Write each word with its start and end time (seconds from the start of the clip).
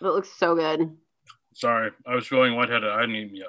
It 0.00 0.04
looks 0.04 0.30
so 0.32 0.54
good. 0.54 0.96
Sorry, 1.54 1.90
I 2.06 2.14
was 2.14 2.26
feeling 2.26 2.52
whiteheaded. 2.52 2.90
I 2.90 3.00
didn't 3.00 3.16
eat 3.16 3.30
yet. 3.32 3.48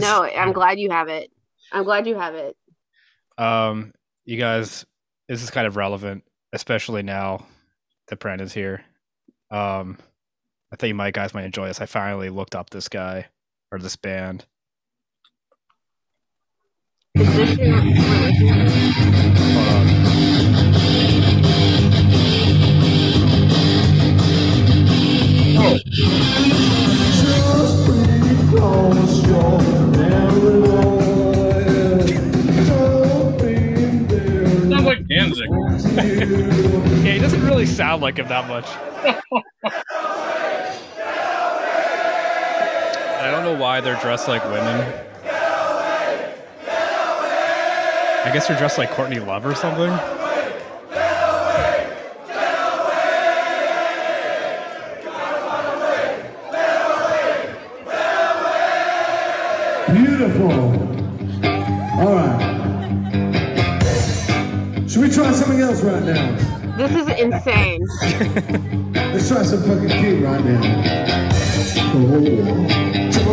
No, 0.00 0.24
I'm 0.24 0.52
glad 0.52 0.78
you 0.78 0.90
have 0.90 1.08
it. 1.08 1.30
I'm 1.72 1.84
glad 1.84 2.06
you 2.06 2.16
have 2.16 2.34
it. 2.34 2.56
Um, 3.38 3.92
you 4.24 4.36
guys, 4.36 4.84
this 5.28 5.42
is 5.42 5.50
kind 5.50 5.66
of 5.66 5.76
relevant, 5.76 6.24
especially 6.52 7.02
now 7.02 7.46
that 8.08 8.18
Brandon's 8.18 8.52
here. 8.52 8.84
Um, 9.50 9.98
I 10.72 10.76
think 10.76 10.88
you 10.88 10.94
might 10.94 11.14
guys 11.14 11.34
might 11.34 11.44
enjoy 11.44 11.68
this. 11.68 11.80
I 11.80 11.86
finally 11.86 12.28
looked 12.28 12.56
up 12.56 12.70
this 12.70 12.88
guy 12.88 13.26
or 13.70 13.78
this 13.78 13.96
band. 13.96 14.46
Sounds 34.68 34.84
like 34.84 35.08
Danzig. 35.08 35.48
Yeah, 35.48 37.12
he 37.12 37.18
doesn't 37.18 37.42
really 37.44 37.64
sound 37.64 38.02
like 38.02 38.18
him 38.18 38.28
that 38.28 38.46
much. 38.46 38.66
I 43.16 43.30
don't 43.30 43.44
know 43.44 43.58
why 43.58 43.80
they're 43.80 43.98
dressed 44.00 44.28
like 44.28 44.44
women. 44.44 44.92
I 48.26 48.30
guess 48.32 48.48
they're 48.48 48.58
dressed 48.58 48.76
like 48.76 48.90
Courtney 48.90 49.18
Love 49.18 49.46
or 49.46 49.54
something. 49.54 49.90
Else 65.74 65.82
right 65.84 66.02
now? 66.04 66.76
This 66.76 66.90
is 66.92 67.08
insane. 67.20 67.80
Let's 69.12 69.28
try 69.28 69.42
some 69.42 69.62
fucking 69.62 69.88
kid 69.88 70.22
right 70.22 70.44
now. 70.44 70.60
Oh, 71.96 73.32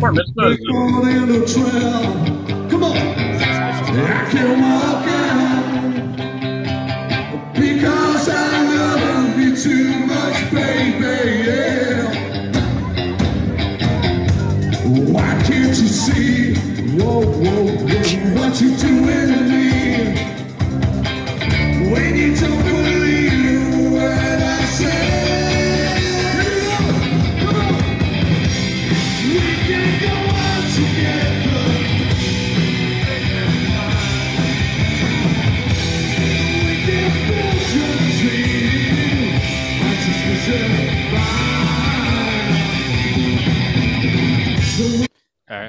Bar 0.00 0.12
mitzvah 0.12 0.46
is 0.48 0.58
a- 0.58 0.72
on 0.72 1.08
in 1.08 1.26
the 1.28 1.46
trail. 1.46 2.02
Come 2.70 2.84
on. 2.84 2.96
I 2.96 4.30
can 4.30 4.60
walk 4.60 5.06
out 5.06 5.64
because 7.54 8.28
I 8.28 8.30
love 8.74 9.38
you 9.38 9.56
too 9.56 10.06
much, 10.06 10.50
baby. 10.50 11.44
Yeah. 11.48 12.02
Why 15.12 15.42
can't 15.44 15.68
you 15.68 15.88
see? 15.88 16.54
Whoa, 16.98 17.20
whoa, 17.20 17.64
whoa, 17.64 18.40
what 18.40 18.60
you 18.60 18.76
doing 18.76 19.28
to 19.28 19.40
me? 19.44 19.71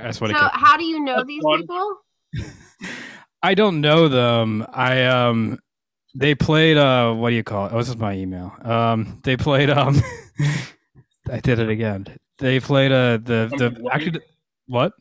That's 0.04 0.22
what 0.22 0.30
So, 0.32 0.50
how 0.54 0.78
do 0.78 0.86
you 0.86 1.00
know 1.00 1.16
That's 1.18 1.28
these 1.28 1.42
fun. 1.42 1.62
people? 1.62 1.98
I 3.44 3.54
don't 3.56 3.82
know 3.82 4.08
them. 4.08 4.66
I 4.72 5.06
um 5.06 5.60
they 6.16 6.36
played 6.36 6.78
uh 6.78 7.14
what 7.14 7.30
do 7.30 7.36
you 7.36 7.44
call 7.44 7.68
it? 7.68 7.72
Oh, 7.74 7.78
this 7.78 7.90
is 7.90 7.98
my 7.98 8.14
email. 8.14 8.54
Um 8.62 9.20
they 9.24 9.36
played 9.38 9.70
um 9.70 10.00
I 11.32 11.40
did 11.40 11.60
it 11.60 11.70
again. 11.70 12.06
They 12.40 12.60
played 12.60 12.92
uh 12.92 13.18
the 13.18 13.50
the 13.58 13.58
Somebody's 13.58 13.82
wedding? 13.82 14.08
actually 14.08 14.22
what? 14.68 14.94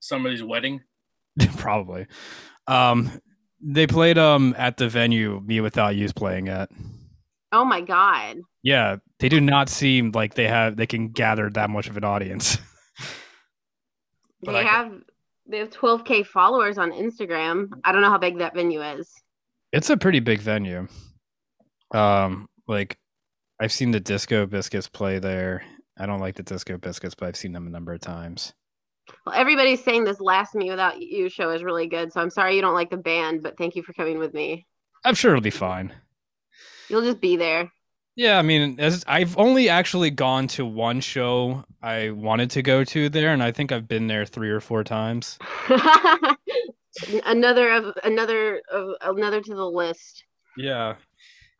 somebody's 0.00 0.42
wedding. 0.42 0.80
Probably. 1.56 2.06
Um 2.66 3.10
they 3.60 3.86
played 3.86 4.18
um 4.18 4.54
at 4.58 4.76
the 4.76 4.88
venue 4.88 5.40
me 5.44 5.60
without 5.60 5.96
use 5.96 6.12
playing 6.12 6.48
at. 6.48 6.70
Oh 7.52 7.64
my 7.64 7.80
god. 7.80 8.38
Yeah, 8.62 8.96
they 9.20 9.28
do 9.28 9.40
not 9.40 9.68
seem 9.68 10.10
like 10.12 10.34
they 10.34 10.46
have 10.48 10.76
they 10.76 10.86
can 10.86 11.08
gather 11.08 11.48
that 11.50 11.70
much 11.70 11.88
of 11.88 11.96
an 11.96 12.04
audience. 12.04 12.58
They 14.42 14.54
I- 14.54 14.62
have 14.62 14.92
they 15.48 15.58
have 15.58 15.70
12k 15.70 16.26
followers 16.26 16.76
on 16.78 16.90
Instagram. 16.92 17.68
I 17.84 17.92
don't 17.92 18.02
know 18.02 18.10
how 18.10 18.18
big 18.18 18.38
that 18.38 18.54
venue 18.54 18.82
is. 18.82 19.08
It's 19.76 19.90
a 19.90 19.96
pretty 19.98 20.20
big 20.20 20.40
venue. 20.40 20.88
Um, 21.92 22.48
like 22.66 22.96
I've 23.60 23.72
seen 23.72 23.90
the 23.90 24.00
Disco 24.00 24.46
Biscuits 24.46 24.88
play 24.88 25.18
there. 25.18 25.64
I 25.98 26.06
don't 26.06 26.18
like 26.18 26.34
the 26.34 26.42
Disco 26.42 26.78
Biscuits, 26.78 27.14
but 27.14 27.28
I've 27.28 27.36
seen 27.36 27.52
them 27.52 27.66
a 27.66 27.70
number 27.70 27.92
of 27.92 28.00
times. 28.00 28.54
Well, 29.26 29.34
everybody's 29.34 29.84
saying 29.84 30.04
this 30.04 30.18
last 30.18 30.54
Me 30.54 30.70
Without 30.70 31.02
You 31.02 31.28
show 31.28 31.50
is 31.50 31.62
really 31.62 31.88
good. 31.88 32.10
So 32.10 32.22
I'm 32.22 32.30
sorry 32.30 32.56
you 32.56 32.62
don't 32.62 32.72
like 32.72 32.88
the 32.88 32.96
band, 32.96 33.42
but 33.42 33.58
thank 33.58 33.76
you 33.76 33.82
for 33.82 33.92
coming 33.92 34.18
with 34.18 34.32
me. 34.32 34.66
I'm 35.04 35.14
sure 35.14 35.32
it'll 35.32 35.42
be 35.42 35.50
fine. 35.50 35.92
You'll 36.88 37.02
just 37.02 37.20
be 37.20 37.36
there. 37.36 37.70
Yeah, 38.14 38.38
I 38.38 38.42
mean, 38.42 38.80
as 38.80 39.04
I've 39.06 39.36
only 39.36 39.68
actually 39.68 40.10
gone 40.10 40.48
to 40.48 40.64
one 40.64 41.00
show 41.02 41.66
I 41.82 42.12
wanted 42.12 42.50
to 42.52 42.62
go 42.62 42.82
to 42.82 43.10
there, 43.10 43.34
and 43.34 43.42
I 43.42 43.52
think 43.52 43.72
I've 43.72 43.86
been 43.86 44.06
there 44.06 44.24
three 44.24 44.48
or 44.48 44.60
four 44.60 44.84
times. 44.84 45.38
another 47.24 47.70
of 47.70 47.96
another 48.04 48.60
of 48.72 49.16
another 49.16 49.40
to 49.40 49.54
the 49.54 49.70
list. 49.70 50.24
Yeah, 50.56 50.96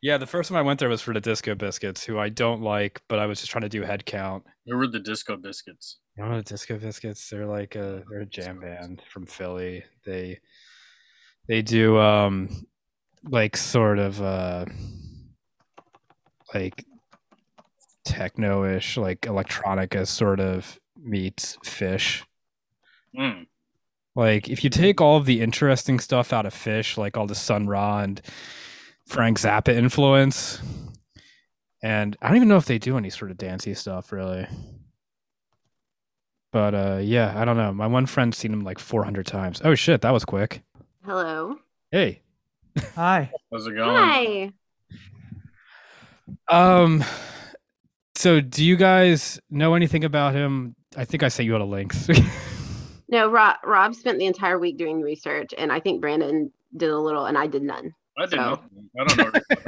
yeah. 0.01 0.17
The 0.17 0.27
first 0.27 0.49
time 0.49 0.57
I 0.57 0.61
went 0.61 0.79
there 0.79 0.89
was 0.89 1.01
for 1.01 1.13
the 1.13 1.21
Disco 1.21 1.55
Biscuits, 1.55 2.03
who 2.03 2.19
I 2.19 2.29
don't 2.29 2.61
like, 2.61 3.01
but 3.07 3.19
I 3.19 3.25
was 3.25 3.39
just 3.39 3.51
trying 3.51 3.63
to 3.63 3.69
do 3.69 3.83
head 3.83 4.05
count. 4.05 4.43
Who 4.65 4.77
were 4.77 4.87
the 4.87 4.99
Disco 4.99 5.37
Biscuits? 5.37 5.99
You 6.17 6.25
know 6.25 6.37
the 6.37 6.43
Disco 6.43 6.77
Biscuits? 6.77 7.29
They're 7.29 7.45
like 7.45 7.75
a 7.75 8.03
they're 8.09 8.21
a 8.21 8.25
jam 8.25 8.59
band 8.59 9.01
from 9.09 9.25
Philly. 9.25 9.83
They 10.05 10.39
they 11.47 11.61
do 11.61 11.97
um 11.99 12.65
like 13.29 13.57
sort 13.57 13.99
of 13.99 14.21
uh 14.21 14.65
like 16.53 16.85
techno-ish, 18.05 18.97
like 18.97 19.21
electronica 19.21 20.07
sort 20.07 20.39
of 20.39 20.79
meets 20.95 21.57
Phish. 21.57 22.23
Mm. 23.17 23.45
Like 24.17 24.49
if 24.49 24.63
you 24.63 24.71
take 24.71 24.99
all 24.99 25.15
of 25.15 25.27
the 25.27 25.41
interesting 25.41 25.99
stuff 25.99 26.33
out 26.33 26.47
of 26.47 26.53
Phish, 26.53 26.97
like 26.97 27.15
all 27.15 27.27
the 27.27 27.35
Sun 27.35 27.67
Ra 27.67 27.99
and 27.99 28.19
Frank 29.05 29.37
Zappa 29.37 29.69
influence, 29.69 30.59
and 31.83 32.17
I 32.19 32.29
don't 32.29 32.37
even 32.37 32.47
know 32.47 32.57
if 32.57 32.65
they 32.65 32.79
do 32.79 32.97
any 32.97 33.11
sort 33.11 33.29
of 33.29 33.37
dancey 33.37 33.75
stuff 33.75 34.11
really. 34.11 34.47
But 36.51 36.73
uh 36.73 36.99
yeah, 37.03 37.39
I 37.39 37.45
don't 37.45 37.57
know. 37.57 37.71
My 37.71 37.85
one 37.85 38.07
friend's 38.07 38.39
seen 38.39 38.51
him 38.51 38.63
like 38.63 38.79
400 38.79 39.27
times. 39.27 39.61
Oh 39.63 39.75
shit, 39.75 40.01
that 40.01 40.11
was 40.11 40.25
quick. 40.25 40.63
Hello. 41.05 41.57
Hey. 41.91 42.23
Hi. 42.95 43.31
How's 43.51 43.67
it 43.67 43.75
going? 43.75 43.95
Hi. 43.95 44.51
Um 46.49 47.03
so 48.15 48.41
do 48.41 48.65
you 48.65 48.77
guys 48.77 49.39
know 49.51 49.75
anything 49.75 50.03
about 50.03 50.33
him? 50.33 50.75
I 50.95 51.05
think 51.05 51.21
I 51.21 51.27
sent 51.27 51.45
you 51.45 51.53
all 51.53 51.59
the 51.59 51.67
links. 51.67 52.09
No, 53.09 53.29
Rob, 53.31 53.55
Rob 53.63 53.95
spent 53.95 54.19
the 54.19 54.25
entire 54.25 54.59
week 54.59 54.77
doing 54.77 55.01
research, 55.01 55.53
and 55.57 55.71
I 55.71 55.79
think 55.79 56.01
Brandon 56.01 56.51
did 56.75 56.89
a 56.89 56.97
little, 56.99 57.25
and 57.25 57.37
I 57.37 57.47
did 57.47 57.63
none. 57.63 57.93
I 58.17 58.25
didn't 58.25 58.31
So- 58.31 58.37
know. 58.37 58.61
I 58.99 59.03
don't 59.05 59.17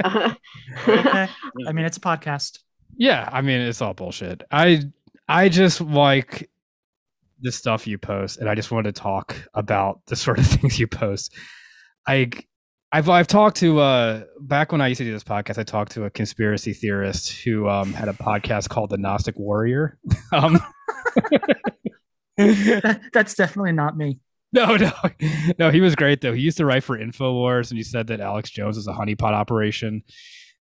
know. 0.04 0.34
Okay. 0.88 1.28
I 1.66 1.72
mean, 1.72 1.84
it's 1.84 1.96
a 1.96 2.00
podcast. 2.00 2.58
Yeah, 2.96 3.28
I 3.32 3.40
mean 3.42 3.60
it's 3.60 3.80
all 3.80 3.94
bullshit. 3.94 4.42
I 4.50 4.82
I 5.28 5.48
just 5.48 5.80
like 5.80 6.50
the 7.40 7.50
stuff 7.52 7.86
you 7.86 7.96
post, 7.98 8.38
and 8.38 8.48
I 8.48 8.54
just 8.54 8.70
want 8.70 8.84
to 8.86 8.92
talk 8.92 9.34
about 9.54 10.00
the 10.06 10.16
sort 10.16 10.38
of 10.38 10.46
things 10.48 10.78
you 10.78 10.86
post. 10.86 11.34
I 12.06 12.30
I've 12.92 13.08
I've 13.08 13.26
talked 13.28 13.56
to 13.58 13.78
uh 13.80 14.24
back 14.40 14.72
when 14.72 14.80
I 14.80 14.88
used 14.88 14.98
to 14.98 15.04
do 15.04 15.12
this 15.12 15.24
podcast, 15.24 15.58
I 15.58 15.62
talked 15.62 15.92
to 15.92 16.04
a 16.04 16.10
conspiracy 16.10 16.72
theorist 16.72 17.30
who 17.44 17.68
um 17.68 17.92
had 17.92 18.08
a 18.08 18.12
podcast 18.12 18.68
called 18.68 18.90
the 18.90 18.98
Gnostic 18.98 19.38
Warrior. 19.38 19.96
um 20.32 20.60
That- 22.82 23.00
That's 23.12 23.34
definitely 23.34 23.72
not 23.72 23.96
me. 23.96 24.18
No, 24.52 24.76
no, 24.76 24.90
no. 25.60 25.70
He 25.70 25.80
was 25.80 25.94
great 25.94 26.20
though. 26.22 26.32
He 26.32 26.40
used 26.42 26.56
to 26.56 26.66
write 26.66 26.82
for 26.82 26.98
Infowars, 26.98 27.70
and 27.70 27.78
he 27.78 27.84
said 27.84 28.08
that 28.08 28.20
Alex 28.20 28.50
Jones 28.50 28.76
is 28.76 28.88
a 28.88 28.92
honeypot 28.92 29.32
operation. 29.32 30.02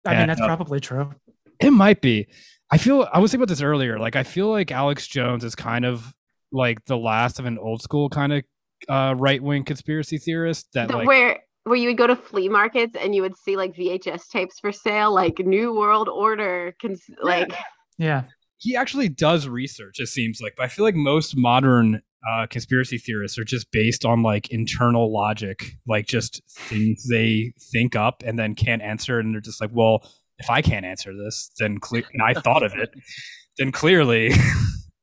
I 0.05 0.15
mean, 0.17 0.27
that's 0.29 0.41
uh, 0.43 0.47
probably 0.47 0.79
true. 0.79 1.11
It 1.59 1.71
might 1.71 2.03
be. 2.03 2.27
I 2.71 2.77
feel. 2.77 3.09
I 3.13 3.19
was 3.19 3.31
thinking 3.31 3.45
about 3.45 3.49
this 3.49 3.63
earlier. 3.63 3.99
Like, 3.99 4.15
I 4.15 4.25
feel 4.25 4.51
like 4.51 4.71
Alex 4.71 5.07
Jones 5.07 5.43
is 5.43 5.55
kind 5.55 5.87
of 5.87 6.13
like 6.53 6.85
the 6.85 6.99
last 6.99 7.39
of 7.39 7.47
an 7.47 7.57
old 7.59 7.81
school 7.81 8.11
kind 8.11 8.33
of 8.35 8.43
uh, 8.91 9.15
right 9.17 9.43
wing 9.43 9.65
conspiracy 9.65 10.19
theorist 10.19 10.69
that 10.75 10.89
The- 10.89 10.97
like 10.99 11.07
where 11.09 11.39
where 11.65 11.77
you 11.77 11.89
would 11.89 11.97
go 11.99 12.07
to 12.07 12.17
flea 12.17 12.49
markets 12.51 12.95
and 12.99 13.15
you 13.15 13.23
would 13.23 13.37
see 13.39 13.57
like 13.57 13.75
VHS 13.75 14.29
tapes 14.29 14.59
for 14.61 14.71
sale, 14.71 15.15
like 15.15 15.39
New 15.39 15.73
World 15.75 16.11
Order, 16.11 16.75
cons- 16.81 17.09
like 17.23 17.53
Yeah. 17.97 18.25
He 18.59 18.75
actually 18.77 19.09
does 19.09 19.47
research 19.49 20.01
it 20.01 20.09
seems 20.09 20.41
like 20.43 20.55
but 20.57 20.65
i 20.65 20.69
feel 20.69 20.85
like 20.85 20.95
most 20.95 21.37
modern 21.37 22.03
uh, 22.29 22.47
conspiracy 22.51 22.99
theorists 22.99 23.39
are 23.39 23.45
just 23.45 23.71
based 23.71 24.05
on 24.05 24.23
like 24.23 24.51
internal 24.51 25.13
logic 25.13 25.73
like 25.87 26.07
just 26.07 26.43
things 26.51 27.07
they 27.09 27.53
think 27.73 27.95
up 27.95 28.23
and 28.27 28.39
then 28.39 28.55
can't 28.55 28.83
answer 28.83 29.19
and 29.21 29.33
they're 29.33 29.41
just 29.41 29.61
like 29.61 29.71
well 29.73 30.01
if 30.39 30.51
i 30.51 30.61
can't 30.61 30.85
answer 30.85 31.13
this 31.15 31.51
then 31.59 31.79
cle- 31.79 32.03
and 32.13 32.23
i 32.23 32.35
thought 32.35 32.63
of 32.65 32.73
it 32.75 32.91
then 33.59 33.71
clearly 33.73 34.31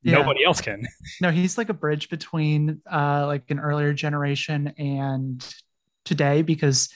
Yeah. 0.02 0.18
nobody 0.18 0.44
else 0.44 0.60
can 0.60 0.86
No, 1.20 1.30
he's 1.32 1.58
like 1.58 1.68
a 1.68 1.74
bridge 1.74 2.08
between 2.10 2.80
uh 2.88 3.26
like 3.26 3.50
an 3.50 3.58
earlier 3.58 3.92
generation 3.92 4.68
and 4.78 5.44
today 6.04 6.42
because 6.42 6.90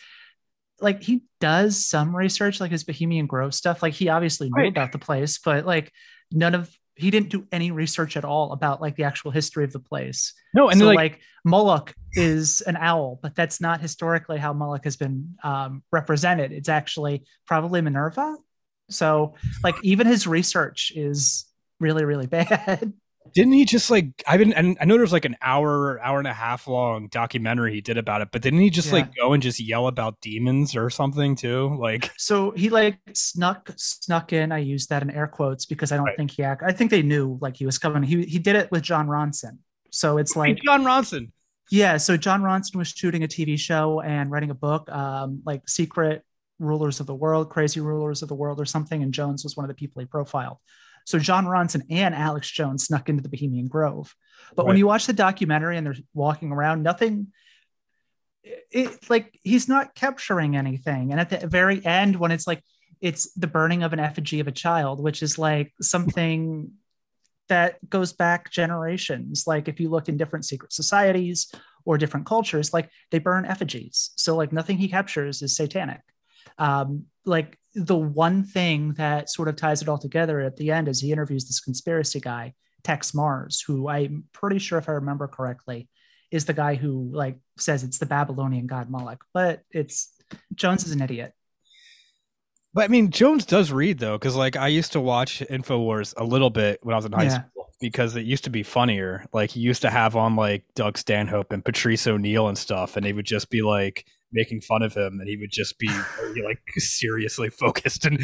like 0.80 1.02
he 1.02 1.22
does 1.40 1.84
some 1.84 2.14
research 2.14 2.60
like 2.60 2.70
his 2.70 2.84
Bohemian 2.84 3.26
Grove 3.26 3.52
stuff. 3.52 3.82
Like 3.82 3.94
he 3.94 4.08
obviously 4.10 4.48
knew 4.48 4.62
Right. 4.62 4.70
about 4.70 4.92
the 4.92 4.98
place, 5.00 5.38
but 5.44 5.66
like 5.66 5.90
none 6.32 6.55
of 6.55 6.71
he 6.97 7.11
didn't 7.11 7.31
do 7.31 7.47
any 7.50 7.71
research 7.71 8.17
at 8.17 8.25
all 8.27 8.53
about 8.53 8.82
like 8.82 8.94
the 8.94 9.05
actual 9.05 9.31
history 9.31 9.65
of 9.65 9.73
the 9.73 9.81
place. 9.81 10.35
no 10.55 10.69
and 10.69 10.79
so 10.79 10.87
like, 10.87 10.97
like, 10.97 11.21
Moloch 11.44 11.94
is 12.12 12.61
an 12.62 12.77
owl, 12.77 13.19
but 13.23 13.35
that's 13.35 13.61
not 13.61 13.81
historically 13.81 14.38
how 14.38 14.53
Moloch 14.53 14.85
has 14.85 14.97
been 14.97 15.35
um, 15.43 15.82
represented. 15.91 16.53
It's 16.53 16.69
actually 16.69 17.25
probably 17.47 17.81
Minerva. 17.81 18.37
So 18.91 19.35
like 19.65 19.77
even 19.82 20.06
his 20.06 20.27
research 20.27 20.93
is 20.94 21.47
really 21.79 22.05
really 22.05 22.27
bad. 22.38 22.93
Didn't 23.35 23.53
he 23.53 23.65
just 23.65 23.91
like 23.91 24.06
i've 24.27 24.38
been 24.38 24.53
and 24.53 24.77
i 24.81 24.85
know 24.85 24.97
there's 24.97 25.12
like 25.12 25.25
an 25.25 25.37
hour 25.43 26.00
hour 26.00 26.19
and 26.19 26.27
a 26.29 26.32
half 26.35 26.67
long 26.67 27.09
documentary 27.09 27.73
he 27.75 27.81
did 27.81 27.97
about 27.99 28.21
it 28.23 28.29
but 28.32 28.43
didn't 28.43 28.61
he 28.61 28.71
just 28.71 28.88
Yeah. 28.88 28.94
like 28.94 29.15
go 29.15 29.32
and 29.32 29.43
just 29.43 29.61
yell 29.61 29.87
about 29.87 30.21
demons 30.21 30.75
or 30.77 30.91
something 30.91 31.37
too 31.37 31.77
like 31.79 32.11
So 32.19 32.50
he 32.53 32.69
like 32.71 32.99
snuck 33.15 33.71
snuck 33.77 34.32
in. 34.32 34.53
I 34.53 34.59
use 34.59 34.87
that 34.88 35.03
in 35.03 35.11
air 35.11 35.27
quotes 35.27 35.67
because 35.67 35.93
I 35.93 35.97
don't 35.97 36.06
Right. 36.06 36.17
think 36.17 36.31
he 36.32 36.43
act. 36.43 36.62
I 36.65 36.73
think 36.73 36.91
they 36.91 37.03
knew 37.03 37.38
like 37.41 37.56
he 37.56 37.67
was 37.67 37.79
coming. 37.79 38.03
He 38.03 38.25
he 38.25 38.38
did 38.38 38.56
it 38.56 38.71
with 38.71 38.82
Jon 38.82 39.06
Ronson. 39.09 39.59
So 39.91 40.19
it's 40.19 40.37
like 40.37 40.59
Jon 40.65 40.82
Ronson 40.85 41.32
yeah. 41.73 41.99
So 41.99 42.17
Jon 42.17 42.43
Ronson 42.43 42.77
was 42.77 42.88
shooting 42.88 43.23
a 43.23 43.29
TV 43.29 43.56
show 43.59 44.00
and 44.00 44.29
writing 44.31 44.50
a 44.50 44.55
book, 44.55 44.91
um, 44.91 45.41
like 45.47 45.69
Secret 45.69 46.25
Rulers 46.59 46.99
of 46.99 47.06
the 47.06 47.15
World, 47.15 47.49
Crazy 47.49 47.81
Rulers 47.81 48.23
of 48.23 48.29
the 48.29 48.35
World, 48.35 48.61
or 48.61 48.65
something. 48.65 49.03
And 49.05 49.15
Jones 49.15 49.44
was 49.44 49.56
one 49.56 49.62
of 49.65 49.69
the 49.69 49.75
people 49.75 50.00
he 50.00 50.06
profiled. 50.06 50.56
So 51.10 51.18
Jon 51.18 51.44
Ronson 51.44 51.82
and 51.90 52.14
Alex 52.14 52.50
Jones 52.50 52.84
snuck 52.84 53.08
into 53.08 53.22
the 53.22 53.28
Bohemian 53.28 53.66
Grove. 53.66 54.14
But 54.56 54.64
when 54.66 54.76
you 54.76 54.86
watch 54.86 55.06
the 55.06 55.12
documentary 55.12 55.76
and 55.76 55.86
they're 55.86 55.96
walking 56.14 56.52
around, 56.52 56.82
nothing. 56.82 57.28
It, 58.42 58.66
it- 58.70 59.10
like 59.10 59.38
he's 59.42 59.68
not 59.68 59.94
capturing 59.94 60.56
anything. 60.56 61.10
And 61.10 61.20
at 61.20 61.30
the 61.30 61.46
very 61.46 61.84
end, 61.84 62.16
when 62.16 62.30
it's 62.30 62.46
like 62.46 62.62
it's 63.00 63.32
the 63.34 63.46
burning 63.46 63.82
of 63.82 63.92
an 63.92 63.98
effigy 64.00 64.40
of 64.40 64.48
a 64.48 64.52
child, 64.52 65.02
which 65.02 65.22
is 65.22 65.38
like 65.38 65.72
something 65.80 66.72
that 67.48 67.78
goes 67.88 68.12
back 68.12 68.50
generations. 68.50 69.44
Like 69.46 69.68
if 69.68 69.80
you 69.80 69.88
look 69.90 70.08
in 70.08 70.16
different 70.16 70.44
secret 70.44 70.72
societies 70.72 71.52
or 71.84 71.98
different 71.98 72.26
cultures, 72.26 72.72
like 72.72 72.90
they 73.10 73.18
burn 73.18 73.44
effigies. 73.46 74.10
So 74.16 74.36
like 74.36 74.52
nothing 74.52 74.78
he 74.78 74.88
captures 74.88 75.42
is 75.42 75.56
satanic. 75.56 76.00
Um, 76.60 77.06
like 77.24 77.58
the 77.74 77.96
one 77.96 78.44
thing 78.44 78.92
that 78.94 79.30
sort 79.30 79.48
of 79.48 79.56
ties 79.56 79.82
it 79.82 79.88
all 79.88 79.98
together 79.98 80.40
at 80.40 80.56
the 80.56 80.70
end 80.70 80.86
is 80.88 81.00
he 81.00 81.10
interviews 81.12 81.46
this 81.46 81.60
conspiracy 81.60 82.20
guy, 82.20 82.54
Texe 82.84 83.12
Marrs, 83.12 83.60
who 83.66 83.88
I'm 83.88 84.24
pretty 84.32 84.58
sure, 84.58 84.78
if 84.78 84.88
I 84.88 84.92
remember 84.92 85.26
correctly, 85.26 85.88
is 86.30 86.44
the 86.44 86.52
guy 86.52 86.74
who 86.76 87.10
like 87.12 87.38
says 87.58 87.82
it's 87.82 87.98
the 87.98 88.06
Babylonian 88.06 88.66
god 88.66 88.88
Moloch, 88.90 89.24
but 89.34 89.62
it's 89.72 90.12
Jones 90.54 90.84
is 90.84 90.92
an 90.92 91.02
idiot. 91.02 91.32
But 92.72 92.84
I 92.84 92.88
mean, 92.88 93.10
Jones 93.10 93.44
does 93.44 93.72
read 93.72 93.98
though, 93.98 94.16
because 94.16 94.36
like 94.36 94.56
I 94.56 94.68
used 94.68 94.92
to 94.92 95.00
watch 95.00 95.40
Infowars 95.50 96.14
a 96.16 96.24
little 96.24 96.50
bit 96.50 96.78
when 96.82 96.94
I 96.94 96.96
was 96.98 97.04
in 97.04 97.12
high 97.12 97.24
Yeah. 97.24 97.42
school 97.48 97.72
because 97.80 98.14
it 98.14 98.26
used 98.26 98.44
to 98.44 98.50
be 98.50 98.62
funnier. 98.62 99.26
Like 99.32 99.50
he 99.50 99.60
used 99.60 99.82
to 99.82 99.90
have 99.90 100.14
on 100.14 100.36
like 100.36 100.64
Doug 100.74 100.98
Stanhope 100.98 101.52
and 101.52 101.64
Patrice 101.64 102.06
O'Neal 102.06 102.46
and 102.48 102.56
stuff, 102.58 102.96
and 102.96 103.04
they 103.04 103.12
would 103.12 103.24
just 103.26 103.50
be 103.50 103.62
like 103.62 104.06
making 104.32 104.61
fun 104.61 104.82
of 104.82 104.94
him, 104.94 105.19
and 105.21 105.29
he 105.29 105.37
would 105.37 105.50
just 105.53 105.79
be 105.79 105.88
very, 105.88 106.43
like 106.43 106.61
seriously 106.79 107.50
focused. 107.50 108.05
And 108.05 108.21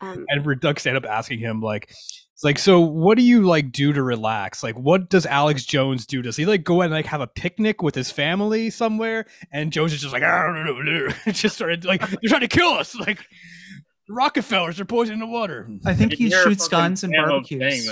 Um, 0.00 0.24
and 0.28 0.44
for 0.44 0.54
Doug 0.54 0.78
Stanhope 0.80 1.06
asking 1.06 1.38
him 1.38 1.60
like, 1.60 1.90
it's 2.34 2.44
like, 2.44 2.58
so 2.58 2.80
what 2.80 3.16
do 3.16 3.22
you 3.24 3.42
like 3.46 3.72
do 3.72 3.92
to 3.94 4.02
relax? 4.02 4.62
Like, 4.62 4.76
what 4.78 5.08
does 5.08 5.24
Alex 5.24 5.64
Jones 5.64 6.04
do? 6.04 6.20
Does 6.20 6.36
he 6.36 6.44
like 6.44 6.64
go 6.64 6.82
and 6.82 6.92
like 6.92 7.06
have 7.06 7.22
a 7.22 7.26
picnic 7.26 7.82
with 7.82 7.94
his 7.94 8.10
family 8.10 8.68
somewhere? 8.68 9.24
And 9.52 9.72
Jones 9.72 9.92
is 9.94 10.02
just 10.02 10.12
like, 10.12 10.22
I 10.22 10.42
don't 10.42 10.84
know, 10.84 11.08
just 11.32 11.54
started 11.56 11.84
like 11.86 12.00
they're 12.10 12.18
trying 12.28 12.42
to 12.42 12.48
kill 12.48 12.70
us, 12.70 12.94
like. 12.94 13.24
Rockefellers 14.08 14.78
are 14.78 14.84
poisoning 14.84 15.18
the 15.18 15.26
water. 15.26 15.68
I 15.84 15.92
think 15.92 16.12
he 16.12 16.30
shoots 16.30 16.68
guns 16.68 17.02
and 17.02 17.12
barbecues. 17.12 17.90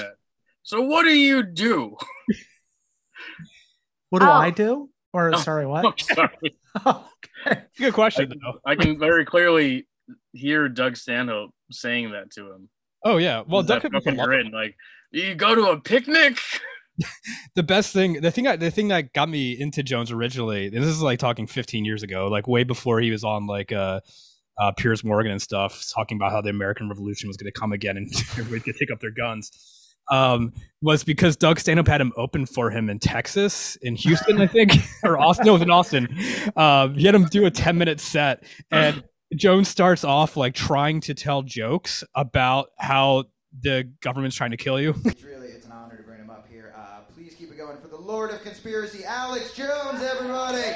So 0.62 0.80
what 0.82 1.02
do 1.02 1.10
you 1.10 1.42
do? 1.42 1.96
What 4.10 4.20
do 4.20 4.26
Oh. 4.26 4.30
I 4.30 4.50
do? 4.50 4.90
Or 5.12 5.30
Oh, 5.34 5.38
sorry, 5.38 5.64
I'm 5.64 5.70
what? 5.70 6.00
sorry. 6.00 6.54
Good 7.78 7.94
question, 7.94 8.28
though. 8.28 8.60
I 8.64 8.76
can 8.76 8.98
very 8.98 9.24
clearly 9.24 9.86
hear 10.32 10.68
Doug 10.68 10.96
Stanhope 10.96 11.50
saying 11.70 12.12
that 12.12 12.30
to 12.32 12.52
him. 12.52 12.68
Oh 13.04 13.18
yeah. 13.18 13.42
Well, 13.46 13.62
Doug 13.62 13.82
fucking 13.82 14.16
grin, 14.16 14.50
like 14.50 14.76
you 15.10 15.34
go 15.34 15.54
to 15.54 15.70
a 15.70 15.80
picnic. 15.80 16.38
the 17.54 17.62
best 17.62 17.92
thing, 17.92 18.20
the 18.20 18.30
thing, 18.30 18.46
I, 18.46 18.56
the 18.56 18.70
thing 18.70 18.88
that 18.88 19.12
got 19.12 19.28
me 19.28 19.52
into 19.58 19.82
Jones 19.82 20.10
originally, 20.10 20.66
and 20.66 20.76
this 20.76 20.86
is 20.86 21.02
like 21.02 21.18
talking 21.18 21.46
15 21.46 21.84
years 21.84 22.02
ago, 22.02 22.28
like 22.28 22.48
way 22.48 22.64
before 22.64 23.00
he 23.00 23.10
was 23.10 23.24
on 23.24 23.46
like 23.46 23.72
uh, 23.72 24.00
uh 24.58 24.72
Piers 24.72 25.04
Morgan 25.04 25.32
and 25.32 25.42
stuff, 25.42 25.84
talking 25.94 26.16
about 26.16 26.32
how 26.32 26.40
the 26.40 26.50
American 26.50 26.88
Revolution 26.88 27.28
was 27.28 27.36
going 27.36 27.52
to 27.52 27.58
come 27.58 27.72
again 27.72 27.96
and 27.96 28.10
everybody 28.38 28.60
could 28.60 28.76
take 28.76 28.90
up 28.90 29.00
their 29.00 29.10
guns. 29.10 29.50
Um, 30.10 30.52
was 30.82 31.02
because 31.02 31.36
Doug 31.36 31.58
Stanhope 31.58 31.88
had 31.88 32.00
him 32.00 32.12
open 32.16 32.44
for 32.44 32.70
him 32.70 32.90
in 32.90 32.98
Texas, 32.98 33.76
in 33.76 33.96
Houston, 33.96 34.38
I 34.40 34.46
think, 34.46 34.72
or 35.02 35.18
Austin. 35.18 35.46
No, 35.46 35.52
it 35.52 35.54
was 35.54 35.62
in 35.62 35.70
Austin. 35.70 36.08
Um, 36.56 36.94
he 36.94 37.06
had 37.06 37.14
him 37.14 37.24
do 37.24 37.46
a 37.46 37.50
10 37.50 37.78
minute 37.78 38.00
set, 38.00 38.44
and 38.70 39.02
Jones 39.34 39.68
starts 39.68 40.04
off 40.04 40.36
like 40.36 40.54
trying 40.54 41.00
to 41.02 41.14
tell 41.14 41.42
jokes 41.42 42.04
about 42.14 42.68
how 42.78 43.24
the 43.62 43.90
government's 44.02 44.36
trying 44.36 44.50
to 44.50 44.56
kill 44.56 44.80
you. 44.80 44.94
It's 45.04 45.22
really, 45.22 45.48
it's 45.48 45.66
an 45.66 45.72
honor 45.72 45.96
to 45.96 46.02
bring 46.02 46.20
him 46.20 46.30
up 46.30 46.46
here. 46.50 46.74
Uh, 46.76 47.00
please 47.14 47.34
keep 47.34 47.50
it 47.50 47.56
going 47.56 47.78
for 47.80 47.88
the 47.88 47.96
Lord 47.98 48.30
of 48.30 48.42
Conspiracy, 48.42 49.04
Alex 49.04 49.54
Jones, 49.54 50.02
everybody. 50.02 50.60
Here 50.60 50.74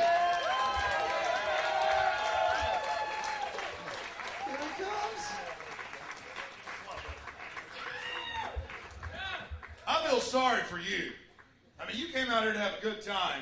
he 4.47 4.83
comes. 4.83 5.33
I 9.89 10.07
feel 10.07 10.21
sorry 10.21 10.63
for 10.65 10.79
you. 10.79 11.13
I 11.81 11.87
mean, 11.91 11.97
you 11.97 12.13
came 12.13 12.29
out 12.29 12.43
here 12.43 12.53
to 12.53 12.59
have 12.59 12.75
a 12.79 12.83
good 12.83 13.01
time 13.01 13.41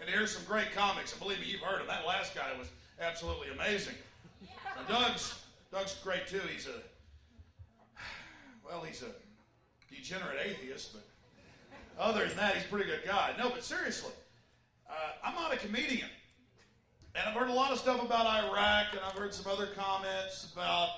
and 0.00 0.10
hear 0.10 0.26
some 0.26 0.42
great 0.44 0.72
comics. 0.74 1.12
And 1.12 1.20
believe 1.20 1.38
me, 1.38 1.46
you've 1.46 1.60
heard 1.60 1.78
them. 1.78 1.86
That 1.86 2.04
last 2.04 2.34
guy 2.34 2.48
was 2.58 2.66
absolutely 3.00 3.48
amazing. 3.54 3.94
Doug's 4.88 5.40
Doug's 5.72 5.94
great 6.02 6.26
too. 6.26 6.40
He's 6.52 6.66
a 6.66 6.80
well, 8.68 8.82
he's 8.82 9.02
a 9.02 9.94
degenerate 9.94 10.38
atheist, 10.44 10.92
but 10.92 11.04
other 11.98 12.26
than 12.26 12.36
that, 12.36 12.54
he's 12.56 12.64
a 12.64 12.68
pretty 12.68 12.86
good 12.86 13.02
guy. 13.06 13.32
No, 13.38 13.50
but 13.50 13.62
seriously, 13.62 14.12
uh, 14.90 14.92
I'm 15.24 15.34
not 15.36 15.54
a 15.54 15.56
comedian. 15.56 16.08
And 17.14 17.28
I've 17.28 17.34
heard 17.34 17.48
a 17.48 17.54
lot 17.54 17.70
of 17.70 17.78
stuff 17.78 18.02
about 18.02 18.26
Iraq, 18.26 18.86
and 18.92 19.00
I've 19.06 19.16
heard 19.16 19.32
some 19.32 19.50
other 19.50 19.68
comments 19.68 20.52
about 20.52 20.88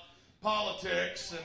politics, 0.41 1.33
and 1.33 1.45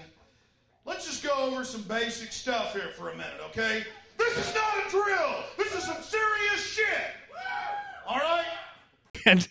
let's 0.86 1.06
just 1.06 1.24
go 1.24 1.34
over 1.38 1.64
some 1.64 1.82
basic 1.84 2.32
stuff 2.32 2.74
here 2.74 2.90
for 2.96 3.10
a 3.10 3.14
minute, 3.14 3.40
okay? 3.50 3.84
This 4.18 4.38
is 4.38 4.54
not 4.54 4.86
a 4.86 4.90
drill. 4.90 5.44
This 5.58 5.76
is 5.76 5.84
some 5.84 6.02
serious 6.02 6.62
shit. 6.62 7.12
All 8.08 8.18
right? 8.18 8.46
and 9.26 9.48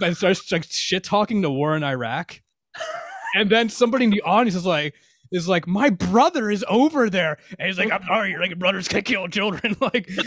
then 0.00 0.14
starts 0.14 0.50
like 0.50 0.64
shit 0.68 1.04
talking 1.04 1.40
the 1.40 1.50
war 1.50 1.76
in 1.76 1.84
Iraq. 1.84 2.40
And 3.34 3.50
then 3.50 3.68
somebody 3.68 4.04
in 4.04 4.10
the 4.10 4.22
audience 4.22 4.54
is 4.54 4.66
like, 4.66 4.94
is 5.32 5.48
like, 5.48 5.66
my 5.66 5.90
brother 5.90 6.50
is 6.50 6.64
over 6.68 7.10
there. 7.10 7.38
And 7.58 7.66
he's 7.68 7.78
like, 7.78 7.90
I'm 7.90 8.02
sorry, 8.04 8.30
your 8.30 8.40
like 8.40 8.58
brothers 8.58 8.88
can 8.88 9.02
kill 9.02 9.28
children. 9.28 9.76
like 9.80 10.08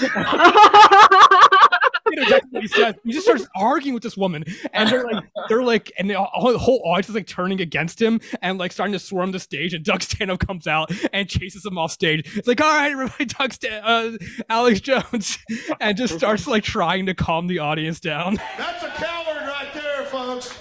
he 2.62 2.68
says. 2.68 2.96
He 3.04 3.12
just 3.12 3.26
starts 3.26 3.48
arguing 3.56 3.94
with 3.94 4.04
this 4.04 4.18
woman, 4.18 4.44
and 4.74 4.90
they're 4.90 5.06
like, 5.06 5.24
they're 5.50 5.64
like, 5.64 5.92
and 5.98 6.10
the 6.10 6.16
whole, 6.16 6.52
the 6.52 6.58
whole 6.58 6.82
audience 6.86 7.10
is 7.10 7.16
like 7.16 7.28
turning 7.28 7.62
against 7.62 8.02
him 8.02 8.20
and 8.42 8.58
like 8.58 8.72
starting 8.72 8.94
to 8.94 9.00
swarm 9.00 9.32
the 9.32 9.40
stage. 9.40 9.74
And 9.74 9.84
Doug 9.84 10.02
Stanhope 10.04 10.46
comes 10.46 10.68
out 10.68 10.92
and 11.14 11.28
chases 11.28 11.66
him 11.66 11.78
off 11.78 11.92
stage. 11.92 12.38
It's 12.38 12.48
like, 12.48 12.62
all 12.62 12.74
right, 12.74 12.92
everybody, 12.92 13.26
Doug 13.26 13.54
Stan- 13.54 13.84
uh, 13.84 14.18
Alex 14.50 14.80
Jones, 14.80 15.38
and 15.80 15.98
just 15.98 16.18
starts 16.18 16.48
like 16.48 16.64
trying 16.64 17.06
to 17.08 17.14
calm 17.14 17.48
the 17.48 17.60
audience 17.60 18.00
down. 18.00 18.36
That's 18.58 18.84
a 18.84 18.90
coward 18.90 19.48
right 19.48 19.70
there, 19.74 20.06
folks. 20.06 20.54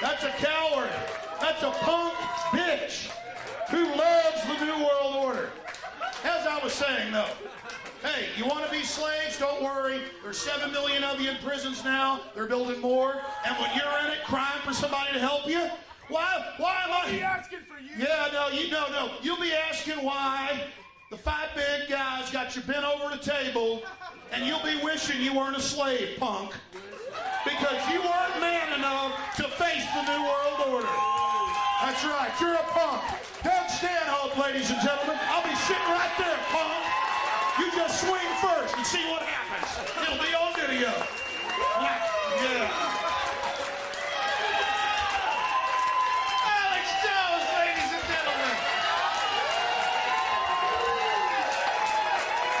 That's 0.00 0.24
a 0.24 0.30
coward. 0.30 0.90
That's 1.40 1.62
a 1.62 1.70
punk 1.70 2.14
bitch 2.52 3.10
who 3.70 3.84
loves 3.96 4.42
the 4.46 4.64
New 4.64 4.84
World 4.84 5.26
Order. 5.26 5.50
As 6.24 6.46
I 6.46 6.60
was 6.62 6.72
saying, 6.72 7.12
though, 7.12 7.26
Hey, 8.02 8.28
you 8.36 8.46
want 8.46 8.64
to 8.64 8.70
be 8.70 8.84
slaves? 8.84 9.17
Don't 9.38 9.62
worry. 9.62 10.00
There's 10.22 10.38
seven 10.38 10.72
million 10.72 11.04
of 11.04 11.20
you 11.20 11.30
in 11.30 11.36
prisons 11.36 11.84
now. 11.84 12.20
They're 12.34 12.46
building 12.48 12.80
more. 12.80 13.20
And 13.46 13.56
when 13.58 13.70
you're 13.76 13.98
in 14.04 14.12
it, 14.12 14.24
crying 14.24 14.60
for 14.64 14.72
somebody 14.72 15.12
to 15.12 15.20
help 15.20 15.46
you, 15.46 15.68
why? 16.08 16.54
Why 16.56 16.82
am 16.84 16.92
I? 16.92 17.20
asking 17.20 17.60
for 17.60 17.80
you. 17.80 17.90
Yeah, 17.98 18.30
no, 18.32 18.48
you 18.48 18.70
no, 18.70 18.88
no. 18.90 19.12
You'll 19.22 19.40
be 19.40 19.52
asking 19.52 20.02
why 20.04 20.64
the 21.10 21.16
five 21.16 21.50
big 21.54 21.88
guys 21.88 22.30
got 22.30 22.56
you 22.56 22.62
bent 22.62 22.84
over 22.84 23.14
the 23.14 23.22
table, 23.22 23.82
and 24.32 24.44
you'll 24.44 24.62
be 24.64 24.82
wishing 24.82 25.20
you 25.20 25.34
weren't 25.34 25.56
a 25.56 25.60
slave, 25.60 26.18
punk, 26.18 26.52
because 27.44 27.78
you 27.92 28.00
weren't 28.00 28.40
man 28.40 28.78
enough 28.78 29.36
to 29.36 29.44
face 29.44 29.84
the 29.94 30.02
new 30.02 30.22
world 30.24 30.74
order. 30.74 30.88
That's 31.80 32.04
right. 32.04 32.30
You're 32.40 32.54
a 32.54 32.64
punk. 32.74 33.02
Don't 33.44 33.70
stand 33.70 34.02
Stanhope, 34.02 34.36
ladies 34.36 34.70
and 34.70 34.80
gentlemen. 34.80 35.16
I'll 35.30 35.46
be 35.46 35.54
sitting 35.54 35.82
right 35.84 36.12
there, 36.18 36.36
punk. 36.50 37.07
You 37.58 37.70
just 37.72 38.00
swing 38.00 38.28
first 38.40 38.76
and 38.76 38.86
see 38.86 39.04
what 39.10 39.22
happens. 39.22 39.66
It'll 40.02 40.22
be 40.22 40.32
on 40.32 40.54
video. 40.54 40.92
Yeah. 41.82 42.70
Alex 46.46 46.86
Jones, 47.02 47.46
ladies 47.58 47.90
and 47.98 48.04
gentlemen. 48.06 48.54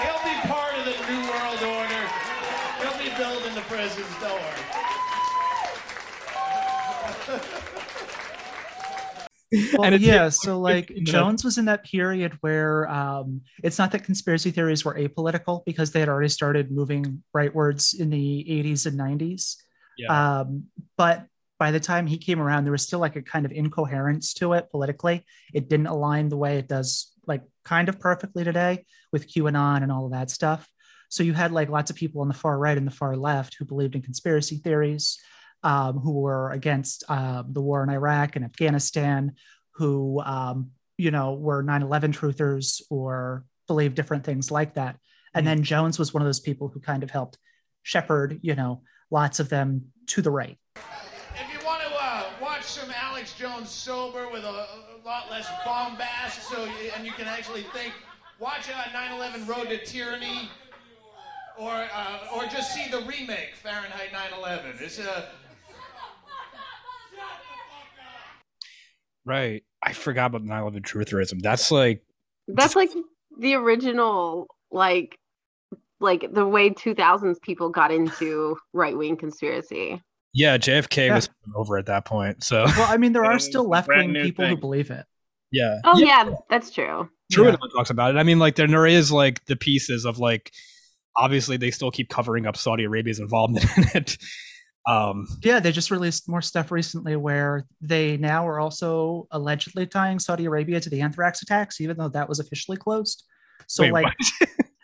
He'll 0.02 0.24
be 0.26 0.34
part 0.50 0.74
of 0.74 0.84
the 0.84 0.98
New 1.06 1.22
World 1.30 1.62
Order. 1.62 2.04
He'll 2.82 2.98
be 2.98 3.10
building 3.16 3.54
the 3.54 3.62
prisons, 3.62 4.10
don't 4.20 4.42
worry. 7.28 7.54
Well, 9.72 9.84
And 9.84 10.00
yeah, 10.02 10.28
so 10.28 10.60
like 10.60 10.94
Jones 11.04 11.44
was 11.44 11.56
in 11.56 11.64
that 11.66 11.84
period 11.84 12.36
where 12.42 12.88
um, 12.90 13.40
it's 13.64 13.78
not 13.78 13.92
that 13.92 14.04
conspiracy 14.04 14.50
theories 14.50 14.84
were 14.84 14.94
apolitical 14.94 15.64
because 15.64 15.90
they 15.90 16.00
had 16.00 16.08
already 16.08 16.28
started 16.28 16.70
moving 16.70 17.22
rightwards 17.34 17.98
in 17.98 18.10
the 18.10 18.44
80s 18.48 18.86
and 18.86 18.98
90s. 18.98 19.56
Yeah. 19.96 20.40
Um, 20.40 20.64
but 20.96 21.26
by 21.58 21.70
the 21.70 21.80
time 21.80 22.06
he 22.06 22.18
came 22.18 22.40
around, 22.40 22.64
there 22.64 22.72
was 22.72 22.82
still 22.82 23.00
like 23.00 23.16
a 23.16 23.22
kind 23.22 23.44
of 23.44 23.52
incoherence 23.52 24.34
to 24.34 24.52
it 24.52 24.70
politically. 24.70 25.24
It 25.52 25.68
didn't 25.68 25.86
align 25.88 26.28
the 26.28 26.36
way 26.36 26.58
it 26.58 26.68
does, 26.68 27.12
like 27.26 27.42
kind 27.64 27.88
of 27.88 27.98
perfectly 27.98 28.44
today 28.44 28.84
with 29.12 29.28
QAnon 29.28 29.82
and 29.82 29.90
all 29.90 30.06
of 30.06 30.12
that 30.12 30.30
stuff. 30.30 30.68
So 31.08 31.22
you 31.22 31.32
had 31.32 31.52
like 31.52 31.68
lots 31.68 31.90
of 31.90 31.96
people 31.96 32.20
on 32.20 32.28
the 32.28 32.34
far 32.34 32.58
right 32.58 32.76
and 32.76 32.86
the 32.86 32.92
far 32.92 33.16
left 33.16 33.56
who 33.58 33.64
believed 33.64 33.94
in 33.94 34.02
conspiracy 34.02 34.56
theories, 34.56 35.18
um, 35.62 35.98
who 35.98 36.20
were 36.20 36.50
against 36.50 37.04
um, 37.08 37.52
the 37.52 37.60
war 37.60 37.82
in 37.82 37.90
Iraq 37.90 38.36
and 38.36 38.44
Afghanistan, 38.44 39.32
who 39.72 40.20
um, 40.20 40.70
you 40.96 41.10
know 41.10 41.34
were 41.34 41.62
9/11 41.62 42.12
truthers 42.12 42.82
or 42.90 43.44
believed 43.66 43.94
different 43.94 44.24
things 44.24 44.50
like 44.50 44.74
that. 44.74 44.96
And 45.34 45.46
then 45.46 45.62
Jones 45.62 45.98
was 45.98 46.14
one 46.14 46.22
of 46.22 46.26
those 46.26 46.40
people 46.40 46.68
who 46.68 46.80
kind 46.80 47.02
of 47.02 47.10
helped 47.10 47.38
shepherd, 47.82 48.40
you 48.42 48.54
know, 48.54 48.82
lots 49.10 49.40
of 49.40 49.48
them 49.48 49.92
to 50.08 50.22
the 50.22 50.30
right. 50.30 50.58
If 50.76 51.52
you 51.52 51.64
want 51.64 51.82
to 51.82 51.94
uh, 51.94 52.24
watch 52.40 52.64
some 52.64 52.90
Alex 52.90 53.34
Jones 53.34 53.70
sober 53.70 54.28
with 54.30 54.44
a, 54.44 54.48
a 54.48 55.00
lot 55.04 55.30
less 55.30 55.46
bombast, 55.64 56.42
so 56.50 56.64
you, 56.64 56.90
and 56.96 57.06
you 57.06 57.12
can 57.12 57.26
actually 57.26 57.62
think, 57.74 57.92
watch 58.40 58.68
uh, 58.70 58.82
9/11 58.90 59.46
Road 59.46 59.68
to 59.68 59.84
Tyranny, 59.84 60.50
or 61.58 61.72
uh, 61.72 62.34
or 62.34 62.44
just 62.46 62.74
see 62.74 62.90
the 62.90 63.00
remake 63.00 63.54
Fahrenheit 63.54 64.10
9/11. 64.12 64.80
It's 64.80 64.98
a 64.98 65.28
Right. 69.28 69.62
I 69.82 69.92
forgot 69.92 70.26
about 70.34 70.42
9/11 70.44 70.80
trutherism. 70.82 71.42
That's 71.42 71.70
like 71.70 72.02
That's 72.48 72.74
like 72.74 72.90
the 73.38 73.54
original, 73.54 74.46
like, 74.72 75.18
like 76.00 76.32
the 76.32 76.46
way 76.46 76.70
2000s 76.70 77.40
people 77.42 77.68
got 77.70 77.90
into 77.92 78.56
right 78.72 78.96
wing 78.96 79.16
conspiracy. 79.16 80.00
yeah, 80.32 80.56
JFK 80.56 81.06
Yeah. 81.08 81.14
was 81.16 81.28
over 81.54 81.76
at 81.78 81.86
that 81.86 82.04
point. 82.06 82.42
So 82.42 82.64
Well, 82.64 82.90
I 82.92 82.96
mean, 82.96 83.12
there 83.12 83.24
are 83.24 83.38
still 83.38 83.68
left-wing 83.68 84.12
new 84.12 84.22
people 84.24 84.46
who 84.46 84.56
believe 84.56 84.90
it. 84.90 85.04
yeah. 85.52 85.78
Oh 85.84 85.98
yeah, 85.98 86.30
that's 86.48 86.70
true. 86.70 87.08
Truman 87.30 87.58
talks 87.76 87.90
about 87.90 88.14
it. 88.14 88.18
I 88.18 88.22
mean, 88.22 88.38
like 88.38 88.56
then 88.56 88.70
there 88.70 88.86
is 88.86 89.12
like 89.12 89.44
the 89.46 89.56
pieces 89.56 90.04
of 90.06 90.18
like 90.18 90.52
obviously 91.16 91.56
they 91.56 91.70
still 91.70 91.90
keep 91.90 92.08
covering 92.08 92.46
up 92.46 92.56
Saudi 92.56 92.84
Arabia's 92.84 93.18
involvement 93.20 93.64
in 93.76 93.84
it. 93.94 94.16
Um 94.88 95.26
Yeah, 95.42 95.60
they 95.60 95.70
just 95.70 95.90
released 95.90 96.28
more 96.28 96.40
stuff 96.40 96.72
recently 96.72 97.14
where 97.16 97.66
they 97.80 98.16
now 98.16 98.48
are 98.48 98.58
also 98.58 99.28
allegedly 99.30 99.86
tying 99.86 100.18
Saudi 100.18 100.46
Arabia 100.46 100.80
to 100.80 100.90
the 100.90 101.02
anthrax 101.02 101.42
attacks, 101.42 101.80
even 101.80 101.96
though 101.98 102.08
that 102.08 102.28
was 102.28 102.40
officially 102.40 102.78
closed. 102.78 103.24
So, 103.66 103.82
wait, 103.82 103.92
like, 103.92 104.14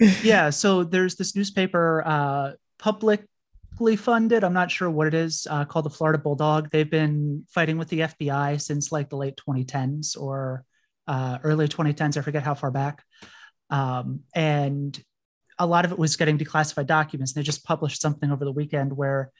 yeah, 0.23 0.51
so 0.51 0.85
there's 0.85 1.17
this 1.17 1.35
newspaper, 1.35 2.03
uh, 2.05 2.53
publicly 2.79 3.97
funded. 3.97 4.45
I'm 4.45 4.53
not 4.53 4.71
sure 4.71 4.91
what 4.91 5.07
it 5.07 5.15
is, 5.15 5.47
uh, 5.49 5.65
called 5.65 5.87
the 5.87 5.91
Florida 5.91 6.19
Bulldog. 6.19 6.71
They've 6.71 6.91
been 6.91 7.45
fighting 7.49 7.79
with 7.79 7.89
the 7.89 8.01
FBI 8.01 8.61
since 8.61 8.93
like 8.93 9.09
the 9.09 9.17
late 9.17 9.41
2010s 9.49 10.21
or 10.21 10.65
uh, 11.07 11.39
early 11.43 11.67
2010s. 11.67 12.19
I 12.19 12.21
forget 12.21 12.43
how 12.43 12.55
far 12.55 12.71
back. 12.71 13.03
Um, 13.71 14.21
and 14.35 15.03
a 15.59 15.67
lot 15.67 15.85
of 15.85 15.93
it 15.93 15.99
was 15.99 16.17
getting 16.17 16.37
declassified 16.37 16.87
documents. 16.87 17.33
And 17.33 17.41
they 17.41 17.47
just 17.47 17.65
published 17.65 18.03
something 18.03 18.31
over 18.31 18.45
the 18.45 18.53
weekend 18.53 18.95
where 18.95 19.31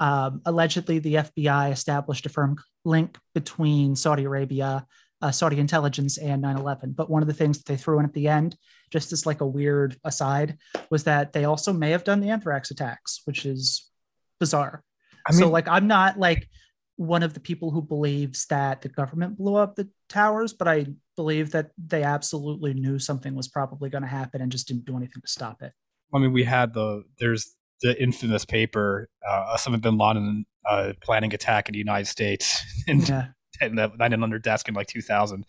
um, 0.00 0.42
allegedly 0.44 0.98
the 0.98 1.14
FBI 1.14 1.72
established 1.72 2.26
a 2.26 2.28
firm 2.28 2.56
link 2.84 3.18
between 3.34 3.96
Saudi 3.96 4.24
Arabia, 4.24 4.86
uh, 5.20 5.30
Saudi 5.30 5.58
intelligence, 5.58 6.18
and 6.18 6.42
9 6.42 6.56
11. 6.56 6.92
But 6.92 7.10
one 7.10 7.22
of 7.22 7.28
the 7.28 7.34
things 7.34 7.58
that 7.58 7.66
they 7.66 7.76
threw 7.76 7.98
in 7.98 8.04
at 8.04 8.14
the 8.14 8.28
end, 8.28 8.56
just 8.90 9.12
as 9.12 9.26
like 9.26 9.40
a 9.40 9.46
weird 9.46 9.96
aside, 10.04 10.58
was 10.90 11.04
that 11.04 11.32
they 11.32 11.44
also 11.44 11.72
may 11.72 11.90
have 11.90 12.04
done 12.04 12.20
the 12.20 12.30
anthrax 12.30 12.70
attacks, 12.70 13.22
which 13.24 13.44
is 13.44 13.90
bizarre. 14.38 14.82
I 15.26 15.32
mean, 15.32 15.40
so, 15.40 15.48
like, 15.50 15.68
I'm 15.68 15.88
not 15.88 16.18
like 16.18 16.48
one 16.96 17.22
of 17.22 17.34
the 17.34 17.40
people 17.40 17.70
who 17.70 17.82
believes 17.82 18.46
that 18.46 18.82
the 18.82 18.88
government 18.88 19.38
blew 19.38 19.56
up 19.56 19.76
the 19.76 19.88
towers, 20.08 20.52
but 20.52 20.66
I 20.66 20.86
believe 21.16 21.52
that 21.52 21.70
they 21.76 22.02
absolutely 22.02 22.74
knew 22.74 22.98
something 22.98 23.34
was 23.34 23.48
probably 23.48 23.90
going 23.90 24.02
to 24.02 24.08
happen 24.08 24.40
and 24.40 24.50
just 24.50 24.68
didn't 24.68 24.84
do 24.84 24.96
anything 24.96 25.22
to 25.22 25.28
stop 25.28 25.62
it. 25.62 25.72
I 26.14 26.18
mean, 26.18 26.32
we 26.32 26.44
had 26.44 26.72
the 26.72 27.04
there's 27.18 27.54
the 27.82 28.00
infamous 28.00 28.44
paper, 28.44 29.08
uh, 29.26 29.56
Osama 29.56 29.80
bin 29.80 29.98
Laden 29.98 30.46
uh, 30.68 30.92
planning 31.02 31.32
attack 31.34 31.68
in 31.68 31.72
the 31.72 31.78
United 31.78 32.06
States, 32.06 32.62
and, 32.88 33.08
Yeah. 33.08 33.26
and 33.60 33.78
that 33.78 33.98
landed 33.98 34.22
under 34.22 34.38
desk 34.38 34.68
in 34.68 34.74
like 34.74 34.86
2000. 34.86 35.44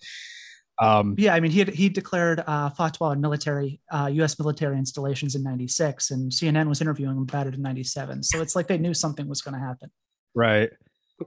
Um, 0.82 1.16
Yeah, 1.18 1.34
I 1.34 1.40
mean, 1.40 1.52
he 1.52 1.60
had, 1.60 1.70
he 1.70 1.90
declared 1.90 2.42
uh, 2.48 2.70
fatwa 2.70 3.10
on 3.12 3.22
military 3.22 3.82
uh, 3.92 4.10
U.S. 4.14 4.40
military 4.40 4.78
installations 4.78 5.36
in 5.36 5.44
'96, 5.44 6.12
and 6.12 6.32
CNN 6.32 6.70
was 6.70 6.80
interviewing 6.80 7.18
him 7.18 7.24
about 7.24 7.48
it 7.48 7.56
in 7.56 7.62
'97. 7.62 8.24
So 8.24 8.42
it's 8.42 8.56
like 8.56 8.68
they 8.68 8.78
knew 8.78 8.94
something 8.94 9.28
was 9.28 9.42
going 9.42 9.56
to 9.56 9.60
happen. 9.60 9.92
right. 10.34 10.70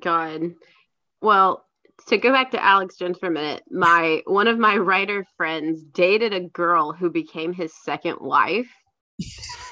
God. 0.00 0.54
Well, 1.20 1.66
to 2.08 2.16
go 2.16 2.32
back 2.32 2.50
to 2.52 2.64
Alex 2.64 2.96
Jones 2.96 3.18
for 3.18 3.26
a 3.26 3.30
minute, 3.30 3.62
my 3.70 4.22
one 4.26 4.48
of 4.48 4.58
my 4.58 4.76
writer 4.76 5.26
friends 5.36 5.82
dated 5.82 6.32
a 6.32 6.40
girl 6.40 6.92
who 6.92 7.10
became 7.10 7.52
his 7.52 7.72
second 7.84 8.16
wife 8.20 8.70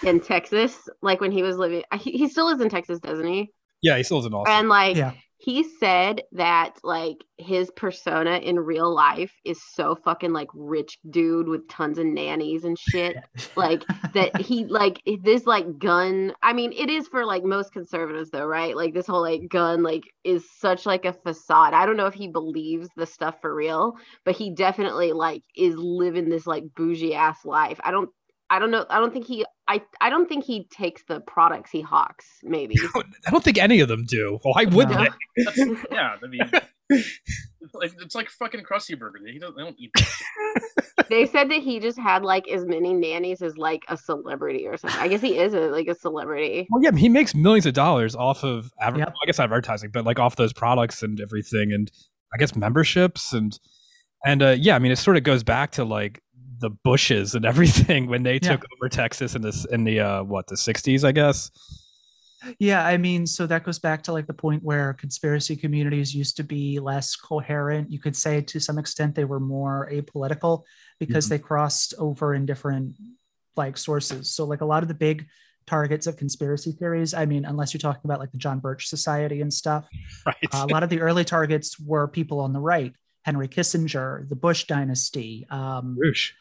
in 0.03 0.21
Texas. 0.21 0.89
Like 1.03 1.21
when 1.21 1.33
he 1.33 1.43
was 1.43 1.57
living, 1.57 1.83
he, 2.01 2.13
he 2.13 2.29
still 2.29 2.47
lives 2.47 2.61
in 2.61 2.69
Texas, 2.69 3.01
doesn't 3.01 3.27
he? 3.27 3.51
Yeah, 3.83 3.97
he 3.97 4.03
still 4.03 4.19
is 4.19 4.27
an 4.27 4.35
awesome. 4.35 4.59
And 4.59 4.69
like 4.69 4.97
Yeah. 4.97 5.13
he 5.39 5.65
said 5.79 6.23
that 6.33 6.79
like 6.83 7.17
his 7.39 7.71
persona 7.71 8.37
in 8.39 8.59
real 8.59 8.93
life 8.95 9.33
is 9.45 9.61
so 9.75 9.95
fucking 9.95 10.33
like 10.33 10.49
rich 10.55 10.99
dude 11.09 11.49
with 11.49 11.69
tons 11.69 11.99
of 11.99 12.07
nannies 12.07 12.65
and 12.65 12.79
shit. 12.79 13.17
Like 13.57 13.85
that 14.15 14.41
he 14.41 14.65
like 14.65 15.03
this 15.23 15.45
like 15.47 15.79
gun 15.79 16.33
i 16.43 16.53
mean 16.53 16.73
it 16.73 16.89
is 16.89 17.07
for 17.09 17.25
like 17.25 17.45
most 17.45 17.73
conservatives 17.73 18.31
though 18.31 18.45
right 18.47 18.75
like 18.77 18.95
this 18.95 19.07
whole 19.07 19.21
like 19.21 19.49
gun 19.49 19.83
like 19.83 20.03
is 20.25 20.45
such 20.59 20.87
like 20.87 21.05
a 21.05 21.13
facade 21.13 21.75
i 21.75 21.87
don't 21.87 21.97
know 21.97 22.07
if 22.07 22.15
he 22.15 22.27
believes 22.27 22.89
the 22.97 23.07
stuff 23.07 23.37
for 23.41 23.55
real 23.55 23.95
but 24.25 24.35
he 24.37 24.51
definitely 24.55 25.13
like 25.13 25.43
is 25.57 25.77
living 25.77 26.29
this 26.29 26.47
like 26.47 26.65
bougie 26.75 27.15
ass 27.15 27.45
life 27.45 27.79
i 27.85 27.91
don't 27.91 28.11
i 28.51 28.59
don't 28.59 28.71
know 28.71 28.85
i 28.91 28.99
don't 28.99 29.13
think 29.13 29.27
he 29.27 29.45
i 29.69 29.81
i 30.01 30.11
don't 30.11 30.29
think 30.29 30.45
he 30.45 30.65
takes 30.71 31.03
the 31.09 31.21
products 31.21 31.71
he 31.71 31.81
hawks 31.81 32.27
maybe 32.43 32.77
I 33.27 33.31
don't 33.31 33.43
think 33.45 33.59
any 33.59 33.81
of 33.81 33.89
them 33.89 34.05
do. 34.07 34.39
Why 34.43 34.65
would 34.67 34.91
No. 34.91 35.07
they? 35.37 35.77
Yeah, 35.93 36.17
I 36.23 36.27
mean, 36.27 36.41
it's 36.91 37.75
like, 37.75 37.93
it's 38.01 38.15
like 38.15 38.29
fucking 38.31 38.63
Krusty 38.65 38.99
Burger. 38.99 39.19
He 39.31 39.39
don't, 39.39 39.57
they 39.57 39.63
don't 39.63 39.77
eat 39.79 39.91
that. 39.95 41.07
they 41.09 41.27
said 41.27 41.51
that 41.51 41.61
he 41.63 41.79
just 41.81 41.99
had 41.99 42.23
like 42.25 42.49
as 42.49 42.65
many 42.65 42.93
nannies 42.93 43.43
as 43.43 43.57
like 43.57 43.85
a 43.89 43.97
celebrity 43.97 44.67
or 44.67 44.77
something 44.77 44.99
i 45.01 45.09
guess 45.09 45.21
he 45.21 45.39
is 45.39 45.55
a, 45.55 45.61
like 45.69 45.87
a 45.89 45.95
celebrity 45.95 46.67
Well, 46.71 46.83
yeah, 46.83 46.91
he 46.97 47.09
makes 47.09 47.35
millions 47.35 47.67
of 47.67 47.75
dollars 47.75 48.15
off 48.17 48.43
of, 48.45 48.73
adver- 48.81 48.99
Yep. 48.99 49.09
I 49.23 49.27
guess 49.27 49.39
advertising, 49.41 49.91
but 49.93 50.05
like 50.05 50.19
off 50.19 50.37
those 50.37 50.53
products 50.53 51.03
and 51.03 51.21
everything, 51.21 51.73
and 51.73 51.91
I 52.35 52.39
guess 52.39 52.55
memberships 52.57 53.33
and 53.33 53.59
and 54.25 54.43
uh, 54.43 54.49
yeah, 54.59 54.75
I 54.77 54.79
mean, 54.81 54.93
it 54.93 54.97
sort 54.97 55.17
of 55.17 55.23
goes 55.23 55.43
back 55.43 55.73
to 55.73 55.85
like 55.85 56.23
the 56.61 56.71
Bushes 56.71 57.35
and 57.35 57.45
everything 57.45 58.07
when 58.09 58.23
they 58.23 58.35
Yeah. 58.35 58.53
took 58.57 58.65
over 58.77 58.89
Texas 58.89 59.35
in 59.35 59.43
this 59.43 59.65
in 59.67 59.85
the 59.85 60.01
uh, 60.01 60.23
what 60.23 60.47
the 60.47 60.57
'60s, 60.57 61.05
I 61.05 61.13
guess. 61.13 61.51
Yeah, 62.59 62.87
I 62.87 62.97
mean, 62.97 63.27
so 63.27 63.47
that 63.49 63.65
goes 63.65 63.79
back 63.79 64.03
to 64.05 64.13
like 64.13 64.27
the 64.27 64.33
point 64.33 64.63
where 64.63 64.95
conspiracy 64.95 65.57
communities 65.57 66.15
used 66.15 66.39
to 66.39 66.43
be 66.45 66.79
less 66.81 67.15
coherent. 67.15 67.91
You 67.91 67.99
could 67.99 68.17
say 68.17 68.41
to 68.41 68.59
some 68.59 68.79
extent 68.79 69.15
they 69.15 69.27
were 69.27 69.41
more 69.41 69.91
apolitical 69.93 70.65
because 70.99 71.27
Mhm. 71.27 71.29
they 71.31 71.39
crossed 71.39 71.93
over 71.99 72.33
in 72.35 72.47
different 72.47 72.95
like 73.57 73.77
sources. 73.77 74.31
So 74.35 74.47
like 74.47 74.63
a 74.63 74.65
lot 74.65 74.83
of 74.83 74.89
the 74.89 74.95
big 74.95 75.27
targets 75.67 76.07
of 76.07 76.17
conspiracy 76.17 76.73
theories. 76.73 77.13
I 77.13 77.27
mean, 77.27 77.45
unless 77.45 77.75
you're 77.75 77.79
talking 77.81 78.03
about 78.07 78.21
like 78.21 78.33
the 78.33 78.39
John 78.39 78.59
Birch 78.59 78.89
Society 78.89 79.43
and 79.43 79.53
stuff, 79.53 79.87
Right. 80.27 80.37
uh, 80.55 80.65
a 80.67 80.73
lot 80.73 80.83
of 80.83 80.89
the 80.89 81.01
early 81.03 81.27
targets 81.27 81.79
were 81.79 82.09
people 82.09 82.41
on 82.41 82.55
the 82.55 82.61
right. 82.61 82.95
Henry 83.23 83.49
Kissinger, 83.49 84.27
the 84.31 84.35
Bush 84.37 84.65
dynasty. 84.65 85.47
Um, 85.51 85.95
Roosh. 85.99 86.33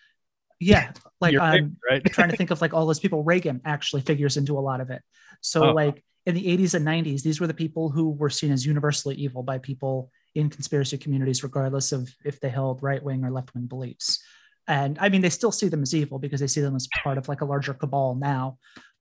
Yeah, 0.60 0.92
like 1.22 1.34
You're 1.34 1.42
I'm 1.42 1.78
right. 1.90 2.04
trying 2.06 2.30
to 2.30 2.36
think 2.38 2.52
of 2.52 2.62
like 2.64 2.74
all 2.74 2.86
those 2.86 3.00
people. 3.00 3.24
Reagan 3.24 3.62
actually 3.66 4.02
figures 4.02 4.38
into 4.38 4.58
a 4.58 4.62
lot 4.62 4.82
of 4.82 4.90
it. 4.90 5.02
So 5.42 5.70
Oh. 5.70 5.74
like 5.74 6.04
in 6.26 6.36
the 6.36 6.46
80s 6.58 6.74
and 6.76 6.86
90s, 6.86 7.22
these 7.24 7.40
were 7.40 7.48
the 7.48 7.54
people 7.54 7.90
who 7.90 8.12
were 8.12 8.30
seen 8.30 8.52
as 8.52 8.66
universally 8.66 9.16
evil 9.16 9.42
by 9.42 9.58
people 9.58 10.12
in 10.36 10.50
conspiracy 10.50 10.98
communities, 10.98 11.44
regardless 11.44 11.92
of 11.92 12.14
if 12.24 12.40
they 12.40 12.50
held 12.50 12.84
right 12.84 13.02
wing 13.02 13.24
or 13.24 13.32
left 13.32 13.54
wing 13.56 13.66
beliefs. 13.66 14.22
And 14.68 15.00
I 15.00 15.10
mean, 15.10 15.22
they 15.22 15.30
still 15.32 15.52
see 15.52 15.68
them 15.70 15.82
as 15.82 15.96
evil 15.96 16.20
because 16.20 16.40
they 16.42 16.48
see 16.48 16.62
them 16.62 16.76
as 16.76 16.88
part 17.04 17.18
of 17.18 17.28
like 17.28 17.42
a 17.42 17.46
larger 17.46 17.74
cabal 17.74 18.14
now. 18.16 18.58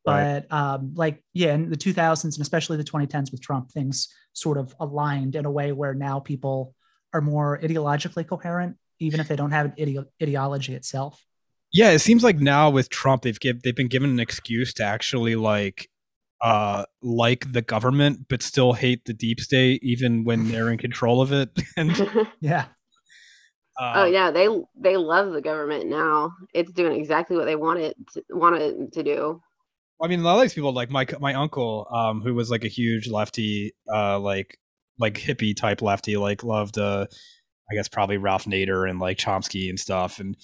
Right. 0.06 0.46
But 0.48 0.52
um, 0.56 0.94
like, 0.94 1.22
yeah, 1.34 1.52
in 1.54 1.68
the 1.68 1.76
2000s 1.76 2.24
and 2.24 2.38
especially 2.40 2.78
the 2.78 2.84
2010s 2.84 3.30
with 3.30 3.42
Trump, 3.42 3.70
things 3.72 4.08
sort 4.32 4.56
of 4.56 4.74
aligned 4.80 5.34
in 5.36 5.44
a 5.44 5.50
way 5.50 5.72
where 5.72 5.92
now 5.92 6.20
people 6.20 6.74
are 7.12 7.20
more 7.20 7.58
ideologically 7.62 8.26
coherent, 8.26 8.76
even 9.00 9.20
if 9.20 9.28
they 9.28 9.36
don't 9.36 9.50
have 9.50 9.66
an 9.66 9.72
ide- 9.78 10.06
ideology 10.22 10.74
itself. 10.74 11.22
Yeah, 11.72 11.90
it 11.90 11.98
seems 12.00 12.24
like 12.24 12.38
now 12.38 12.70
with 12.70 12.88
Trump, 12.88 13.22
they've 13.22 13.38
give 13.38 13.62
they've 13.62 13.76
been 13.76 13.88
given 13.88 14.10
an 14.10 14.20
excuse 14.20 14.72
to 14.74 14.84
actually 14.84 15.36
like 15.36 15.88
uh 16.40 16.84
like 17.02 17.52
the 17.52 17.62
government, 17.62 18.26
but 18.28 18.42
still 18.42 18.72
hate 18.74 19.04
the 19.04 19.12
deep 19.12 19.40
state, 19.40 19.82
even 19.82 20.24
when 20.24 20.48
they're 20.52 20.70
in 20.70 20.78
control 20.78 21.20
of 21.20 21.32
it. 21.32 21.50
And 21.76 21.96
Yeah. 22.40 22.66
uh, 23.78 23.92
oh 23.96 24.04
yeah, 24.06 24.30
they 24.30 24.48
they 24.76 24.96
love 24.96 25.32
the 25.32 25.42
government 25.42 25.88
now. 25.88 26.32
It's 26.54 26.72
doing 26.72 26.98
exactly 26.98 27.36
what 27.36 27.44
they 27.44 27.56
want 27.56 27.80
it 27.80 27.96
to, 28.14 28.24
want 28.30 28.56
it 28.56 28.92
to 28.92 29.02
do. 29.02 29.40
I 30.00 30.06
mean, 30.06 30.20
a 30.20 30.22
lot 30.22 30.36
of 30.36 30.42
these 30.42 30.54
people, 30.54 30.72
like 30.72 30.90
my 30.90 31.06
my 31.20 31.34
uncle, 31.34 31.86
um, 31.90 32.20
who 32.22 32.34
was 32.34 32.50
like 32.50 32.64
a 32.64 32.68
huge 32.68 33.08
lefty, 33.08 33.72
uh, 33.92 34.18
like 34.18 34.58
like 34.98 35.14
hippie 35.14 35.56
type 35.56 35.82
lefty, 35.82 36.16
like 36.16 36.42
loved, 36.44 36.78
uh, 36.78 37.06
I 37.70 37.74
guess 37.74 37.88
probably 37.88 38.16
Ralph 38.16 38.44
Nader 38.46 38.88
and 38.88 38.98
like 39.00 39.18
Chomsky 39.18 39.68
and 39.68 39.78
stuff, 39.78 40.18
and 40.20 40.36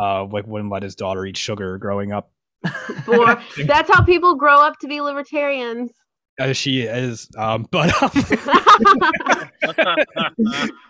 uh, 0.00 0.24
like 0.24 0.46
wouldn't 0.46 0.70
let 0.70 0.82
his 0.82 0.94
daughter 0.94 1.26
eat 1.26 1.36
sugar 1.36 1.78
growing 1.78 2.12
up. 2.12 2.32
For 3.04 3.42
that's 3.64 3.90
how 3.92 4.02
people 4.04 4.36
grow 4.36 4.60
up 4.60 4.78
to 4.80 4.88
be 4.88 5.00
libertarians. 5.00 5.92
As 6.38 6.56
she 6.56 6.82
is, 6.82 7.28
um, 7.36 7.66
but 7.70 8.02
um, 8.02 8.10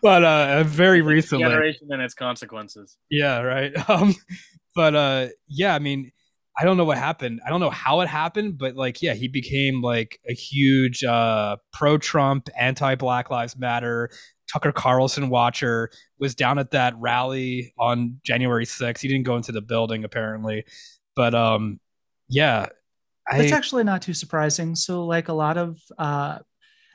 but 0.00 0.22
uh, 0.22 0.62
very 0.64 1.02
recently, 1.02 1.44
Generation 1.44 1.88
and 1.90 2.00
its 2.00 2.14
consequences. 2.14 2.96
Yeah, 3.10 3.40
right. 3.40 3.72
Um, 3.90 4.14
but 4.76 4.94
uh, 4.94 5.28
yeah, 5.48 5.74
I 5.74 5.80
mean, 5.80 6.12
I 6.60 6.64
don't 6.64 6.76
know 6.76 6.84
what 6.84 6.98
happened. 6.98 7.40
I 7.44 7.50
don't 7.50 7.60
know 7.60 7.70
how 7.70 8.00
it 8.00 8.08
happened, 8.08 8.58
but 8.58 8.76
like, 8.76 9.02
yeah, 9.02 9.14
he 9.14 9.28
became 9.28 9.80
like 9.82 10.20
a 10.28 10.34
huge 10.34 11.02
uh, 11.02 11.56
pro-Trump, 11.72 12.48
anti-Black 12.56 13.30
Lives 13.30 13.56
Matter, 13.56 14.10
Tucker 14.52 14.72
Carlson 14.72 15.28
watcher. 15.28 15.90
Was 16.18 16.34
down 16.34 16.58
at 16.58 16.72
that 16.72 16.94
rally 16.98 17.72
on 17.78 18.20
January 18.24 18.66
6th. 18.66 19.00
He 19.00 19.08
didn't 19.08 19.24
go 19.24 19.36
into 19.36 19.52
the 19.52 19.62
building 19.62 20.04
apparently, 20.04 20.64
but 21.16 21.34
um, 21.34 21.80
yeah, 22.28 22.66
it's 23.32 23.52
actually 23.52 23.84
not 23.84 24.02
too 24.02 24.14
surprising. 24.14 24.74
So, 24.74 25.04
like 25.04 25.28
a 25.28 25.32
lot 25.32 25.56
of, 25.56 25.78
uh, 25.98 26.38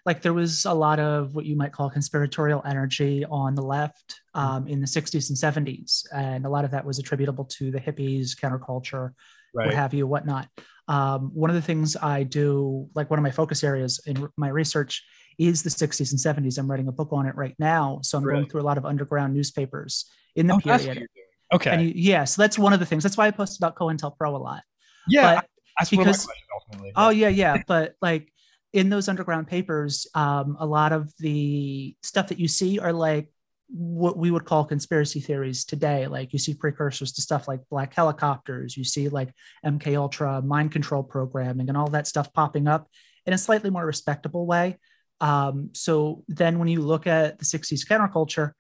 like 0.06 0.22
there 0.22 0.34
was 0.34 0.66
a 0.66 0.74
lot 0.74 1.00
of 1.00 1.34
what 1.34 1.46
you 1.46 1.56
might 1.56 1.72
call 1.72 1.90
conspiratorial 1.90 2.62
energy 2.66 3.26
on 3.26 3.56
the 3.56 3.62
left 3.62 4.22
um, 4.34 4.68
in 4.68 4.80
the 4.80 4.86
60s 4.86 5.30
and 5.30 5.68
70s, 5.68 6.06
and 6.14 6.46
a 6.46 6.50
lot 6.50 6.66
of 6.66 6.72
that 6.72 6.86
was 6.86 7.00
attributable 7.00 7.46
to 7.46 7.72
the 7.72 7.80
hippies, 7.80 8.36
counterculture, 8.36 9.12
what 9.54 9.74
have 9.74 9.94
you, 9.94 10.06
whatnot. 10.06 10.48
Um, 10.88 11.32
one 11.34 11.50
of 11.50 11.56
the 11.56 11.62
things 11.62 11.96
I 11.96 12.24
do, 12.24 12.88
like 12.94 13.10
one 13.10 13.18
of 13.18 13.24
my 13.24 13.32
focus 13.32 13.64
areas 13.64 14.00
in 14.06 14.28
my 14.38 14.50
research, 14.50 15.04
is 15.38 15.64
the 15.64 15.70
60s 15.70 16.12
and 16.12 16.20
70s. 16.46 16.58
I'm 16.58 16.70
writing 16.70 16.88
a 16.88 16.92
book 16.92 17.10
on 17.12 17.26
it 17.26 17.36
right 17.36 17.56
now, 17.60 18.00
so 18.04 18.18
I'm 18.18 18.24
Really? 18.24 18.40
going 18.42 18.50
through 18.50 18.62
a 18.62 18.64
lot 18.64 18.78
of 18.78 18.86
underground 18.86 19.34
newspapers 19.34 20.06
in 20.36 20.48
the 20.48 20.56
Oh, 20.56 20.60
period. 20.60 20.78
what 20.80 20.86
you're 20.86 20.94
doing. 20.96 21.08
Okay, 21.54 21.70
And 21.72 21.82
you, 21.84 21.94
yeah, 21.96 22.24
so 22.24 22.42
that's 22.42 22.58
one 22.58 22.74
of 22.74 22.80
the 22.80 22.86
things. 22.86 23.04
That's 23.04 23.18
why 23.18 23.28
I 23.28 23.32
posted 23.32 23.60
about 23.62 23.76
COINTELPRO 23.76 24.34
a 24.34 24.38
lot. 24.38 24.64
yeah, 25.08 25.36
but 25.36 25.46
that's 25.80 25.90
because- 25.92 26.28
ultimately. 26.70 26.92
Oh 26.96 27.10
yeah, 27.10 27.28
yeah. 27.28 27.62
But 27.68 27.94
like 28.02 28.32
in 28.74 28.90
those 28.90 29.08
underground 29.08 29.48
papers, 29.48 30.08
um, 30.16 30.58
a 30.60 30.66
lot 30.66 30.92
of 30.92 31.14
the 31.20 31.96
stuff 32.02 32.28
that 32.30 32.40
you 32.40 32.48
see 32.48 32.80
are 32.80 32.92
like 32.94 33.32
what 33.70 34.18
we 34.18 34.32
would 34.32 34.46
call 34.46 34.66
conspiracy 34.66 35.20
theories 35.20 35.66
today. 35.66 36.08
Like 36.08 36.34
you 36.34 36.40
see 36.40 36.54
precursors 36.54 37.12
to 37.14 37.22
stuff 37.22 37.48
like 37.48 37.62
black 37.70 37.94
helicopters, 37.94 38.76
you 38.78 38.84
see 38.84 39.08
like 39.10 39.32
MK 39.66 39.96
Ultra 39.96 40.42
mind 40.42 40.72
control 40.72 41.04
programming 41.04 41.70
and 41.70 41.78
all 41.78 41.88
that 41.90 42.08
stuff 42.08 42.32
popping 42.34 42.68
up 42.68 42.88
in 43.26 43.34
a 43.34 43.38
slightly 43.38 43.70
more 43.70 43.86
respectable 43.86 44.46
way. 44.46 44.78
Um, 45.22 45.70
so 45.74 46.24
then 46.28 46.60
when 46.60 46.68
you 46.68 46.82
look 46.82 47.08
at 47.08 47.40
the 47.40 47.46
60s 47.46 47.86
counterculture, 47.88 48.52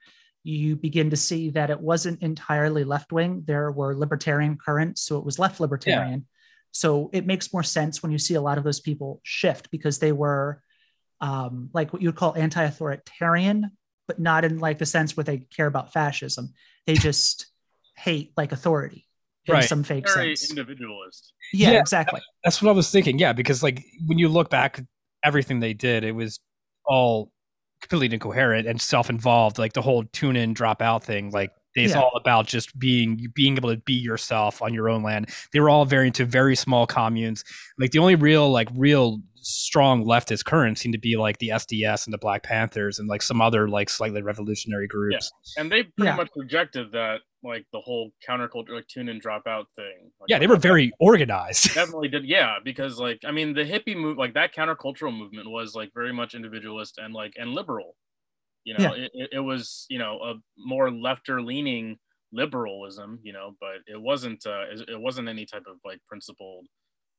you 0.43 0.75
begin 0.75 1.09
to 1.09 1.17
see 1.17 1.49
that 1.51 1.69
it 1.69 1.79
wasn't 1.79 2.21
entirely 2.21 2.83
left 2.83 3.11
wing. 3.11 3.43
There 3.45 3.71
were 3.71 3.95
libertarian 3.95 4.57
currents, 4.63 5.01
so 5.01 5.17
it 5.17 5.25
was 5.25 5.39
left 5.39 5.59
libertarian. 5.59 6.27
So 6.71 7.09
it 7.13 7.25
makes 7.25 7.51
more 7.53 7.63
sense 7.63 8.03
when 8.03 8.11
you 8.11 8.17
see 8.19 8.35
a 8.35 8.41
lot 8.41 8.57
of 8.57 8.63
those 8.63 8.79
people 8.79 9.21
shift 9.23 9.71
because 9.71 9.97
they 9.99 10.11
were 10.11 10.61
um, 11.21 11.69
like 11.73 11.93
what 11.93 12.01
you 12.01 12.09
would 12.09 12.15
call 12.15 12.35
anti-authoritarian, 12.35 13.71
but 14.07 14.19
not 14.19 14.45
in 14.45 14.59
like 14.59 14.77
the 14.77 14.85
sense 14.85 15.17
where 15.17 15.23
they 15.23 15.39
care 15.39 15.67
about 15.67 15.93
fascism. 15.93 16.53
They 16.85 16.93
just 16.95 17.47
hate 17.97 18.33
like 18.37 18.51
authority 18.51 19.07
in 19.45 19.53
Right. 19.53 19.63
some 19.69 19.83
fake 19.83 20.05
Very 20.13 20.35
sense. 20.35 20.49
individualist. 20.51 21.33
Yeah, 21.53 21.71
Yeah. 21.71 21.79
exactly. 21.79 22.21
That's 22.43 22.61
what 22.61 22.69
I 22.69 22.73
was 22.73 22.91
thinking. 22.91 23.17
Yeah, 23.19 23.33
because 23.33 23.63
like 23.63 23.83
when 24.05 24.19
you 24.19 24.27
look 24.27 24.49
back, 24.49 24.83
everything 25.25 25.59
they 25.59 25.73
did, 25.73 26.03
it 26.03 26.13
was 26.13 26.39
all 26.85 27.31
completely 27.81 28.13
incoherent 28.13 28.67
and 28.67 28.81
self-involved. 28.81 29.57
Like 29.59 29.73
the 29.73 29.81
whole 29.81 30.03
tune 30.13 30.35
in, 30.35 30.53
drop 30.53 30.81
out 30.81 31.03
thing. 31.03 31.31
Like 31.31 31.51
it's 31.75 31.93
Yeah. 31.93 31.99
all 32.01 32.11
about 32.15 32.47
just 32.47 32.77
being 32.79 33.27
being 33.35 33.57
able 33.57 33.69
to 33.75 33.81
be 33.81 33.93
yourself 33.93 34.61
on 34.61 34.73
your 34.73 34.87
own 34.89 35.03
land. 35.03 35.29
They 35.51 35.59
were 35.59 35.69
all 35.69 35.85
very 35.85 36.07
into 36.07 36.25
very 36.25 36.55
small 36.55 36.87
communes. 36.87 37.43
Like 37.77 37.91
the 37.91 37.99
only 37.99 38.15
real 38.15 38.49
like 38.49 38.69
real 38.75 39.19
strong 39.41 40.03
leftist 40.05 40.45
currents 40.45 40.81
seem 40.81 40.91
to 40.91 40.97
be 40.97 41.17
like 41.17 41.37
the 41.37 41.49
SDS 41.49 42.05
and 42.07 42.13
the 42.13 42.17
Black 42.17 42.41
Panthers 42.43 42.97
and 42.97 43.07
like 43.07 43.21
some 43.21 43.41
other 43.41 43.67
like 43.67 43.89
slightly 43.91 44.21
revolutionary 44.23 44.87
groups. 44.87 45.31
And 45.57 45.71
they 45.71 45.83
pretty 45.83 46.05
Yeah. 46.09 46.15
much 46.15 46.29
rejected 46.35 46.91
that, 46.93 47.19
like 47.45 47.65
the 47.71 47.79
whole 47.79 48.11
counterculture, 48.27 48.71
like 48.71 48.87
tune 48.87 49.07
in, 49.07 49.19
drop 49.19 49.47
out 49.47 49.67
thing. 49.75 50.11
Like, 50.19 50.29
Yeah, 50.29 50.39
they 50.39 50.47
were 50.47 50.57
very 50.57 50.91
organized. 50.99 51.65
definitely 51.73 52.09
did. 52.09 52.25
Yeah, 52.25 52.55
because 52.63 52.99
like 52.99 53.19
I 53.25 53.31
mean, 53.31 53.53
the 53.53 53.63
hippie 53.63 53.95
move, 53.95 54.17
like 54.17 54.33
that 54.33 54.53
countercultural 54.53 55.17
movement, 55.17 55.49
was 55.49 55.75
like 55.75 55.91
very 55.93 56.13
much 56.13 56.33
individualist 56.33 56.97
and 56.97 57.13
like 57.13 57.33
and 57.37 57.51
liberal. 57.51 57.95
You 58.63 58.77
know, 58.77 58.93
it, 58.93 59.11
it, 59.13 59.29
it 59.33 59.39
was 59.39 59.85
you 59.89 59.99
know 59.99 60.19
a 60.21 60.33
more 60.57 60.89
lefter 60.89 61.45
leaning 61.45 61.97
liberalism. 62.33 63.19
You 63.23 63.33
know, 63.33 63.55
but 63.61 63.77
it 63.87 64.01
wasn't 64.01 64.45
uh, 64.45 64.65
it 64.71 64.99
wasn't 64.99 65.29
any 65.29 65.45
type 65.45 65.65
of 65.67 65.77
like 65.85 65.99
principled 66.07 66.65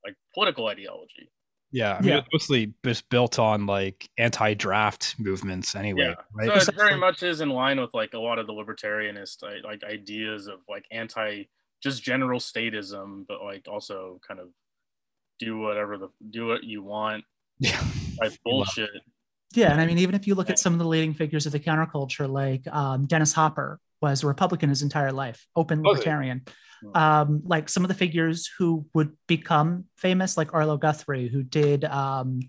like 0.05 0.15
political 0.33 0.67
ideology. 0.67 1.31
Yeah, 1.71 1.95
I 1.95 1.99
mean, 2.01 2.09
Yeah. 2.09 2.17
it's 2.19 2.27
mostly 2.31 2.73
just 2.85 3.09
built 3.09 3.39
on 3.39 3.65
like 3.65 4.09
anti-draft 4.17 5.15
movements 5.19 5.75
anyway, 5.75 6.13
Yeah. 6.17 6.23
right? 6.33 6.61
So 6.61 6.69
it 6.69 6.75
very 6.75 6.97
much 6.97 7.23
is 7.23 7.41
in 7.41 7.49
line 7.49 7.79
with 7.79 7.93
like 7.93 8.13
a 8.13 8.19
lot 8.19 8.39
of 8.39 8.47
the 8.47 8.53
libertarianist 8.53 9.43
like 9.63 9.83
ideas 9.83 10.47
of 10.47 10.59
like 10.69 10.85
anti 10.91 11.43
just 11.83 12.01
general 12.03 12.39
statism, 12.39 13.25
but 13.27 13.43
like 13.43 13.67
also 13.67 14.19
kind 14.27 14.39
of 14.39 14.47
do 15.39 15.59
whatever 15.59 15.97
the 15.97 16.09
do 16.29 16.47
what 16.47 16.63
you 16.63 16.81
want 16.83 17.23
yeah. 17.59 17.83
type 18.21 18.33
bullshit. 18.43 18.89
Yeah, 19.53 19.71
and 19.71 19.79
I 19.79 19.85
mean, 19.85 19.97
even 19.99 20.15
if 20.15 20.27
you 20.27 20.35
look 20.35 20.49
at 20.49 20.59
some 20.59 20.73
of 20.73 20.79
the 20.79 20.85
leading 20.87 21.13
figures 21.13 21.45
of 21.45 21.51
the 21.51 21.59
counterculture, 21.59 22.29
like 22.29 22.67
um, 22.67 23.05
Dennis 23.05 23.33
Hopper 23.33 23.79
was 24.01 24.23
a 24.23 24.27
Republican 24.27 24.69
his 24.69 24.81
entire 24.81 25.11
life, 25.11 25.47
open 25.55 25.81
libertarian. 25.83 26.41
Hmm. 26.45 26.51
Um, 26.93 27.41
like 27.45 27.69
some 27.69 27.83
of 27.83 27.87
the 27.87 27.93
figures 27.95 28.49
who 28.57 28.85
would 28.93 29.11
become 29.27 29.85
famous, 29.97 30.37
like 30.37 30.53
Arlo 30.53 30.77
Guthrie, 30.77 31.27
who 31.27 31.43
did 31.43 31.83
um, 31.85 32.39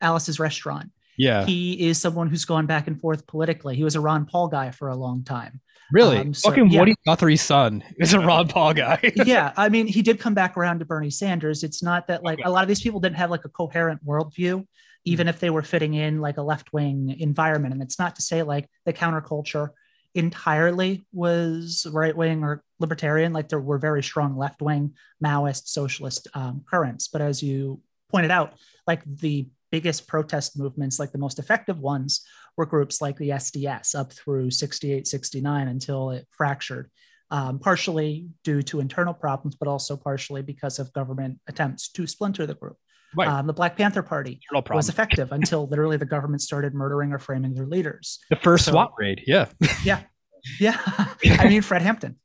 Alice's 0.00 0.38
Restaurant. 0.38 0.90
Yeah, 1.16 1.44
He 1.46 1.88
is 1.88 2.00
someone 2.00 2.28
who's 2.28 2.44
gone 2.44 2.66
back 2.66 2.88
and 2.88 3.00
forth 3.00 3.26
politically. 3.26 3.76
He 3.76 3.84
was 3.84 3.94
a 3.94 4.00
Ron 4.00 4.26
Paul 4.26 4.48
guy 4.48 4.72
for 4.72 4.88
a 4.88 4.96
long 4.96 5.22
time. 5.22 5.60
really. 5.92 6.18
um, 6.18 6.34
so- 6.34 6.48
Fucking 6.50 6.70
yeah. 6.70 6.80
Woody 6.80 6.94
Guthrie's 7.06 7.40
son 7.42 7.84
is 7.98 8.12
a 8.14 8.18
Ron 8.20 8.48
Paul 8.48 8.74
guy. 8.74 8.98
yeah, 9.24 9.52
I 9.56 9.68
mean, 9.68 9.86
he 9.86 10.02
did 10.02 10.18
come 10.18 10.34
back 10.34 10.56
around 10.56 10.80
to 10.80 10.84
Bernie 10.84 11.10
Sanders. 11.10 11.62
It's 11.62 11.82
not 11.84 12.08
that 12.08 12.24
like 12.24 12.40
a 12.44 12.50
lot 12.50 12.62
of 12.62 12.68
these 12.68 12.80
people 12.82 12.98
didn't 13.00 13.16
have 13.16 13.30
like 13.30 13.44
a 13.44 13.48
coherent 13.48 14.04
worldview, 14.04 14.66
even 15.04 15.28
if 15.28 15.38
they 15.38 15.50
were 15.50 15.62
fitting 15.62 15.94
in 15.94 16.20
like 16.20 16.36
a 16.36 16.42
left 16.42 16.72
wing 16.72 17.14
environment. 17.20 17.74
And 17.74 17.82
it's 17.82 17.98
not 17.98 18.16
to 18.16 18.22
say 18.22 18.42
like 18.42 18.68
the 18.84 18.92
counterculture 18.92 19.68
entirely 20.14 21.06
was 21.12 21.86
right 21.92 22.16
wing 22.16 22.44
or 22.44 22.62
libertarian. 22.78 23.32
Like 23.32 23.48
there 23.48 23.60
were 23.60 23.78
very 23.78 24.02
strong 24.02 24.36
left 24.36 24.62
wing 24.62 24.94
Maoist 25.24 25.68
socialist 25.68 26.28
um, 26.34 26.64
currents. 26.70 27.08
But 27.08 27.20
as 27.20 27.42
you 27.42 27.80
pointed 28.10 28.30
out, 28.30 28.54
like 28.86 29.02
the 29.04 29.48
biggest 29.70 30.06
protest 30.06 30.56
movements, 30.58 30.98
like 31.00 31.10
the 31.10 31.18
most 31.18 31.38
effective 31.38 31.80
ones, 31.80 32.24
were 32.56 32.66
groups 32.66 33.00
like 33.00 33.16
the 33.16 33.30
SDS 33.30 33.94
up 33.96 34.12
through 34.12 34.50
68, 34.50 35.06
69 35.06 35.68
until 35.68 36.10
it 36.10 36.26
fractured. 36.30 36.90
um, 37.30 37.58
partially 37.58 38.28
due 38.44 38.62
to 38.62 38.80
internal 38.80 39.14
problems, 39.14 39.56
but 39.56 39.68
also 39.68 39.96
partially 39.96 40.42
because 40.42 40.78
of 40.78 40.92
government 40.92 41.40
attempts 41.48 41.88
to 41.88 42.06
splinter 42.06 42.46
the 42.46 42.54
group. 42.54 42.76
Right. 43.16 43.28
Um, 43.28 43.46
the 43.46 43.52
Black 43.52 43.76
Panther 43.76 44.02
Party 44.02 44.40
No 44.52 44.62
was 44.70 44.88
effective 44.88 45.32
until 45.32 45.66
literally 45.68 45.96
the 45.96 46.04
government 46.06 46.42
started 46.42 46.74
murdering 46.74 47.12
or 47.12 47.18
framing 47.18 47.54
their 47.54 47.66
leaders. 47.66 48.18
the 48.30 48.36
first 48.36 48.64
so- 48.64 48.72
SWAT 48.72 48.92
raid. 48.98 49.22
Yeah. 49.26 49.46
Yeah. 49.84 50.02
Yeah. 50.60 50.78
I 51.38 51.48
mean, 51.48 51.62
Fred 51.62 51.82
Hampton. 51.82 52.16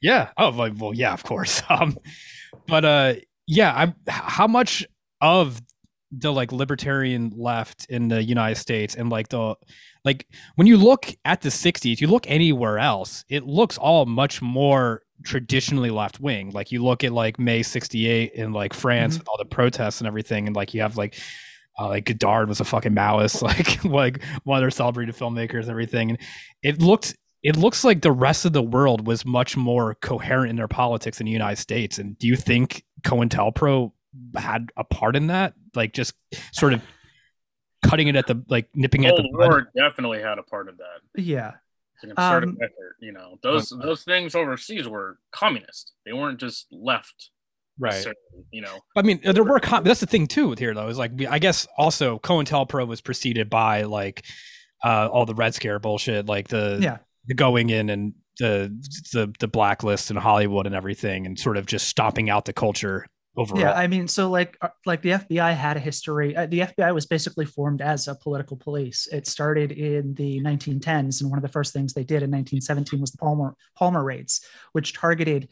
Yeah. 0.00 0.30
Oh, 0.36 0.50
well, 0.50 0.72
well, 0.76 0.94
yeah, 0.94 1.12
of 1.12 1.22
course. 1.24 1.62
Um, 1.70 1.96
but 2.66 2.84
uh, 2.84 3.14
yeah, 3.46 3.72
I'm. 3.74 3.94
How 4.08 4.46
much 4.46 4.84
of 5.20 5.60
the 6.10 6.32
like 6.32 6.52
libertarian 6.52 7.32
left 7.36 7.86
in 7.90 8.08
the 8.08 8.22
United 8.22 8.56
States 8.56 8.94
and 8.94 9.10
like 9.10 9.28
the 9.28 9.54
like 10.04 10.26
when 10.54 10.66
you 10.66 10.76
look 10.76 11.14
at 11.24 11.42
the 11.42 11.48
'60s, 11.50 12.00
you 12.00 12.06
look 12.06 12.24
anywhere 12.28 12.78
else, 12.78 13.24
it 13.28 13.44
looks 13.44 13.76
all 13.78 14.06
much 14.06 14.40
more 14.40 15.02
traditionally 15.24 15.90
left 15.90 16.20
wing. 16.20 16.50
Like 16.50 16.72
you 16.72 16.82
look 16.84 17.04
at 17.04 17.12
like 17.12 17.38
May 17.38 17.62
'68 17.62 18.32
in 18.32 18.52
like 18.52 18.72
France 18.74 19.14
Mhm. 19.16 19.18
with 19.20 19.28
all 19.28 19.38
the 19.38 19.44
protests 19.44 20.00
and 20.00 20.06
everything, 20.08 20.46
and 20.46 20.56
like 20.56 20.74
you 20.74 20.82
have 20.82 20.96
like. 20.96 21.18
Uh, 21.78 21.88
like 21.88 22.06
Godard 22.06 22.48
was 22.48 22.58
a 22.58 22.64
fucking 22.64 22.94
Maoist, 22.94 23.42
like 23.42 23.84
like 23.84 24.24
one 24.44 24.56
of 24.56 24.62
their 24.62 24.70
celebrated 24.70 25.14
filmmakers 25.14 25.60
and 25.64 25.68
everything. 25.68 26.08
And 26.08 26.18
it 26.62 26.80
looked 26.80 27.14
it 27.42 27.54
looks 27.58 27.84
like 27.84 28.00
the 28.00 28.10
rest 28.12 28.46
of 28.46 28.54
the 28.54 28.62
world 28.62 29.06
was 29.06 29.26
much 29.26 29.58
more 29.58 29.94
coherent 29.96 30.48
in 30.48 30.56
their 30.56 30.68
politics 30.68 31.20
in 31.20 31.26
the 31.26 31.32
United 31.32 31.60
States. 31.60 31.98
And 31.98 32.18
do 32.18 32.28
you 32.28 32.34
think 32.34 32.82
COINTELPRO 33.02 33.92
had 34.38 34.70
a 34.78 34.84
part 34.84 35.16
in 35.16 35.26
that? 35.26 35.52
Like 35.74 35.92
just 35.92 36.14
sort 36.52 36.72
of 36.72 36.80
cutting 37.84 38.08
it 38.08 38.16
at 38.16 38.26
the 38.26 38.42
like 38.48 38.68
nipping 38.74 39.04
it 39.04 39.08
at 39.08 39.16
the 39.16 39.28
bud? 39.38 39.48
War 39.48 39.68
definitely 39.76 40.22
had 40.22 40.38
a 40.38 40.42
part 40.42 40.70
of 40.70 40.78
that. 40.78 41.00
Yeah. 41.22 41.52
It's 42.02 42.04
a 42.04 42.14
concerted 42.14 42.48
Um, 42.50 42.56
effort. 42.62 42.96
You 43.00 43.12
know, 43.12 43.38
those 43.42 43.70
those 43.70 44.04
things 44.04 44.34
overseas 44.34 44.86
were 44.88 45.18
communist. 45.32 45.92
They 46.04 46.12
weren't 46.12 46.38
just 46.40 46.66
left. 46.70 47.30
right? 47.78 48.06
You 48.52 48.62
know, 48.62 48.78
I 48.96 49.02
mean, 49.02 49.20
there 49.22 49.44
were 49.44 49.60
com- 49.60 49.84
that's 49.84 50.00
the 50.00 50.06
thing 50.06 50.26
too 50.26 50.48
with 50.48 50.58
here 50.58 50.72
though 50.74 50.88
is 50.88 50.98
like 50.98 51.12
I 51.28 51.38
guess 51.38 51.66
also 51.76 52.18
COINTELPRO 52.20 52.86
was 52.86 53.00
preceded 53.00 53.50
by 53.50 53.82
like 53.82 54.24
uh 54.84 55.08
all 55.12 55.26
the 55.26 55.34
Red 55.34 55.54
Scare 55.54 55.78
bullshit, 55.78 56.26
like 56.26 56.48
the 56.48 56.78
Yeah. 56.80 56.98
the 57.26 57.34
going 57.34 57.70
in 57.70 57.90
and 57.90 58.14
the 58.38 58.70
the 59.12 59.32
the 59.40 59.48
blacklist 59.48 60.10
in 60.10 60.16
Hollywood 60.16 60.66
and 60.66 60.74
everything, 60.74 61.26
and 61.26 61.38
sort 61.38 61.56
of 61.56 61.66
just 61.66 61.88
stomping 61.88 62.30
out 62.30 62.44
the 62.46 62.52
culture 62.52 63.06
overall. 63.36 63.60
Yeah, 63.60 63.72
I 63.72 63.86
mean, 63.86 64.08
so 64.08 64.30
like 64.30 64.56
uh, 64.60 64.68
like 64.84 65.02
the 65.02 65.10
FBI 65.10 65.54
had 65.54 65.76
a 65.76 65.80
history. 65.80 66.36
Uh, 66.36 66.46
the 66.46 66.60
FBI 66.60 66.94
was 66.94 67.06
basically 67.06 67.44
formed 67.44 67.82
as 67.82 68.08
a 68.08 68.14
political 68.14 68.56
police. 68.56 69.06
It 69.12 69.26
started 69.26 69.72
in 69.72 70.14
the 70.14 70.40
1910s, 70.40 71.20
and 71.20 71.30
one 71.30 71.38
of 71.38 71.42
the 71.42 71.48
first 71.48 71.72
things 71.72 71.92
they 71.92 72.04
did 72.04 72.22
in 72.22 72.30
1917 72.30 73.00
was 73.00 73.10
the 73.10 73.18
Palmer 73.18 73.54
Palmer 73.76 74.02
raids, 74.02 74.44
which 74.72 74.92
targeted 74.92 75.48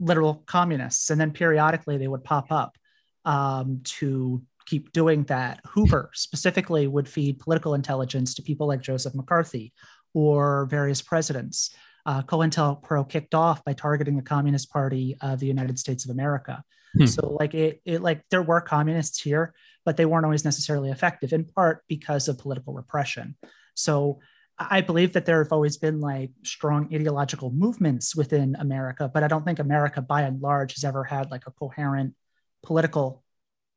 literal 0.00 0.42
communists, 0.46 1.10
and 1.10 1.20
then 1.20 1.30
periodically 1.30 1.98
they 1.98 2.08
would 2.08 2.24
pop 2.24 2.50
up 2.50 2.76
um, 3.24 3.80
to 3.84 4.42
keep 4.66 4.92
doing 4.92 5.24
that. 5.24 5.60
Hoover 5.66 6.10
specifically 6.14 6.86
would 6.86 7.08
feed 7.08 7.38
political 7.38 7.74
intelligence 7.74 8.34
to 8.34 8.42
people 8.42 8.66
like 8.66 8.80
Joseph 8.80 9.14
McCarthy 9.14 9.72
or 10.14 10.66
various 10.66 11.02
presidents. 11.02 11.74
Uh, 12.04 12.22
COINTELPRO 12.22 13.08
kicked 13.08 13.34
off 13.34 13.64
by 13.64 13.72
targeting 13.72 14.16
the 14.16 14.22
Communist 14.22 14.70
Party 14.70 15.16
of 15.20 15.38
the 15.38 15.46
United 15.46 15.78
States 15.78 16.04
of 16.04 16.10
America. 16.10 16.62
Hmm. 16.96 17.06
So 17.06 17.36
like 17.40 17.54
it, 17.54 17.80
it 17.84 18.02
like 18.02 18.22
there 18.30 18.42
were 18.42 18.60
communists 18.60 19.20
here, 19.20 19.54
but 19.84 19.96
they 19.96 20.04
weren't 20.04 20.24
always 20.24 20.44
necessarily 20.44 20.90
effective 20.90 21.32
in 21.32 21.44
part 21.44 21.84
because 21.88 22.28
of 22.28 22.38
political 22.38 22.74
repression. 22.74 23.36
So 23.74 24.20
I 24.58 24.80
believe 24.80 25.14
that 25.14 25.24
there 25.24 25.42
have 25.42 25.52
always 25.52 25.76
been 25.76 26.00
like 26.00 26.30
strong 26.44 26.94
ideological 26.94 27.50
movements 27.50 28.14
within 28.14 28.54
America, 28.56 29.10
but 29.12 29.22
I 29.22 29.28
don't 29.28 29.44
think 29.44 29.58
America 29.58 30.02
by 30.02 30.22
and 30.22 30.40
large 30.40 30.74
has 30.74 30.84
ever 30.84 31.04
had 31.04 31.30
like 31.30 31.46
a 31.46 31.50
coherent 31.50 32.14
political 32.62 33.24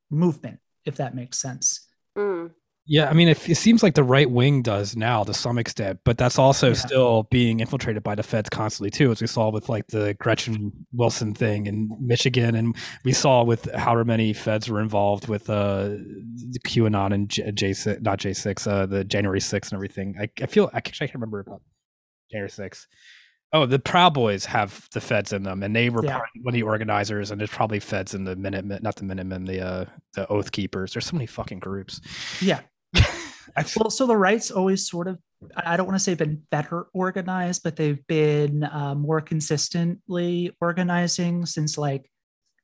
movement, 0.09 0.59
if 0.85 0.97
that 0.97 1.15
makes 1.15 1.39
sense. 1.39 1.87
Mm. 2.17 2.51
Yeah, 2.87 3.09
I 3.09 3.13
mean, 3.13 3.27
it, 3.29 3.49
it 3.49 3.55
seems 3.55 3.81
like 3.81 3.95
the 3.95 4.03
right 4.03 4.29
wing 4.29 4.61
does 4.61 4.95
now 4.95 5.23
to 5.23 5.33
some 5.33 5.57
extent, 5.57 6.01
but 6.05 6.19
that's 6.19 6.37
also 6.37 6.67
Yeah. 6.67 6.73
still 6.75 7.23
being 7.31 7.59
infiltrated 7.59 8.03
by 8.03 8.13
the 8.13 8.21
feds 8.21 8.47
constantly 8.49 8.91
too, 8.91 9.11
as 9.11 9.21
we 9.21 9.27
saw 9.27 9.49
with 9.49 9.69
like 9.69 9.87
the 9.87 10.13
Gretchen 10.13 10.71
Wilson 10.93 11.33
thing 11.33 11.65
in 11.65 11.89
Michigan, 11.99 12.53
and 12.53 12.75
we 13.03 13.11
saw 13.11 13.43
with 13.43 13.73
however 13.73 14.05
many 14.05 14.33
feds 14.33 14.69
were 14.69 14.79
involved 14.81 15.27
with 15.27 15.49
uh 15.49 15.85
the 15.89 16.59
QAnon 16.63 17.11
and 17.11 17.27
J, 17.29 17.51
J 17.51 17.73
six, 17.73 18.01
not 18.03 18.19
J 18.19 18.33
six, 18.33 18.67
uh 18.67 18.85
the 18.85 19.03
January 19.03 19.41
six 19.41 19.69
and 19.69 19.77
everything. 19.77 20.15
I, 20.21 20.29
I 20.43 20.45
feel 20.45 20.69
I 20.71 20.77
actually 20.77 21.07
can't 21.07 21.15
remember 21.15 21.39
about 21.39 21.63
January 22.31 22.51
six. 22.51 22.87
Oh, 23.51 23.65
the 23.65 23.79
Proud 23.79 24.13
Boys 24.13 24.45
have 24.45 24.87
the 24.93 25.01
feds 25.01 25.31
in 25.33 25.41
them, 25.43 25.63
and 25.63 25.75
they 25.75 25.89
were 25.89 26.03
Yeah. 26.05 26.17
one 26.43 26.49
of 26.49 26.53
the 26.53 26.63
organizers, 26.63 27.31
and 27.31 27.39
there's 27.39 27.49
probably 27.49 27.79
feds 27.79 28.13
in 28.13 28.25
the 28.25 28.35
Minutemen, 28.35 28.79
not 28.83 28.95
the 28.97 29.05
Minutemen, 29.05 29.45
the 29.45 29.61
uh 29.65 29.85
the 30.13 30.27
Oath 30.27 30.51
Keepers. 30.51 30.93
There's 30.93 31.07
so 31.07 31.15
many 31.15 31.25
fucking 31.25 31.59
groups. 31.59 31.99
Yeah. 32.41 32.59
Well, 33.77 33.89
so 33.89 34.05
the 34.05 34.17
right's 34.17 34.51
always 34.51 34.89
sort 34.89 35.07
of, 35.07 35.17
I 35.55 35.73
I 35.73 35.77
don't 35.77 35.85
want 35.85 35.97
to 35.97 36.03
say 36.03 36.13
been 36.13 36.43
better 36.51 36.87
organized, 36.93 37.63
but 37.63 37.77
they've 37.77 38.05
been 38.07 38.65
uh, 38.65 38.95
more 38.95 39.21
consistently 39.21 40.51
organizing 40.59 41.45
since 41.45 41.77
like 41.77 42.09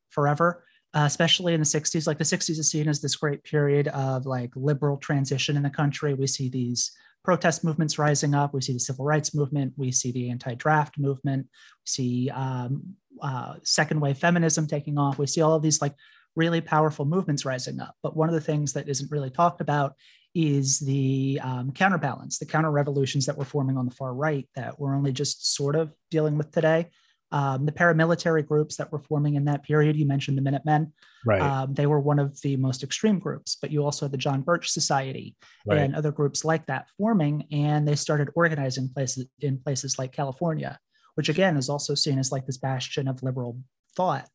forever, 0.10 0.66
uh, 0.94 1.04
especially 1.06 1.54
in 1.54 1.62
the 1.62 1.66
60s. 1.66 2.08
Like 2.08 2.18
the 2.18 2.26
60s 2.26 2.60
is 2.60 2.70
seen 2.70 2.90
as 2.90 3.02
this 3.02 3.16
great 3.16 3.44
period 3.46 3.88
of 3.90 4.26
like 4.26 4.52
liberal 4.56 4.98
transition 4.98 5.56
in 5.56 5.64
the 5.64 5.70
country. 5.70 6.14
We 6.14 6.28
see 6.28 6.50
these 6.50 6.92
protest 7.24 7.64
movements 7.64 7.98
rising 7.98 8.34
up. 8.34 8.54
We 8.54 8.62
see 8.62 8.74
the 8.74 8.80
civil 8.80 9.06
rights 9.06 9.34
movement. 9.34 9.74
We 9.78 9.92
see 9.92 10.12
the 10.12 10.30
anti 10.30 10.56
draft 10.56 10.98
movement. 10.98 11.44
We 11.46 11.86
see 11.86 12.30
um, 12.32 12.96
uh, 13.22 13.56
second 13.64 14.02
wave 14.02 14.18
feminism 14.18 14.68
taking 14.68 14.98
off. 14.98 15.18
We 15.18 15.28
see 15.28 15.42
all 15.42 15.56
of 15.56 15.62
these 15.62 15.82
like 15.82 15.96
really 16.36 16.62
powerful 16.62 17.06
movements 17.06 17.46
rising 17.46 17.80
up. 17.80 17.96
But 18.02 18.16
one 18.16 18.30
of 18.30 18.36
the 18.36 18.42
things 18.42 18.74
that 18.74 18.90
isn't 18.90 19.12
really 19.12 19.30
talked 19.30 19.62
about 19.62 19.96
is 20.34 20.80
the 20.80 21.40
um, 21.44 21.72
counterbalance, 21.72 22.40
the 22.40 22.46
counter 22.46 22.72
revolutions 22.72 23.26
that 23.26 23.38
were 23.38 23.46
forming 23.46 23.78
on 23.78 23.86
the 23.86 23.96
far 23.96 24.14
right 24.14 24.48
that 24.56 24.80
we're 24.80 24.96
only 24.96 25.12
just 25.12 25.54
sort 25.56 25.76
of 25.76 25.92
dealing 26.10 26.38
with 26.38 26.52
today. 26.52 26.90
Um, 27.34 27.66
the 27.66 27.72
paramilitary 27.72 28.46
groups 28.46 28.76
that 28.76 28.92
were 28.92 29.00
forming 29.00 29.36
in 29.36 29.46
that 29.46 29.64
period, 29.64 29.96
you 29.96 30.06
mentioned 30.06 30.38
the 30.38 30.42
Minutemen, 30.42 30.92
right. 31.26 31.42
um, 31.42 31.74
they 31.74 31.86
were 31.86 32.00
one 32.00 32.20
of 32.20 32.40
the 32.42 32.58
most 32.58 32.84
extreme 32.84 33.20
groups, 33.20 33.56
but 33.62 33.72
you 33.72 33.86
also 33.86 34.06
had 34.06 34.12
the 34.12 34.18
John 34.18 34.42
Birch 34.42 34.70
Society 34.70 35.38
Right. 35.66 35.80
and 35.80 35.96
other 35.96 36.12
groups 36.12 36.44
like 36.44 36.66
that 36.66 36.90
forming, 36.98 37.48
and 37.52 37.88
they 37.88 37.96
started 37.96 38.30
organizing 38.36 38.90
places 38.90 39.28
in 39.40 39.60
places 39.60 39.98
like 39.98 40.12
California, 40.12 40.78
which 41.16 41.30
again 41.30 41.56
is 41.56 41.70
also 41.70 41.96
seen 41.96 42.20
as 42.20 42.34
like 42.34 42.46
this 42.46 42.58
bastion 42.58 43.08
of 43.08 43.24
liberal 43.24 43.58
thought. 43.96 44.28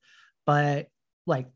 But 0.46 0.86
like 1.26 1.48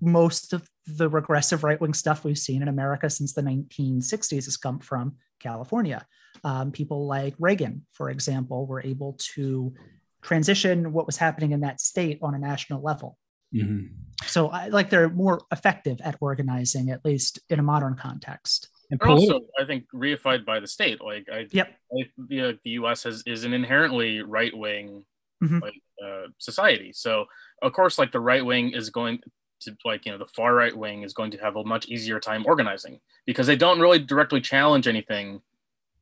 most 0.00 0.52
of 0.52 0.68
the 0.86 1.08
regressive 1.08 1.64
right 1.64 1.80
wing 1.80 1.94
stuff 1.94 2.24
we've 2.24 2.38
seen 2.38 2.62
in 2.62 2.68
America 2.68 3.10
since 3.10 3.32
the 3.32 3.42
1960s 3.42 4.44
has 4.44 4.56
come 4.56 4.78
from 4.78 5.16
California. 5.40 6.06
Um, 6.44 6.72
people 6.72 7.06
like 7.06 7.34
Reagan, 7.38 7.84
for 7.92 8.10
example, 8.10 8.66
were 8.66 8.82
able 8.82 9.14
to 9.34 9.74
transition 10.22 10.92
what 10.92 11.06
was 11.06 11.16
happening 11.16 11.52
in 11.52 11.60
that 11.60 11.80
state 11.80 12.18
on 12.22 12.34
a 12.34 12.38
national 12.38 12.82
level. 12.82 13.18
Mhm. 13.54 13.90
So, 14.26 14.48
I, 14.48 14.68
like, 14.68 14.90
they're 14.90 15.08
more 15.08 15.40
effective 15.52 16.00
at 16.02 16.16
organizing, 16.20 16.90
at 16.90 17.04
least 17.04 17.38
in 17.48 17.58
a 17.58 17.62
modern 17.62 17.94
context. 17.94 18.68
And 18.90 19.00
also, 19.02 19.40
I 19.58 19.64
think, 19.64 19.84
reified 19.94 20.44
by 20.44 20.60
the 20.60 20.66
state. 20.66 21.00
Like, 21.00 21.28
I, 21.32 21.46
Yep. 21.50 21.68
I 21.92 22.10
the, 22.16 22.58
the 22.64 22.70
U.S. 22.70 23.04
has 23.04 23.22
is 23.26 23.44
an 23.44 23.52
inherently 23.52 24.20
right 24.22 24.56
wing 24.56 25.04
Mhm. 25.42 25.62
like 25.62 25.80
uh, 26.04 26.28
society. 26.38 26.92
So, 26.92 27.26
of 27.62 27.72
course, 27.72 27.96
like 27.98 28.10
the 28.12 28.20
right 28.20 28.44
wing 28.44 28.72
is 28.72 28.90
going 28.90 29.20
to 29.60 29.76
like 29.84 30.06
you 30.06 30.12
know 30.12 30.18
the 30.18 30.26
far 30.26 30.54
right 30.54 30.76
wing 30.76 31.02
is 31.02 31.12
going 31.12 31.30
to 31.30 31.38
have 31.38 31.56
a 31.56 31.64
much 31.64 31.86
easier 31.88 32.20
time 32.20 32.44
organizing 32.46 33.00
because 33.26 33.46
they 33.46 33.56
don't 33.56 33.80
really 33.80 33.98
directly 33.98 34.40
challenge 34.40 34.86
anything 34.86 35.40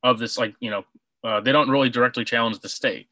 of 0.03 0.19
this. 0.19 0.39
Like 0.39 0.55
you 0.61 0.71
know, 0.71 0.85
uh, 1.25 1.41
they 1.41 1.53
don't 1.53 1.71
really 1.71 1.89
directly 1.89 2.25
challenge 2.25 2.61
the 2.61 2.69
state. 2.69 3.09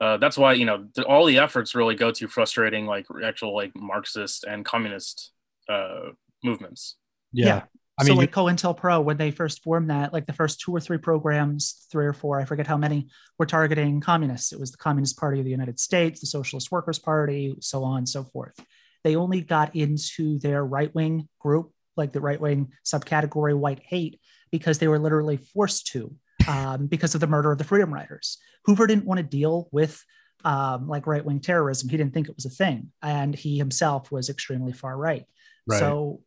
Uh, 0.00 0.16
that's 0.16 0.38
why 0.38 0.52
you 0.52 0.64
know 0.64 0.86
the, 0.94 1.04
all 1.04 1.24
the 1.24 1.38
efforts 1.38 1.74
really 1.74 1.94
go 1.94 2.10
to 2.10 2.28
frustrating 2.28 2.86
like 2.86 3.06
actual 3.24 3.54
like 3.54 3.74
Marxist 3.74 4.44
and 4.44 4.64
communist 4.64 5.32
uh, 5.68 6.10
movements. 6.42 6.96
yeah. 7.32 7.46
yeah. 7.46 7.62
I 8.00 8.04
so 8.04 8.10
mean, 8.10 8.18
like 8.18 8.32
COINTELPRO, 8.32 9.02
when 9.02 9.16
they 9.16 9.32
first 9.32 9.64
formed 9.64 9.90
that, 9.90 10.12
like 10.12 10.26
the 10.26 10.32
first 10.32 10.60
two 10.60 10.70
or 10.70 10.78
three 10.78 10.98
programs, 10.98 11.84
three 11.90 12.06
or 12.06 12.12
four, 12.12 12.40
I 12.40 12.44
forget 12.44 12.64
how 12.64 12.76
many, 12.76 13.08
were 13.40 13.46
targeting 13.46 14.00
communists. 14.00 14.52
It 14.52 14.60
was 14.60 14.70
the 14.70 14.76
Communist 14.76 15.18
Party 15.18 15.40
of 15.40 15.44
the 15.44 15.50
United 15.50 15.80
States, 15.80 16.20
the 16.20 16.26
Socialist 16.26 16.70
Workers 16.70 17.00
Party, 17.00 17.56
so 17.58 17.82
on 17.82 17.98
and 17.98 18.08
so 18.08 18.22
forth. 18.22 18.54
They 19.04 19.16
only 19.16 19.40
got 19.40 19.74
into 19.76 20.38
their 20.38 20.64
right 20.64 20.94
wing 20.94 21.28
group, 21.38 21.72
like 21.96 22.12
the 22.12 22.20
right 22.20 22.40
wing 22.40 22.72
subcategory 22.84 23.56
white 23.56 23.80
hate, 23.84 24.20
because 24.50 24.78
they 24.78 24.88
were 24.88 24.98
literally 24.98 25.36
forced 25.36 25.88
to 25.88 26.14
um, 26.48 26.86
because 26.86 27.14
of 27.14 27.20
the 27.20 27.26
murder 27.26 27.52
of 27.52 27.58
the 27.58 27.64
Freedom 27.64 27.92
Riders. 27.92 28.38
Hoover 28.64 28.86
didn't 28.86 29.06
want 29.06 29.18
to 29.18 29.24
deal 29.24 29.68
with 29.72 30.02
um, 30.44 30.88
like 30.88 31.06
right 31.06 31.24
wing 31.24 31.40
terrorism. 31.40 31.88
He 31.88 31.96
didn't 31.96 32.14
think 32.14 32.28
it 32.28 32.36
was 32.36 32.46
a 32.46 32.50
thing. 32.50 32.92
And 33.02 33.34
he 33.34 33.58
himself 33.58 34.12
was 34.12 34.28
extremely 34.28 34.72
far 34.72 34.96
right. 34.96 35.24
Right. 35.66 35.78
So 35.78 36.20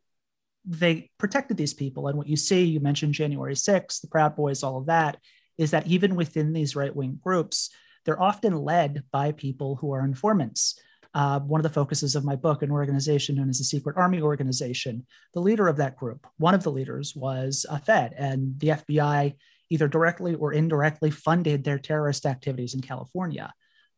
they 0.64 1.10
protected 1.18 1.56
these 1.56 1.74
people. 1.74 2.08
And 2.08 2.18
what 2.18 2.28
you 2.28 2.36
see, 2.36 2.64
you 2.64 2.80
mentioned 2.80 3.14
January 3.14 3.54
6th, 3.54 4.00
the 4.00 4.08
Proud 4.08 4.36
Boys, 4.36 4.62
all 4.62 4.78
of 4.78 4.86
that, 4.86 5.18
is 5.58 5.72
that 5.72 5.86
even 5.86 6.14
within 6.14 6.52
these 6.52 6.76
right 6.76 6.94
wing 6.94 7.18
groups, 7.22 7.70
they're 8.04 8.20
often 8.20 8.56
led 8.56 9.04
by 9.12 9.32
people 9.32 9.76
who 9.76 9.92
are 9.92 10.04
informants. 10.04 10.78
Uh, 11.14 11.40
one 11.40 11.58
of 11.58 11.62
the 11.62 11.68
focuses 11.68 12.16
of 12.16 12.24
my 12.24 12.36
book, 12.36 12.62
an 12.62 12.70
organization 12.70 13.36
known 13.36 13.50
as 13.50 13.58
the 13.58 13.64
Secret 13.64 13.96
Army 13.96 14.22
Organization, 14.22 15.06
the 15.34 15.40
leader 15.40 15.68
of 15.68 15.76
that 15.76 15.96
group, 15.96 16.26
one 16.38 16.54
of 16.54 16.62
the 16.62 16.72
leaders 16.72 17.14
was 17.14 17.66
a 17.68 17.78
Fed, 17.78 18.14
and 18.16 18.58
the 18.58 18.68
FBI 18.68 19.34
either 19.70 19.88
directly 19.88 20.34
or 20.34 20.52
indirectly 20.52 21.10
funded 21.10 21.64
their 21.64 21.78
terrorist 21.78 22.26
activities 22.26 22.74
in 22.74 22.80
California. 22.80 23.52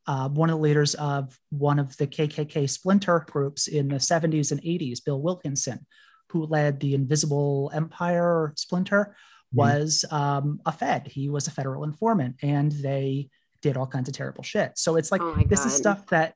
Uh, 0.06 0.28
one 0.28 0.50
of 0.50 0.56
the 0.56 0.62
leaders 0.62 0.94
of 0.94 1.38
one 1.50 1.78
of 1.78 1.96
the 1.96 2.06
KKK 2.06 2.68
splinter 2.68 3.24
groups 3.30 3.68
in 3.68 3.88
the 3.88 3.96
70s 3.96 4.52
and 4.52 4.60
80s, 4.62 5.02
Bill 5.04 5.20
Wilkinson, 5.20 5.86
who 6.30 6.46
led 6.46 6.80
the 6.80 6.94
Invisible 6.94 7.70
Empire 7.74 8.52
splinter, 8.56 9.16
was 9.52 10.04
um, 10.10 10.60
a 10.66 10.72
Fed. 10.72 11.06
He 11.06 11.28
was 11.28 11.46
a 11.46 11.52
federal 11.52 11.84
informant, 11.84 12.36
and 12.42 12.72
they 12.72 13.30
did 13.62 13.76
all 13.76 13.86
kinds 13.86 14.08
of 14.08 14.14
terrible 14.14 14.42
shit. 14.42 14.72
So 14.76 14.96
it's 14.96 15.10
like 15.10 15.22
Oh 15.22 15.34
my 15.34 15.44
this 15.44 15.64
is 15.64 15.74
stuff 15.74 16.06
that 16.08 16.34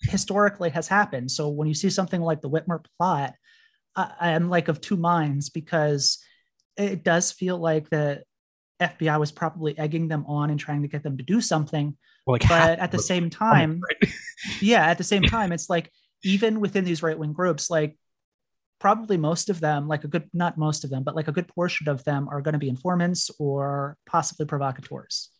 historically 0.00 0.70
has 0.70 0.88
happened. 0.88 1.30
So 1.30 1.48
when 1.48 1.68
you 1.68 1.74
see 1.74 1.90
something 1.90 2.20
like 2.20 2.40
the 2.40 2.50
Whitmer 2.50 2.84
plot, 2.98 3.34
uh, 3.94 4.08
I, 4.20 4.28
I 4.28 4.30
am 4.32 4.50
like 4.50 4.68
of 4.68 4.80
two 4.80 4.96
minds 4.96 5.50
because 5.50 6.18
it 6.76 7.02
does 7.02 7.32
feel 7.32 7.58
like 7.58 7.88
the 7.88 8.22
FBI 8.80 9.18
was 9.18 9.32
probably 9.32 9.76
egging 9.78 10.08
them 10.08 10.24
on 10.26 10.50
and 10.50 10.60
trying 10.60 10.82
to 10.82 10.88
get 10.88 11.02
them 11.02 11.16
to 11.16 11.22
do 11.22 11.40
something. 11.40 11.96
Like, 12.26 12.46
But 12.48 12.78
at 12.78 12.92
the 12.92 12.98
same 12.98 13.30
time, 13.30 13.80
yeah, 14.60 14.86
at 14.86 14.98
the 14.98 15.04
same 15.04 15.22
time, 15.22 15.52
it's 15.52 15.70
like 15.70 15.90
even 16.24 16.60
within 16.60 16.84
these 16.84 17.02
right 17.02 17.18
wing 17.18 17.32
groups, 17.32 17.70
like 17.70 17.96
probably 18.78 19.16
most 19.16 19.48
of 19.50 19.60
them, 19.60 19.88
like 19.88 20.04
a 20.04 20.08
good, 20.08 20.28
not 20.32 20.58
most 20.58 20.84
of 20.84 20.90
them, 20.90 21.02
but 21.02 21.16
like 21.16 21.28
a 21.28 21.32
good 21.32 21.48
portion 21.48 21.88
of 21.88 22.04
them 22.04 22.28
are 22.28 22.40
going 22.40 22.52
to 22.52 22.58
be 22.58 22.68
informants 22.68 23.30
or 23.38 23.96
possibly 24.06 24.46
provocateurs. 24.46 25.30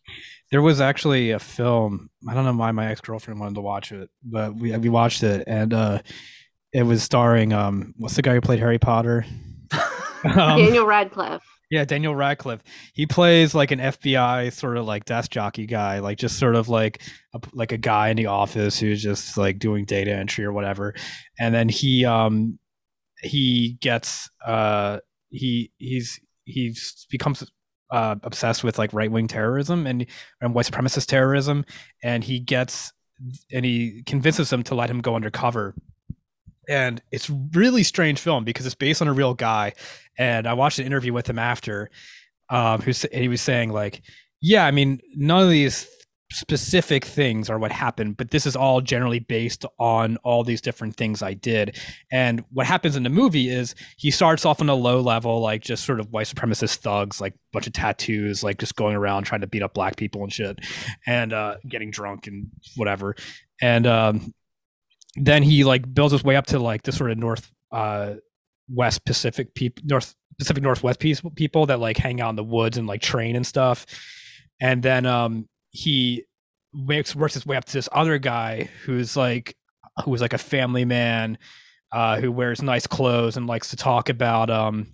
There 0.51 0.61
was 0.61 0.81
actually 0.81 1.31
a 1.31 1.39
film. 1.39 2.09
I 2.27 2.33
don't 2.33 2.45
know 2.45 2.53
why 2.53 2.71
my 2.71 2.87
ex 2.87 3.01
girlfriend 3.01 3.39
wanted 3.39 3.55
to 3.55 3.61
watch 3.61 3.91
it, 3.91 4.09
but 4.23 4.55
we 4.55 4.75
we 4.77 4.89
watched 4.89 5.23
it, 5.23 5.43
and 5.47 5.73
uh, 5.73 5.99
it 6.73 6.83
was 6.83 7.03
starring 7.03 7.53
um, 7.53 7.93
what's 7.97 8.15
the 8.15 8.21
guy 8.21 8.33
who 8.33 8.41
played 8.41 8.59
Harry 8.59 8.79
Potter? 8.79 9.25
Um, 10.23 10.57
Daniel 10.59 10.85
Radcliffe. 10.85 11.43
Yeah, 11.69 11.85
Daniel 11.85 12.15
Radcliffe. 12.15 12.61
He 12.93 13.05
plays 13.05 13.53
like 13.53 13.71
an 13.71 13.79
FBI 13.79 14.51
sort 14.53 14.77
of 14.77 14.85
like 14.85 15.05
desk 15.05 15.31
jockey 15.31 15.65
guy, 15.65 15.99
like 15.99 16.17
just 16.17 16.39
sort 16.39 16.55
of 16.55 16.69
like 16.69 17.01
a, 17.35 17.39
like 17.53 17.71
a 17.71 17.77
guy 17.77 18.09
in 18.09 18.17
the 18.17 18.25
office 18.25 18.79
who's 18.79 19.01
just 19.01 19.37
like 19.37 19.59
doing 19.59 19.85
data 19.85 20.11
entry 20.11 20.45
or 20.45 20.53
whatever. 20.53 20.95
And 21.39 21.53
then 21.53 21.69
he 21.69 22.03
um 22.03 22.57
he 23.21 23.77
gets 23.81 24.29
uh 24.45 24.99
he 25.29 25.71
he's 25.77 26.19
he's 26.45 27.05
becomes 27.09 27.49
uh 27.91 28.15
obsessed 28.23 28.63
with 28.63 28.77
like 28.77 28.93
right-wing 28.93 29.27
terrorism 29.27 29.87
and 29.87 30.05
and 30.41 30.53
white 30.53 30.65
supremacist 30.65 31.07
terrorism 31.07 31.65
and 32.03 32.23
he 32.23 32.39
gets 32.39 32.93
and 33.51 33.65
he 33.65 34.03
convinces 34.05 34.49
them 34.49 34.61
to 34.63 34.75
let 34.75 34.89
him 34.89 35.01
go 35.01 35.15
undercover. 35.15 35.73
And 36.69 37.01
it's 37.11 37.29
really 37.29 37.81
strange 37.81 38.19
film 38.19 38.43
because 38.43 38.65
it's 38.65 38.75
based 38.75 39.01
on 39.01 39.07
a 39.07 39.13
real 39.13 39.33
guy 39.33 39.73
and 40.17 40.47
i 40.47 40.53
watched 40.53 40.79
an 40.79 40.85
interview 40.85 41.13
with 41.13 41.29
him 41.29 41.39
after 41.39 41.89
um 42.49 42.81
who 42.81 42.91
he 43.13 43.27
was 43.27 43.41
saying 43.41 43.71
like 43.71 44.01
yeah 44.41 44.65
i 44.65 44.71
mean 44.71 44.99
none 45.15 45.43
of 45.43 45.49
these 45.49 45.87
specific 46.29 47.05
things 47.05 47.49
are 47.49 47.57
what 47.57 47.71
happened 47.71 48.17
but 48.17 48.31
this 48.31 48.45
is 48.45 48.53
all 48.53 48.81
generally 48.81 49.19
based 49.19 49.65
on 49.79 50.17
all 50.17 50.43
these 50.43 50.59
different 50.59 50.97
things 50.97 51.21
i 51.21 51.33
did. 51.33 51.77
And 52.11 52.43
what 52.51 52.65
happens 52.67 52.95
in 52.95 53.03
the 53.03 53.09
movie 53.09 53.49
is 53.49 53.75
he 53.97 54.11
starts 54.11 54.45
off 54.45 54.61
on 54.61 54.69
a 54.69 54.75
low 54.75 55.01
level 55.01 55.39
like 55.39 55.61
just 55.61 55.85
sort 55.85 55.99
of 55.99 56.11
white 56.11 56.27
supremacist 56.27 56.77
thugs 56.77 57.21
like 57.21 57.33
bunch 57.53 57.67
of 57.67 57.73
tattoos 57.73 58.43
like 58.43 58.57
just 58.57 58.75
going 58.75 58.95
around 58.95 59.23
trying 59.23 59.41
to 59.41 59.47
beat 59.47 59.63
up 59.63 59.73
black 59.73 59.95
people 59.95 60.23
and 60.23 60.33
shit 60.33 60.59
and 61.05 61.33
uh 61.33 61.55
getting 61.67 61.91
drunk 61.91 62.27
and 62.27 62.47
whatever. 62.75 63.15
And 63.61 63.87
um 63.87 64.33
then 65.15 65.43
he 65.43 65.63
like 65.63 65.93
builds 65.93 66.11
his 66.11 66.23
way 66.23 66.35
up 66.35 66.47
to 66.47 66.59
like 66.59 66.83
the 66.83 66.91
sort 66.91 67.11
of 67.11 67.17
north 67.17 67.51
uh 67.71 68.15
west 68.69 69.05
pacific 69.05 69.55
people 69.55 69.83
north 69.85 70.13
pacific 70.37 70.61
northwest 70.61 70.99
people 71.35 71.65
that 71.65 71.79
like 71.79 71.97
hang 71.97 72.21
out 72.21 72.29
in 72.29 72.35
the 72.35 72.43
woods 72.43 72.77
and 72.77 72.87
like 72.87 73.01
train 73.01 73.35
and 73.35 73.47
stuff. 73.47 73.85
And 74.59 74.83
then 74.83 75.05
um 75.05 75.47
he 75.77 76.23
makes 76.73 77.15
works 77.15 77.35
his 77.35 77.45
way 77.45 77.55
up 77.55 77.65
to 77.65 77.73
this 77.73 77.87
other 77.91 78.17
guy 78.17 78.67
who's 78.83 79.15
like 79.15 79.55
who 80.03 80.13
is 80.13 80.21
like 80.21 80.33
a 80.33 80.37
family 80.39 80.85
man 80.85 81.37
uh 81.91 82.19
who 82.19 82.31
wears 82.31 82.63
nice 82.63 82.87
clothes 82.87 83.37
and 83.37 83.45
likes 83.45 83.69
to 83.69 83.75
talk 83.75 84.09
about 84.09 84.49
um 84.49 84.87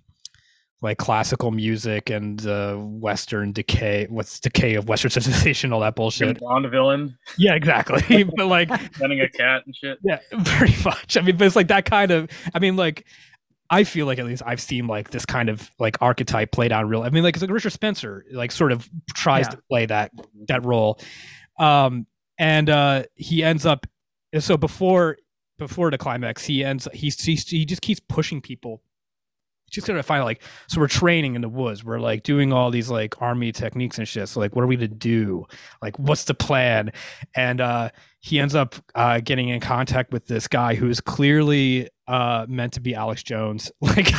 like 0.82 0.98
classical 0.98 1.50
music 1.50 2.10
and 2.10 2.46
uh 2.46 2.76
western 2.76 3.50
decay 3.50 4.06
what's 4.10 4.38
decay 4.40 4.74
of 4.74 4.86
western 4.86 5.10
civilization 5.16 5.72
all 5.72 5.80
that 5.80 5.94
bullshit 5.96 6.38
Bond 6.38 6.70
villain, 6.70 7.16
yeah 7.38 7.54
exactly 7.54 8.24
but 8.36 8.46
like 8.46 8.68
running 9.00 9.20
a 9.22 9.28
cat 9.28 9.62
and 9.64 9.74
shit. 9.74 9.98
yeah, 10.04 10.18
pretty 10.44 10.76
much. 10.84 11.16
I 11.16 11.22
mean, 11.22 11.36
but 11.36 11.46
it's 11.46 11.56
like 11.56 11.68
that 11.68 11.84
kind 11.86 12.10
of. 12.10 12.30
I 12.54 12.58
mean, 12.58 12.76
like, 12.76 13.06
I 13.70 13.84
feel 13.84 14.06
like 14.06 14.18
at 14.18 14.26
least 14.26 14.42
I've 14.44 14.60
seen 14.60 14.86
like 14.86 15.10
this 15.10 15.24
kind 15.26 15.48
of 15.48 15.70
like 15.78 15.96
archetype 16.02 16.52
played 16.52 16.70
out 16.72 16.86
real. 16.88 17.02
I 17.02 17.08
mean, 17.10 17.22
like, 17.22 17.34
it's 17.34 17.42
like 17.42 17.50
Richard 17.50 17.70
Spencer, 17.72 18.24
like, 18.30 18.52
sort 18.52 18.72
of 18.72 18.88
tries 19.14 19.46
Yeah. 19.46 19.50
to 19.50 19.58
play 19.70 19.86
that 19.86 20.10
that 20.48 20.64
role, 20.64 21.00
um, 21.58 22.06
and 22.38 22.68
uh 22.68 23.04
he 23.14 23.42
ends 23.42 23.64
up. 23.66 23.86
So 24.38 24.56
before 24.56 25.16
before 25.58 25.90
the 25.90 25.98
climax, 25.98 26.44
he 26.44 26.64
ends. 26.64 26.88
He's, 26.92 27.20
he's 27.22 27.48
he 27.48 27.64
just 27.64 27.80
keeps 27.82 28.00
pushing 28.00 28.40
people. 28.40 28.82
Just 29.70 29.86
gonna 29.86 30.02
find 30.02 30.24
like 30.24 30.42
so 30.68 30.80
we're 30.80 30.86
training 30.88 31.34
in 31.34 31.40
the 31.40 31.48
woods. 31.48 31.82
We're 31.84 31.98
like 31.98 32.22
doing 32.22 32.52
all 32.52 32.70
these 32.70 32.90
like 32.90 33.20
army 33.22 33.50
techniques 33.50 33.98
and 33.98 34.06
shit. 34.06 34.28
So 34.28 34.38
like, 34.40 34.54
what 34.54 34.62
are 34.62 34.66
we 34.68 34.76
to 34.76 34.86
do? 34.88 35.46
Like, 35.82 35.98
what's 35.98 36.24
the 36.24 36.34
plan? 36.34 36.92
And 37.34 37.60
uh 37.60 37.90
he 38.20 38.38
ends 38.40 38.54
up 38.54 38.74
uh, 38.94 39.20
getting 39.20 39.48
in 39.50 39.60
contact 39.60 40.10
with 40.12 40.26
this 40.26 40.48
guy 40.48 40.74
who 40.76 40.88
is 40.88 41.00
clearly 41.00 41.88
uh, 42.06 42.46
meant 42.48 42.74
to 42.74 42.80
be 42.80 42.94
Alex 42.94 43.22
Jones. 43.22 43.70
Like, 43.80 44.14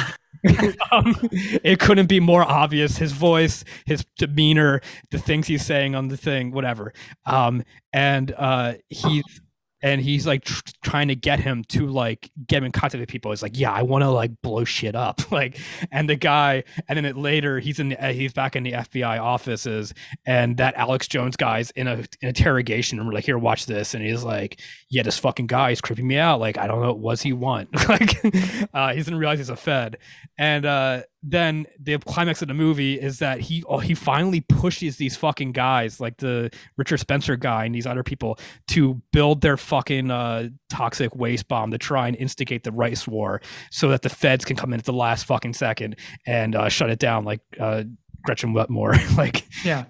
um, 0.92 1.16
it 1.64 1.80
couldn't 1.80 2.08
be 2.08 2.20
more 2.20 2.44
obvious. 2.44 2.98
His 2.98 3.14
voice, 3.14 3.64
his 3.88 4.06
demeanor, 4.20 4.80
the 5.10 5.18
things 5.18 5.48
he's 5.48 5.66
saying 5.66 5.96
on 5.96 6.10
the 6.10 6.18
thing, 6.18 6.52
whatever. 6.52 6.94
Um, 7.26 7.64
and 7.92 8.32
uh, 8.38 8.74
he's 8.90 9.24
and 9.86 10.02
he's 10.02 10.26
like 10.26 10.44
tr- 10.44 10.64
trying 10.82 11.10
to 11.10 11.16
get 11.16 11.40
him 11.40 11.64
to 11.66 11.86
like 11.86 12.32
get 12.48 12.58
him 12.58 12.64
in 12.64 12.72
contact 12.72 13.00
with 13.00 13.08
people. 13.08 13.32
He's 13.32 13.44
like, 13.44 13.56
yeah, 13.58 13.72
I 13.72 13.84
want 13.84 14.02
to 14.02 14.10
like 14.10 14.42
blow 14.42 14.66
shit 14.66 14.96
up. 14.96 15.22
Like, 15.36 15.60
and 15.92 16.10
the 16.10 16.16
guy, 16.16 16.64
and 16.88 16.96
then 16.96 17.04
it 17.04 17.18
later 17.18 17.60
he's 17.60 17.80
in 17.80 17.90
the, 17.90 18.02
uh, 18.02 18.14
he's 18.14 18.32
back 18.32 18.56
in 18.56 18.64
the 18.64 18.72
FBI 18.72 19.20
offices, 19.20 19.94
and 20.26 20.56
that 20.58 20.76
Alex 20.76 21.10
Jones 21.10 21.36
guy's 21.36 21.72
in 21.72 21.88
a 21.88 21.96
an 21.96 22.08
interrogation 22.22 22.98
room. 22.98 23.08
We're 23.08 23.14
like, 23.16 23.26
here, 23.26 23.38
watch 23.38 23.66
this, 23.66 23.94
and 23.94 24.06
he's 24.06 24.24
like, 24.24 24.62
yeah, 24.90 25.04
this 25.04 25.20
fucking 25.20 25.48
guy 25.48 25.72
is 25.72 25.82
creeping 25.82 26.08
me 26.08 26.18
out. 26.18 26.40
Like, 26.40 26.58
I 26.58 26.68
don't 26.68 26.82
know 26.82 26.94
what 26.94 27.14
does 27.14 27.22
he 27.22 27.34
want. 27.34 27.68
like, 27.90 28.24
uh, 28.74 28.92
he 28.92 28.98
doesn't 28.98 29.16
realize 29.16 29.40
he's 29.40 29.50
a 29.50 29.58
Fed, 29.58 29.98
and 30.38 30.66
uh, 30.66 31.02
then 31.28 31.66
the 31.80 31.98
climax 31.98 32.44
of 32.44 32.48
the 32.48 32.54
movie 32.54 33.00
is 33.00 33.18
that 33.18 33.40
he 33.40 33.64
oh, 33.68 33.80
he 33.80 33.96
finally 33.96 34.42
pushes 34.42 34.98
these 34.98 35.18
fucking 35.18 35.54
guys, 35.54 36.00
like 36.00 36.18
the 36.18 36.52
Richard 36.78 37.00
Spencer 37.00 37.36
guy 37.36 37.66
and 37.66 37.74
these 37.74 37.88
other 37.88 38.04
people, 38.04 38.38
to 38.68 39.02
build 39.12 39.42
their 39.42 39.58
fucking 39.58 40.12
uh, 40.12 40.50
toxic 40.70 41.16
waste 41.16 41.48
bomb 41.48 41.72
to 41.72 41.80
try 41.80 42.08
and 42.08 42.16
instigate 42.16 42.64
the 42.64 42.72
rice 42.72 43.08
war, 43.08 43.42
so 43.72 43.90
that 43.90 44.04
the 44.04 44.10
feds 44.10 44.46
can 44.46 44.56
come 44.56 44.72
in 44.72 44.80
at 44.80 44.86
the 44.86 44.94
last 44.94 45.26
fucking 45.26 45.54
second 45.54 45.96
and 46.28 46.56
uh, 46.56 46.70
shut 46.70 46.92
it 46.92 47.00
down, 47.00 47.26
like 47.26 47.42
uh, 47.60 47.84
Gretchen 48.24 48.54
Whitmer. 48.54 49.18
like, 49.18 49.46
Yeah. 49.64 49.86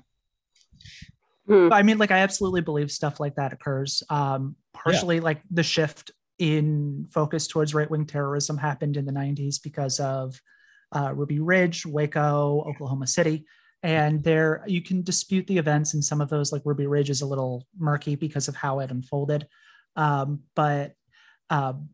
Hmm. 1.47 1.71
I 1.71 1.83
mean, 1.83 1.97
like, 1.97 2.11
I 2.11 2.19
absolutely 2.19 2.61
believe 2.61 2.91
stuff 2.91 3.19
like 3.19 3.35
that 3.35 3.53
occurs. 3.53 4.01
Um, 4.09 4.55
partially, 4.73 5.19
like, 5.19 5.41
the 5.51 5.63
shift 5.63 6.11
in 6.39 7.07
focus 7.11 7.47
towards 7.47 7.73
right 7.73 7.89
wing 7.89 8.05
terrorism 8.05 8.57
happened 8.57 8.97
in 8.97 9.05
the 9.05 9.11
90s 9.11 9.61
because 9.61 9.99
of 9.99 10.41
uh, 10.91 11.13
Ruby 11.13 11.39
Ridge, 11.39 11.85
Waco, 11.85 12.63
Oklahoma 12.67 13.07
City. 13.07 13.45
And 13.83 14.23
there, 14.23 14.63
you 14.65 14.81
can 14.81 15.03
dispute 15.03 15.45
the 15.45 15.57
events, 15.57 15.93
and 15.93 16.03
some 16.03 16.19
of 16.19 16.29
those, 16.29 16.51
like 16.51 16.63
Ruby 16.65 16.87
Ridge, 16.87 17.09
is 17.09 17.21
a 17.21 17.27
little 17.27 17.67
murky 17.77 18.15
because 18.15 18.47
of 18.47 18.55
how 18.55 18.79
it 18.79 18.89
unfolded. 18.89 19.47
Um, 19.95 20.41
but 20.55 20.93
um, 21.49 21.89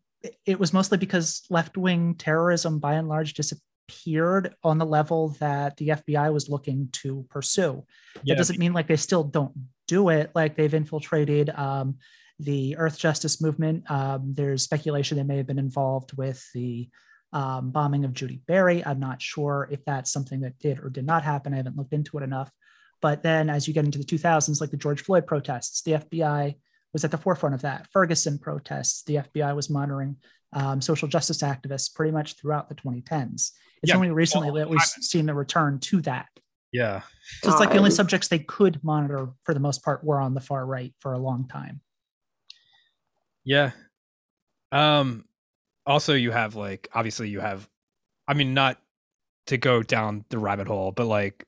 it, 0.46 0.60
was 0.60 0.74
mostly 0.74 0.98
because 0.98 1.44
left 1.50 1.78
wing 1.78 2.16
terrorism, 2.16 2.80
by 2.80 2.94
and 2.94 3.10
large, 3.10 3.34
disappeared 3.34 4.56
on 4.64 4.78
the 4.78 4.86
level 4.86 5.36
that 5.40 5.76
the 5.78 5.90
FBI 5.90 6.32
was 6.32 6.50
looking 6.50 6.90
to 6.94 7.26
pursue. 7.30 7.84
Yeah. 8.24 8.34
That 8.34 8.38
doesn't 8.38 8.60
mean 8.60 8.74
like 8.74 8.88
they 8.88 8.96
still 8.96 9.24
don't 9.24 9.54
do 9.88 10.10
it. 10.10 10.32
Like 10.34 10.56
they've 10.56 10.74
infiltrated 10.74 11.50
um, 11.50 11.98
the 12.40 12.78
Earth 12.78 12.98
Justice 12.98 13.42
Movement. 13.42 13.90
Um, 13.92 14.34
there's 14.34 14.64
speculation 14.64 15.18
they 15.18 15.24
may 15.24 15.38
have 15.38 15.48
been 15.48 15.60
involved 15.60 16.14
with 16.18 16.44
the 16.54 16.90
um, 17.34 17.72
bombing 17.72 18.06
of 18.06 18.12
Judi 18.14 18.40
Bari. 18.46 18.86
I'm 18.86 19.00
not 19.00 19.22
sure 19.22 19.68
if 19.72 19.84
that's 19.86 20.12
something 20.12 20.42
that 20.42 20.60
did 20.60 20.80
or 20.80 20.90
did 20.90 21.06
not 21.06 21.24
happen. 21.24 21.54
I 21.54 21.58
haven't 21.58 21.78
looked 21.78 21.94
into 21.94 22.18
it 22.18 22.24
enough. 22.24 22.52
But 23.02 23.24
then 23.24 23.50
as 23.50 23.68
you 23.68 23.74
get 23.74 23.86
into 23.86 23.98
the 23.98 24.04
2000s, 24.06 24.62
like 24.62 24.70
the 24.72 24.78
George 24.78 25.02
Floyd 25.02 25.26
protests, 25.26 25.82
the 25.82 25.94
FBI 25.94 26.56
was 26.94 27.04
at 27.04 27.12
the 27.12 27.18
forefront 27.18 27.56
of 27.56 27.62
that. 27.62 27.88
Ferguson 27.92 28.38
protests, 28.38 29.04
the 29.04 29.16
FBI 29.16 29.56
was 29.56 29.70
monitoring 29.70 30.18
um, 30.54 30.82
social 30.82 31.08
justice 31.08 31.42
activists 31.42 31.94
pretty 31.94 32.12
much 32.12 32.36
throughout 32.36 32.70
the 32.70 32.76
2010s. 32.76 33.52
It's 33.82 33.90
Yeah, 33.90 33.96
only 33.96 34.12
recently 34.12 34.50
all 34.50 34.56
that 34.56 34.70
we've 34.70 34.80
time. 34.80 35.02
seen 35.02 35.26
the 35.26 35.34
return 35.34 35.80
to 35.80 36.02
that. 36.02 36.28
Yeah. 36.72 37.02
So 37.42 37.50
it's 37.50 37.60
like 37.60 37.72
the 37.72 37.78
only 37.78 37.92
subjects 37.92 38.28
they 38.28 38.40
could 38.40 38.84
monitor 38.84 39.30
for 39.44 39.54
the 39.54 39.60
most 39.60 39.84
part 39.84 40.04
were 40.04 40.20
on 40.22 40.34
the 40.34 40.42
far 40.42 40.66
right 40.66 40.94
for 41.00 41.14
a 41.14 41.18
long 41.18 41.48
time. 41.48 41.82
Yeah. 43.44 43.72
Um 44.72 45.26
also 45.86 46.14
you 46.14 46.32
have 46.32 46.56
like 46.56 46.88
obviously 46.94 47.30
you 47.30 47.40
have 47.40 47.68
I 48.28 48.34
mean 48.34 48.54
not 48.54 48.78
to 49.48 49.58
go 49.58 49.82
down 49.84 50.26
the 50.30 50.38
rabbit 50.38 50.68
hole, 50.68 50.92
but 50.92 51.06
like 51.06 51.46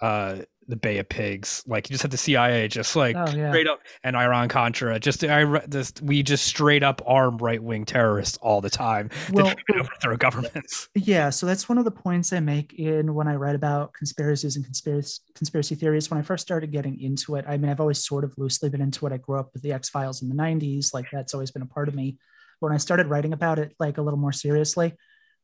uh 0.00 0.38
the 0.68 0.76
Bay 0.76 0.98
of 0.98 1.08
Pigs, 1.08 1.64
like 1.66 1.90
you 1.90 1.94
just 1.94 2.02
have 2.02 2.12
the 2.12 2.16
CIA 2.16 2.68
just 2.68 2.94
like 2.94 3.16
Oh, 3.16 3.28
yeah. 3.34 3.50
straight 3.50 3.66
up 3.66 3.80
and 4.04 4.14
Iran 4.16 4.48
Contra, 4.48 5.00
just 5.00 5.24
I 5.24 5.66
just 5.66 6.00
we 6.00 6.22
just 6.22 6.44
straight 6.44 6.84
up 6.84 7.02
arm 7.06 7.38
right 7.38 7.60
wing 7.60 7.84
terrorists 7.84 8.36
all 8.40 8.60
the 8.60 8.70
time 8.70 9.08
to 9.26 9.32
try 9.32 9.54
to 9.54 9.74
overthrow 9.80 10.16
governments. 10.16 10.88
Yeah, 10.94 11.30
so 11.30 11.44
that's 11.46 11.68
one 11.68 11.78
of 11.78 11.84
the 11.84 11.90
points 11.90 12.32
I 12.32 12.38
make 12.38 12.74
in 12.74 13.14
when 13.14 13.26
I 13.26 13.34
write 13.34 13.56
about 13.56 13.92
conspiracies 13.94 14.54
and 14.54 14.64
conspiracy 14.64 15.20
conspiracy 15.34 15.74
theories. 15.74 16.08
When 16.08 16.18
I 16.20 16.22
first 16.22 16.42
started 16.42 16.70
getting 16.70 17.00
into 17.00 17.34
it, 17.34 17.44
I 17.48 17.56
mean, 17.56 17.68
I've 17.70 17.80
always 17.80 18.04
sort 18.04 18.22
of 18.22 18.32
loosely 18.38 18.68
been 18.68 18.80
into 18.80 19.06
it. 19.06 19.12
I 19.12 19.16
grew 19.16 19.40
up 19.40 19.50
with 19.52 19.62
the 19.62 19.72
X 19.72 19.88
Files 19.88 20.22
in 20.22 20.28
the 20.28 20.34
'90s, 20.36 20.94
like 20.94 21.06
that's 21.12 21.34
always 21.34 21.50
been 21.50 21.62
a 21.62 21.66
part 21.66 21.88
of 21.88 21.94
me. 21.96 22.16
When 22.60 22.72
I 22.72 22.76
started 22.76 23.08
writing 23.08 23.32
about 23.32 23.58
it, 23.58 23.74
like 23.80 23.98
a 23.98 24.02
little 24.02 24.18
more 24.18 24.32
seriously, 24.32 24.94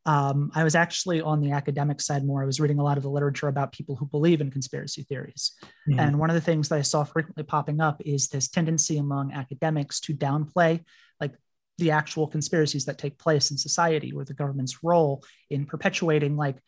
um, 0.04 0.52
I 0.54 0.62
was 0.62 0.76
actually 0.76 1.20
on 1.20 1.40
the 1.40 1.50
academic 1.50 2.00
side 2.00 2.24
more. 2.24 2.42
I 2.42 2.46
was 2.46 2.60
reading 2.60 2.78
a 2.78 2.84
lot 2.84 2.96
of 2.96 3.02
the 3.02 3.10
literature 3.10 3.48
about 3.48 3.72
people 3.72 3.96
who 3.96 4.06
believe 4.06 4.40
in 4.40 4.50
conspiracy 4.52 5.02
theories. 5.02 5.52
Mhm. 5.88 5.98
And 5.98 6.18
one 6.20 6.30
of 6.30 6.34
the 6.34 6.40
things 6.40 6.68
that 6.68 6.78
I 6.78 6.82
saw 6.82 7.02
frequently 7.02 7.42
popping 7.42 7.80
up 7.80 8.00
is 8.04 8.28
this 8.28 8.48
tendency 8.48 8.98
among 8.98 9.32
academics 9.32 9.98
to 10.00 10.14
downplay 10.14 10.84
like 11.20 11.34
the 11.78 11.90
actual 11.90 12.28
conspiracies 12.28 12.84
that 12.84 12.98
take 12.98 13.18
place 13.18 13.50
in 13.50 13.58
society 13.58 14.12
or 14.12 14.24
the 14.24 14.32
government's 14.34 14.84
role 14.84 15.24
in 15.50 15.66
perpetuating 15.66 16.36
like 16.36 16.58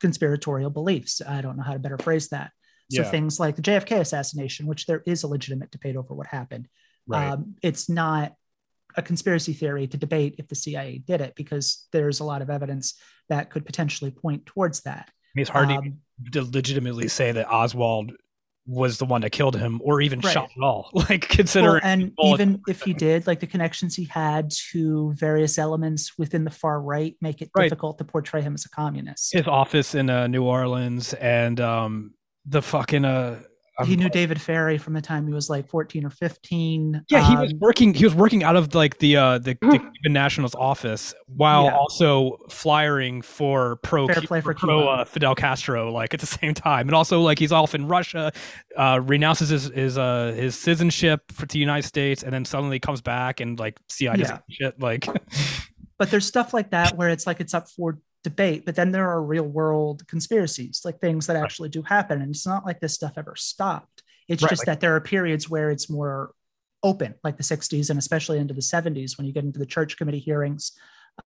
conspiratorial 0.00 0.70
beliefs. 0.70 1.22
I 1.26 1.40
don't 1.40 1.56
know 1.56 1.62
how 1.62 1.72
to 1.72 1.78
better 1.78 1.98
phrase 1.98 2.28
that. 2.28 2.50
So 2.90 3.02
Yeah. 3.02 3.10
things 3.10 3.38
like 3.40 3.56
the 3.56 3.62
JFK 3.62 4.00
assassination, 4.00 4.66
which 4.66 4.86
there 4.86 5.02
is 5.06 5.22
a 5.22 5.28
legitimate 5.28 5.70
debate 5.70 5.96
over 5.96 6.12
what 6.14 6.26
happened. 6.26 6.68
Right. 7.06 7.30
Um, 7.32 7.56
it's 7.62 7.88
not 7.88 8.34
a 8.96 9.02
conspiracy 9.02 9.52
theory 9.52 9.86
to 9.86 9.96
debate 9.96 10.36
if 10.38 10.48
the 10.48 10.54
CIA 10.54 10.98
did 10.98 11.20
it 11.20 11.34
because 11.36 11.86
there's 11.92 12.20
a 12.20 12.24
lot 12.24 12.42
of 12.42 12.50
evidence 12.50 12.94
that 13.28 13.50
could 13.50 13.64
potentially 13.66 14.10
point 14.10 14.46
towards 14.46 14.80
that. 14.82 15.06
I 15.08 15.12
mean, 15.34 15.42
it's 15.42 15.50
hard 15.50 15.68
to 15.68 15.74
Um, 15.76 15.98
to 16.32 16.42
legitimately 16.42 17.08
say 17.08 17.32
that 17.32 17.48
Oswald 17.50 18.12
was 18.66 18.98
the 18.98 19.04
one 19.06 19.22
that 19.22 19.30
killed 19.30 19.56
him 19.56 19.80
or 19.82 20.00
even 20.02 20.20
Right. 20.20 20.32
shot 20.32 20.50
at 20.56 20.62
all. 20.62 20.90
Like 20.94 21.08
Well, 21.08 21.36
considering 21.36 21.80
and 21.82 22.12
even 22.24 22.60
if 22.68 22.82
he 22.82 22.92
did, 22.92 23.26
like 23.26 23.40
the 23.40 23.46
connections 23.46 23.96
he 23.96 24.04
had 24.04 24.50
to 24.72 25.12
various 25.14 25.58
elements 25.58 26.18
within 26.18 26.44
the 26.44 26.50
far 26.50 26.80
right 26.80 27.16
make 27.20 27.40
it 27.42 27.50
Right. 27.56 27.64
difficult 27.64 27.98
to 27.98 28.04
portray 28.04 28.42
him 28.42 28.54
as 28.54 28.64
a 28.66 28.68
communist. 28.70 29.32
his 29.32 29.46
office 29.46 29.94
in 29.94 30.10
uh, 30.10 30.26
New 30.26 30.44
Orleans 30.44 31.14
and 31.14 31.58
um 31.60 32.14
the 32.46 32.62
fucking 32.62 33.04
uh 33.04 33.40
he 33.84 33.94
um, 33.94 34.00
knew 34.00 34.08
David 34.10 34.40
Ferrie 34.40 34.78
from 34.78 34.92
the 34.94 35.00
time 35.00 35.26
he 35.26 35.32
was 35.32 35.48
like 35.50 35.68
14 35.68 36.04
or 36.06 36.10
15. 36.10 37.04
yeah 37.10 37.28
he 37.28 37.36
was 37.36 37.52
Um, 37.52 37.58
working 37.58 37.94
he 37.94 38.04
was 38.04 38.14
working 38.14 38.42
out 38.42 38.56
of 38.56 38.74
like 38.74 38.98
the 38.98 39.16
uh 39.16 39.38
the, 39.38 39.56
the 39.60 39.78
Cuban 39.78 40.12
Nationals 40.12 40.54
office 40.54 41.14
while 41.26 41.64
Yeah. 41.64 41.76
also 41.76 42.38
flyering 42.48 43.22
for 43.22 43.76
pro 43.82 44.06
Fair 44.06 44.20
play 44.22 44.40
for 44.40 44.54
pro 44.54 44.78
Cuba. 44.80 44.90
uh, 44.90 45.04
Fidel 45.04 45.34
Castro 45.34 45.90
like 45.92 46.14
at 46.14 46.20
the 46.20 46.26
same 46.40 46.54
time 46.54 46.88
and 46.88 46.94
also 46.94 47.20
like 47.20 47.38
he's 47.38 47.52
off 47.52 47.74
in 47.74 47.86
Russia 47.88 48.32
uh 48.76 49.00
renounces 49.02 49.48
his 49.50 49.64
his 49.66 49.98
uh 49.98 50.32
his 50.36 50.56
citizenship 50.56 51.30
for 51.32 51.46
the 51.46 51.58
United 51.58 51.86
States 51.86 52.22
and 52.22 52.32
then 52.32 52.44
suddenly 52.44 52.78
comes 52.78 53.00
back 53.00 53.40
and 53.40 53.58
like 53.58 53.78
CIA 53.88 54.18
Yeah. 54.20 54.38
shit 54.48 54.80
like 54.80 55.06
but 55.98 56.10
there's 56.10 56.26
stuff 56.26 56.54
like 56.54 56.70
that 56.70 56.96
where 56.96 57.08
it's 57.10 57.26
like 57.26 57.40
it's 57.40 57.54
up 57.54 57.68
for 57.68 57.98
debate, 58.22 58.64
but 58.66 58.74
then 58.74 58.92
there 58.92 59.08
are 59.08 59.22
real 59.22 59.44
world 59.46 60.06
conspiracies, 60.06 60.82
like 60.84 61.00
things 61.00 61.26
that 61.26 61.36
actually 61.36 61.68
do 61.70 61.82
happen. 61.82 62.20
And 62.20 62.30
it's 62.30 62.46
not 62.46 62.66
like 62.66 62.80
this 62.80 62.94
stuff 62.94 63.14
ever 63.16 63.34
stopped. 63.36 64.02
It's 64.28 64.42
Right, 64.42 64.50
just 64.50 64.60
like- 64.60 64.66
that 64.66 64.80
there 64.80 64.94
are 64.94 65.00
periods 65.00 65.48
where 65.48 65.70
it's 65.70 65.88
more 65.90 66.32
open, 66.82 67.14
like 67.24 67.36
the 67.36 67.42
60s 67.42 67.90
and 67.90 67.98
especially 67.98 68.38
into 68.38 68.54
the 68.54 68.62
70s 68.62 69.16
when 69.18 69.26
you 69.26 69.32
get 69.32 69.44
into 69.44 69.58
the 69.58 69.66
church 69.66 69.96
committee 69.96 70.18
hearings, 70.18 70.72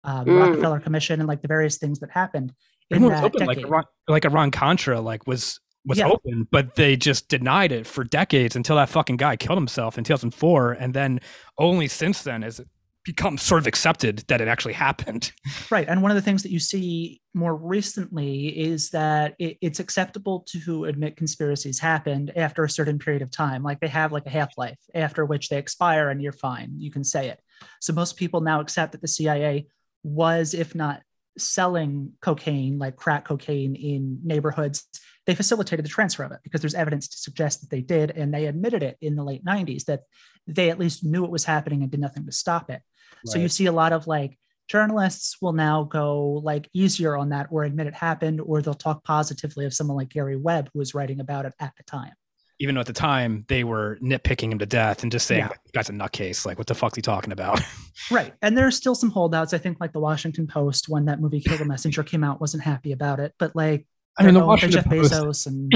um, 0.03 0.25
Mm. 0.25 0.39
Rockefeller 0.39 0.79
Commission, 0.79 1.19
and 1.19 1.27
like 1.27 1.41
the 1.41 1.47
various 1.47 1.77
things 1.77 1.99
that 1.99 2.09
happened 2.11 2.53
in 2.89 2.97
Everyone 2.97 3.11
was 3.13 3.21
that 3.21 3.25
open, 3.35 3.47
like 3.47 3.57
decade. 3.57 3.73
Like 4.07 4.25
Iran 4.25 4.51
Contra, 4.51 5.01
like 5.01 5.25
was 5.27 5.59
was 5.87 5.99
Yeah. 5.99 6.07
open, 6.07 6.47
but 6.51 6.73
they 6.73 6.95
just 6.95 7.29
denied 7.29 7.71
it 7.71 7.85
for 7.85 8.03
decades 8.03 8.55
until 8.55 8.75
that 8.77 8.89
fucking 8.89 9.17
guy 9.17 9.35
killed 9.35 9.57
himself 9.59 9.99
in 9.99 10.03
2004, 10.03 10.71
and 10.71 10.95
then 10.95 11.19
only 11.59 11.87
since 11.87 12.23
then 12.23 12.41
is 12.43 12.59
it 12.59 12.67
become 13.05 13.37
sort 13.37 13.61
of 13.61 13.67
accepted 13.67 14.23
that 14.27 14.41
it 14.41 14.47
actually 14.47 14.73
happened. 14.73 15.31
Right. 15.71 15.87
And 15.87 16.01
one 16.01 16.11
of 16.11 16.15
the 16.15 16.21
things 16.21 16.43
that 16.43 16.51
you 16.51 16.59
see 16.59 17.21
more 17.33 17.55
recently 17.55 18.47
is 18.47 18.91
that 18.91 19.35
it, 19.39 19.57
it's 19.61 19.79
acceptable 19.79 20.45
to 20.49 20.85
admit 20.85 21.17
conspiracies 21.17 21.79
happened 21.79 22.31
after 22.35 22.63
a 22.63 22.69
certain 22.69 22.99
period 22.99 23.21
of 23.21 23.31
time. 23.31 23.63
Like 23.63 23.79
they 23.79 23.87
have 23.87 24.11
like 24.11 24.25
a 24.25 24.29
half 24.29 24.57
life 24.57 24.77
after 24.93 25.25
which 25.25 25.49
they 25.49 25.57
expire 25.57 26.09
and 26.09 26.21
you're 26.21 26.31
fine. 26.31 26.73
You 26.77 26.91
can 26.91 27.03
say 27.03 27.29
it. 27.29 27.39
So 27.81 27.93
most 27.93 28.15
people 28.15 28.41
now 28.41 28.61
accept 28.61 28.91
that 28.91 29.01
the 29.01 29.07
CIA 29.07 29.67
was, 30.03 30.53
if 30.53 30.75
not 30.75 31.01
selling 31.37 32.13
cocaine, 32.21 32.77
like 32.77 32.95
crack 32.95 33.25
cocaine 33.25 33.75
in 33.75 34.19
neighborhoods, 34.23 34.85
they 35.25 35.35
facilitated 35.35 35.83
the 35.83 35.89
transfer 35.89 36.23
of 36.23 36.31
it 36.31 36.39
because 36.43 36.61
there's 36.61 36.75
evidence 36.75 37.07
to 37.09 37.17
suggest 37.17 37.61
that 37.61 37.69
they 37.69 37.81
did. 37.81 38.11
And 38.11 38.33
they 38.33 38.45
admitted 38.45 38.83
it 38.83 38.97
in 39.01 39.15
the 39.15 39.23
late 39.23 39.43
90s 39.43 39.85
that 39.85 40.01
they 40.47 40.69
at 40.69 40.79
least 40.79 41.03
knew 41.03 41.25
it 41.25 41.31
was 41.31 41.45
happening 41.45 41.81
and 41.81 41.91
did 41.91 41.99
nothing 41.99 42.25
to 42.25 42.31
stop 42.31 42.69
it. 42.69 42.81
So 43.25 43.39
you 43.39 43.49
see 43.49 43.65
a 43.65 43.71
lot 43.71 43.91
of 43.91 44.07
like 44.07 44.37
journalists 44.67 45.37
will 45.41 45.53
now 45.53 45.83
go 45.83 46.41
like 46.43 46.69
easier 46.73 47.15
on 47.17 47.29
that 47.29 47.47
or 47.51 47.63
admit 47.63 47.87
it 47.87 47.93
happened, 47.93 48.41
or 48.41 48.61
they'll 48.61 48.73
talk 48.73 49.03
positively 49.03 49.65
of 49.65 49.73
someone 49.73 49.97
like 49.97 50.09
Gary 50.09 50.35
Webb 50.35 50.69
who 50.73 50.79
was 50.79 50.93
writing 50.93 51.19
about 51.19 51.45
it 51.45 51.53
at 51.59 51.73
the 51.77 51.83
time. 51.83 52.13
Even 52.59 52.75
though 52.75 52.81
at 52.81 52.87
the 52.87 52.93
time 52.93 53.43
they 53.49 53.63
were 53.65 53.97
nitpicking 54.01 54.51
him 54.51 54.59
to 54.59 54.65
death 54.65 55.03
and 55.03 55.11
just 55.11 55.25
saying, 55.25 55.41
Yeah. 55.41 55.47
"That 55.49 55.71
"Guy's 55.73 55.89
a 55.89 55.93
nutcase." 55.93 56.45
Like, 56.45 56.57
what 56.57 56.67
the 56.67 56.75
fuck's 56.75 56.95
he 56.95 57.01
talking 57.01 57.31
about? 57.31 57.61
Right. 58.11 58.33
And 58.43 58.55
there's 58.55 58.75
still 58.75 58.93
some 58.93 59.09
holdouts. 59.09 59.51
I 59.53 59.57
think 59.57 59.79
like 59.79 59.91
the 59.91 59.99
Washington 59.99 60.45
Post, 60.45 60.89
when 60.89 61.05
that 61.05 61.19
movie 61.19 61.39
Kill 61.39 61.57
the 61.57 61.65
Messenger 61.65 62.03
came 62.03 62.23
out, 62.23 62.39
wasn't 62.39 62.61
happy 62.61 62.91
about 62.91 63.19
it. 63.19 63.33
But 63.39 63.55
like 63.55 63.87
I 64.17 64.25
mean, 64.25 64.33
the 64.35 64.45
Washington 64.45 64.83
Jeff 64.83 64.89
Post. 64.89 65.13
Bezos 65.13 65.47
and 65.47 65.71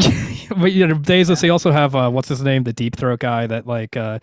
but 0.62 0.72
you 0.72 0.86
know, 0.86 0.96
Bezos. 0.96 1.42
They 1.42 1.50
also 1.50 1.72
have 1.72 1.96
uh, 1.96 2.10
what's 2.10 2.30
his 2.30 2.42
name, 2.42 2.64
the 2.64 2.74
deep 2.74 2.96
throat 2.96 3.20
guy 3.20 3.48
that 3.48 3.66
like 3.66 3.98
uh, 3.98 4.20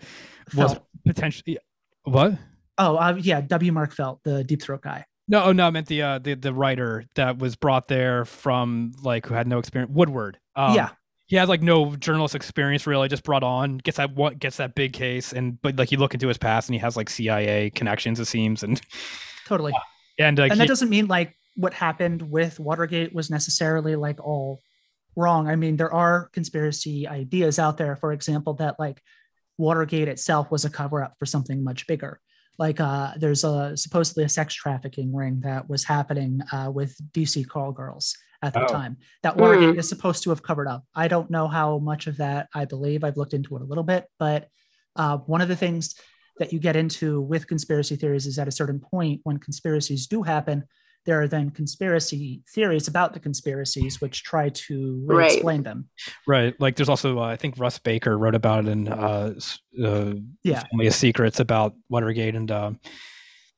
was 0.55 0.75
potentially 1.05 1.57
what? 2.03 2.33
Oh, 2.77 2.95
uh, 2.95 3.17
yeah, 3.19 3.41
W. 3.41 3.71
Mark 3.71 3.93
Felt, 3.93 4.21
the 4.23 4.43
deep 4.43 4.61
throat 4.61 4.81
guy. 4.81 5.05
No, 5.27 5.43
oh, 5.43 5.51
no, 5.51 5.67
I 5.67 5.71
meant 5.71 5.87
the 5.87 6.01
uh 6.01 6.19
the, 6.19 6.35
the 6.35 6.53
writer 6.53 7.03
that 7.15 7.37
was 7.37 7.55
brought 7.55 7.87
there 7.87 8.23
from 8.23 8.93
like 9.01 9.25
who 9.25 9.33
had 9.33 9.47
no 9.47 9.59
experience. 9.59 9.91
Woodward. 9.93 10.39
Um, 10.55 10.75
yeah, 10.75 10.89
he 11.27 11.35
has 11.35 11.49
like 11.49 11.61
no 11.61 11.95
journalist 11.97 12.33
experience 12.33 12.87
really. 12.87 13.09
Just 13.09 13.23
brought 13.23 13.43
on, 13.43 13.77
gets 13.77 13.97
that 13.97 14.15
what 14.15 14.39
gets 14.39 14.57
that 14.57 14.73
big 14.75 14.93
case, 14.93 15.33
and 15.33 15.61
but 15.61 15.75
like 15.75 15.91
you 15.91 15.97
look 15.97 16.13
into 16.13 16.29
his 16.29 16.37
past 16.37 16.69
and 16.69 16.75
he 16.75 16.79
has 16.79 16.95
like 16.95 17.09
CIA 17.09 17.69
connections 17.71 18.19
it 18.19 18.25
seems, 18.25 18.63
and 18.63 18.81
totally. 19.45 19.73
and 20.17 20.37
like 20.37 20.51
and 20.51 20.59
that 20.59 20.65
he- 20.65 20.69
doesn't 20.69 20.89
mean 20.89 21.07
like 21.07 21.35
what 21.55 21.73
happened 21.73 22.21
with 22.21 22.59
Watergate 22.59 23.13
was 23.13 23.29
necessarily 23.29 23.97
like 23.97 24.23
all 24.25 24.61
wrong. 25.17 25.49
I 25.49 25.57
mean, 25.57 25.75
there 25.75 25.93
are 25.93 26.29
conspiracy 26.31 27.07
ideas 27.07 27.59
out 27.59 27.77
there, 27.77 27.97
for 27.97 28.13
example, 28.13 28.53
that 28.55 28.79
like 28.79 29.01
Watergate 29.57 30.07
itself 30.07 30.49
was 30.51 30.63
a 30.63 30.69
cover 30.69 31.03
up 31.03 31.15
for 31.19 31.25
something 31.25 31.63
much 31.63 31.87
bigger. 31.87 32.21
Like 32.57 32.79
uh, 32.79 33.13
there's 33.17 33.43
a 33.43 33.75
supposedly 33.77 34.23
a 34.23 34.29
sex 34.29 34.53
trafficking 34.53 35.13
ring 35.13 35.41
that 35.43 35.69
was 35.69 35.83
happening 35.83 36.41
uh, 36.51 36.71
with 36.73 36.95
DC 37.13 37.47
call 37.47 37.71
girls 37.71 38.15
at 38.41 38.53
the 38.53 38.63
Oh. 38.63 38.67
time 38.67 38.97
that 39.23 39.37
Watergate 39.37 39.77
is 39.77 39.89
supposed 39.89 40.23
to 40.23 40.29
have 40.31 40.43
covered 40.43 40.67
up. 40.67 40.83
I 40.95 41.07
don't 41.07 41.29
know 41.29 41.47
how 41.47 41.77
much 41.79 42.07
of 42.07 42.17
that 42.17 42.47
I 42.53 42.65
believe. 42.65 43.03
I've 43.03 43.17
looked 43.17 43.33
into 43.33 43.55
it 43.55 43.61
a 43.61 43.65
little 43.65 43.83
bit, 43.83 44.05
but 44.19 44.47
uh, 44.95 45.17
one 45.17 45.41
of 45.41 45.47
the 45.47 45.55
things 45.55 45.95
that 46.39 46.53
you 46.53 46.59
get 46.59 46.75
into 46.75 47.21
with 47.21 47.47
conspiracy 47.47 47.95
theories 47.95 48.27
is 48.27 48.37
at 48.37 48.47
a 48.47 48.51
certain 48.51 48.79
point 48.79 49.21
when 49.23 49.37
conspiracies 49.37 50.05
do 50.07 50.21
happen, 50.23 50.63
there 51.07 51.21
are 51.21 51.27
then 51.27 51.49
conspiracy 51.49 52.43
theories 52.53 52.87
about 52.87 53.13
the 53.13 53.19
conspiracies 53.19 53.99
which 54.01 54.23
try 54.23 54.49
to 54.49 55.01
Right. 55.07 55.31
explain 55.31 55.63
them. 55.63 55.89
right 56.27 56.53
like 56.59 56.75
there's 56.75 56.89
also 56.89 57.17
uh, 57.17 57.23
I 57.23 57.37
think 57.37 57.55
Russ 57.57 57.79
Baker 57.79 58.15
wrote 58.17 58.35
about 58.35 58.65
it 58.65 58.71
in 58.71 58.87
uh, 58.89 59.33
uh 59.83 60.13
Yeah. 60.43 60.63
Family 60.69 60.87
of 60.87 60.93
Secrets 60.93 61.39
about 61.39 61.73
Watergate 61.89 62.35
and 62.35 62.51
um, 62.51 62.79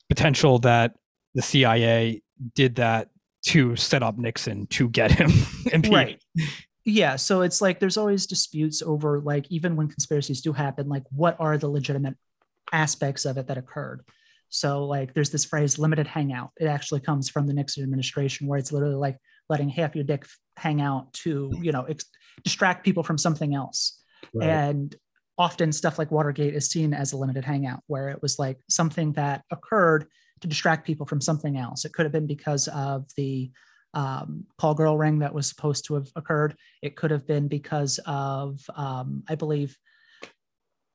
potential 0.08 0.60
that 0.60 0.94
the 1.34 1.42
CIA 1.42 2.22
did 2.56 2.76
that 2.76 3.10
to 3.48 3.76
set 3.76 4.04
up 4.04 4.18
Nixon 4.18 4.68
to 4.68 4.88
get 4.90 5.12
him. 5.12 5.32
Right. 5.92 6.22
Yeah. 6.86 7.16
So 7.18 7.42
it's 7.42 7.62
like 7.62 7.80
there's 7.80 7.98
always 7.98 8.26
disputes 8.26 8.82
over 8.82 9.20
like 9.20 9.46
even 9.50 9.76
when 9.76 9.88
conspiracies 9.88 10.42
do 10.42 10.54
happen, 10.54 10.88
like 10.88 11.04
what 11.12 11.36
are 11.40 11.58
the 11.58 11.68
legitimate 11.68 12.16
aspects 12.72 13.26
of 13.26 13.38
it 13.38 13.48
that 13.48 13.58
occurred. 13.58 14.02
So 14.50 14.86
like 14.86 15.14
there's 15.14 15.30
this 15.30 15.46
phrase 15.46 15.80
limited 15.80 16.08
hangout. 16.08 16.52
It 16.60 16.66
actually 16.66 17.02
comes 17.02 17.30
from 17.30 17.48
the 17.48 17.54
Nixon 17.54 17.84
administration 17.84 18.48
where 18.48 18.60
it's 18.60 18.72
literally 18.72 18.96
like 18.96 19.18
letting 19.48 19.70
half 19.70 19.96
your 19.96 20.04
dick 20.04 20.26
hang 20.58 20.82
out 20.82 21.14
to, 21.14 21.52
you 21.62 21.72
know, 21.72 21.84
ex- 21.84 22.06
distract 22.44 22.84
people 22.84 23.04
from 23.04 23.18
something 23.18 23.56
else. 23.56 24.04
Right. 24.34 24.50
And 24.50 24.96
often 25.38 25.72
stuff 25.72 25.98
like 25.98 26.12
Watergate 26.12 26.54
is 26.54 26.70
seen 26.70 26.94
as 26.94 27.14
a 27.14 27.18
limited 27.18 27.46
hangout, 27.46 27.80
where 27.88 28.10
it 28.10 28.22
was 28.22 28.38
like 28.38 28.60
something 28.70 29.14
that 29.14 29.44
occurred 29.52 30.06
to 30.42 30.48
distract 30.48 30.86
people 30.86 31.06
from 31.06 31.22
something 31.22 31.58
else. 31.58 31.86
It 31.86 31.94
could 31.94 32.06
have 32.06 32.12
been 32.12 32.28
because 32.28 32.68
of 32.68 33.06
the 33.16 33.52
um, 33.94 34.46
call 34.58 34.76
girl 34.76 34.98
ring 34.98 35.20
that 35.20 35.34
was 35.34 35.48
supposed 35.48 35.86
to 35.86 35.96
have 35.96 36.10
occurred. 36.16 36.56
It 36.82 36.96
could 36.96 37.12
have 37.12 37.26
been 37.26 37.48
because 37.48 38.00
of, 38.06 38.62
um, 38.76 39.24
I 39.28 39.36
believe, 39.36 39.78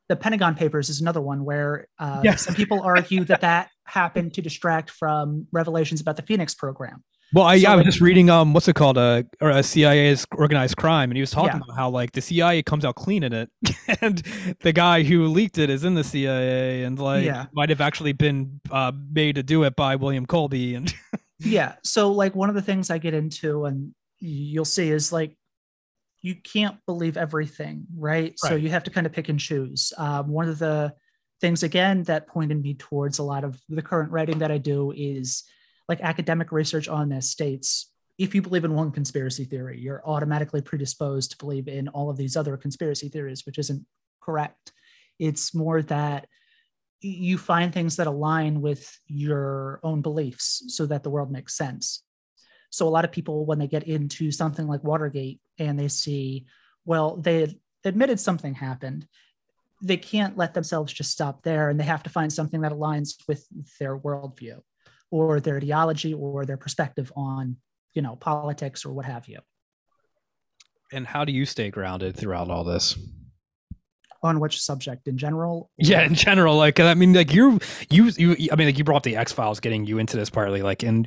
the 0.09 0.17
Pentagon 0.17 0.55
Papers 0.55 0.89
is 0.91 1.01
another 1.01 1.21
one 1.21 1.45
where 1.45 1.89
uh, 1.99 2.21
Yeah. 2.25 2.37
some 2.37 2.55
people 2.55 2.81
argue 2.83 3.25
that 3.25 3.41
that 3.43 3.71
happened 3.87 4.35
to 4.35 4.43
distract 4.43 4.91
from 4.91 5.47
revelations 5.53 6.01
about 6.01 6.17
the 6.17 6.23
Phoenix 6.23 6.55
program. 6.55 7.03
Well, 7.33 7.45
I, 7.47 7.57
So, 7.57 7.63
yeah, 7.63 7.73
I 7.73 7.77
was 7.77 7.85
like- 7.85 7.87
just 7.93 8.01
reading 8.01 8.31
um, 8.31 8.53
what's 8.53 8.69
it 8.69 8.75
called, 8.77 8.97
uh, 8.97 9.25
or 9.41 9.51
a 9.51 9.63
CIA's 9.63 10.25
organized 10.37 10.77
crime, 10.77 11.11
and 11.11 11.17
he 11.17 11.21
was 11.21 11.31
talking 11.33 11.57
Yeah. 11.59 11.63
about 11.65 11.77
how 11.77 11.91
like 11.91 12.13
the 12.13 12.21
CIA 12.21 12.63
comes 12.63 12.85
out 12.85 12.95
clean 12.95 13.23
in 13.25 13.33
it, 13.33 13.51
and 14.01 14.23
the 14.61 14.73
guy 14.73 15.03
who 15.03 15.27
leaked 15.27 15.59
it 15.59 15.69
is 15.69 15.85
in 15.85 15.95
the 15.95 16.05
CIA, 16.05 16.85
and 16.85 16.99
like 16.99 17.25
Yeah. 17.25 17.47
might 17.53 17.71
have 17.71 17.81
actually 17.81 18.13
been 18.13 18.61
uh, 18.71 18.93
made 19.11 19.35
to 19.37 19.43
do 19.43 19.65
it 19.65 19.75
by 19.75 19.97
William 19.97 20.27
Colby, 20.27 20.75
and 20.75 20.95
yeah 21.41 21.75
so 21.83 22.13
like 22.13 22.35
one 22.37 22.49
of 22.49 22.55
the 22.55 22.63
things 22.63 22.91
i 22.91 22.97
get 22.97 23.13
into 23.13 23.65
and 23.65 23.93
you'll 24.21 24.65
see 24.65 24.89
is 24.89 25.13
like 25.13 25.37
you 26.25 26.35
can't 26.35 26.77
believe 26.87 27.17
everything 27.17 27.87
right, 27.97 28.39
so 28.39 28.55
you 28.55 28.71
have 28.71 28.85
to 28.85 28.91
kind 28.91 29.07
of 29.07 29.13
pick 29.13 29.29
and 29.29 29.39
choose. 29.39 29.93
Um, 29.99 30.29
one 30.29 30.49
of 30.49 30.59
the 30.59 30.95
things 31.41 31.63
again 31.63 32.03
that 32.05 32.27
pointed 32.27 32.63
me 32.63 32.75
towards 32.75 33.19
a 33.19 33.23
lot 33.23 33.45
of 33.45 33.61
the 33.69 33.83
current 33.83 34.11
writing 34.11 34.39
that 34.39 34.53
i 34.53 34.57
do 34.57 34.93
is 34.97 35.43
like 35.89 36.01
academic 36.01 36.53
research 36.53 36.89
on 36.89 37.09
this 37.09 37.29
states 37.29 37.91
if 38.19 38.35
you 38.35 38.41
believe 38.41 38.65
in 38.65 38.73
one 38.73 38.93
conspiracy 38.93 39.45
theory 39.45 39.79
you're 39.79 40.01
automatically 40.07 40.63
predisposed 40.63 41.33
to 41.33 41.37
believe 41.37 41.67
in 41.67 41.89
all 41.89 42.09
of 42.09 42.17
these 42.17 42.37
other 42.37 42.57
conspiracy 42.57 43.09
theories 43.09 43.45
which 43.45 43.59
isn't 43.59 43.85
correct. 44.25 44.73
It's 45.19 45.55
more 45.55 45.83
that 45.83 46.27
you 47.01 47.37
find 47.37 47.73
things 47.73 47.97
that 47.97 48.07
align 48.07 48.63
with 48.63 48.99
your 49.07 49.79
own 49.83 50.01
beliefs 50.01 50.65
so 50.69 50.87
that 50.87 51.03
the 51.03 51.11
world 51.11 51.31
makes 51.31 51.57
sense. 51.57 52.03
So 52.75 52.89
a 52.89 52.91
lot 52.91 53.05
of 53.05 53.13
people, 53.13 53.47
when 53.47 53.61
they 53.61 53.69
get 53.69 53.85
into 53.85 54.33
something 54.33 54.67
like 54.67 54.83
Watergate 54.83 55.41
and 55.61 55.79
they 55.79 55.87
see, 55.87 56.47
well, 56.85 57.17
they 57.17 57.55
admitted 57.85 58.19
something 58.19 58.53
happened, 58.53 59.07
they 59.81 59.97
can't 59.97 60.37
let 60.37 60.55
themselves 60.55 60.93
just 60.93 61.13
stop 61.13 61.45
there 61.45 61.71
and 61.71 61.79
they 61.79 61.85
have 61.85 62.03
to 62.03 62.11
find 62.11 62.33
something 62.33 62.63
that 62.63 62.73
aligns 62.73 63.15
with 63.29 63.47
their 63.79 63.97
worldview 63.97 64.61
or 65.13 65.39
their 65.39 65.59
ideology 65.59 66.15
or 66.15 66.45
their 66.45 66.57
perspective 66.57 67.13
on, 67.15 67.59
you 67.93 68.03
know, 68.03 68.17
politics 68.17 68.85
or 68.85 68.93
what 68.93 69.05
have 69.05 69.29
you. 69.29 69.39
and 70.93 71.07
how 71.07 71.25
do 71.25 71.33
you 71.33 71.45
stay 71.45 71.71
grounded 71.71 72.17
throughout 72.17 72.51
all 72.51 72.65
this? 72.65 72.97
On 74.23 74.41
which 74.41 74.61
subject 74.61 75.07
in 75.07 75.19
general? 75.19 75.71
Yeah, 75.77 76.03
in 76.03 76.15
general, 76.15 76.57
like 76.57 76.81
I 76.81 76.95
mean, 76.95 77.13
like 77.13 77.33
you, 77.33 77.61
you, 77.91 78.07
you. 78.17 78.49
I 78.51 78.57
mean, 78.57 78.69
like 78.69 78.79
you 78.79 78.85
brought 78.85 79.03
the 79.03 79.17
X 79.17 79.33
Files, 79.33 79.61
getting 79.61 79.85
you 79.85 79.99
into 79.99 80.17
this 80.17 80.31
partly, 80.31 80.63
like, 80.63 80.83
and 80.83 81.07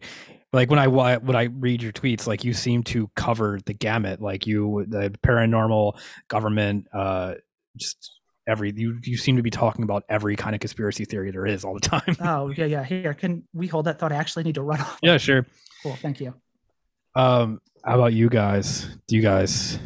like 0.54 0.70
when 0.70 0.80
I 0.80 0.88
when 0.88 1.36
I 1.36 1.44
read 1.44 1.82
your 1.82 1.92
tweets, 1.92 2.26
like 2.28 2.44
you 2.44 2.54
seem 2.54 2.84
to 2.84 3.10
cover 3.16 3.60
the 3.66 3.74
gamut, 3.74 4.22
like 4.22 4.48
you, 4.48 4.86
the 4.88 5.10
paranormal, 5.26 6.00
government, 6.28 6.88
uh, 6.94 7.36
just 7.76 8.20
every. 8.48 8.74
You 8.76 9.00
you 9.04 9.18
seem 9.18 9.36
to 9.38 9.44
be 9.44 9.50
talking 9.52 9.84
about 9.84 10.04
every 10.08 10.36
kind 10.36 10.56
of 10.56 10.62
conspiracy 10.62 11.06
theory 11.06 11.32
there 11.32 11.46
is 11.46 11.66
all 11.66 11.74
the 11.74 11.80
time. 11.82 12.16
Oh, 12.22 12.50
yeah, 12.50 12.66
yeah. 12.66 12.84
Here, 12.84 13.14
can 13.14 13.44
we 13.54 13.68
hold 13.68 13.86
that 13.86 14.00
thought? 14.00 14.12
I 14.12 14.16
actually 14.16 14.44
need 14.44 14.56
to 14.56 14.64
run 14.64 14.80
off. 14.82 15.00
yeah, 15.02 15.18
sure. 15.18 15.46
Cool. 15.84 15.96
Thank 15.96 16.22
you. 16.22 16.34
Um, 17.16 17.60
how 17.84 17.96
about 17.96 18.14
you 18.14 18.30
guys? 18.30 18.88
Do 19.08 19.16
you 19.16 19.22
guys? 19.22 19.80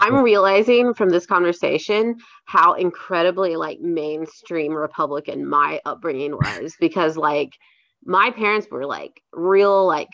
I'm 0.00 0.16
realizing 0.22 0.94
from 0.94 1.08
this 1.10 1.26
conversation 1.26 2.16
how 2.44 2.74
incredibly 2.74 3.56
like 3.56 3.80
mainstream 3.80 4.72
Republican 4.72 5.46
my 5.46 5.80
upbringing 5.84 6.32
was 6.32 6.76
because 6.78 7.16
like 7.16 7.58
my 8.04 8.30
parents 8.30 8.66
were 8.70 8.86
like 8.86 9.20
real 9.32 9.86
like 9.86 10.08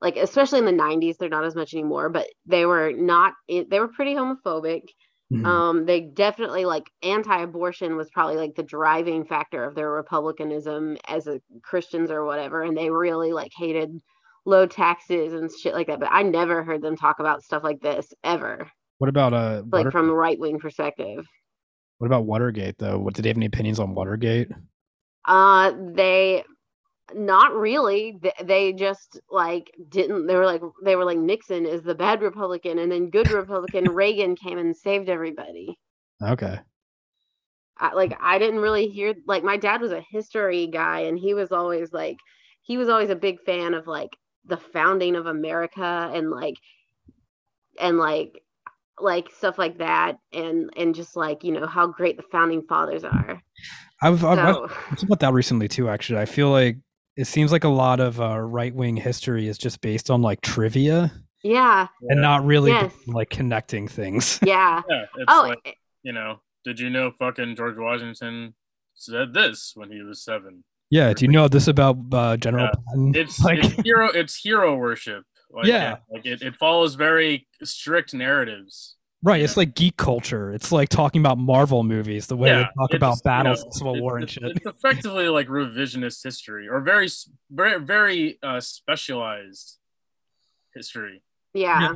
like 0.00 0.16
especially 0.16 0.58
in 0.58 0.64
the 0.64 0.72
90s 0.72 1.16
they're 1.18 1.28
not 1.28 1.44
as 1.44 1.54
much 1.54 1.74
anymore 1.74 2.08
but 2.08 2.26
they 2.46 2.66
were 2.66 2.92
not 2.92 3.34
they 3.48 3.80
were 3.80 3.88
pretty 3.88 4.14
homophobic 4.14 4.82
Mhm. 5.32 5.46
um 5.46 5.86
they 5.86 6.00
definitely 6.00 6.66
like 6.66 6.90
anti-abortion 7.02 7.96
was 7.96 8.10
probably 8.10 8.36
like 8.36 8.54
the 8.54 8.62
driving 8.62 9.24
factor 9.24 9.64
of 9.64 9.74
their 9.74 9.90
republicanism 9.90 10.98
as 11.08 11.26
a 11.26 11.40
christians 11.62 12.10
or 12.10 12.26
whatever 12.26 12.62
and 12.62 12.76
they 12.76 12.90
really 12.90 13.32
like 13.32 13.50
hated 13.56 13.90
low 14.44 14.66
taxes 14.66 15.32
and 15.32 15.50
shit 15.50 15.72
like 15.72 15.86
that 15.86 16.00
but 16.00 16.10
i 16.12 16.22
never 16.22 16.62
heard 16.62 16.82
them 16.82 16.96
talk 16.98 17.18
about 17.18 17.42
stuff 17.42 17.64
like 17.64 17.80
this 17.80 18.12
ever 18.22 18.70
what 18.98 19.08
about 19.08 19.32
uh? 19.32 19.62
like 19.72 19.84
Water- 19.86 19.90
from 19.90 20.10
a 20.10 20.14
right-wing 20.14 20.58
perspective 20.58 21.24
what 21.98 22.08
about 22.08 22.26
Watergate 22.26 22.76
though? 22.78 22.98
What 22.98 23.14
did 23.14 23.22
they 23.22 23.28
have 23.28 23.36
any 23.36 23.46
opinions 23.46 23.78
on 23.78 23.94
Watergate? 23.94 24.48
uh 25.24 25.72
they 25.94 26.44
not 27.14 27.54
really 27.54 28.20
they 28.42 28.72
just 28.72 29.20
like 29.30 29.70
didn't 29.88 30.26
they 30.26 30.36
were 30.36 30.46
like 30.46 30.62
they 30.84 30.96
were 30.96 31.04
like 31.04 31.18
nixon 31.18 31.66
is 31.66 31.82
the 31.82 31.94
bad 31.94 32.22
republican 32.22 32.78
and 32.78 32.90
then 32.90 33.10
good 33.10 33.28
republican 33.28 33.88
reagan 33.94 34.36
came 34.36 34.58
and 34.58 34.76
saved 34.76 35.08
everybody 35.08 35.78
Okay. 36.22 36.58
I, 37.78 37.94
like 37.94 38.16
I 38.20 38.38
didn't 38.38 38.60
really 38.60 38.88
hear 38.88 39.14
like 39.26 39.42
my 39.42 39.56
dad 39.56 39.80
was 39.80 39.92
a 39.92 40.04
history 40.10 40.68
guy 40.68 41.00
and 41.00 41.18
he 41.18 41.34
was 41.34 41.50
always 41.50 41.92
like 41.92 42.16
he 42.62 42.76
was 42.76 42.88
always 42.88 43.10
a 43.10 43.16
big 43.16 43.40
fan 43.44 43.74
of 43.74 43.86
like 43.86 44.10
the 44.44 44.56
founding 44.56 45.16
of 45.16 45.26
America 45.26 46.10
and 46.14 46.30
like 46.30 46.54
and 47.80 47.98
like 47.98 48.40
like 49.00 49.30
stuff 49.36 49.58
like 49.58 49.78
that 49.78 50.18
and 50.32 50.70
and 50.76 50.94
just 50.94 51.16
like 51.16 51.42
you 51.42 51.50
know 51.50 51.66
how 51.66 51.88
great 51.88 52.16
the 52.16 52.22
founding 52.30 52.62
fathers 52.62 53.04
are. 53.04 53.42
I've, 54.00 54.24
I've 54.24 54.38
So 54.38 54.68
It's 54.92 55.02
about 55.02 55.20
that 55.20 55.32
recently 55.32 55.66
too. 55.66 55.88
Actually, 55.88 56.20
I 56.20 56.26
feel 56.26 56.50
like 56.50 56.76
it 57.16 57.26
seems 57.26 57.52
like 57.52 57.64
a 57.64 57.68
lot 57.68 58.00
of 58.00 58.20
uh, 58.20 58.38
right 58.40 58.74
wing 58.74 58.96
history 58.96 59.46
is 59.48 59.58
just 59.58 59.80
based 59.80 60.10
on 60.10 60.22
like 60.22 60.40
trivia 60.40 61.12
yeah, 61.44 61.88
and 62.08 62.20
not 62.20 62.44
really 62.44 62.70
Yes. 62.70 62.92
like 63.08 63.28
connecting 63.30 63.88
things. 63.88 64.38
yeah. 64.44 64.80
Yeah, 64.88 65.02
it's 65.16 65.24
Oh, 65.28 65.44
like 65.48 65.76
you 66.04 66.12
know, 66.12 66.40
did 66.64 66.78
you 66.78 66.88
know 66.88 67.12
fucking 67.18 67.56
George 67.56 67.76
Washington 67.76 68.54
said 68.94 69.34
this 69.34 69.72
when 69.74 69.90
he 69.90 70.02
was 70.02 70.24
seven? 70.24 70.62
yeah. 70.90 71.12
Do 71.12 71.24
you 71.24 71.30
know 71.32 71.48
this 71.48 71.66
about 71.68 71.96
uh, 72.12 72.36
General 72.36 72.66
Yeah. 72.66 72.70
Patton? 72.88 73.12
It's 73.16 73.40
like 73.40 73.58
it's 73.64 73.74
hero 73.82 74.08
it's 74.12 74.36
hero 74.40 74.76
worship. 74.76 75.24
Like, 75.50 75.66
Yeah. 75.66 75.96
like 76.10 76.24
it, 76.24 76.42
it 76.42 76.54
follows 76.56 76.94
very 76.94 77.46
strict 77.64 78.14
narratives. 78.14 78.96
Right. 79.22 79.40
It's 79.40 79.56
like 79.56 79.74
geek 79.74 79.96
culture. 79.96 80.52
It's 80.52 80.72
like 80.72 80.88
talking 80.88 81.20
about 81.20 81.38
Marvel 81.38 81.82
movies, 81.82 82.26
the 82.26 82.36
way 82.36 82.50
they 82.50 82.62
talk 82.62 82.90
it's, 82.90 82.94
about 82.94 83.16
you 83.16 83.22
battles, 83.24 83.64
know, 83.64 83.70
Civil 83.72 83.94
it's- 83.94 84.02
War, 84.02 84.18
and 84.18 84.30
shit. 84.30 84.42
It's 84.44 84.66
effectively 84.84 85.28
like 85.28 85.48
revisionist 85.48 86.22
history 86.22 86.68
or 86.68 86.80
very 86.80 87.08
very 87.50 87.80
very 87.80 88.38
uh, 88.42 88.60
specialized 88.60 89.78
history. 90.74 91.22
Yeah. 91.54 91.94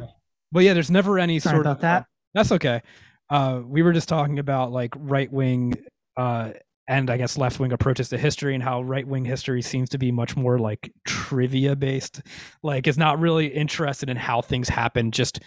Well, 0.53 0.65
yeah. 0.65 0.75
There's 0.75 0.91
never 0.91 1.19
any 1.19 1.39
Sorry 1.39 1.55
sort 1.55 1.67
about 1.67 1.77
of 1.77 1.83
that. 1.83 2.07
That's 2.35 2.53
okay. 2.53 2.83
Uh, 3.29 3.61
we 3.65 3.83
were 3.83 3.93
just 3.93 4.09
talking 4.09 4.39
about 4.39 4.71
like 4.71 4.95
right 4.97 5.33
wing 5.33 5.75
uh, 6.17 6.51
and 6.89 7.11
I 7.11 7.17
guess 7.17 7.37
left 7.37 7.59
wing 7.59 7.73
approaches 7.73 8.11
to 8.11 8.19
history 8.19 8.55
and 8.55 8.63
how 8.63 8.83
right 8.83 9.07
wing 9.07 9.25
history 9.25 9.61
seems 9.63 9.89
to 9.91 9.99
be 9.99 10.13
much 10.13 10.37
more 10.37 10.59
like 10.59 10.93
trivia 11.05 11.75
based. 11.75 12.23
Like, 12.63 12.87
is 12.87 12.97
not 12.97 13.19
really 13.19 13.49
interested 13.49 14.09
in 14.09 14.17
how 14.17 14.41
things 14.41 14.69
happen. 14.69 15.11
Just 15.11 15.41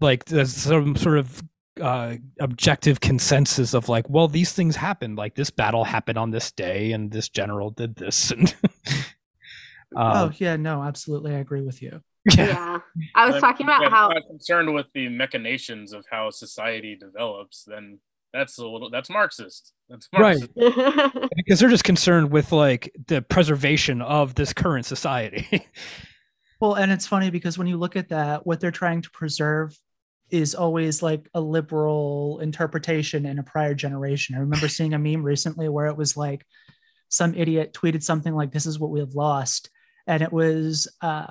like 0.00 0.24
there's 0.26 0.54
some 0.54 0.96
sort 0.96 1.18
of 1.18 1.42
uh, 1.80 2.16
objective 2.40 3.00
consensus 3.00 3.74
of 3.74 3.88
like, 3.88 4.08
well, 4.08 4.28
these 4.28 4.52
things 4.52 4.76
happened. 4.76 5.16
Like 5.16 5.34
this 5.34 5.50
battle 5.50 5.84
happened 5.84 6.18
on 6.18 6.30
this 6.30 6.52
day, 6.52 6.92
and 6.92 7.10
this 7.10 7.28
general 7.28 7.70
did 7.70 7.96
this. 7.96 8.30
And 8.30 8.54
oh 9.96 10.26
um, 10.26 10.34
yeah, 10.38 10.56
no, 10.56 10.82
absolutely, 10.82 11.34
I 11.34 11.38
agree 11.38 11.62
with 11.62 11.82
you. 11.82 12.00
yeah. 12.36 12.46
Yeah. 12.46 12.78
I 13.14 13.26
was 13.26 13.36
But 13.36 13.40
talking 13.40 13.66
about 13.66 13.80
you're 13.80 13.90
how 13.90 14.08
not 14.08 14.26
concerned 14.26 14.74
with 14.74 14.86
the 14.94 15.08
machinations 15.08 15.92
of 15.92 16.04
how 16.10 16.30
society 16.30 16.94
develops, 16.94 17.64
then 17.64 17.98
that's 18.32 18.58
a 18.58 18.66
little 18.66 18.90
that's 18.90 19.10
Marxist. 19.10 19.72
That's 19.88 20.08
Right. 20.16 20.42
Because 21.36 21.60
they're 21.60 21.70
just 21.70 21.84
concerned 21.84 22.30
with 22.30 22.52
like 22.52 22.92
the 23.06 23.22
preservation 23.22 24.02
of 24.02 24.34
this 24.34 24.52
current 24.52 24.86
society. 24.86 25.66
Well, 26.60 26.74
and 26.74 26.92
it's 26.92 27.06
funny 27.06 27.30
because 27.30 27.56
when 27.56 27.66
you 27.66 27.78
look 27.78 27.96
at 27.96 28.10
that, 28.10 28.46
what 28.46 28.60
they're 28.60 28.70
trying 28.70 29.00
to 29.02 29.10
preserve 29.10 29.74
is 30.30 30.54
always 30.54 31.02
like 31.02 31.28
a 31.34 31.40
liberal 31.40 32.40
interpretation 32.40 33.26
in 33.26 33.38
a 33.38 33.42
prior 33.42 33.74
generation. 33.74 34.34
I 34.36 34.40
remember 34.40 34.68
seeing 34.76 34.94
a 34.94 34.98
meme 34.98 35.22
recently 35.22 35.68
where 35.68 35.86
it 35.86 35.96
was 35.96 36.16
like 36.16 36.44
some 37.08 37.34
idiot 37.34 37.72
tweeted 37.72 38.02
something 38.02 38.34
like, 38.34 38.52
This 38.52 38.66
is 38.66 38.78
what 38.78 38.90
we 38.90 39.00
have 39.00 39.14
lost. 39.14 39.70
And 40.06 40.22
it 40.22 40.32
was 40.32 40.88
uh, 41.00 41.26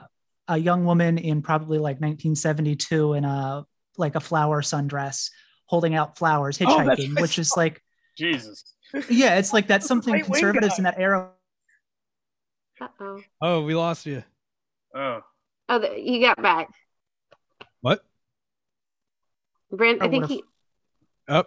a 0.47 0.57
young 0.57 0.85
woman 0.85 1.17
in 1.17 1.41
probably 1.41 1.77
like 1.77 1.95
1972 2.01 3.13
in 3.13 3.25
a 3.25 3.65
like 3.97 4.15
a 4.15 4.19
flower 4.19 4.61
sundress 4.61 5.29
holding 5.65 5.95
out 5.95 6.17
flowers, 6.17 6.59
Oh, 6.61 6.65
hitchhiking, 6.65 7.15
right. 7.15 7.21
which 7.21 7.37
is 7.37 7.55
like, 7.55 7.81
Jesus. 8.17 8.63
yeah, 9.09 9.37
it's 9.37 9.53
like 9.53 9.67
that's 9.67 9.85
something 9.87 10.13
Right-wing 10.13 10.31
conservatives 10.31 10.77
in 10.77 10.83
that 10.85 10.99
era 10.99 11.31
Uh-oh. 12.81 13.21
oh, 13.41 13.61
we 13.63 13.75
lost 13.75 14.05
you. 14.05 14.23
Oh. 14.95 15.21
Oh, 15.67 15.93
you 15.95 16.21
got 16.21 16.41
back. 16.41 16.69
What? 17.81 18.03
Brent, 19.71 20.01
I 20.01 20.05
I 20.05 20.09
think 20.09 20.23
would've- 20.23 20.35
he 20.35 20.43
Oh, 21.27 21.43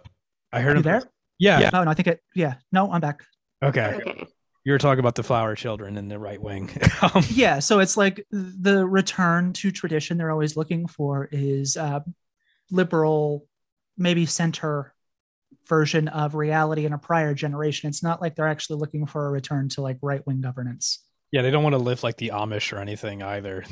I 0.52 0.60
heard 0.60 0.76
him 0.76 0.82
there? 0.82 1.02
Yeah. 1.38 1.70
Oh, 1.72 1.82
no, 1.82 1.90
I 1.90 1.94
think 1.94 2.06
it, 2.08 2.20
yeah, 2.36 2.54
no, 2.70 2.92
I'm 2.92 3.00
back. 3.00 3.24
Okay. 3.62 3.94
okay. 3.96 4.26
You're 4.64 4.78
talking 4.78 5.00
about 5.00 5.16
the 5.16 5.24
flower 5.24 5.56
children 5.56 5.96
in 5.96 6.06
the 6.06 6.18
right 6.20 6.40
wing. 6.40 6.70
Um, 7.02 7.24
yeah 7.30 7.58
so 7.58 7.80
it's 7.80 7.96
like 7.96 8.24
the 8.30 8.86
return 8.86 9.52
to 9.54 9.72
tradition 9.72 10.18
they're 10.18 10.30
always 10.30 10.56
looking 10.56 10.86
for 10.86 11.28
is 11.32 11.76
uh, 11.76 11.98
liberal 12.70 13.44
maybe 13.98 14.24
center 14.24 14.94
version 15.68 16.06
of 16.06 16.36
reality 16.36 16.86
in 16.86 16.92
a 16.92 16.98
prior 16.98 17.34
generation 17.34 17.88
it's 17.88 18.02
not 18.04 18.20
like 18.22 18.36
they're 18.36 18.46
actually 18.48 18.78
looking 18.78 19.04
for 19.06 19.26
a 19.26 19.30
return 19.32 19.68
to 19.70 19.80
like 19.82 19.98
right-wing 20.00 20.40
governance 20.40 21.04
yeah, 21.32 21.42
they 21.42 21.50
don't 21.50 21.62
want 21.62 21.74
to 21.74 21.78
live 21.78 22.02
like 22.02 22.16
the 22.18 22.30
Amish 22.34 22.72
or 22.72 22.78
anything 22.78 23.22
either. 23.22 23.64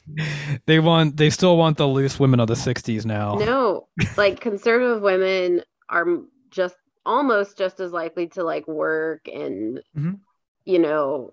they 0.66 0.78
want 0.80 1.16
they 1.16 1.30
still 1.30 1.56
want 1.56 1.76
the 1.78 1.86
loose 1.86 2.18
women 2.20 2.40
of 2.40 2.48
the 2.48 2.56
60s 2.56 3.04
now. 3.04 3.34
No, 3.34 3.88
like 4.16 4.40
conservative 4.40 5.02
women 5.02 5.62
are 5.88 6.06
just 6.50 6.76
almost 7.06 7.56
just 7.56 7.80
as 7.80 7.92
likely 7.92 8.26
to 8.28 8.44
like 8.44 8.68
work 8.68 9.26
and 9.26 9.80
Mhm. 9.96 10.18
you 10.64 10.78
know 10.78 11.32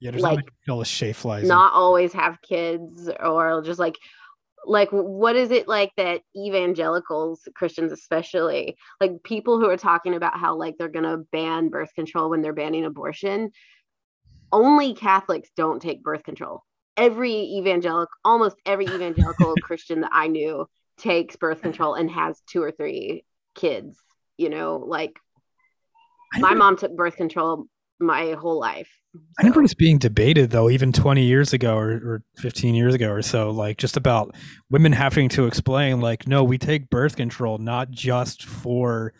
Yeah, 0.00 0.10
there's 0.12 0.22
like, 0.22 0.36
not 0.38 0.44
all 0.68 0.78
the 0.78 0.84
shea 0.86 1.12
flies. 1.12 1.46
not 1.46 1.72
always 1.74 2.12
have 2.14 2.40
kids 2.40 3.10
or 3.20 3.62
just 3.62 3.78
like 3.78 3.96
like 4.66 4.88
what 4.90 5.36
is 5.36 5.50
it 5.50 5.68
like 5.68 5.92
that 5.98 6.22
evangelicals 6.34 7.46
christians 7.54 7.92
especially 7.92 8.76
like 9.00 9.22
people 9.22 9.60
who 9.60 9.68
are 9.68 9.76
talking 9.76 10.14
about 10.14 10.38
how 10.38 10.56
like 10.56 10.76
they're 10.78 10.88
going 10.88 11.04
to 11.04 11.18
ban 11.32 11.68
birth 11.68 11.92
control 11.94 12.30
when 12.30 12.40
they're 12.40 12.54
banning 12.54 12.86
abortion 12.86 13.50
only 14.54 14.94
catholics 14.94 15.50
don't 15.56 15.82
take 15.82 16.02
birth 16.02 16.22
control. 16.22 16.62
Every 16.96 17.32
evangelical 17.32 18.12
almost 18.24 18.56
every 18.64 18.94
evangelical 18.94 19.56
christian 19.62 20.02
that 20.02 20.12
i 20.12 20.28
knew 20.28 20.66
takes 20.96 21.34
birth 21.34 21.60
control 21.60 21.94
and 21.94 22.08
has 22.08 22.40
two 22.46 22.62
or 22.62 22.70
three 22.70 23.24
kids 23.56 23.98
you 24.36 24.48
know 24.48 24.76
like 24.76 25.18
my 26.38 26.54
mom 26.54 26.76
took 26.76 26.94
birth 26.94 27.16
control 27.16 27.66
my 27.98 28.32
whole 28.32 28.60
life 28.60 28.90
I 29.38 29.42
remember 29.42 29.60
so- 29.60 29.62
this 29.62 29.74
being 29.74 29.98
debated 29.98 30.50
though, 30.50 30.70
even 30.70 30.92
20 30.92 31.24
years 31.24 31.52
ago 31.52 31.76
or, 31.76 31.90
or 31.90 32.22
15 32.36 32.74
years 32.74 32.94
ago 32.94 33.10
or 33.10 33.22
so, 33.22 33.50
like 33.50 33.78
just 33.78 33.96
about 33.96 34.34
women 34.70 34.92
having 34.92 35.28
to 35.30 35.46
explain, 35.46 36.00
like, 36.00 36.26
no, 36.26 36.42
we 36.42 36.58
take 36.58 36.90
birth 36.90 37.16
control 37.16 37.58
not 37.58 37.90
just 37.90 38.44
for 38.44 39.12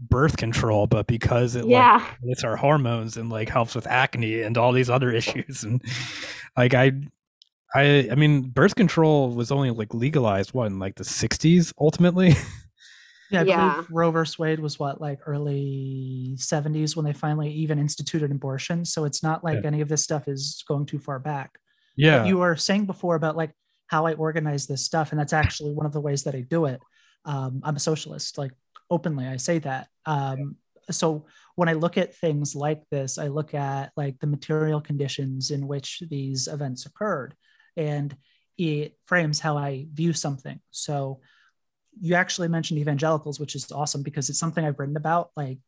birth 0.00 0.36
control, 0.36 0.86
but 0.86 1.06
because 1.06 1.56
it 1.56 1.64
like 1.64 1.70
yeah 1.70 2.06
it's 2.24 2.44
our 2.44 2.56
hormones 2.56 3.16
and 3.16 3.30
like 3.30 3.48
helps 3.48 3.74
with 3.74 3.86
acne 3.86 4.42
and 4.42 4.58
all 4.58 4.72
these 4.72 4.90
other 4.90 5.10
issues. 5.20 5.64
And 5.64 5.82
like 6.56 6.74
I 6.74 6.92
I 7.74 8.08
I 8.10 8.14
mean 8.14 8.42
birth 8.50 8.74
control 8.76 9.30
was 9.30 9.50
only 9.52 9.70
like 9.70 9.94
legalized 9.94 10.54
what 10.54 10.66
in 10.66 10.78
like 10.78 10.96
the 10.96 11.04
60s 11.04 11.72
ultimately. 11.80 12.34
Yeah, 13.30 13.40
I 13.40 13.44
Yeah. 13.44 13.72
believe 13.72 13.88
Roe 13.90 14.10
versus 14.10 14.38
Wade 14.38 14.60
was 14.60 14.78
what, 14.78 15.00
like 15.00 15.18
early 15.26 16.36
70s 16.38 16.94
when 16.94 17.04
they 17.06 17.12
finally 17.14 17.50
even 17.50 17.78
instituted 17.78 18.30
abortion. 18.30 18.84
So 18.84 19.06
it's 19.06 19.22
not 19.22 19.42
like 19.42 19.60
Yeah. 19.62 19.66
any 19.66 19.80
of 19.80 19.88
this 19.88 20.02
stuff 20.02 20.28
is 20.28 20.62
going 20.68 20.86
too 20.86 20.98
far 20.98 21.18
back. 21.18 21.58
yeah. 21.96 22.18
But 22.18 22.28
you 22.28 22.38
were 22.38 22.54
saying 22.56 22.84
before 22.86 23.14
about 23.16 23.36
like 23.36 23.52
how 23.86 24.06
I 24.06 24.12
organize 24.12 24.66
this 24.66 24.84
stuff, 24.84 25.10
and 25.10 25.18
that's 25.18 25.32
actually 25.32 25.72
one 25.72 25.86
of 25.86 25.92
the 25.92 26.00
ways 26.02 26.24
that 26.24 26.34
I 26.34 26.42
do 26.42 26.66
it. 26.66 26.80
Um, 27.24 27.60
I'm 27.64 27.76
a 27.76 27.80
socialist, 27.80 28.36
like 28.38 28.52
openly, 28.90 29.26
I 29.26 29.36
say 29.36 29.58
that. 29.60 29.88
Um, 30.06 30.56
so 30.90 31.26
when 31.56 31.68
I 31.68 31.74
look 31.74 31.96
at 31.96 32.16
things 32.16 32.54
like 32.54 32.82
this, 32.90 33.18
I 33.18 33.28
look 33.28 33.54
at 33.54 33.92
like 33.96 34.18
the 34.20 34.26
material 34.26 34.80
conditions 34.80 35.50
in 35.50 35.66
which 35.66 36.02
these 36.10 36.46
events 36.48 36.86
occurred, 36.86 37.34
and 37.76 38.14
it 38.58 38.96
frames 39.06 39.40
how 39.40 39.56
I 39.56 39.86
view 39.92 40.12
something. 40.12 40.60
So 40.70 41.20
you 42.00 42.14
actually 42.14 42.48
mentioned 42.48 42.80
evangelicals, 42.80 43.40
which 43.40 43.54
is 43.54 43.70
awesome 43.72 44.02
because 44.02 44.28
it's 44.28 44.38
something 44.38 44.64
I've 44.64 44.78
written 44.78 44.96
about. 44.96 45.30
Like 45.36 45.58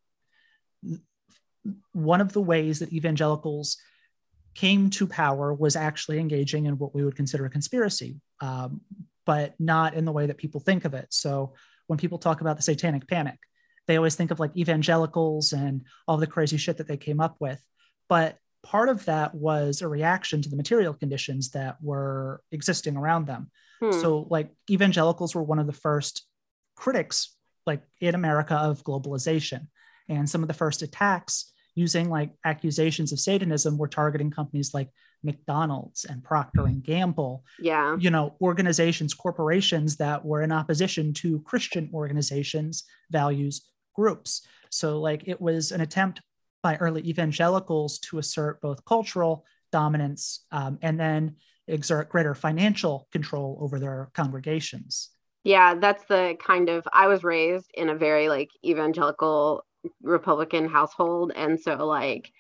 one 1.93 2.21
of 2.21 2.33
the 2.33 2.41
ways 2.41 2.81
that 2.81 2.93
evangelicals 2.93 3.79
came 4.55 4.91
to 4.91 5.07
power 5.07 5.53
was 5.53 5.77
actually 5.77 6.19
engaging 6.19 6.67
in 6.67 6.79
what 6.79 6.95
we 6.95 7.05
would 7.05 7.17
consider 7.17 7.45
a 7.45 7.51
conspiracy, 7.51 8.21
um, 8.41 8.81
but 9.25 9.55
not 9.59 9.95
in 9.95 10.05
the 10.05 10.13
way 10.13 10.27
that 10.27 10.39
people 10.39 10.61
think 10.61 10.85
of 10.85 10.95
it. 10.95 11.07
So 11.11 11.55
when 11.87 11.99
people 11.99 12.19
talk 12.19 12.41
about 12.41 12.57
the 12.57 12.63
satanic 12.63 13.09
panic, 13.09 13.39
they 13.87 13.97
always 13.97 14.17
think 14.17 14.31
of 14.31 14.41
like 14.41 14.57
evangelicals 14.57 15.53
and 15.53 15.83
all 16.09 16.17
the 16.17 16.27
crazy 16.27 16.57
shit 16.57 16.79
that 16.79 16.89
they 16.89 16.97
came 16.97 17.21
up 17.21 17.37
with. 17.39 17.63
But 18.09 18.39
part 18.63 18.89
of 18.89 19.05
that 19.05 19.35
was 19.35 19.81
a 19.81 19.89
reaction 19.89 20.43
to 20.43 20.49
the 20.49 20.57
material 20.57 20.93
conditions 20.93 21.51
that 21.51 21.77
were 21.81 22.43
existing 22.51 22.97
around 22.97 23.27
them. 23.27 23.51
Hmm. 23.81 23.93
So, 23.93 24.27
like, 24.29 24.51
evangelicals 24.71 25.35
were 25.35 25.43
one 25.43 25.59
of 25.59 25.67
the 25.67 25.73
first 25.73 26.27
critics, 26.75 27.35
like 27.67 27.83
in 28.01 28.15
America, 28.15 28.55
of 28.55 28.83
globalization. 28.83 29.69
And 30.09 30.29
some 30.29 30.43
of 30.43 30.49
the 30.49 30.55
first 30.55 30.83
attacks 30.83 31.53
using 31.75 32.09
like 32.09 32.33
accusations 32.45 33.13
of 33.13 33.21
Satanism 33.21 33.77
were 33.77 33.89
targeting 33.89 34.31
companies 34.31 34.73
like 34.73 34.89
McDonald's 35.27 36.07
and 36.07 36.25
Procter 36.25 36.65
and 36.67 36.83
Gamble, 36.83 37.45
yeah 37.61 37.97
you 37.99 38.11
know, 38.11 38.35
organizations, 38.41 39.13
corporations 39.13 39.97
that 39.97 40.25
were 40.25 40.43
in 40.43 40.53
opposition 40.53 41.13
to 41.15 41.41
Christian 41.41 41.91
organizations, 41.93 42.85
values, 43.11 43.61
groups. 43.95 44.47
So, 44.71 45.01
like, 45.01 45.23
it 45.27 45.41
was 45.41 45.73
an 45.73 45.81
attempt 45.81 46.23
by 46.63 46.77
early 46.77 47.03
evangelicals 47.09 47.99
to 48.07 48.19
assert 48.19 48.61
both 48.61 48.85
cultural 48.85 49.45
dominance 49.73 50.47
um, 50.53 50.79
and 50.83 50.99
then 50.99 51.37
exert 51.69 52.09
greater 52.09 52.35
financial 52.35 53.09
control 53.13 53.59
over 53.61 53.79
their 53.79 54.09
congregations. 54.15 55.11
yeah 55.45 55.75
that's 55.75 56.05
the 56.05 56.37
kind 56.51 56.69
of 56.69 56.87
i 56.93 57.07
was 57.09 57.23
raised 57.25 57.71
in 57.75 57.89
a 57.89 57.95
very 57.95 58.29
like 58.29 58.51
evangelical 58.65 59.65
republican 60.03 60.69
household 60.69 61.33
and 61.35 61.61
so 61.61 61.73
like 61.87 62.33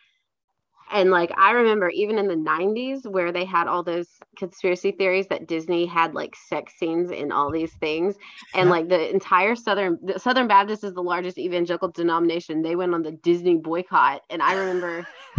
and 0.92 1.10
like 1.10 1.30
i 1.36 1.50
remember 1.50 1.88
even 1.90 2.18
in 2.18 2.28
the 2.28 2.34
90s 2.34 3.06
where 3.06 3.32
they 3.32 3.44
had 3.44 3.66
all 3.66 3.82
those 3.82 4.08
conspiracy 4.36 4.92
theories 4.92 5.26
that 5.28 5.46
disney 5.46 5.86
had 5.86 6.14
like 6.14 6.34
sex 6.48 6.74
scenes 6.78 7.10
in 7.10 7.32
all 7.32 7.50
these 7.50 7.72
things 7.74 8.14
and 8.54 8.70
like 8.70 8.88
the 8.88 9.10
entire 9.10 9.54
southern 9.54 9.98
the 10.02 10.18
southern 10.18 10.48
baptist 10.48 10.84
is 10.84 10.94
the 10.94 11.02
largest 11.02 11.38
evangelical 11.38 11.88
denomination 11.88 12.62
they 12.62 12.76
went 12.76 12.94
on 12.94 13.02
the 13.02 13.12
disney 13.12 13.56
boycott 13.56 14.22
and 14.30 14.42
i 14.42 14.54
remember 14.54 15.06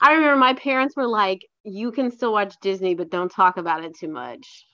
i 0.00 0.12
remember 0.12 0.36
my 0.36 0.54
parents 0.54 0.96
were 0.96 1.06
like 1.06 1.46
you 1.64 1.90
can 1.90 2.10
still 2.10 2.32
watch 2.32 2.54
disney 2.60 2.94
but 2.94 3.10
don't 3.10 3.30
talk 3.30 3.56
about 3.56 3.84
it 3.84 3.96
too 3.96 4.08
much 4.08 4.66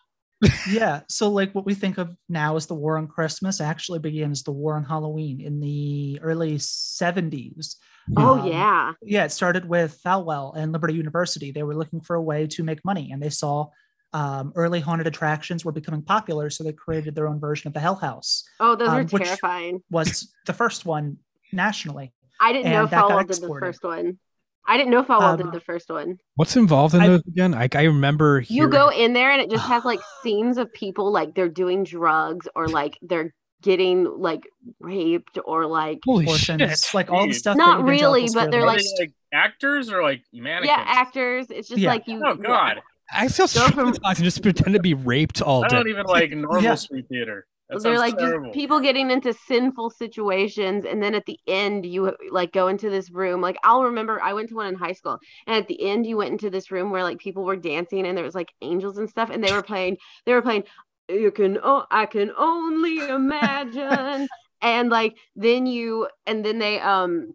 yeah. 0.69 1.03
So, 1.09 1.31
like, 1.31 1.55
what 1.55 1.65
we 1.65 1.75
think 1.75 1.99
of 1.99 2.17
now 2.29 2.57
as 2.57 2.67
the 2.67 2.75
war 2.75 2.99
on 2.99 3.07
Christmas 3.07 3.61
actually 3.61 4.01
begins 4.01 4.43
the 4.43 4.53
war 4.53 4.75
on 4.75 4.85
Halloween 4.85 5.41
in 5.41 5.61
the 5.61 6.19
early 6.21 6.59
70s. 6.59 7.77
Oh 8.17 8.41
Um, 8.41 8.47
yeah 8.49 8.93
yeah, 9.03 9.25
it 9.25 9.33
started 9.33 9.65
with 9.69 10.01
Falwell 10.05 10.57
and 10.57 10.73
Liberty 10.73 10.95
University. 10.95 11.53
They 11.53 11.63
were 11.63 11.75
looking 11.75 12.01
for 12.01 12.17
a 12.17 12.23
way 12.23 12.47
to 12.49 12.63
make 12.63 12.85
money, 12.85 13.11
and 13.13 13.23
they 13.23 13.31
saw 13.31 13.69
um, 14.15 14.53
early 14.57 14.81
haunted 14.81 15.07
attractions 15.07 15.65
were 15.65 15.73
becoming 15.73 16.03
popular, 16.03 16.51
so 16.51 16.65
they 16.65 16.73
created 16.73 17.15
their 17.15 17.29
own 17.29 17.41
version 17.41 17.69
of 17.69 17.75
the 17.75 17.81
Hell 17.81 17.95
House. 17.95 18.45
oh 18.61 18.77
those 18.77 18.89
um, 18.89 18.97
are 18.99 19.05
which- 19.05 19.23
terrifying 19.25 19.83
Was 19.91 20.33
the 20.47 20.53
first 20.53 20.85
one 20.85 21.17
nationally. 21.53 22.13
I 22.41 22.53
didn't 22.53 22.73
know 22.73 22.83
and 22.83 22.91
that 22.91 23.01
got 23.09 23.11
Falwell 23.11 23.27
did 23.29 23.41
the 23.43 23.49
first 23.61 23.85
one. 23.85 24.19
I 24.67 24.77
didn't 24.77 24.91
know 24.91 25.03
Falwell 25.03 25.33
Um, 25.33 25.37
did 25.39 25.53
the 25.53 25.61
first 25.61 25.89
one. 25.91 26.19
What's 26.37 26.57
involved 26.57 26.95
in 26.95 27.01
I- 27.01 27.07
those 27.09 27.23
again? 27.27 27.55
I, 27.55 27.69
I 27.75 27.83
remember 27.85 28.41
You 28.41 28.47
hearing- 28.63 28.71
go 28.71 28.89
in 28.91 29.13
there 29.13 29.31
and 29.33 29.41
it 29.41 29.51
just 29.51 29.65
has 29.67 29.85
like 29.85 30.01
scenes 30.23 30.59
of 30.59 30.73
people 30.73 31.11
like 31.13 31.35
they're 31.35 31.49
doing 31.49 31.83
drugs 31.85 32.47
or 32.55 32.69
like 32.69 32.99
they're 33.03 33.33
getting 33.63 34.05
like 34.21 34.43
raped 34.81 35.39
or 35.45 35.67
like 35.67 36.01
Holy 36.05 36.27
Portions, 36.27 36.61
shit. 36.61 36.95
like 36.95 37.11
all 37.11 37.27
the 37.27 37.33
stuff. 37.33 37.57
Not 37.57 37.85
really, 37.85 38.29
but 38.35 38.51
they're 38.51 38.61
Are 38.61 38.65
realized. 38.65 38.95
they 38.99 39.05
like 39.05 39.13
actors 39.33 39.91
or 39.91 40.03
like 40.03 40.23
mannequins? 40.33 40.67
yeah 40.69 40.85
actors. 40.87 41.47
It's 41.51 41.69
just 41.69 41.81
Yeah. 41.81 41.91
like 41.91 42.07
you. 42.07 42.21
Oh 42.25 42.35
God, 42.35 42.83
I 43.13 43.29
feel 43.29 43.47
Go 43.47 43.69
from- 43.69 43.93
traumatized 43.93 44.17
and 44.17 44.25
just 44.25 44.43
pretend 44.43 44.75
to 44.75 44.81
be 44.81 44.95
raped 44.95 45.41
all 45.41 45.65
I 45.65 45.69
day. 45.69 45.77
I 45.77 45.79
don't 45.79 45.89
even 45.89 46.07
like 46.07 46.31
normal 46.33 46.63
Yeah. 46.63 46.75
street 46.75 47.07
theater. 47.09 47.47
That 47.69 47.83
they're 47.85 47.99
like 47.99 48.19
just 48.19 48.53
people 48.53 48.81
getting 48.81 49.11
into 49.11 49.33
sinful 49.33 49.91
situations 49.91 50.85
and 50.85 51.03
then 51.03 51.15
at 51.15 51.25
the 51.25 51.39
end 51.47 51.87
you 51.87 52.15
like 52.31 52.53
go 52.53 52.69
into 52.69 52.91
this 52.91 53.11
room 53.11 53.41
like 53.41 53.57
i'll 53.65 53.85
remember 53.85 54.21
i 54.21 54.35
went 54.35 54.51
to 54.51 54.55
one 54.57 54.67
in 54.67 54.75
high 54.75 54.93
school 54.93 55.19
and 55.47 55.57
at 55.57 55.69
the 55.69 55.83
end 55.83 56.07
you 56.07 56.19
went 56.19 56.33
into 56.33 56.51
this 56.51 56.71
room 56.71 56.91
where 56.91 57.03
like 57.03 57.19
people 57.19 57.45
were 57.45 57.57
dancing 57.57 58.07
and 58.07 58.15
there 58.19 58.25
was 58.25 58.35
like 58.35 58.53
angels 58.61 58.99
and 58.99 59.09
stuff 59.09 59.31
and 59.31 59.43
they 59.43 59.53
were 59.55 59.63
playing 59.63 59.97
they 60.27 60.35
were 60.35 60.43
playing 60.43 60.65
you 61.13 61.31
can 61.31 61.59
oh 61.63 61.85
i 61.91 62.07
can 62.07 62.31
only 62.37 63.09
imagine 63.09 64.27
and 64.63 64.91
like 64.91 65.17
then 65.37 65.67
you 65.67 66.09
and 66.27 66.45
then 66.45 66.59
they 66.59 66.81
um 66.81 67.35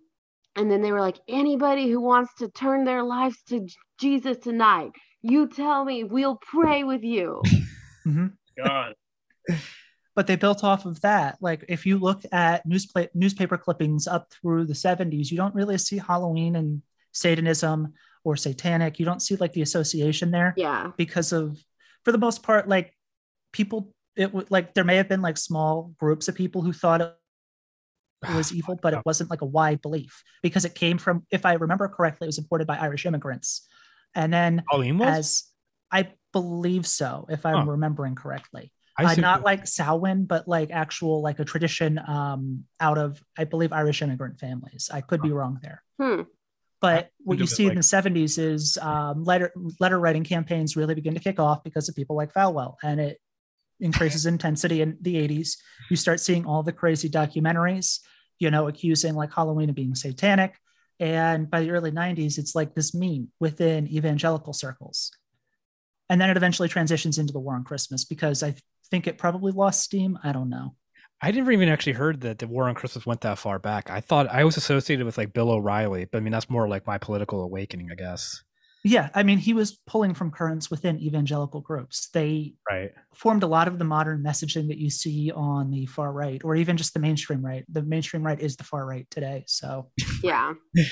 and 0.55 0.71
then 0.71 0.81
they 0.81 0.91
were 0.91 1.01
like 1.01 1.19
anybody 1.27 1.89
who 1.89 2.01
wants 2.01 2.33
to 2.35 2.49
turn 2.49 2.83
their 2.83 3.03
lives 3.03 3.37
to 3.47 3.59
J- 3.61 3.75
jesus 3.99 4.37
tonight 4.37 4.91
you 5.21 5.47
tell 5.47 5.85
me 5.85 6.03
we'll 6.03 6.37
pray 6.37 6.83
with 6.83 7.03
you 7.03 7.41
Mhm. 8.07 8.33
God. 8.57 8.95
but 10.15 10.27
they 10.27 10.35
built 10.35 10.63
off 10.63 10.85
of 10.85 11.01
that. 11.01 11.37
Like 11.41 11.65
if 11.67 11.85
you 11.85 11.99
look 11.99 12.23
at 12.31 12.67
newspa- 12.67 13.09
newspaper 13.13 13.57
clippings 13.57 14.07
up 14.07 14.31
through 14.31 14.65
the 14.65 14.73
70s, 14.73 15.29
you 15.29 15.37
don't 15.37 15.53
really 15.53 15.77
see 15.77 15.97
Halloween 15.97 16.55
and 16.55 16.81
Satanism 17.11 17.93
or 18.23 18.35
satanic. 18.35 18.97
You 18.97 19.05
don't 19.05 19.21
see 19.21 19.35
like 19.35 19.53
the 19.53 19.61
association 19.61 20.31
there 20.31 20.53
yeah 20.57 20.91
because 20.97 21.33
of, 21.33 21.57
for 22.03 22.11
the 22.11 22.17
most 22.17 22.41
part, 22.43 22.67
like 22.67 22.96
people, 23.57 23.93
it 24.15 24.33
would 24.33 24.49
like 24.49 24.73
there 24.73 24.83
may 24.83 24.95
have 24.97 25.09
been 25.09 25.21
like 25.21 25.37
small 25.37 25.93
groups 25.99 26.27
of 26.27 26.35
people 26.35 26.61
who 26.61 26.71
thought 26.73 27.01
it 27.01 27.15
was 28.35 28.53
evil, 28.53 28.79
but 28.81 28.93
it 28.93 29.01
wasn't 29.05 29.29
like 29.29 29.41
a 29.41 29.45
wide 29.45 29.81
belief 29.81 30.23
because 30.41 30.65
it 30.65 30.73
came 30.75 30.97
from, 30.97 31.25
if 31.31 31.45
I 31.45 31.53
remember 31.53 31.87
correctly, 31.87 32.25
it 32.25 32.29
was 32.29 32.37
imported 32.37 32.67
by 32.67 32.77
Irish 32.77 33.05
immigrants. 33.05 33.67
And 34.15 34.33
then 34.33 34.63
Halloween 34.69 34.97
was. 34.97 35.07
as 35.07 35.43
I 35.91 36.13
believe 36.33 36.85
so, 36.87 37.25
if 37.29 37.45
I'm 37.45 37.65
Huh. 37.65 37.71
remembering 37.71 38.15
correctly. 38.15 38.71
I 38.99 39.03
Uh, 39.03 39.15
not 39.15 39.43
like 39.43 39.67
Samhain, 39.67 40.25
but 40.25 40.47
like 40.47 40.71
actual 40.71 41.21
like 41.21 41.39
a 41.39 41.45
tradition 41.45 41.99
um, 41.99 42.65
out 42.79 42.97
of 42.97 43.21
I 43.37 43.43
believe 43.43 43.71
Irish 43.71 44.01
immigrant 44.01 44.39
families. 44.39 44.89
I 44.91 45.01
could 45.01 45.21
be 45.21 45.31
wrong 45.31 45.59
there. 45.61 45.83
Hmm. 46.01 46.21
But 46.81 47.09
what 47.23 47.37
you 47.37 47.43
of 47.43 47.51
it 47.51 47.55
see 47.55 47.65
in 47.67 47.75
the 47.75 47.81
70s 47.81 48.37
is 48.39 48.77
um, 48.81 49.23
letter 49.23 49.51
letter 49.79 49.99
writing 49.99 50.23
campaigns 50.23 50.75
really 50.75 50.95
begin 50.95 51.13
to 51.13 51.19
kick 51.19 51.39
off 51.39 51.63
because 51.63 51.89
of 51.89 51.95
people 51.95 52.15
like 52.15 52.33
Falwell, 52.33 52.75
and 52.83 52.99
it 52.99 53.19
increases 53.79 54.25
intensity 54.25 54.81
in 54.81 54.97
the 55.01 55.15
80s. 55.15 55.57
You 55.89 55.95
start 55.95 56.19
seeing 56.19 56.45
all 56.45 56.63
the 56.63 56.73
crazy 56.73 57.09
documentaries, 57.09 57.99
you 58.39 58.51
know, 58.51 58.67
accusing 58.67 59.15
like 59.15 59.33
Halloween 59.33 59.69
of 59.69 59.75
being 59.75 59.95
satanic. 59.95 60.55
And 60.99 61.49
by 61.49 61.61
the 61.61 61.71
early 61.71 61.91
90s, 61.91 62.37
it's 62.37 62.55
like 62.55 62.73
this 62.73 62.93
meme 62.93 63.29
within 63.39 63.87
evangelical 63.87 64.53
circles. 64.53 65.11
And 66.09 66.19
then 66.19 66.29
it 66.29 66.37
eventually 66.37 66.69
transitions 66.69 67.17
into 67.17 67.33
the 67.33 67.39
war 67.39 67.55
on 67.55 67.63
Christmas 67.63 68.05
because 68.05 68.41
I 68.41 68.55
think 68.89 69.07
it 69.07 69.17
probably 69.17 69.51
lost 69.51 69.81
steam. 69.81 70.17
I 70.23 70.31
don't 70.31 70.49
know. 70.49 70.75
I 71.21 71.31
never 71.31 71.51
even 71.51 71.69
actually 71.69 71.93
heard 71.93 72.21
that 72.21 72.37
the 72.37 72.47
War 72.47 72.69
on 72.69 72.75
Christmas 72.75 73.05
went 73.05 73.21
that 73.21 73.39
far 73.39 73.57
back. 73.57 73.89
I 73.89 74.01
thought 74.01 74.27
I 74.27 74.43
was 74.43 74.55
associated 74.55 75.05
with 75.05 75.17
like 75.17 75.33
Bill 75.33 75.49
O'Reilly, 75.49 76.05
but 76.05 76.19
I 76.19 76.21
mean 76.21 76.31
that's 76.31 76.49
more 76.49 76.67
like 76.67 76.85
my 76.85 76.99
political 76.99 77.41
awakening, 77.41 77.89
I 77.91 77.95
guess. 77.95 78.43
Yeah, 78.83 79.09
I 79.13 79.23
mean, 79.23 79.37
he 79.37 79.53
was 79.53 79.79
pulling 79.87 80.13
from 80.13 80.31
currents 80.31 80.71
within 80.71 80.99
evangelical 80.99 81.61
groups. 81.61 82.09
They 82.09 82.53
Right. 82.69 82.91
formed 83.13 83.43
a 83.43 83.47
lot 83.47 83.67
of 83.67 83.79
the 83.79 83.85
modern 83.85 84.23
messaging 84.23 84.67
that 84.69 84.77
you 84.77 84.89
see 84.89 85.31
on 85.31 85.71
the 85.71 85.85
far 85.87 86.13
right, 86.13 86.41
or 86.43 86.55
even 86.55 86.77
just 86.77 86.93
the 86.93 86.99
mainstream 86.99 87.45
right. 87.45 87.65
The 87.69 87.81
mainstream 87.81 88.23
right 88.23 88.39
is 88.39 88.55
the 88.55 88.63
far 88.63 88.85
right 88.85 89.05
today. 89.09 89.43
So, 89.47 89.91
Yeah. 90.23 90.53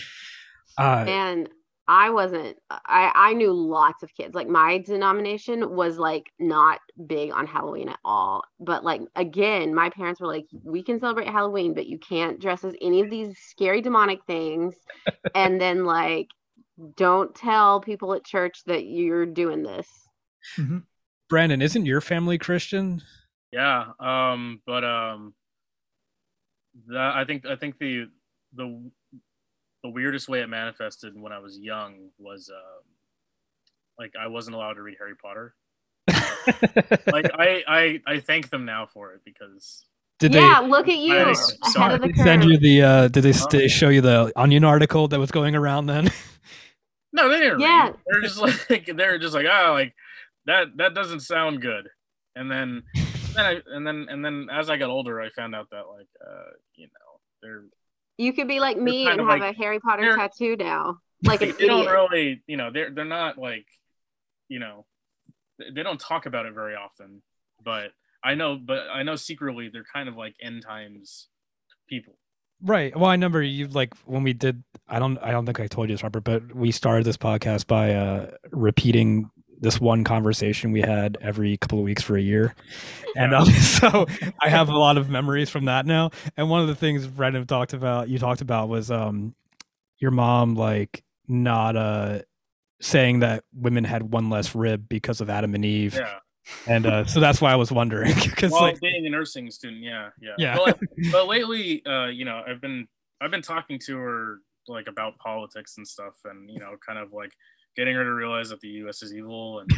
Uh, 0.77 1.05
and 1.07 1.49
I 1.87 2.09
wasn't 2.09 2.57
I 2.69 3.11
I 3.15 3.33
knew 3.33 3.53
lots 3.53 4.03
of 4.03 4.13
kids. 4.13 4.33
Like 4.35 4.47
my 4.49 4.79
denomination 4.79 5.75
was 5.75 5.97
like 5.97 6.25
not 6.39 6.79
big 7.07 7.31
on 7.31 7.45
Halloween 7.47 7.89
at 7.89 7.99
all. 8.03 8.43
But 8.59 8.83
like 8.83 9.01
again, 9.15 9.73
my 9.73 9.89
parents 9.91 10.19
were 10.19 10.27
like 10.27 10.47
we 10.63 10.83
can 10.83 10.99
celebrate 10.99 11.27
Halloween, 11.29 11.73
but 11.75 11.85
you 11.85 11.99
can't 11.99 12.41
dress 12.41 12.63
as 12.65 12.73
any 12.81 13.01
of 13.01 13.09
these 13.09 13.37
scary 13.37 13.81
demonic 13.81 14.19
things 14.25 14.75
and 15.35 15.61
then 15.61 15.85
like 15.85 16.27
don't 16.95 17.33
tell 17.35 17.79
people 17.81 18.13
at 18.13 18.25
church 18.25 18.59
that 18.65 18.85
you're 18.85 19.25
doing 19.25 19.63
this. 19.63 19.87
mhm. 20.57 20.83
Brandon, 21.29 21.61
isn't 21.61 21.85
your 21.85 22.01
family 22.01 22.37
Christian? 22.37 23.01
Yeah, 23.51 23.85
um, 23.99 24.61
but 24.65 24.83
um, 24.83 25.33
that 26.87 27.15
I 27.15 27.25
think 27.25 27.45
I 27.45 27.55
think 27.55 27.77
the 27.79 28.09
the 28.53 28.91
the 29.83 29.89
weirdest 29.89 30.27
way 30.29 30.41
it 30.41 30.47
manifested 30.47 31.13
when 31.19 31.31
I 31.31 31.39
was 31.39 31.57
young 31.57 32.09
was 32.17 32.49
um, 32.49 32.83
like 33.97 34.13
I 34.19 34.27
wasn't 34.27 34.55
allowed 34.55 34.73
to 34.73 34.81
read 34.81 34.97
Harry 34.99 35.15
Potter. 35.15 35.55
Like 37.11 37.31
I 37.33 37.63
I 37.67 38.01
I 38.05 38.19
thank 38.19 38.49
them 38.49 38.65
now 38.65 38.85
for 38.93 39.13
it 39.13 39.21
because 39.25 39.85
Did 40.19 40.33
yeah, 40.35 40.59
look 40.59 40.87
at 40.89 40.97
you 40.97 41.13
I- 41.15 41.21
ahead 41.21 41.37
sorry. 41.63 41.93
of 41.95 42.01
the 42.01 42.07
they 42.09 42.23
send 42.23 42.43
you 42.43 42.57
the? 42.59 42.81
Uh, 42.81 43.07
did 43.07 43.23
they, 43.23 43.31
Huh? 43.31 43.47
did 43.49 43.61
they 43.61 43.67
show 43.67 43.89
you 43.89 44.01
the 44.01 44.31
Onion 44.35 44.63
article 44.63 45.07
that 45.07 45.19
was 45.19 45.31
going 45.31 45.55
around 45.55 45.87
then? 45.87 46.11
no, 47.15 47.29
they 47.29 47.39
didn't. 47.39 47.59
Yeah. 47.61 47.85
read. 47.87 47.95
they're 48.07 48.21
just 48.21 48.37
like 48.69 48.85
they're 48.95 49.17
just 49.17 49.33
like 49.33 49.45
oh 49.49 49.71
like 49.73 49.93
that 50.45 50.67
that 50.77 50.93
doesn't 50.93 51.21
sound 51.21 51.61
good, 51.61 51.89
and 52.35 52.51
then 52.51 52.83
then 53.35 53.45
I 53.45 53.61
and 53.67 53.85
then 53.87 54.05
and 54.09 54.23
then 54.23 54.47
as 54.51 54.69
I 54.69 54.77
got 54.77 54.89
older, 54.89 55.19
I 55.21 55.29
found 55.29 55.55
out 55.55 55.69
that 55.71 55.85
like 55.87 56.07
uh 56.25 56.51
you 56.75 56.85
know 56.87 57.19
they're 57.41 57.63
You 58.17 58.33
could 58.33 58.47
be 58.47 58.59
like 58.59 58.77
me 58.77 59.07
and 59.07 59.19
have 59.19 59.27
like- 59.39 59.55
a 59.55 59.57
Harry 59.57 59.79
Potter 59.79 60.15
tattoo 60.15 60.55
now. 60.57 60.99
Like 61.23 61.41
an 61.41 61.55
they 61.59 61.65
don't 61.67 61.87
really 61.87 62.43
you 62.47 62.57
know 62.57 62.69
they're 62.71 62.91
they're 62.91 63.05
not 63.05 63.37
like 63.37 63.65
you 64.49 64.59
know 64.59 64.85
they- 65.57 65.71
they 65.73 65.83
don't 65.83 65.99
talk 65.99 66.25
about 66.27 66.45
it 66.45 66.53
very 66.53 66.75
often 66.75 67.21
but 67.63 67.91
i 68.23 68.35
know 68.35 68.57
but 68.57 68.81
i 68.93 69.01
know 69.01 69.15
secretly 69.15 69.69
they're 69.71 69.85
kind 69.91 70.07
of 70.09 70.15
like 70.15 70.35
end 70.41 70.61
times 70.61 71.29
people 71.87 72.17
Right. 72.65 72.95
Well, 72.95 73.11
I 73.11 73.13
remember 73.13 73.43
you 73.43 73.67
like 73.67 73.95
when 74.05 74.23
we 74.23 74.33
did. 74.33 74.63
I 74.87 74.97
don't. 74.97 75.19
I 75.19 75.31
don't 75.31 75.45
think 75.45 75.59
I 75.59 75.67
told 75.67 75.89
you 75.89 75.95
this, 75.95 76.01
Robert, 76.03 76.23
but 76.23 76.55
we 76.55 76.71
started 76.71 77.05
this 77.05 77.15
podcast 77.17 77.67
by 77.67 77.93
uh, 77.93 78.31
repeating 78.51 79.29
this 79.59 79.79
one 79.79 80.03
conversation 80.03 80.71
we 80.71 80.81
had 80.81 81.15
every 81.21 81.57
couple 81.57 81.77
of 81.77 81.85
weeks 81.85 82.01
for 82.01 82.17
a 82.17 82.21
year, 82.21 82.55
and 83.15 83.35
um, 83.35 83.45
so 83.51 84.07
I 84.41 84.49
have 84.49 84.69
a 84.69 84.77
lot 84.77 84.97
of 84.97 85.09
memories 85.09 85.51
from 85.51 85.65
that 85.65 85.85
now. 85.85 86.09
And 86.35 86.49
one 86.49 86.61
of 86.61 86.67
the 86.67 86.75
things 86.75 87.05
Brendan 87.05 87.45
talked 87.45 87.73
about, 87.73 88.09
you 88.09 88.17
talked 88.17 88.41
about, 88.41 88.67
was 88.67 88.89
um, 88.89 89.35
your 89.99 90.11
mom 90.11 90.55
like 90.55 91.03
not 91.27 91.75
uh 91.75 92.19
saying 92.81 93.19
that 93.19 93.43
women 93.53 93.83
had 93.83 94.11
one 94.11 94.31
less 94.31 94.55
rib 94.55 94.89
because 94.89 95.21
of 95.21 95.29
Adam 95.29 95.53
and 95.53 95.63
Eve, 95.63 95.95
yeah 95.95 96.19
and 96.67 96.85
uh, 96.85 97.05
so 97.05 97.19
that's 97.19 97.41
why 97.41 97.51
I 97.51 97.55
was 97.55 97.71
wondering 97.71 98.13
because 98.23 98.51
well 98.51 98.61
like 98.61 98.79
being 98.79 99.05
a 99.05 99.09
nursing 99.09 99.49
student 99.51 99.83
yeah 99.83 100.09
yeah. 100.21 100.35
Yeah. 100.37 100.55
but, 100.55 100.67
like, 100.67 100.89
but 101.11 101.27
lately 101.27 101.85
uh 101.85 102.07
you 102.07 102.25
know 102.25 102.43
i've 102.47 102.61
been 102.61 102.87
i've 103.21 103.31
been 103.31 103.41
talking 103.41 103.79
to 103.85 103.97
her 103.97 104.39
like 104.67 104.87
about 104.87 105.17
politics 105.17 105.77
and 105.77 105.87
stuff 105.87 106.13
and 106.25 106.49
you 106.49 106.59
know 106.59 106.75
kind 106.85 106.99
of 106.99 107.13
like 107.13 107.31
getting 107.75 107.95
her 107.95 108.03
to 108.03 108.13
realize 108.13 108.49
that 108.49 108.61
the 108.61 108.69
us 108.69 109.03
is 109.03 109.13
evil 109.13 109.59
and 109.59 109.71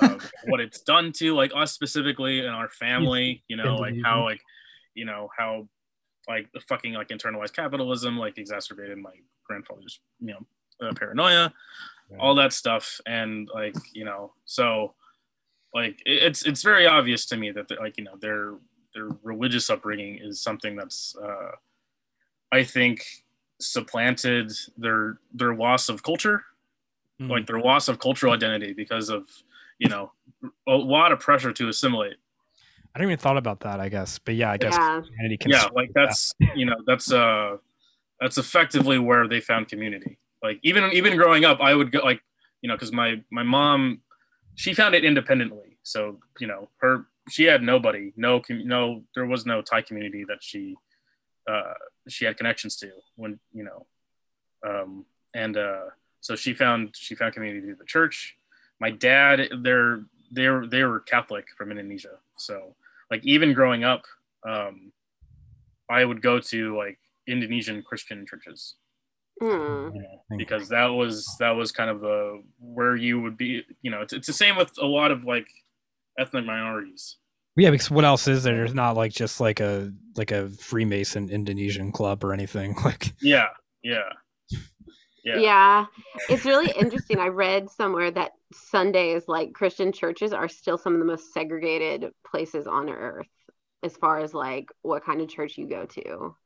uh, 0.00 0.18
what 0.46 0.60
it's 0.60 0.80
done 0.82 1.12
to 1.12 1.34
like 1.34 1.50
us 1.54 1.72
specifically 1.72 2.40
and 2.40 2.50
our 2.50 2.68
family 2.68 3.42
you 3.48 3.56
know 3.56 3.76
like 3.76 3.94
how 4.04 4.22
like 4.22 4.40
you 4.94 5.04
know 5.04 5.28
how 5.36 5.66
like 6.28 6.50
the 6.52 6.60
fucking 6.60 6.92
like 6.92 7.08
internalized 7.08 7.52
capitalism 7.52 8.16
like 8.16 8.38
exacerbated 8.38 8.96
my 8.96 9.10
grandfather's 9.44 10.00
you 10.20 10.28
know 10.28 10.86
uh, 10.86 10.92
paranoia 10.94 11.52
all 12.18 12.34
that 12.36 12.52
stuff. 12.52 13.00
And 13.06 13.48
like 13.52 13.76
you 13.92 14.04
know 14.04 14.32
so 14.44 14.94
like 15.74 16.02
it's 16.06 16.44
it's 16.44 16.62
very 16.62 16.86
obvious 16.86 17.26
to 17.26 17.36
me 17.36 17.50
that 17.50 17.68
they're, 17.68 17.78
like 17.78 17.96
you 17.96 18.04
know 18.04 18.16
their 18.20 18.54
their 18.94 19.08
religious 19.22 19.70
upbringing 19.70 20.18
is 20.22 20.40
something 20.40 20.76
that's 20.76 21.16
uh 21.22 21.52
i 22.52 22.62
think 22.62 23.04
supplanted 23.60 24.52
their 24.76 25.18
their 25.32 25.54
loss 25.54 25.88
of 25.88 26.02
culture 26.02 26.44
Mm. 27.20 27.28
like 27.28 27.46
their 27.46 27.60
loss 27.60 27.88
of 27.88 27.98
cultural 27.98 28.32
identity 28.32 28.72
because 28.72 29.10
of 29.10 29.28
you 29.78 29.88
know 29.88 30.10
a 30.66 30.72
lot 30.74 31.12
of 31.12 31.20
pressure 31.20 31.52
to 31.52 31.68
assimilate 31.68 32.16
I 32.94 32.98
didn't 32.98 33.12
even 33.12 33.20
thought 33.20 33.38
about 33.38 33.60
that. 33.60 33.80
I 33.80 33.88
guess, 33.88 34.18
but 34.18 34.34
yeah, 34.34 34.50
I 34.50 34.58
guess 34.58 34.74
Yeah. 34.74 35.02
Can 35.40 35.50
yeah 35.50 35.68
like 35.74 35.90
that's 35.94 36.34
you 36.54 36.66
know 36.66 36.76
that's 36.86 37.12
uh 37.12 37.56
that's 38.20 38.38
effectively 38.38 38.98
where 38.98 39.28
they 39.28 39.40
found 39.40 39.68
community 39.68 40.18
like 40.42 40.58
even 40.62 40.90
even 40.92 41.16
growing 41.16 41.44
up 41.44 41.60
i 41.60 41.74
would 41.74 41.90
go 41.92 42.00
like 42.00 42.22
you 42.60 42.68
know 42.68 42.74
because 42.74 42.92
my 42.92 43.22
my 43.30 43.42
mom 43.42 44.00
she 44.54 44.74
found 44.74 44.94
it 44.94 45.04
independently. 45.04 45.78
So 45.82 46.20
you 46.38 46.46
know 46.46 46.68
her 46.78 47.06
she 47.30 47.44
had 47.44 47.62
nobody 47.62 48.12
no 48.16 48.42
no 48.50 49.02
there 49.14 49.26
was 49.26 49.46
no 49.46 49.62
thai 49.62 49.82
community 49.82 50.24
that 50.24 50.42
she 50.42 50.76
uh 51.48 51.74
she 52.08 52.24
had 52.24 52.36
connections 52.36 52.76
to 52.76 52.90
when 53.16 53.38
you 53.52 53.64
know 53.64 53.86
um 54.66 55.04
and 55.34 55.56
uh 55.56 55.86
so 56.20 56.36
she 56.36 56.54
found 56.54 56.94
she 56.94 57.14
found 57.14 57.34
community 57.34 57.60
through 57.60 57.76
the 57.76 57.84
church. 57.84 58.36
My 58.80 58.90
dad 58.90 59.48
they're 59.62 60.04
they're 60.30 60.66
they 60.66 60.82
were 60.84 61.00
catholic 61.00 61.46
from 61.56 61.70
indonesia. 61.70 62.16
So 62.36 62.74
like 63.10 63.24
even 63.24 63.52
growing 63.52 63.84
up 63.84 64.04
um 64.48 64.92
I 65.88 66.04
would 66.04 66.22
go 66.22 66.40
to 66.40 66.76
like 66.76 66.98
Indonesian 67.26 67.82
Christian 67.82 68.24
churches 68.26 68.76
Hmm. 69.42 69.88
because 70.36 70.68
that 70.68 70.86
was 70.86 71.26
that 71.40 71.50
was 71.50 71.72
kind 71.72 71.90
of 71.90 72.00
the 72.00 72.42
where 72.60 72.94
you 72.94 73.20
would 73.20 73.36
be. 73.36 73.62
You 73.82 73.90
know, 73.90 74.00
it's, 74.02 74.12
it's 74.12 74.26
the 74.28 74.32
same 74.32 74.56
with 74.56 74.70
a 74.80 74.86
lot 74.86 75.10
of 75.10 75.24
like 75.24 75.48
ethnic 76.18 76.44
minorities. 76.44 77.16
Yeah, 77.56 77.70
because 77.70 77.90
what 77.90 78.04
else 78.04 78.28
is 78.28 78.44
there? 78.44 78.54
There's 78.54 78.74
not 78.74 78.96
like 78.96 79.12
just 79.12 79.40
like 79.40 79.58
a 79.58 79.92
like 80.16 80.30
a 80.30 80.48
Freemason 80.50 81.28
Indonesian 81.28 81.90
club 81.90 82.22
or 82.22 82.32
anything. 82.32 82.76
Like 82.84 83.12
Yeah, 83.20 83.48
yeah, 83.82 84.12
yeah. 85.24 85.38
Yeah. 85.38 85.86
It's 86.28 86.44
really 86.44 86.72
interesting. 86.78 87.18
I 87.18 87.28
read 87.28 87.70
somewhere 87.70 88.10
that 88.12 88.32
Sundays, 88.52 89.24
like 89.26 89.54
Christian 89.54 89.92
churches, 89.92 90.32
are 90.32 90.48
still 90.48 90.78
some 90.78 90.94
of 90.94 90.98
the 91.00 91.04
most 91.04 91.32
segregated 91.32 92.12
places 92.24 92.66
on 92.66 92.88
earth 92.90 93.26
as 93.82 93.96
far 93.96 94.20
as 94.20 94.34
like 94.34 94.66
what 94.82 95.04
kind 95.04 95.20
of 95.20 95.28
church 95.28 95.58
you 95.58 95.68
go 95.68 95.86
to. 95.86 96.36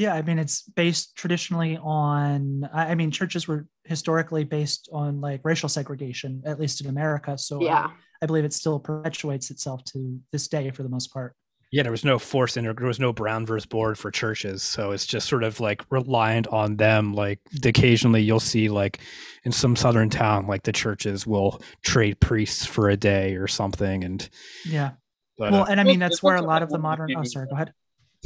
Yeah, 0.00 0.14
I 0.14 0.22
mean, 0.22 0.38
it's 0.38 0.62
based 0.62 1.14
traditionally 1.16 1.76
on, 1.76 2.64
I 2.72 2.92
I 2.92 2.94
mean, 2.94 3.10
churches 3.10 3.46
were 3.46 3.66
historically 3.84 4.44
based 4.44 4.88
on 4.92 5.20
like 5.20 5.40
racial 5.44 5.68
segregation, 5.68 6.42
at 6.46 6.58
least 6.58 6.80
in 6.80 6.86
America. 6.88 7.36
So 7.36 7.60
Yeah. 7.60 7.90
I 8.22 8.26
believe 8.26 8.44
it 8.44 8.52
still 8.52 8.78
perpetuates 8.80 9.50
itself 9.50 9.84
to 9.92 10.18
this 10.32 10.48
day 10.48 10.70
for 10.70 10.82
the 10.82 10.88
most 10.88 11.12
part. 11.12 11.34
yeah, 11.72 11.82
there 11.84 11.92
was 11.92 12.04
no 12.04 12.18
force 12.18 12.56
in 12.56 12.64
there. 12.64 12.74
There 12.74 12.86
was 12.86 12.98
no 12.98 13.12
Brown 13.12 13.46
versus 13.46 13.66
board 13.66 13.96
for 13.96 14.10
churches, 14.10 14.62
so 14.62 14.90
it's 14.90 15.06
just 15.06 15.28
sort 15.28 15.44
of 15.44 15.60
like 15.60 15.84
reliant 15.90 16.48
on 16.48 16.76
them. 16.76 17.14
Like 17.14 17.38
occasionally, 17.64 18.22
you'll 18.22 18.40
see 18.40 18.68
like 18.68 18.98
in 19.44 19.52
some 19.52 19.76
southern 19.76 20.10
town, 20.10 20.46
like 20.48 20.64
the 20.64 20.72
churches 20.72 21.26
will 21.26 21.62
trade 21.82 22.18
priests 22.20 22.66
for 22.66 22.88
a 22.90 22.96
day 22.96 23.36
or 23.36 23.46
something. 23.46 24.02
And 24.04 24.28
Yeah. 24.64 24.92
but, 25.38 25.52
Well, 25.52 25.62
uh, 25.62 25.66
and 25.70 25.80
I 25.80 25.84
mean, 25.84 26.00
that's 26.00 26.22
where 26.22 26.36
a 26.36 26.42
lot 26.42 26.62
of 26.62 26.70
the 26.70 26.78
modern, 26.78 27.14
oh, 27.16 27.22
sorry, 27.22 27.46
go 27.46 27.54
ahead. 27.54 27.72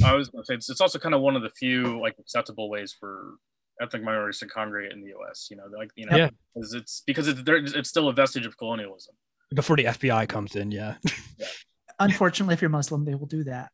I 0.03 0.13
was 0.13 0.29
going 0.29 0.43
to 0.43 0.45
say 0.47 0.53
it's, 0.55 0.69
it's 0.69 0.81
also 0.81 0.99
kind 0.99 1.15
of 1.15 1.21
one 1.21 1.35
of 1.35 1.41
the 1.43 1.49
few 1.49 1.99
like 2.01 2.15
acceptable 2.19 2.69
ways 2.69 2.93
for 2.99 3.35
ethnic 3.81 4.03
minorities 4.03 4.39
to 4.39 4.47
congregate 4.47 4.91
in 4.93 5.01
the 5.01 5.09
U.S. 5.09 5.47
You 5.49 5.57
know, 5.57 5.63
like 5.77 5.89
you 5.95 6.05
know, 6.05 6.17
Yeah. 6.17 6.29
because 6.53 6.73
it's 6.73 7.03
because 7.05 7.27
it's 7.27 7.43
there, 7.43 7.57
it's 7.57 7.89
still 7.89 8.07
a 8.09 8.13
vestige 8.13 8.45
of 8.45 8.57
colonialism. 8.57 9.15
Before 9.53 9.77
the 9.77 9.85
FBI 9.85 10.27
comes 10.27 10.55
in, 10.55 10.71
yeah. 10.71 10.95
Unfortunately, 11.99 12.53
if 12.53 12.61
you're 12.61 12.69
Muslim, 12.69 13.05
they 13.05 13.15
will 13.15 13.27
do 13.27 13.43
that. 13.45 13.69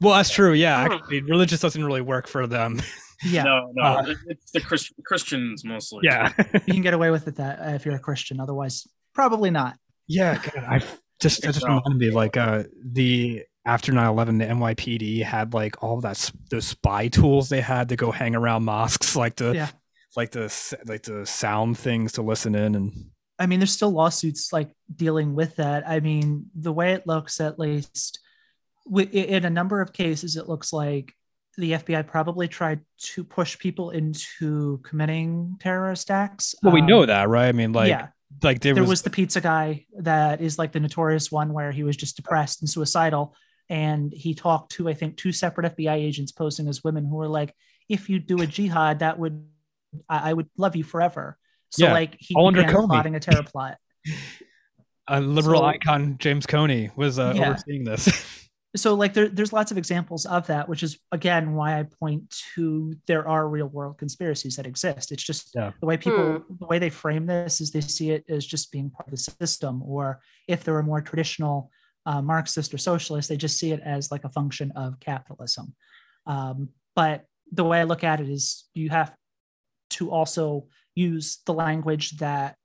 Well, 0.00 0.14
that's 0.14 0.30
true. 0.30 0.52
Yeah, 0.52 0.78
actually, 0.82 1.22
religious 1.22 1.60
doesn't 1.60 1.84
really 1.84 2.00
work 2.02 2.26
for 2.28 2.46
them. 2.46 2.80
Yeah, 3.24 3.44
No, 3.44 3.72
no, 3.74 3.82
Uh, 3.82 4.14
it's 4.26 4.50
the 4.50 4.60
Christ- 4.60 4.92
Christians 5.06 5.64
mostly. 5.64 6.00
Yeah, 6.02 6.34
you 6.66 6.74
can 6.74 6.82
get 6.82 6.92
away 6.92 7.10
with 7.10 7.26
it 7.26 7.36
that 7.36 7.58
uh, 7.60 7.70
if 7.70 7.86
you're 7.86 7.94
a 7.94 7.98
Christian. 7.98 8.38
Otherwise, 8.40 8.86
probably 9.14 9.48
not. 9.50 9.78
yeah. 10.06 10.34
God, 10.36 10.64
I 10.68 10.82
just 11.18 11.40
that 11.40 11.46
just 11.54 11.60
So- 11.60 11.66
reminded 11.68 11.96
me 11.96 12.10
like 12.10 12.36
uh 12.36 12.64
the 12.84 13.42
after 13.66 13.92
9-11 13.92 14.38
the 14.38 14.44
NYPD 14.46 15.22
had 15.22 15.52
like 15.52 15.82
all 15.82 15.96
of 15.96 16.02
that 16.02 16.30
those 16.50 16.66
spy 16.68 17.08
tools 17.08 17.48
they 17.50 17.60
had 17.60 17.88
to 17.90 17.96
go 17.96 18.10
hang 18.12 18.34
around 18.34 18.64
mosques 18.64 19.14
like 19.24 19.34
to 19.36 19.52
Yeah. 19.54 19.68
like 20.16 20.30
the 20.30 20.50
like 20.86 21.02
the 21.02 21.26
sound 21.26 21.76
things 21.76 22.12
to 22.12 22.22
listen 22.22 22.54
in 22.54 22.74
and 22.76 22.92
I 23.38 23.44
mean, 23.44 23.60
there's 23.60 23.72
still 23.72 23.90
lawsuits 23.90 24.50
like 24.50 24.70
dealing 24.94 25.34
with 25.34 25.56
that. 25.56 25.86
I 25.86 26.00
mean, 26.00 26.46
the 26.54 26.72
way 26.72 26.94
it 26.94 27.06
looks, 27.06 27.38
at 27.38 27.58
least, 27.58 28.18
in 28.90 29.44
a 29.44 29.50
number 29.50 29.82
of 29.82 29.92
cases, 29.92 30.36
it 30.36 30.48
looks 30.48 30.72
like 30.72 31.12
the 31.58 31.72
FBI 31.72 32.06
probably 32.06 32.48
tried 32.48 32.80
to 32.98 33.22
push 33.24 33.58
people 33.58 33.90
into 33.90 34.78
committing 34.84 35.56
terrorist 35.60 36.10
acts. 36.10 36.54
well 36.62 36.72
we 36.72 36.80
Um, 36.80 36.86
know 36.86 37.04
that 37.04 37.28
right 37.28 37.48
I 37.48 37.52
mean 37.52 37.72
like 37.74 37.90
yeah, 37.90 38.08
like 38.42 38.60
there, 38.60 38.72
there 38.72 38.82
was, 38.82 38.88
was 38.90 39.02
the 39.02 39.10
pizza 39.10 39.42
guy 39.42 39.84
that 39.98 40.40
is 40.40 40.58
like 40.58 40.72
the 40.72 40.80
notorious 40.80 41.30
one 41.30 41.52
where 41.52 41.72
he 41.72 41.82
was 41.82 41.96
just 41.96 42.16
depressed 42.16 42.62
and 42.62 42.70
suicidal 42.70 43.34
and 43.68 44.12
he 44.12 44.34
talked 44.34 44.72
to 44.72 44.88
i 44.88 44.94
think 44.94 45.16
two 45.16 45.32
separate 45.32 45.76
fbi 45.76 45.94
agents 45.96 46.32
posing 46.32 46.68
as 46.68 46.84
women 46.84 47.04
who 47.04 47.16
were 47.16 47.28
like 47.28 47.54
if 47.88 48.08
you 48.08 48.18
do 48.18 48.40
a 48.42 48.46
jihad 48.46 49.00
that 49.00 49.18
would 49.18 49.44
i, 50.08 50.30
I 50.30 50.32
would 50.32 50.48
love 50.56 50.76
you 50.76 50.84
forever 50.84 51.36
so 51.70 51.86
Yeah, 51.86 51.92
like 51.92 52.16
he 52.18 52.34
all 52.34 52.46
under 52.48 52.62
began 52.62 52.74
Comey. 52.76 52.86
plotting 52.88 53.14
a 53.16 53.20
terror 53.20 53.42
plot 53.42 53.76
a 55.08 55.20
liberal 55.20 55.60
so- 55.60 55.66
icon 55.66 56.16
James 56.18 56.46
Comey 56.46 56.94
was 56.96 57.18
uh, 57.18 57.32
Yeah. 57.36 57.50
overseeing 57.50 57.84
this 57.84 58.08
so 58.76 58.94
like 58.94 59.14
there, 59.14 59.28
there's 59.28 59.52
lots 59.52 59.70
of 59.70 59.78
examples 59.78 60.26
of 60.26 60.46
that 60.48 60.68
which 60.68 60.82
is 60.82 60.98
again 61.12 61.54
why 61.54 61.78
i 61.78 61.82
point 61.84 62.42
to 62.54 62.94
there 63.06 63.26
are 63.26 63.48
real 63.48 63.68
world 63.68 63.96
conspiracies 63.98 64.56
that 64.56 64.66
exist 64.66 65.12
it's 65.12 65.22
just 65.22 65.52
Yeah. 65.54 65.72
the 65.80 65.86
way 65.86 65.96
people 65.96 66.44
the 66.60 66.66
way 66.66 66.78
they 66.78 66.90
frame 66.90 67.24
this 67.26 67.60
is 67.60 67.70
they 67.70 67.80
see 67.80 68.10
it 68.10 68.24
as 68.28 68.44
just 68.44 68.70
being 68.72 68.90
part 68.90 69.06
of 69.08 69.12
the 69.12 69.16
system 69.46 69.82
or 69.82 70.20
if 70.46 70.62
there 70.64 70.76
are 70.76 70.82
more 70.82 71.00
traditional 71.00 71.70
uh, 72.06 72.22
marxist 72.22 72.72
or 72.72 72.78
socialist 72.78 73.28
they 73.28 73.36
just 73.36 73.58
see 73.58 73.72
it 73.72 73.80
as 73.84 74.10
like 74.10 74.24
a 74.24 74.30
function 74.30 74.72
of 74.76 74.98
capitalism. 75.00 75.74
Um, 76.26 76.70
but 76.94 77.24
the 77.52 77.64
way 77.64 77.80
i 77.80 77.84
look 77.84 78.02
at 78.02 78.20
it 78.20 78.28
is 78.28 78.64
you 78.74 78.88
have 78.90 79.14
to 79.90 80.10
also 80.10 80.66
use 80.94 81.38
the 81.46 81.54
language 81.54 82.16
that 82.18 82.56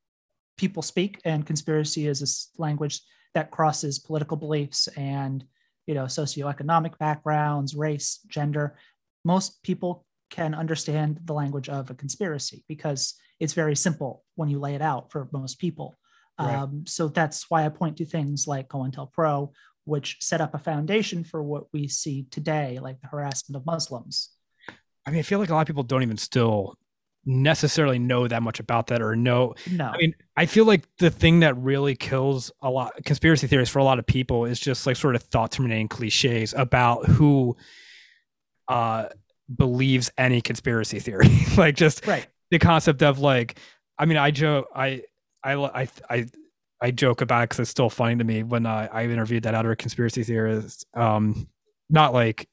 people 0.58 0.82
speak 0.82 1.20
and 1.26 1.46
conspiracy 1.46 2.08
is 2.08 2.22
a 2.22 2.62
language 2.62 3.02
that 3.34 3.52
crosses 3.52 4.00
political 4.00 4.38
beliefs 4.38 4.88
and 4.96 5.44
you 5.88 5.94
know 5.94 6.06
socioeconomic 6.06 6.98
backgrounds 6.98 7.76
race 7.76 8.20
gender. 8.28 8.78
Most 9.26 9.62
people 9.64 10.06
can 10.30 10.56
understand 10.56 11.20
the 11.26 11.34
language 11.34 11.68
of 11.68 11.89
a 11.89 11.94
conspiracy 11.94 12.64
because 12.68 13.16
it's 13.39 13.54
very 13.54 13.76
simple 13.76 14.24
when 14.36 14.50
you 14.50 14.60
lay 14.60 14.76
it 14.76 14.82
out 14.82 15.12
for 15.12 15.28
most 15.32 15.60
people 15.60 15.98
Right. 16.42 16.56
um, 16.56 16.84
so 16.88 17.08
that's 17.08 17.50
why 17.50 17.66
i 17.66 17.70
point 17.70 17.98
to 17.98 18.06
things 18.06 18.48
like 18.48 18.70
cointelpro 18.70 19.52
which 19.86 20.18
set 20.22 20.42
up 20.42 20.54
a 20.54 20.60
foundation 20.60 21.24
for 21.24 21.42
what 21.42 21.66
we 21.74 21.88
see 21.88 22.26
today 22.32 22.80
like 22.82 23.02
the 23.02 23.08
harassment 23.08 23.56
of 23.56 23.66
muslims 23.66 24.32
I 25.04 25.10
mean 25.10 25.20
I 25.20 25.24
feel 25.24 25.39
like 25.39 25.50
a 25.50 25.54
lot 25.54 25.62
of 25.62 25.68
people 25.68 25.84
don't 25.84 26.04
even 26.04 26.18
still 26.18 26.78
necessarily 27.26 28.00
know 28.00 28.28
that 28.28 28.42
much 28.44 28.60
about 28.60 28.88
that 28.88 29.02
or 29.02 29.16
know 29.16 29.54
no 29.70 29.86
I 29.86 29.98
mean, 29.98 30.16
I 30.36 30.46
feel 30.46 30.66
like 30.66 30.88
the 30.98 31.12
thing 31.12 31.42
that 31.42 31.56
really 31.58 31.96
kills 31.96 32.52
a 32.62 32.70
lot 32.70 32.94
conspiracy 33.06 33.48
theories 33.48 33.70
for 33.70 33.80
a 33.80 33.84
lot 33.84 34.00
of 34.00 34.06
people 34.06 34.46
is 34.46 34.60
just 34.60 34.86
like 34.88 34.96
sort 34.96 35.16
of 35.16 35.24
thought 35.24 35.52
terminating 35.52 35.88
cliches 35.88 36.54
about 36.56 37.06
who 37.06 37.56
uh 38.68 39.08
believes 39.56 40.10
any 40.18 40.42
conspiracy 40.42 41.00
theory. 41.00 41.30
like 41.58 41.76
just 41.76 42.06
right 42.08 42.28
the 42.52 42.60
concept 42.60 43.02
of 43.02 43.20
like 43.20 43.58
I 43.98 44.06
mean, 44.06 44.18
I 44.18 44.32
joke 44.32 44.68
I 44.76 45.04
I 45.44 45.54
I 45.54 45.88
I 46.10 46.26
I 46.82 46.92
joke 46.92 47.22
about 47.22 47.44
it 47.44 47.50
because 47.50 47.60
it's 47.62 47.70
still 47.72 47.89
funny 47.89 48.16
to 48.18 48.24
me 48.24 48.44
when 48.44 48.66
uh, 48.66 48.88
I 48.92 49.06
interviewed 49.06 49.44
that 49.44 49.56
other 49.56 49.76
conspiracy 49.76 50.24
theorist. 50.24 50.86
Um, 50.96 51.48
not 51.89 52.14
like 52.14 52.48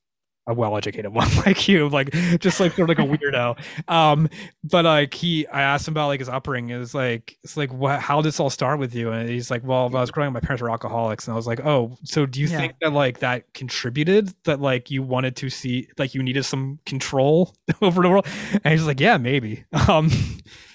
a 0.47 0.55
well-educated 0.55 1.13
one 1.13 1.29
like 1.47 1.69
you, 1.69 1.89
like 1.91 2.11
just 2.41 2.59
like 2.61 2.73
sort 2.75 2.91
of 2.91 2.99
like 2.99 2.99
a 2.99 3.09
weirdo. 3.19 3.59
Um, 3.91 4.29
but 4.65 4.85
like 4.85 5.13
he, 5.15 5.47
I 5.49 5.63
asked 5.63 5.87
him 5.89 5.93
about 5.93 6.09
like 6.09 6.21
his 6.21 6.29
upbringing. 6.29 6.71
It 6.75 6.79
was 6.79 6.95
like 6.95 7.37
it's 7.45 7.57
like 7.57 7.73
what? 7.73 8.01
How 8.01 8.21
did 8.21 8.29
this 8.29 8.41
all 8.41 8.51
start 8.51 8.79
with 8.79 8.95
you? 8.95 9.13
And 9.13 9.29
he's 9.29 9.51
like, 9.51 9.63
well, 9.65 9.87
when 9.89 9.97
I 9.97 10.01
was 10.01 10.11
growing 10.11 10.29
up, 10.29 10.35
my 10.35 10.41
parents 10.41 10.63
were 10.63 10.71
alcoholics, 10.71 11.27
and 11.27 11.33
I 11.33 11.37
was 11.37 11.47
like, 11.47 11.61
oh, 11.65 11.97
so 12.05 12.27
do 12.27 12.41
you 12.41 12.47
Yeah. 12.47 12.57
think 12.59 12.75
that 12.81 12.93
like 12.93 13.19
that 13.21 13.53
contributed? 13.55 14.33
That 14.45 14.61
like 14.61 14.91
you 14.91 15.03
wanted 15.03 15.37
to 15.37 15.51
see, 15.51 15.89
like 15.99 16.15
you 16.15 16.23
needed 16.23 16.45
some 16.45 16.79
control 16.87 17.55
over 17.83 18.03
the 18.03 18.09
world? 18.09 18.27
And 18.65 18.73
he's 18.73 18.87
like, 18.87 19.01
yeah, 19.01 19.17
maybe. 19.19 19.65
Um, 19.89 20.11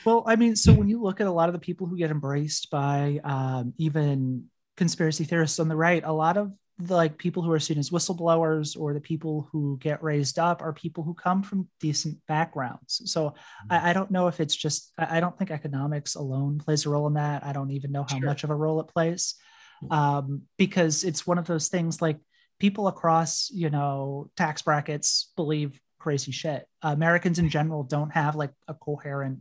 Well, 0.06 0.24
I 0.26 0.36
mean, 0.36 0.56
so 0.56 0.74
when 0.74 0.90
you 0.90 1.02
look 1.02 1.22
at 1.22 1.28
a 1.28 1.32
lot 1.32 1.50
of 1.50 1.54
the 1.54 1.60
people 1.60 1.88
who 1.88 1.98
get 1.98 2.12
embraced 2.12 2.70
by 2.70 3.20
um, 3.24 3.74
even 3.78 4.46
conspiracy 4.78 5.24
theorists 5.24 5.60
on 5.60 5.68
the 5.68 5.76
right, 5.76 6.04
a 6.04 6.12
lot 6.12 6.38
of 6.38 6.52
the 6.80 6.96
like 6.96 7.18
people 7.18 7.44
who 7.44 7.52
are 7.52 7.60
seen 7.60 7.78
as 7.78 7.92
whistleblowers 7.92 8.80
or 8.80 8.94
the 8.94 9.00
people 9.00 9.48
who 9.52 9.78
get 9.80 10.02
raised 10.04 10.40
up 10.40 10.62
are 10.62 10.74
people 10.74 11.04
who 11.04 11.14
come 11.14 11.44
from 11.44 11.68
decent 11.80 12.18
backgrounds. 12.28 13.02
So 13.06 13.36
I, 13.70 13.92
I 13.92 13.94
don't 13.94 14.12
know 14.12 14.28
if 14.28 14.40
it's 14.40 14.56
just 14.56 14.92
I 14.98 15.18
I 15.18 15.20
don't 15.20 15.38
think 15.38 15.52
economics 15.52 16.16
alone 16.16 16.58
plays 16.58 16.86
a 16.86 16.90
role 16.90 17.08
in 17.08 17.14
that. 17.14 17.46
I 17.46 17.54
don't 17.54 17.72
even 17.72 17.92
know 17.92 18.04
how 18.10 18.18
Sure. 18.18 18.28
much 18.28 18.44
of 18.44 18.50
a 18.50 18.56
role 18.56 18.80
it 18.80 18.88
plays 18.88 19.36
um, 19.92 20.44
because 20.58 21.04
it's 21.04 21.28
one 21.28 21.38
of 21.38 21.46
those 21.46 21.68
things 21.70 22.02
like 22.02 22.18
people 22.60 22.88
across 22.88 23.50
you 23.52 23.70
know 23.70 24.30
tax 24.36 24.62
brackets 24.64 25.32
believe 25.36 25.80
crazy 26.00 26.32
shit. 26.32 26.68
Americans 26.82 27.40
in 27.40 27.50
general 27.50 27.84
don't 27.84 28.12
have 28.12 28.36
like 28.36 28.52
a 28.68 28.74
coherent 28.74 29.40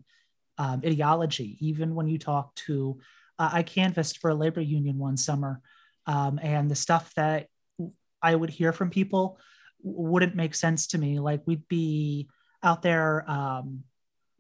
um, 0.59 0.83
ideology. 0.85 1.57
Even 1.61 1.95
when 1.95 2.09
you 2.09 2.19
talk 2.19 2.55
to, 2.67 2.99
uh, 3.39 3.51
I 3.53 3.63
canvassed 3.63 4.19
for 4.19 4.31
a 4.31 4.35
labor 4.35 4.61
union 4.61 4.99
one 4.99 5.17
summer, 5.17 5.61
um, 6.07 6.39
and 6.43 6.71
the 6.71 6.75
stuff 6.75 7.13
that 7.15 7.49
I 8.23 8.35
would 8.35 8.51
hear 8.51 8.73
from 8.73 8.91
people 8.91 9.39
wouldn't 9.83 10.37
make 10.37 10.55
sense 10.55 10.89
to 10.89 10.99
me. 10.99 11.19
Like 11.19 11.43
we'd 11.47 11.67
be 11.69 12.29
out 12.63 12.83
there, 12.83 13.29
um, 13.29 13.83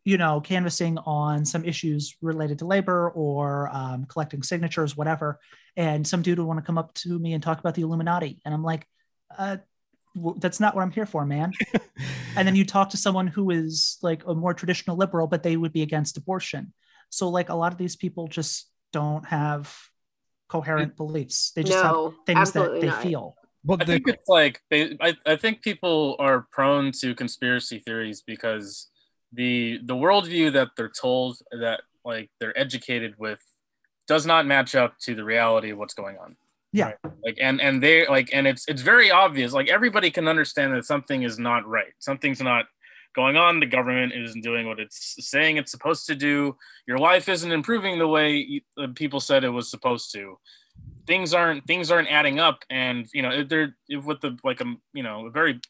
you 0.05 0.19
know, 0.19 0.41
canvassing 0.41 0.99
on 0.99 1.45
some 1.45 1.65
issues 1.65 2.17
related 2.23 2.59
to 2.59 2.67
labor 2.67 3.11
or 3.11 3.69
um, 3.73 4.05
collecting 4.07 4.43
signatures, 4.43 4.97
whatever. 4.97 5.41
And 5.77 6.07
some 6.07 6.23
dude 6.23 6.39
would 6.39 6.47
want 6.47 6.59
to 6.59 6.67
come 6.67 6.79
up 6.79 6.95
to 6.95 7.19
me 7.19 7.33
and 7.33 7.43
talk 7.43 7.59
about 7.59 7.75
the 7.75 7.83
Illuminati, 7.83 8.41
and 8.45 8.55
I'm 8.55 8.63
like, 8.63 8.87
uh, 9.37 9.57
that's 10.39 10.61
not 10.61 10.75
what 10.75 10.83
I'm 10.83 10.91
here 10.91 11.07
for, 11.07 11.25
man. 11.25 11.53
And 12.37 12.49
then 12.49 12.57
you 12.57 12.65
talk 12.65 12.91
to 12.91 12.97
someone 12.97 13.27
who 13.27 13.51
is 13.51 13.99
like 14.03 14.25
a 14.27 14.35
more 14.35 14.55
traditional 14.55 14.97
liberal 14.97 15.27
but 15.27 15.43
they 15.43 15.57
would 15.57 15.73
be 15.73 15.83
against 15.83 16.17
abortion. 16.17 16.73
So 17.11 17.29
like 17.29 17.51
a 17.51 17.55
lot 17.55 17.73
of 17.73 17.79
these 17.79 17.97
people 17.97 18.27
just 18.27 18.71
don't 18.93 19.27
have 19.27 19.75
coherent 20.49 20.95
mm. 20.95 20.97
beliefs. 20.97 21.53
They 21.55 21.63
just 21.63 21.83
no, 21.83 22.11
have 22.11 22.15
things 22.27 22.53
that 22.53 22.81
they 22.81 22.87
not. 22.87 23.03
feel. 23.03 23.37
Well, 23.65 23.79
I 23.81 23.85
the, 23.85 23.93
think 23.93 24.09
it's 24.09 24.29
like 24.29 24.61
they, 24.71 24.97
I, 25.01 25.17
I 25.27 25.37
think 25.37 25.63
people 25.63 26.17
are 26.19 26.47
prone 26.51 26.93
to 27.01 27.15
conspiracy 27.15 27.79
theories 27.79 28.23
because 28.27 28.89
the 29.33 29.79
the 29.85 29.95
worldview 29.95 30.53
that 30.55 30.71
they're 30.77 30.91
told 30.91 31.39
that 31.53 31.83
like 32.05 32.31
they're 32.41 32.59
educated 32.59 33.15
with 33.19 33.41
does 34.09 34.27
not 34.27 34.47
match 34.47 34.75
up 34.75 34.99
to 35.03 35.15
the 35.15 35.25
reality 35.25 35.71
of 35.71 35.79
what's 35.79 35.95
going 35.95 36.17
on. 36.19 36.37
Yeah. 36.73 36.93
Like 37.25 37.39
and 37.41 37.61
and 37.61 37.83
they 37.83 38.07
like 38.07 38.31
and 38.33 38.47
it's 38.47 38.67
it's 38.69 38.83
very 38.83 39.11
obvious. 39.11 39.53
Like 39.53 39.69
everybody 39.69 40.11
can 40.11 40.29
understand 40.29 40.73
that 40.75 40.85
something 40.85 41.23
is 41.23 41.39
not 41.39 41.67
right. 41.67 41.93
Something's 41.99 42.41
not 42.41 42.67
going 43.15 43.37
on. 43.37 43.61
The 43.61 43.67
government 43.67 44.15
isn't 44.15 44.43
doing 44.43 44.67
what 44.67 44.81
it's 44.81 45.17
saying 45.21 45.59
it's 45.59 45.71
supposed 45.71 46.07
to 46.07 46.15
do. 46.15 46.57
Your 46.87 46.99
life 46.99 47.29
isn't 47.29 47.53
improving 47.53 47.99
the 47.99 48.09
way 48.09 48.63
people 48.95 49.21
said 49.21 49.45
it 49.45 49.51
was 49.51 49.71
supposed 49.71 50.13
to 50.13 50.39
things 51.07 51.35
aren't 51.35 51.67
things 51.67 51.91
aren't 51.91 52.11
adding 52.11 52.39
up 52.39 52.65
and 52.71 53.07
you 53.13 53.23
know 53.23 53.43
they're 53.45 53.75
with 54.05 54.21
the 54.21 54.39
like 54.45 54.61
a 54.61 54.75
you 54.93 55.03
know 55.03 55.27
a 55.27 55.31
very 55.31 55.61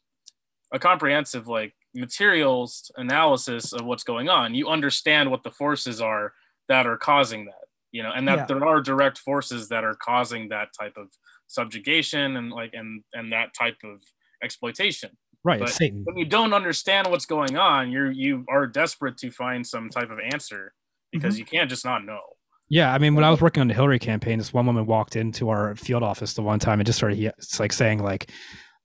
a 0.72 0.78
comprehensive 0.78 1.48
like 1.48 1.74
materials 1.94 2.90
analysis 2.96 3.72
of 3.72 3.84
what's 3.84 4.04
going 4.04 4.28
on 4.28 4.54
you 4.54 4.68
understand 4.68 5.30
what 5.30 5.42
the 5.42 5.50
forces 5.50 6.00
are 6.00 6.32
that 6.68 6.86
are 6.86 6.96
causing 6.96 7.44
that 7.46 7.68
you 7.92 8.02
know 8.02 8.10
and 8.14 8.26
that 8.26 8.38
Yeah. 8.38 8.44
there 8.46 8.66
are 8.66 8.80
direct 8.80 9.18
forces 9.18 9.68
that 9.68 9.84
are 9.84 9.94
causing 9.94 10.48
that 10.48 10.68
type 10.78 10.94
of 10.96 11.08
subjugation 11.46 12.36
and 12.36 12.50
like 12.50 12.70
and 12.72 13.02
and 13.12 13.32
that 13.32 13.54
type 13.58 13.76
of 13.84 14.00
exploitation 14.42 15.10
right, 15.44 15.60
but 15.60 15.68
Satan. 15.68 16.02
when 16.04 16.16
you 16.16 16.24
don't 16.24 16.52
understand 16.52 17.06
what's 17.08 17.26
going 17.26 17.56
on 17.56 17.90
you're 17.92 18.10
you 18.10 18.44
are 18.48 18.66
desperate 18.66 19.16
to 19.18 19.30
find 19.30 19.66
some 19.66 19.88
type 19.88 20.10
of 20.10 20.18
answer 20.32 20.72
because 21.12 21.34
mm-hmm. 21.34 21.40
you 21.40 21.44
can't 21.44 21.70
just 21.70 21.84
not 21.84 22.04
know 22.04 22.20
Yeah, 22.68 22.92
I 22.94 22.98
mean, 22.98 23.14
when 23.14 23.24
I 23.24 23.30
was 23.30 23.40
working 23.42 23.60
on 23.60 23.68
the 23.68 23.74
Hillary 23.74 23.98
campaign, 23.98 24.38
this 24.38 24.52
one 24.54 24.64
woman 24.64 24.86
walked 24.86 25.14
into 25.14 25.50
our 25.50 25.76
field 25.76 26.02
office 26.02 26.32
the 26.32 26.42
one 26.42 26.58
time 26.58 26.80
and 26.80 26.86
just 26.86 26.96
started 26.98 27.18
he- 27.18 27.26
it's 27.26 27.60
like 27.60 27.72
saying 27.72 28.02
like, 28.02 28.30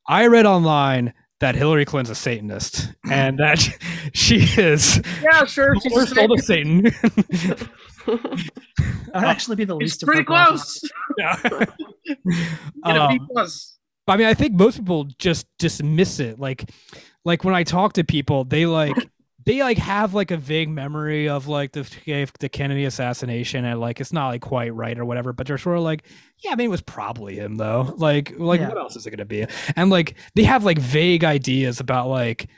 "I 0.10 0.28
read 0.28 0.46
online 0.46 1.14
that 1.40 1.56
Hillary 1.56 1.86
Clinton's 1.86 2.10
a 2.18 2.20
Satanist 2.20 2.94
and 3.10 3.38
that 3.40 3.60
she 4.14 4.38
is 4.60 5.02
Yeah, 5.22 5.46
sure. 5.46 5.76
the 5.76 5.92
worst 5.94 6.16
soul 6.16 6.36
to 6.36 6.42
Satan. 6.42 6.82
That 6.84 7.70
would 8.08 8.50
actually 9.14 9.56
be 9.58 9.66
the 9.66 9.76
least. 9.76 10.02
of 10.04 10.08
pretty 10.08 10.22
her 10.22 10.26
close. 10.26 10.82
yeah. 11.18 11.36
Get 11.44 11.68
a 12.16 13.08
B 13.10 13.20
Um, 13.20 13.28
plus. 13.32 13.78
I 14.08 14.16
mean, 14.18 14.28
I 14.28 14.34
think 14.34 14.54
most 14.54 14.78
people 14.78 15.06
just 15.20 15.46
dismiss 15.60 16.20
it. 16.22 16.40
Like, 16.40 16.70
like 17.26 17.44
when 17.44 17.54
I 17.54 17.64
talk 17.64 17.94
to 17.94 18.04
people, 18.06 18.46
they 18.46 18.66
like 18.66 18.96
they 19.48 19.64
like 19.64 19.78
have 19.78 20.14
like 20.14 20.30
a 20.30 20.38
vague 20.38 20.70
memory 20.70 21.28
of 21.30 21.48
like 21.48 21.72
the 21.72 22.30
the 22.40 22.50
Kennedy 22.50 22.86
assassination, 22.86 23.66
and 23.66 23.80
like 23.80 24.00
it's 24.02 24.14
not 24.14 24.28
like 24.28 24.42
quite 24.42 24.74
right 24.76 25.00
or 25.00 25.06
whatever. 25.06 25.34
But 25.34 25.48
they're 25.48 25.58
sort 25.58 25.78
of 25.78 25.84
like, 25.84 26.04
yeah, 26.44 26.52
I 26.52 26.56
mean, 26.56 26.66
it 26.66 26.70
was 26.70 26.82
probably 26.82 27.36
him 27.38 27.56
though. 27.56 27.94
Like, 27.98 28.34
like 28.38 28.60
Yeah. 28.60 28.68
what 28.68 28.78
else 28.78 28.96
is 28.96 29.08
it 29.08 29.12
gonna 29.12 29.26
be? 29.26 29.46
And 29.76 29.90
like 29.90 30.16
they 30.36 30.44
have 30.44 30.64
like 30.64 30.78
vague 30.78 31.24
ideas 31.24 31.80
about 31.80 32.08
like. 32.10 32.50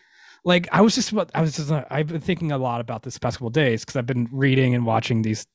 Like 0.45 0.69
I 0.71 0.79
was 0.79 0.95
just 0.95 1.11
about, 1.11 1.29
I 1.35 1.41
was 1.41 1.57
just, 1.57 1.69
I've 1.69 2.07
been 2.07 2.21
thinking 2.21 2.53
a 2.53 2.57
lot 2.57 2.79
about 2.79 3.03
this 3.03 3.17
past 3.19 3.37
couple 3.37 3.49
days 3.49 3.81
because 3.81 3.97
I've 3.97 4.05
been 4.05 4.29
reading 4.31 4.73
and 4.73 4.85
watching 4.85 5.21
these 5.21 5.45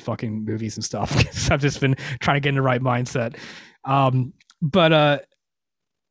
fucking 0.00 0.44
movies 0.44 0.76
and 0.76 0.84
stuff. 0.84 1.16
I've 1.50 1.62
just 1.62 1.80
been 1.80 1.94
trying 2.20 2.36
to 2.36 2.40
get 2.40 2.50
in 2.50 2.56
the 2.56 2.62
right 2.62 2.82
mindset. 2.82 3.38
Um, 3.86 4.34
but 4.60 4.92
uh, 4.92 5.18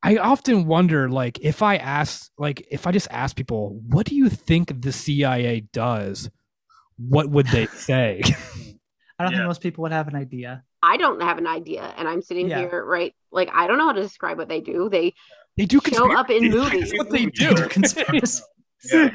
I 0.04 0.18
often 0.18 0.66
wonder, 0.66 1.10
like, 1.10 1.40
if 1.42 1.62
I 1.62 1.78
ask, 1.78 2.30
like, 2.38 2.68
if 2.70 2.86
I 2.86 2.92
just 2.92 3.08
ask 3.10 3.36
people, 3.36 3.80
what 3.88 4.06
do 4.06 4.16
you 4.16 4.30
think 4.30 4.82
the 4.82 4.92
CIA 4.92 5.62
does? 5.72 6.30
What 6.98 7.30
would 7.30 7.48
they 7.48 7.66
say? 7.74 8.22
I 9.18 9.24
don't 9.24 9.32
Yeah. 9.32 9.38
think 9.40 9.48
most 9.48 9.62
people 9.62 9.84
would 9.84 9.92
have 9.94 10.08
an 10.10 10.16
idea. 10.16 10.64
I 10.82 10.98
don't 10.98 11.22
have 11.22 11.38
an 11.38 11.48
idea, 11.48 11.94
and 11.98 12.08
I'm 12.08 12.22
sitting 12.22 12.50
Yeah. 12.50 12.60
here 12.60 12.84
right 12.86 13.16
like 13.32 13.50
I 13.54 13.66
don't 13.68 13.78
know 13.78 13.86
how 13.88 13.94
to 13.94 14.02
describe 14.02 14.38
what 14.38 14.50
they 14.50 14.60
do. 14.60 14.90
They 14.90 15.14
they 15.56 15.66
do 15.66 15.80
show 15.88 16.12
up 16.18 16.30
in 16.30 16.50
movies. 16.50 16.92
That's 16.92 16.98
what 16.98 17.10
they 17.10 17.26
do. 17.28 17.56
Conspiracy. 17.70 18.44
Yeah. 18.92 19.10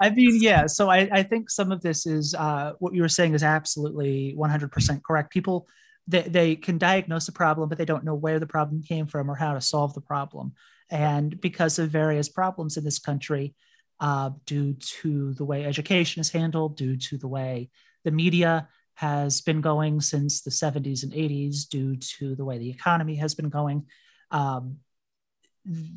I 0.00 0.10
mean, 0.10 0.38
yeah. 0.42 0.66
So 0.66 0.88
I, 0.90 1.08
I 1.12 1.22
think 1.22 1.48
some 1.50 1.70
of 1.72 1.80
this 1.82 2.06
is 2.06 2.34
uh, 2.34 2.72
what 2.80 2.94
you 2.94 3.02
were 3.02 3.08
saying 3.08 3.34
is 3.34 3.42
absolutely 3.42 4.34
100% 4.38 5.02
correct. 5.02 5.30
People, 5.32 5.66
they, 6.06 6.22
they 6.22 6.56
can 6.56 6.78
diagnose 6.78 7.28
a 7.28 7.32
problem, 7.32 7.68
but 7.68 7.78
they 7.78 7.84
don't 7.84 8.04
know 8.04 8.14
where 8.14 8.38
the 8.38 8.46
problem 8.46 8.82
came 8.82 9.06
from 9.06 9.30
or 9.30 9.34
how 9.34 9.54
to 9.54 9.60
solve 9.60 9.94
the 9.94 10.00
problem. 10.00 10.52
And 10.90 11.40
because 11.40 11.78
of 11.78 11.90
various 11.90 12.28
problems 12.28 12.76
in 12.76 12.84
this 12.84 12.98
country, 12.98 13.54
uh, 13.98 14.30
due 14.44 14.74
to 14.74 15.34
the 15.34 15.44
way 15.44 15.64
education 15.64 16.20
is 16.20 16.30
handled, 16.30 16.76
due 16.76 16.96
to 16.96 17.16
the 17.16 17.28
way 17.28 17.70
the 18.04 18.10
media 18.10 18.68
has 18.94 19.40
been 19.40 19.60
going 19.60 20.00
since 20.00 20.42
the 20.42 20.50
70s 20.50 21.02
and 21.02 21.12
80s, 21.12 21.68
due 21.68 21.96
to 21.96 22.34
the 22.34 22.44
way 22.44 22.58
the 22.58 22.70
economy 22.70 23.16
has 23.16 23.34
been 23.34 23.48
going, 23.48 23.86
um, 24.30 24.76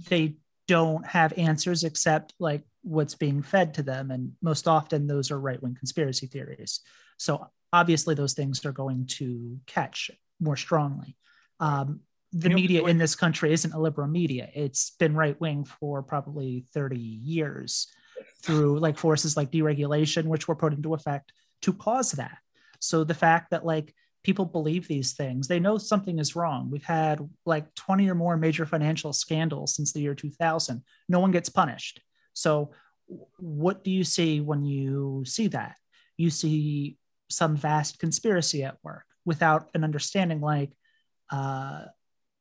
they 0.10 0.36
don't 0.68 1.06
have 1.06 1.34
answers 1.38 1.84
except 1.84 2.34
like 2.40 2.64
what's 2.84 3.16
being 3.16 3.42
fed 3.42 3.74
to 3.76 3.84
them. 3.84 4.12
And 4.12 4.34
most 4.42 4.68
often, 4.68 5.08
those 5.08 5.32
are 5.32 5.40
right 5.40 5.62
wing 5.62 5.76
conspiracy 5.76 6.28
theories. 6.28 6.82
So 7.18 7.48
obviously, 7.74 8.16
those 8.16 8.34
things 8.34 8.66
are 8.66 8.72
going 8.72 9.06
to 9.08 9.58
catch 9.66 10.12
more 10.40 10.58
strongly. 10.58 11.16
Um, 11.60 12.02
the 12.32 12.50
media 12.50 12.84
in 12.86 12.98
this 12.98 13.16
country 13.16 13.52
isn't 13.54 13.74
a 13.74 13.80
liberal 13.80 14.08
media, 14.08 14.50
it's 14.54 14.92
been 14.92 15.16
right 15.16 15.40
wing 15.42 15.66
for 15.66 16.04
probably 16.04 16.66
30 16.74 16.98
years 16.98 17.88
through 18.44 18.80
like 18.80 18.98
forces 18.98 19.36
like 19.36 19.52
deregulation, 19.52 20.26
which 20.26 20.48
were 20.48 20.56
put 20.56 20.74
into 20.74 20.94
effect 20.94 21.34
to 21.64 21.74
cause 21.74 22.12
that. 22.14 22.38
So 22.80 23.04
the 23.04 23.14
fact 23.14 23.52
that 23.52 23.66
like 23.66 23.94
people 24.24 24.46
believe 24.46 24.88
these 24.88 25.14
things, 25.14 25.48
they 25.48 25.60
know 25.60 25.78
something 25.78 26.20
is 26.20 26.36
wrong. 26.36 26.70
We've 26.70 26.84
had 26.84 27.20
like 27.46 27.74
20 27.76 28.10
or 28.10 28.16
more 28.16 28.38
major 28.38 28.66
financial 28.66 29.12
scandals 29.14 29.76
since 29.76 29.92
the 29.92 30.02
year 30.02 30.16
2000. 30.16 30.84
No 31.08 31.20
one 31.20 31.32
gets 31.32 31.50
punished. 31.50 32.02
So 32.34 32.72
what 33.38 33.84
do 33.84 33.92
you 33.92 34.04
see 34.04 34.40
when 34.40 34.66
you 34.66 35.24
see 35.26 35.48
that? 35.48 35.78
You 36.16 36.30
see 36.30 36.98
some 37.30 37.56
vast 37.56 38.00
conspiracy 38.00 38.64
at 38.64 38.78
work 38.84 39.06
without 39.26 39.70
an 39.74 39.84
understanding 39.84 40.42
like 40.42 40.72
uh, 41.32 41.84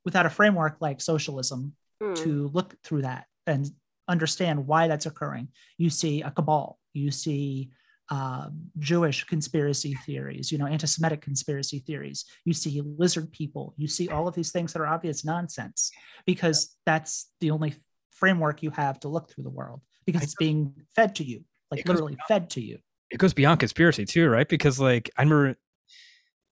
without 0.05 0.27
a 0.27 0.31
framework 0.31 0.77
like 0.81 1.01
socialism 1.01 1.75
Hmm. 2.01 2.15
to 2.15 2.49
look 2.55 2.77
through 2.85 3.03
that 3.03 3.27
and 3.47 3.69
understand 4.07 4.69
why 4.69 4.87
that's 4.87 5.07
occurring. 5.07 5.49
You 5.79 5.91
see 5.91 6.23
a 6.23 6.31
cabal, 6.31 6.79
you 6.93 7.11
see 7.11 7.71
uh, 8.09 8.51
Jewish 8.79 9.25
conspiracy 9.25 9.95
theories, 10.07 10.53
you 10.53 10.59
know, 10.59 10.67
anti 10.67 10.87
Semitic 10.87 11.21
conspiracy 11.21 11.81
theories, 11.81 12.25
you 12.45 12.53
see 12.53 12.81
lizard 12.81 13.33
people, 13.33 13.75
you 13.77 13.89
see 13.89 14.09
all 14.09 14.29
of 14.29 14.35
these 14.37 14.53
things 14.53 14.73
that 14.73 14.81
are 14.81 14.87
obvious 14.87 15.25
nonsense 15.25 15.91
because 16.25 16.77
that's 16.87 17.33
the 17.41 17.51
only 17.51 17.75
framework 18.11 18.63
you 18.63 18.71
have 18.71 19.01
to 19.01 19.09
look 19.09 19.29
through 19.29 19.45
the 19.45 19.51
world 19.51 19.81
because 20.07 20.23
it's 20.23 20.37
being 20.37 20.75
fed 20.95 21.17
to 21.17 21.25
you, 21.25 21.45
like 21.73 21.81
It 21.81 21.89
literally 21.89 22.17
fed 22.29 22.51
to 22.51 22.61
you. 22.61 22.79
It 23.11 23.19
goes 23.19 23.33
beyond 23.33 23.61
conspiracy 23.61 24.05
too, 24.05 24.29
right? 24.29 24.49
Because 24.49 24.79
like 24.81 25.11
I 25.17 25.23
remember, 25.23 25.57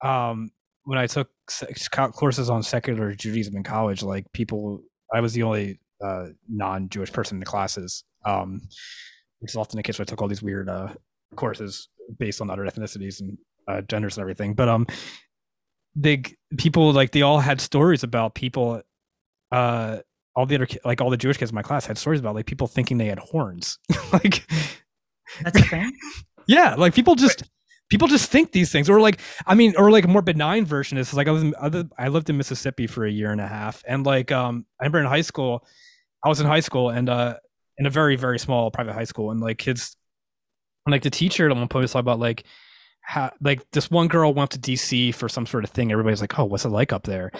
um, 0.02 0.50
when 0.84 0.98
I 0.98 1.07
took 1.07 1.30
courses 2.12 2.48
on 2.48 2.62
secular 2.62 3.14
Judaism 3.14 3.57
in 3.57 3.62
college, 3.62 4.02
like 4.02 4.30
people, 4.32 4.82
I 5.12 5.20
was 5.20 5.32
the 5.32 5.42
only 5.42 5.80
uh, 6.02 6.26
non-Jewish 6.48 7.12
person 7.12 7.36
in 7.36 7.40
the 7.40 7.46
classes, 7.46 8.04
um, 8.24 8.61
which 9.40 9.52
is 9.52 9.57
often 9.57 9.76
the 9.76 9.82
case 9.82 9.98
Where 9.98 10.04
I 10.04 10.07
took 10.07 10.22
all 10.22 10.28
these 10.28 10.42
weird 10.42 10.68
uh, 10.68 10.94
courses 11.34 11.88
based 12.18 12.40
on 12.40 12.50
other 12.50 12.64
ethnicities 12.64 13.20
and 13.20 13.36
uh, 13.68 13.80
genders 13.82 14.16
and 14.16 14.22
everything. 14.22 14.54
But 14.54 14.68
um, 14.68 14.86
they 15.94 16.22
people 16.57 16.92
like 16.92 17.11
they 17.11 17.22
all 17.22 17.40
had 17.40 17.61
stories 17.61 18.02
about 18.02 18.34
people. 18.34 18.82
Uh, 19.52 19.98
all 20.34 20.44
the 20.44 20.54
other 20.54 20.68
like 20.84 21.00
all 21.00 21.11
the 21.11 21.16
Jewish 21.16 21.38
kids 21.38 21.50
in 21.50 21.54
my 21.54 21.62
class 21.62 21.86
had 21.86 21.96
stories 21.96 22.20
about 22.20 22.34
like 22.34 22.46
people 22.46 22.66
thinking 22.66 22.98
they 22.98 23.07
had 23.07 23.18
horns, 23.18 23.78
like 24.12 24.46
That's 25.42 25.59
a 25.59 25.62
thing. 25.62 25.92
Yeah, 26.47 26.74
like 26.74 26.94
people 26.94 27.14
just 27.14 27.42
people 27.88 28.09
just 28.09 28.30
think 28.30 28.53
these 28.53 28.70
things, 28.72 28.88
or 28.88 29.01
like 29.01 29.20
I 29.47 29.55
mean, 29.55 29.74
or 29.76 29.90
like 29.90 30.05
a 30.05 30.09
more 30.09 30.22
benign 30.22 30.64
version 30.64 30.99
is 30.99 31.14
like 31.14 31.28
I 31.28 31.30
was 31.30 31.42
in, 31.42 31.55
I 31.99 32.09
lived 32.09 32.30
in 32.30 32.36
Mississippi 32.36 32.86
for 32.86 33.05
a 33.05 33.11
year 33.11 33.32
and 33.32 33.40
a 33.40 33.47
half, 33.47 33.82
and 33.86 34.05
like 34.05 34.32
um 34.32 34.66
I 34.80 34.84
remember 34.84 35.01
in 35.01 35.07
high 35.07 35.22
school, 35.22 35.66
I 36.24 36.28
was 36.28 36.40
in 36.40 36.47
high 36.47 36.61
school 36.61 36.90
and 36.90 37.09
uh 37.09 37.36
in 37.78 37.86
a 37.86 37.90
very 37.90 38.16
very 38.16 38.38
small 38.38 38.70
private 38.70 38.94
high 38.94 39.05
school, 39.05 39.30
and 39.30 39.40
like 39.40 39.59
kids, 39.59 39.97
and 40.86 40.92
like 40.92 41.03
the 41.03 41.11
teacher 41.11 41.49
at 41.49 41.57
one 41.57 41.68
point 41.68 41.82
was 41.82 41.92
talking 41.92 42.01
about 42.05 42.20
like 42.20 42.44
how 43.07 43.30
like 43.40 43.70
this 43.70 43.88
one 43.88 44.09
girl 44.09 44.34
went 44.34 44.50
to 44.50 44.59
DC 44.59 45.14
for 45.14 45.28
some 45.28 45.46
sort 45.46 45.62
of 45.62 45.70
thing. 45.70 45.92
Everybody's 45.92 46.20
like, 46.20 46.36
oh, 46.38 46.44
what's 46.44 46.64
it 46.64 46.70
like 46.70 46.92
up 46.92 47.04
there? 47.04 47.30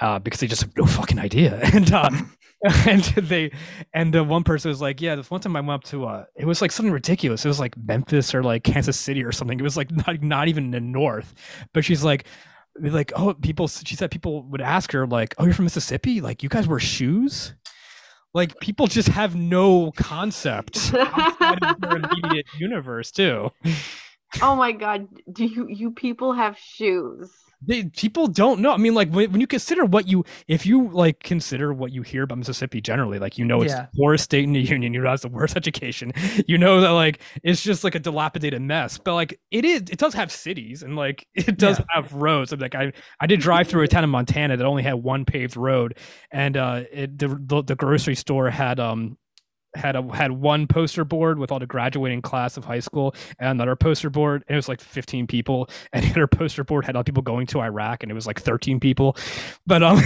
Uh, 0.00 0.20
because 0.20 0.38
they 0.38 0.46
just 0.46 0.62
have 0.62 0.76
no 0.76 0.86
fucking 0.86 1.18
idea, 1.18 1.58
and 1.74 1.92
uh, 1.92 2.08
and 2.86 3.02
they 3.02 3.50
and 3.92 4.14
one 4.28 4.44
person 4.44 4.68
was 4.68 4.80
like, 4.80 5.00
yeah, 5.00 5.16
this 5.16 5.28
one 5.28 5.40
time 5.40 5.56
I 5.56 5.60
went 5.60 5.82
up 5.82 5.84
to 5.90 6.06
uh, 6.06 6.24
it 6.36 6.44
was 6.44 6.62
like 6.62 6.70
something 6.70 6.92
ridiculous. 6.92 7.44
It 7.44 7.48
was 7.48 7.58
like 7.58 7.76
Memphis 7.76 8.34
or 8.34 8.44
like 8.44 8.62
Kansas 8.62 8.98
City 8.98 9.24
or 9.24 9.32
something. 9.32 9.58
It 9.58 9.64
was 9.64 9.76
like 9.76 9.90
not 9.90 10.22
not 10.22 10.48
even 10.48 10.66
in 10.66 10.70
the 10.70 10.80
north, 10.80 11.34
but 11.74 11.84
she's 11.84 12.04
like. 12.04 12.26
Like 12.78 13.10
oh, 13.16 13.32
people. 13.32 13.68
She 13.68 13.96
said 13.96 14.10
people 14.10 14.42
would 14.50 14.60
ask 14.60 14.92
her 14.92 15.06
like, 15.06 15.34
"Oh, 15.38 15.46
you're 15.46 15.54
from 15.54 15.64
Mississippi? 15.64 16.20
Like 16.20 16.42
you 16.42 16.50
guys 16.50 16.68
wear 16.68 16.78
shoes?" 16.78 17.54
Like 18.34 18.60
people 18.60 18.86
just 18.86 19.08
have 19.08 19.34
no 19.34 19.92
concept 19.92 20.76
of 20.92 21.80
their 21.80 21.96
immediate 21.96 22.44
universe 22.58 23.10
too. 23.10 23.50
Oh 24.40 24.56
my 24.56 24.72
god, 24.72 25.08
do 25.32 25.44
you 25.44 25.66
you 25.68 25.90
people 25.92 26.32
have 26.32 26.58
shoes? 26.58 27.30
they 27.66 27.84
people 27.84 28.26
don't 28.28 28.60
know. 28.60 28.70
I 28.72 28.76
mean, 28.76 28.94
like 28.94 29.10
when, 29.10 29.32
when 29.32 29.40
you 29.40 29.46
consider 29.46 29.86
what 29.86 30.06
you, 30.06 30.24
if 30.46 30.66
you 30.66 30.88
like 30.90 31.20
consider 31.20 31.72
what 31.72 31.90
you 31.90 32.02
hear 32.02 32.24
about 32.24 32.36
Mississippi 32.36 32.82
generally, 32.82 33.18
like 33.18 33.38
you 33.38 33.46
know 33.46 33.62
it's 33.62 33.72
Yeah. 33.72 33.86
the 33.90 33.96
poorest 33.96 34.24
state 34.24 34.44
in 34.44 34.52
the 34.52 34.60
union, 34.60 34.92
you 34.92 35.00
know 35.00 35.08
it 35.08 35.10
has 35.12 35.22
the 35.22 35.28
worst 35.28 35.56
education, 35.56 36.12
you 36.46 36.58
know 36.58 36.82
that 36.82 36.90
like 36.90 37.20
it's 37.42 37.62
just 37.62 37.82
like 37.82 37.94
a 37.94 37.98
dilapidated 37.98 38.60
mess. 38.60 38.98
But 38.98 39.14
like 39.14 39.40
it 39.50 39.64
is, 39.64 39.80
it 39.90 39.96
does 39.98 40.12
have 40.14 40.30
cities 40.30 40.82
and 40.82 40.96
like 40.96 41.26
it 41.34 41.56
does 41.56 41.78
Yeah. 41.78 41.84
have 41.94 42.12
roads. 42.12 42.52
I'm 42.52 42.60
like 42.60 42.74
I, 42.74 42.92
I 43.20 43.26
did 43.26 43.40
drive 43.40 43.68
through 43.68 43.82
a 43.84 43.88
town 43.88 44.04
in 44.04 44.10
Montana 44.10 44.56
that 44.58 44.66
only 44.66 44.82
had 44.82 44.94
one 44.96 45.24
paved 45.24 45.56
road, 45.56 45.96
and 46.30 46.56
uh, 46.58 46.82
it 46.92 47.18
the 47.18 47.28
the, 47.40 47.62
the 47.62 47.74
grocery 47.74 48.16
store 48.16 48.50
had 48.50 48.78
um 48.78 49.16
had 49.76 49.96
a 49.96 50.02
had 50.14 50.32
one 50.32 50.66
poster 50.66 51.04
board 51.04 51.38
with 51.38 51.52
all 51.52 51.58
the 51.58 51.66
graduating 51.66 52.22
class 52.22 52.56
of 52.56 52.64
high 52.64 52.80
school 52.80 53.14
and 53.38 53.48
another 53.50 53.76
poster 53.76 54.10
board 54.10 54.44
and 54.48 54.54
it 54.54 54.58
was 54.58 54.68
like 54.68 54.80
15 54.80 55.26
people 55.26 55.68
and 55.92 56.04
other 56.10 56.26
poster 56.26 56.64
board 56.64 56.84
had 56.84 56.96
all 56.96 57.04
people 57.04 57.22
going 57.22 57.46
to 57.46 57.60
iraq 57.60 58.02
and 58.02 58.10
it 58.10 58.14
was 58.14 58.26
like 58.26 58.40
13 58.40 58.80
people. 58.80 59.16
But 59.66 59.82
um 59.82 60.00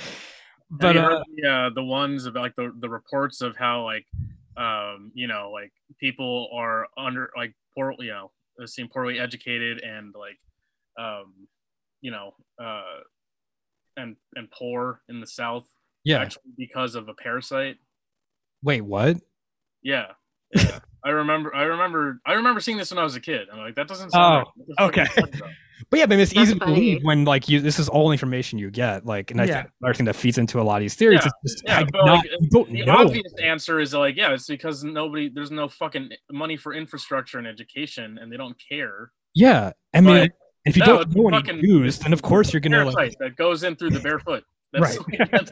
but 0.70 0.96
uh, 0.96 1.22
the, 1.36 1.48
uh, 1.48 1.70
the 1.74 1.84
ones 1.84 2.26
about 2.26 2.42
like 2.42 2.56
the, 2.56 2.72
the 2.78 2.88
reports 2.88 3.42
of 3.42 3.56
how 3.56 3.84
like 3.84 4.06
um 4.56 5.12
you 5.14 5.26
know 5.26 5.50
like 5.52 5.72
people 5.98 6.48
are 6.52 6.86
under 6.96 7.30
like 7.36 7.54
poor 7.74 7.94
you 7.98 8.10
know 8.10 8.30
they 8.58 8.66
seem 8.66 8.88
poorly 8.88 9.18
educated 9.18 9.82
and 9.82 10.14
like 10.18 10.38
um 10.98 11.32
you 12.00 12.10
know 12.10 12.34
uh 12.62 13.00
and 13.96 14.16
and 14.34 14.50
poor 14.50 15.00
in 15.08 15.20
the 15.20 15.26
south 15.26 15.66
yeah. 16.04 16.18
actually 16.18 16.42
because 16.56 16.94
of 16.94 17.08
a 17.08 17.14
parasite 17.14 17.76
wait 18.62 18.80
what 18.82 19.16
yeah 19.82 20.06
yeah 20.54 20.78
I 21.04 21.10
remember, 21.10 21.52
I 21.52 21.62
remember, 21.64 22.20
I 22.24 22.34
remember 22.34 22.60
seeing 22.60 22.76
this 22.78 22.92
when 22.92 22.98
I 23.00 23.02
was 23.02 23.16
a 23.16 23.20
kid. 23.20 23.48
I'm 23.52 23.58
like, 23.58 23.74
that 23.74 23.88
doesn't 23.88 24.10
sound. 24.12 24.46
Oh, 24.78 24.86
right. 24.86 24.86
What 24.86 24.92
the 24.92 25.06
fuck 25.06 25.18
are 25.18 25.24
you 25.24 25.30
okay. 25.40 25.46
But 25.90 25.96
yeah, 25.98 26.04
I 26.04 26.06
mean, 26.06 26.20
it's 26.20 26.32
That's 26.32 26.50
easy 26.50 26.58
to 26.60 26.64
believe 26.64 27.02
when 27.02 27.24
like 27.24 27.48
you 27.48 27.60
this 27.60 27.80
is 27.80 27.88
all 27.88 28.12
information 28.12 28.60
you 28.60 28.70
get. 28.70 29.04
Like, 29.04 29.32
and 29.32 29.40
I 29.40 29.44
Yeah. 29.46 29.54
think 29.62 29.70
another 29.80 29.94
thing 29.94 30.06
that 30.06 30.14
feeds 30.14 30.38
into 30.38 30.60
a 30.60 30.62
lot 30.62 30.76
of 30.76 30.82
these 30.82 30.94
theories 30.94 31.22
Yeah, 31.24 31.26
is 31.26 31.32
just 31.54 31.64
yeah, 31.66 31.78
like, 31.80 31.90
but, 31.90 32.06
not, 32.06 32.18
like, 32.18 32.30
don't 32.50 32.70
The 32.72 32.84
know. 32.86 32.96
obvious 32.98 33.32
answer 33.42 33.80
is 33.80 33.92
like, 33.92 34.14
yeah, 34.16 34.32
it's 34.32 34.46
because 34.46 34.84
nobody, 34.84 35.28
there's 35.28 35.50
no 35.50 35.68
fucking 35.68 36.10
money 36.30 36.56
for 36.56 36.72
infrastructure 36.72 37.38
and 37.38 37.48
education, 37.48 38.16
and 38.22 38.30
they 38.32 38.36
don't 38.36 38.56
care. 38.68 39.10
Yeah, 39.34 39.72
I 39.92 40.00
mean, 40.02 40.28
But, 40.28 40.30
if 40.66 40.76
you 40.76 40.84
don't 40.84 41.10
know 41.16 41.26
any 41.28 41.36
fucking- 41.38 41.62
news, 41.62 41.98
then 41.98 42.12
of 42.12 42.22
course 42.22 42.52
you're 42.52 42.60
gonna 42.60 42.84
like 42.84 42.94
Parasite 42.94 43.16
that 43.18 43.36
goes 43.36 43.64
in 43.64 43.74
through 43.74 43.90
the 43.90 44.00
barefoot. 44.00 44.44
That's, 44.72 44.96
Right. 44.98 45.28
that's 45.32 45.50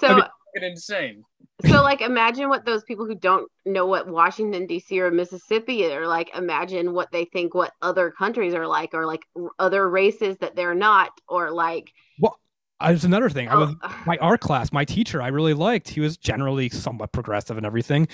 So 0.00 0.14
mean- 0.16 0.24
insane. 0.62 1.22
So 1.64 1.82
like 1.82 2.00
imagine 2.00 2.48
what 2.48 2.64
those 2.64 2.84
people 2.84 3.06
who 3.06 3.14
don't 3.14 3.50
know 3.64 3.86
what 3.86 4.06
Washington 4.06 4.66
DC 4.66 4.98
or 4.98 5.10
Mississippi 5.10 5.90
are 5.92 6.06
like 6.06 6.34
imagine 6.36 6.92
what 6.92 7.10
they 7.12 7.24
think 7.24 7.54
what 7.54 7.72
other 7.80 8.10
countries 8.10 8.54
are 8.54 8.66
like 8.66 8.92
or 8.92 9.06
like 9.06 9.22
r- 9.34 9.50
other 9.58 9.88
races 9.88 10.36
that 10.38 10.56
they're 10.56 10.74
not 10.74 11.10
or 11.28 11.50
like 11.50 11.92
Well 12.20 12.38
there's 12.80 13.04
another 13.04 13.30
thing. 13.30 13.48
I 13.48 13.56
was 13.56 13.74
oh, 13.82 14.02
my 14.06 14.18
art 14.18 14.40
class, 14.40 14.70
my 14.70 14.84
teacher, 14.84 15.22
I 15.22 15.28
really 15.28 15.54
liked. 15.54 15.88
He 15.88 16.00
was 16.00 16.16
generally 16.16 16.68
somewhat 16.68 17.12
progressive 17.12 17.56
and 17.56 17.64
everything. 17.64 18.08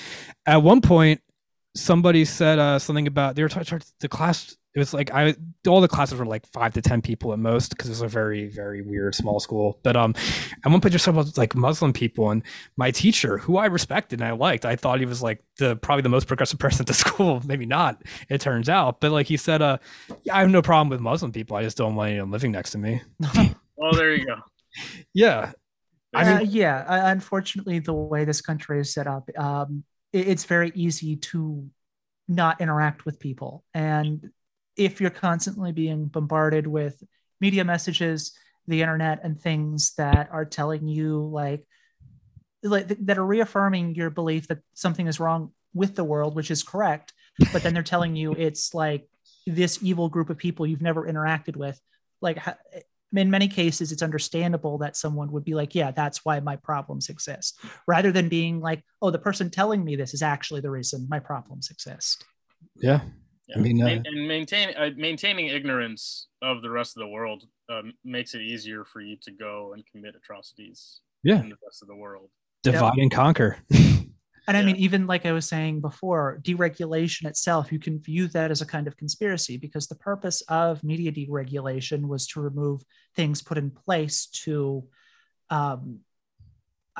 At 0.46 0.62
one 0.62 0.80
point, 0.80 1.20
somebody 1.74 2.24
said 2.24 2.58
uh, 2.58 2.78
something 2.78 3.06
about 3.06 3.34
they 3.34 3.42
were 3.42 3.48
talking 3.48 3.80
to 3.80 3.86
the 4.00 4.08
class. 4.08 4.56
It 4.74 4.78
was 4.78 4.94
like 4.94 5.12
I 5.12 5.34
all 5.68 5.82
the 5.82 5.88
classes 5.88 6.18
were 6.18 6.24
like 6.24 6.46
five 6.46 6.72
to 6.74 6.80
ten 6.82 7.02
people 7.02 7.32
at 7.34 7.38
most 7.38 7.70
because 7.70 7.88
it 7.88 7.92
was 7.92 8.00
a 8.02 8.08
very 8.08 8.48
very 8.48 8.80
weird 8.80 9.14
small 9.14 9.38
school. 9.38 9.78
But 9.82 9.96
um, 9.96 10.14
at 10.64 10.70
one 10.70 10.80
point, 10.80 10.92
just 10.92 11.06
about 11.06 11.36
like 11.36 11.54
Muslim 11.54 11.92
people 11.92 12.30
and 12.30 12.42
my 12.76 12.90
teacher, 12.90 13.36
who 13.38 13.58
I 13.58 13.66
respected 13.66 14.20
and 14.20 14.28
I 14.28 14.32
liked. 14.32 14.64
I 14.64 14.76
thought 14.76 14.98
he 15.00 15.04
was 15.04 15.22
like 15.22 15.44
the 15.58 15.76
probably 15.76 16.02
the 16.02 16.08
most 16.08 16.26
progressive 16.26 16.58
person 16.64 16.84
at 16.84 16.86
the 16.86 16.94
school. 16.94 17.42
Maybe 17.44 17.66
not. 17.66 18.02
It 18.30 18.40
turns 18.40 18.70
out, 18.70 19.00
but 19.00 19.12
like 19.12 19.26
he 19.26 19.36
said, 19.36 19.60
uh, 19.60 19.76
yeah, 20.22 20.36
I 20.36 20.40
have 20.40 20.50
no 20.50 20.62
problem 20.62 20.88
with 20.88 21.00
Muslim 21.00 21.32
people. 21.32 21.56
I 21.56 21.62
just 21.64 21.76
don't 21.76 21.94
want 21.94 22.10
anyone 22.12 22.30
living 22.30 22.52
next 22.52 22.70
to 22.70 22.78
me. 22.78 23.02
Oh, 23.84 23.96
there 23.96 24.14
you 24.14 24.24
go. 24.26 24.36
Yeah, 25.12 25.52
I 26.14 26.34
Uh, 26.34 26.40
yeah, 26.40 26.84
uh, 26.86 27.10
unfortunately, 27.10 27.80
the 27.80 27.92
way 27.92 28.24
this 28.24 28.40
country 28.40 28.78
is 28.78 28.92
set 28.94 29.08
up, 29.08 29.28
um, 29.36 29.82
it- 30.12 30.28
it's 30.28 30.44
very 30.44 30.70
easy 30.76 31.16
to 31.16 31.68
not 32.28 32.60
interact 32.60 33.04
with 33.04 33.18
people. 33.18 33.64
And 33.74 34.30
if 34.76 35.00
you're 35.00 35.10
constantly 35.10 35.72
being 35.72 36.06
bombarded 36.06 36.66
with 36.66 37.02
media 37.40 37.64
messages, 37.64 38.32
the 38.66 38.80
internet, 38.80 39.20
and 39.22 39.40
things 39.40 39.94
that 39.96 40.28
are 40.32 40.44
telling 40.44 40.88
you 40.88 41.22
like, 41.24 41.66
like 42.62 42.88
that 42.88 43.18
are 43.18 43.26
reaffirming 43.26 43.94
your 43.94 44.10
belief 44.10 44.48
that 44.48 44.60
something 44.74 45.06
is 45.06 45.20
wrong 45.20 45.52
with 45.74 45.94
the 45.94 46.04
world, 46.04 46.34
which 46.34 46.50
is 46.50 46.62
correct, 46.62 47.12
but 47.52 47.62
then 47.62 47.74
they're 47.74 47.82
telling 47.82 48.14
you 48.14 48.32
it's 48.32 48.72
like 48.74 49.08
this 49.46 49.82
evil 49.82 50.08
group 50.08 50.30
of 50.30 50.38
people 50.38 50.66
you've 50.66 50.82
never 50.82 51.06
interacted 51.06 51.56
with, 51.56 51.80
like. 52.20 52.38
in 53.14 53.30
many 53.30 53.46
cases 53.46 53.92
it's 53.92 54.00
understandable 54.00 54.78
that 54.78 54.96
someone 54.96 55.30
would 55.30 55.44
be 55.44 55.52
like 55.52 55.74
yeah 55.74 55.90
that's 55.90 56.24
why 56.24 56.40
my 56.40 56.56
problems 56.56 57.10
exist 57.10 57.60
rather 57.86 58.10
than 58.10 58.30
being 58.30 58.58
like 58.58 58.82
oh 59.02 59.10
the 59.10 59.18
person 59.18 59.50
telling 59.50 59.84
me 59.84 59.96
this 59.96 60.14
is 60.14 60.22
actually 60.22 60.62
the 60.62 60.70
reason 60.70 61.06
my 61.10 61.18
problems 61.18 61.68
exist 61.70 62.24
yeah. 62.76 63.00
Yeah. 63.54 63.58
I 63.58 63.62
mean, 63.62 63.82
uh, 63.82 63.86
and, 63.86 64.06
and 64.06 64.28
maintain, 64.28 64.74
uh, 64.76 64.90
maintaining 64.96 65.46
ignorance 65.48 66.28
of 66.42 66.62
the 66.62 66.70
rest 66.70 66.96
of 66.96 67.00
the 67.00 67.08
world 67.08 67.44
um, 67.68 67.92
makes 68.04 68.34
it 68.34 68.42
easier 68.42 68.84
for 68.84 69.00
you 69.00 69.16
to 69.22 69.30
go 69.30 69.72
and 69.74 69.84
commit 69.86 70.14
atrocities 70.16 71.00
Yeah. 71.22 71.40
in 71.40 71.48
the 71.48 71.56
rest 71.64 71.82
of 71.82 71.88
the 71.88 71.96
world. 71.96 72.30
Divide 72.62 72.98
and 72.98 73.10
conquer. 73.10 73.58
and 74.48 74.56
i 74.56 74.62
mean 74.62 74.76
even 74.76 75.06
like 75.06 75.24
i 75.26 75.32
was 75.32 75.46
saying 75.46 75.80
before 75.80 76.40
deregulation 76.42 77.26
itself 77.26 77.70
you 77.70 77.78
can 77.78 78.00
view 78.00 78.26
that 78.28 78.50
as 78.50 78.60
a 78.60 78.66
kind 78.66 78.86
of 78.86 78.96
conspiracy 78.96 79.56
because 79.56 79.86
the 79.86 79.94
purpose 79.94 80.42
of 80.48 80.82
media 80.82 81.12
deregulation 81.12 82.06
was 82.06 82.26
to 82.26 82.40
remove 82.40 82.82
things 83.14 83.42
put 83.42 83.58
in 83.58 83.70
place 83.70 84.26
to 84.26 84.84
um, 85.50 86.00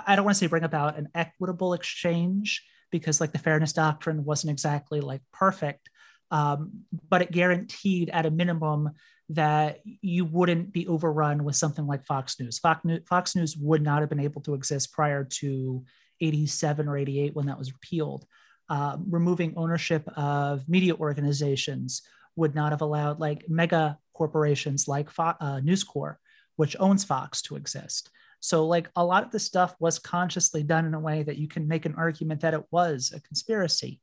i 0.06 0.14
don't 0.14 0.24
want 0.24 0.36
to 0.36 0.38
say 0.38 0.46
bring 0.46 0.64
about 0.64 0.96
an 0.98 1.08
equitable 1.14 1.74
exchange 1.74 2.64
because 2.90 3.20
like 3.20 3.32
the 3.32 3.38
fairness 3.38 3.72
doctrine 3.72 4.24
wasn't 4.24 4.50
exactly 4.50 5.00
like 5.00 5.22
perfect 5.32 5.88
um, 6.32 6.84
but 7.08 7.22
it 7.22 7.30
guaranteed 7.30 8.10
at 8.10 8.26
a 8.26 8.30
minimum 8.30 8.90
that 9.28 9.78
you 9.84 10.24
wouldn't 10.24 10.72
be 10.72 10.88
overrun 10.88 11.44
with 11.44 11.54
something 11.54 11.86
like 11.86 12.04
fox 12.04 12.40
news 12.40 12.58
fox 12.58 12.84
news, 12.84 13.02
fox 13.08 13.36
news 13.36 13.56
would 13.56 13.82
not 13.82 14.00
have 14.00 14.08
been 14.08 14.18
able 14.18 14.40
to 14.42 14.54
exist 14.54 14.92
prior 14.92 15.24
to 15.24 15.84
87 16.20 16.88
or 16.88 16.96
88 16.96 17.34
when 17.34 17.46
that 17.46 17.58
was 17.58 17.72
repealed. 17.72 18.26
Um, 18.68 19.06
removing 19.10 19.54
ownership 19.56 20.08
of 20.16 20.68
media 20.68 20.94
organizations 20.94 22.02
would 22.36 22.54
not 22.54 22.72
have 22.72 22.80
allowed 22.80 23.20
like 23.20 23.44
mega 23.48 23.98
corporations 24.14 24.88
like 24.88 25.10
Fo- 25.10 25.36
uh, 25.40 25.60
News 25.60 25.84
Corp, 25.84 26.18
which 26.56 26.76
owns 26.78 27.04
Fox, 27.04 27.42
to 27.42 27.56
exist. 27.56 28.10
So, 28.40 28.66
like 28.66 28.88
a 28.96 29.04
lot 29.04 29.24
of 29.24 29.30
the 29.30 29.38
stuff 29.38 29.74
was 29.78 29.98
consciously 29.98 30.62
done 30.62 30.86
in 30.86 30.94
a 30.94 31.00
way 31.00 31.22
that 31.22 31.38
you 31.38 31.48
can 31.48 31.68
make 31.68 31.86
an 31.86 31.94
argument 31.96 32.40
that 32.40 32.54
it 32.54 32.64
was 32.70 33.12
a 33.14 33.20
conspiracy. 33.20 34.00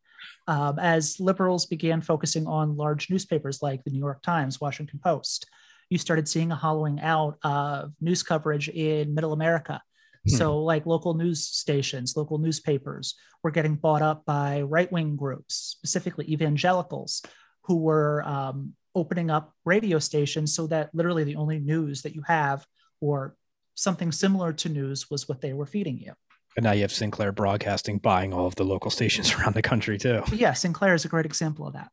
Um, 0.47 0.79
as 0.79 1.19
liberals 1.19 1.65
began 1.65 2.01
focusing 2.01 2.47
on 2.47 2.77
large 2.77 3.09
newspapers 3.09 3.61
like 3.61 3.83
the 3.83 3.91
New 3.91 3.99
York 3.99 4.21
Times, 4.21 4.59
Washington 4.59 4.99
Post, 5.03 5.47
you 5.89 5.97
started 5.97 6.27
seeing 6.27 6.51
a 6.51 6.55
hollowing 6.55 6.99
out 7.01 7.37
of 7.43 7.93
news 7.99 8.23
coverage 8.23 8.69
in 8.69 9.13
Middle 9.13 9.33
America. 9.33 9.81
Hmm. 10.27 10.35
So, 10.35 10.59
like 10.59 10.85
local 10.85 11.13
news 11.13 11.45
stations, 11.45 12.15
local 12.15 12.37
newspapers 12.37 13.15
were 13.43 13.51
getting 13.51 13.75
bought 13.75 14.01
up 14.01 14.25
by 14.25 14.61
right 14.61 14.91
wing 14.91 15.15
groups, 15.15 15.55
specifically 15.55 16.31
evangelicals, 16.31 17.23
who 17.63 17.77
were 17.77 18.23
um, 18.27 18.73
opening 18.95 19.29
up 19.29 19.53
radio 19.65 19.99
stations 19.99 20.53
so 20.53 20.67
that 20.67 20.89
literally 20.93 21.23
the 21.23 21.35
only 21.35 21.59
news 21.59 22.01
that 22.01 22.15
you 22.15 22.23
have 22.27 22.65
or 23.01 23.35
something 23.75 24.11
similar 24.11 24.51
to 24.51 24.69
news 24.69 25.09
was 25.09 25.29
what 25.29 25.41
they 25.41 25.53
were 25.53 25.65
feeding 25.65 25.97
you. 25.97 26.13
And 26.59 26.65
now 26.65 26.73
you 26.73 26.81
have 26.81 26.91
Sinclair 26.91 27.31
Broadcasting 27.31 27.99
buying 27.99 28.33
all 28.33 28.45
of 28.45 28.55
the 28.55 28.65
local 28.65 28.91
stations 28.99 29.33
around 29.33 29.55
the 29.55 29.61
country 29.61 29.97
too. 29.97 30.23
Yeah, 30.33 30.51
Sinclair 30.51 30.93
is 30.93 31.05
a 31.05 31.07
great 31.07 31.25
example 31.25 31.65
of 31.65 31.71
that. 31.71 31.89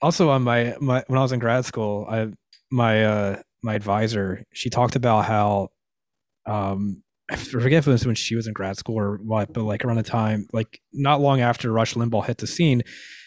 Also, 0.00 0.30
on 0.30 0.40
my, 0.40 0.74
my 0.80 1.04
when 1.08 1.18
I 1.18 1.22
was 1.22 1.32
in 1.32 1.38
grad 1.38 1.66
school, 1.66 2.06
I 2.08 2.28
my 2.70 3.04
uh 3.04 3.42
my 3.62 3.74
advisor 3.74 4.44
she 4.54 4.70
talked 4.70 4.96
about 4.96 5.26
how 5.26 5.68
um 6.46 7.02
I 7.30 7.36
forget 7.36 7.80
if 7.80 7.86
it 7.86 7.90
was 7.90 8.06
when 8.06 8.14
she 8.14 8.34
was 8.34 8.46
in 8.46 8.54
grad 8.54 8.78
school 8.78 8.98
or 8.98 9.18
what, 9.18 9.52
but 9.52 9.64
like 9.64 9.84
around 9.84 9.96
the 9.96 10.02
time, 10.04 10.48
like 10.54 10.80
not 10.90 11.20
long 11.20 11.42
after 11.42 11.70
Rush 11.70 11.92
Limbaugh 11.92 12.24
hit 12.24 12.38
the 12.38 12.46
scene, 12.46 12.84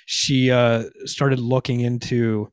she 0.07 0.49
uh 0.49 0.85
started 1.05 1.39
looking 1.39 1.81
into 1.81 2.51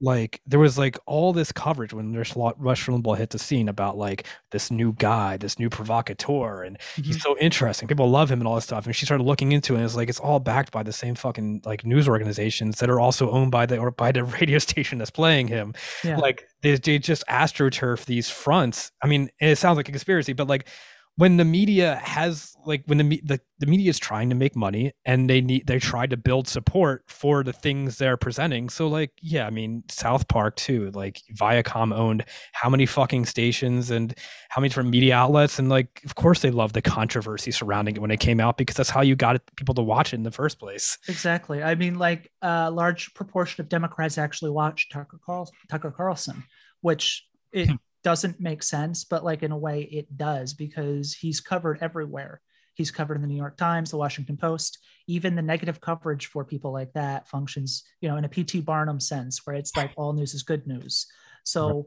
like 0.00 0.42
there 0.46 0.60
was 0.60 0.76
like 0.76 0.98
all 1.06 1.32
this 1.32 1.52
coverage 1.52 1.92
when 1.92 2.14
Rush 2.14 2.36
Rush 2.36 2.86
Limbaugh 2.86 3.16
hit 3.16 3.30
the 3.30 3.38
scene 3.38 3.68
about 3.68 3.96
like 3.96 4.26
this 4.50 4.70
new 4.70 4.92
guy, 4.92 5.38
this 5.38 5.58
new 5.58 5.70
provocateur, 5.70 6.62
and 6.62 6.78
he's 6.96 7.06
mm-hmm. 7.06 7.18
so 7.18 7.36
interesting. 7.38 7.88
People 7.88 8.10
love 8.10 8.30
him 8.30 8.40
and 8.40 8.46
all 8.46 8.56
this 8.56 8.64
stuff. 8.64 8.84
And 8.84 8.94
she 8.94 9.06
started 9.06 9.24
looking 9.24 9.52
into 9.52 9.72
it, 9.72 9.76
and 9.76 9.84
it's 9.86 9.96
like 9.96 10.10
it's 10.10 10.20
all 10.20 10.38
backed 10.38 10.70
by 10.70 10.82
the 10.82 10.92
same 10.92 11.14
fucking 11.14 11.62
like 11.64 11.86
news 11.86 12.08
organizations 12.08 12.78
that 12.80 12.90
are 12.90 13.00
also 13.00 13.30
owned 13.30 13.50
by 13.50 13.64
the 13.64 13.78
or 13.78 13.90
by 13.90 14.12
the 14.12 14.24
radio 14.40 14.58
station 14.58 14.98
that's 14.98 15.10
playing 15.10 15.48
him. 15.48 15.72
Yeah. 16.04 16.18
Like 16.18 16.46
they, 16.60 16.76
they 16.76 16.98
just 16.98 17.24
astroturf 17.28 18.04
these 18.04 18.28
fronts. 18.28 18.92
I 19.02 19.06
mean, 19.06 19.30
it 19.40 19.56
sounds 19.56 19.76
like 19.76 19.88
a 19.88 19.92
conspiracy, 19.92 20.34
but 20.34 20.46
like 20.46 20.68
when 21.16 21.38
the 21.38 21.44
media 21.44 21.96
has 22.02 22.54
like 22.66 22.82
when 22.86 22.98
the 22.98 23.20
the, 23.24 23.40
the 23.58 23.66
media 23.66 23.88
is 23.88 23.98
trying 23.98 24.28
to 24.28 24.34
make 24.34 24.54
money 24.54 24.92
and 25.04 25.30
they 25.30 25.40
need 25.40 25.66
they 25.66 25.78
try 25.78 26.06
to 26.06 26.16
build 26.16 26.46
support 26.46 27.04
for 27.08 27.42
the 27.42 27.52
things 27.52 27.96
they're 27.96 28.16
presenting. 28.16 28.68
So 28.68 28.86
like 28.86 29.12
yeah 29.22 29.46
i 29.46 29.50
mean 29.50 29.84
south 29.88 30.28
park 30.28 30.56
too 30.56 30.90
like 30.92 31.22
viacom 31.34 31.94
owned 31.94 32.24
how 32.52 32.68
many 32.68 32.86
fucking 32.86 33.24
stations 33.24 33.90
and 33.90 34.14
how 34.50 34.60
many 34.60 34.68
different 34.68 34.90
media 34.90 35.14
outlets. 35.14 35.58
And 35.58 35.68
like 35.68 36.02
of 36.04 36.14
course 36.14 36.40
they 36.40 36.50
love 36.50 36.74
the 36.74 36.82
controversy 36.82 37.50
surrounding 37.50 37.96
it 37.96 38.00
when 38.00 38.10
it 38.10 38.20
came 38.20 38.40
out 38.40 38.58
because 38.58 38.76
that's 38.76 38.90
how 38.90 39.00
you 39.00 39.16
got 39.16 39.40
people 39.56 39.74
to 39.74 39.82
watch 39.82 40.12
it 40.12 40.16
in 40.16 40.22
the 40.22 40.30
first 40.30 40.58
place. 40.58 40.98
Exactly. 41.08 41.62
I 41.62 41.74
mean, 41.74 41.98
like 41.98 42.30
a 42.42 42.70
large 42.70 43.14
proportion 43.14 43.62
of 43.62 43.68
Democrats 43.68 44.18
actually 44.18 44.50
watch 44.50 44.88
Tucker, 44.90 45.18
Carl- 45.24 45.50
Tucker 45.70 45.90
Carlson, 45.90 46.44
which 46.80 47.26
it 47.52 47.68
hmm. 47.68 47.76
Doesn't 48.06 48.38
make 48.38 48.62
sense, 48.62 49.02
but 49.02 49.24
like 49.24 49.42
in 49.42 49.50
a 49.50 49.58
way 49.58 49.80
it 49.80 50.16
does 50.16 50.54
because 50.54 51.12
he's 51.12 51.40
covered 51.40 51.76
everywhere. 51.80 52.40
He's 52.74 52.92
covered 52.92 53.16
in 53.16 53.20
the 53.20 53.26
New 53.26 53.36
York 53.36 53.56
Times, 53.56 53.90
the 53.90 53.96
Washington 53.96 54.36
Post, 54.36 54.78
even 55.08 55.34
the 55.34 55.42
negative 55.42 55.80
coverage 55.80 56.26
for 56.26 56.44
people 56.44 56.70
like 56.70 56.92
that 56.92 57.26
functions, 57.26 57.82
you 58.00 58.08
know, 58.08 58.16
in 58.16 58.24
a 58.24 58.28
PT 58.28 58.64
Barnum 58.64 59.00
sense 59.00 59.44
where 59.44 59.56
it's 59.56 59.76
like 59.76 59.90
all 59.96 60.12
news 60.12 60.34
is 60.34 60.44
good 60.44 60.68
news. 60.68 61.08
So, 61.42 61.84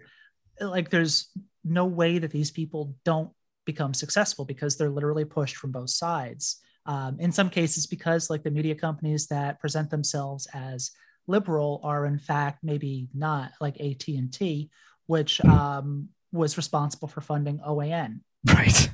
like, 0.59 0.89
there's 0.89 1.30
no 1.63 1.86
way 1.86 2.17
that 2.17 2.32
these 2.32 2.51
people 2.51 2.97
don't 3.05 3.32
become 3.65 3.93
successful 3.93 4.43
because 4.43 4.76
they're 4.76 4.89
literally 4.89 5.24
pushed 5.24 5.55
from 5.55 5.72
both 5.72 5.89
sides 5.89 6.59
um, 6.86 7.17
in 7.22 7.32
some 7.32 7.49
cases 7.49 7.88
because 7.88 8.30
like 8.30 8.43
the 8.43 8.51
media 8.51 8.76
companies 8.76 9.28
that 9.28 9.61
present 9.61 9.89
themselves 9.89 10.49
as 10.53 10.91
liberal 11.28 11.80
are 11.84 12.05
in 12.05 12.17
fact 12.17 12.59
maybe 12.63 13.07
not 13.13 13.51
like 13.61 13.80
at&t 13.80 14.70
which 15.10 15.41
um, 15.43 16.10
was 16.32 16.55
responsible 16.55 17.07
for 17.07 17.22
funding 17.22 17.60
oan 17.66 18.22
right 18.55 18.89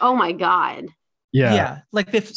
Oh 0.00 0.14
my 0.14 0.32
god. 0.32 0.86
Yeah. 1.32 1.54
yeah 1.54 1.78
like 1.92 2.10
they've 2.10 2.30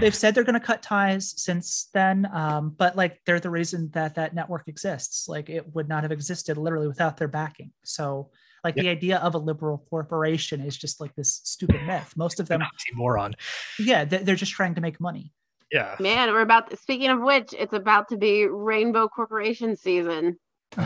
they've 0.00 0.14
said 0.14 0.34
they're 0.34 0.42
going 0.50 0.58
to 0.62 0.66
cut 0.70 0.82
ties 0.82 1.34
since 1.36 1.88
then 1.92 2.26
um 2.32 2.74
but 2.78 2.96
like 2.96 3.20
they're 3.26 3.40
the 3.40 3.50
reason 3.50 3.90
that 3.92 4.14
that 4.14 4.34
network 4.34 4.68
exists 4.68 5.28
like 5.28 5.50
it 5.50 5.64
would 5.74 5.86
not 5.86 6.02
have 6.02 6.12
existed 6.12 6.56
literally 6.56 6.88
without 6.88 7.18
their 7.18 7.28
backing 7.28 7.70
so 7.84 8.30
like 8.64 8.74
the 8.74 8.88
idea 8.88 9.18
of 9.18 9.34
a 9.34 9.38
liberal 9.38 9.84
corporation 9.90 10.60
is 10.62 10.76
just 10.78 10.98
like 10.98 11.14
this 11.14 11.40
stupid 11.44 11.82
myth 11.86 12.14
most 12.16 12.40
of 12.40 12.48
them 12.48 12.62
Moron. 12.94 13.34
yeah 13.78 14.04
they- 14.06 14.22
they're 14.24 14.34
just 14.44 14.52
trying 14.52 14.74
to 14.76 14.80
make 14.80 14.98
money 14.98 15.30
Yeah. 15.70 15.94
Man, 16.00 16.32
we're 16.32 16.40
about. 16.40 16.64
speaking 16.78 17.10
of 17.10 17.20
which, 17.20 17.52
it's 17.52 17.74
about 17.74 18.08
to 18.08 18.16
be 18.16 18.46
Rainbow 18.46 19.06
Corporation 19.08 19.76
season. 19.76 20.38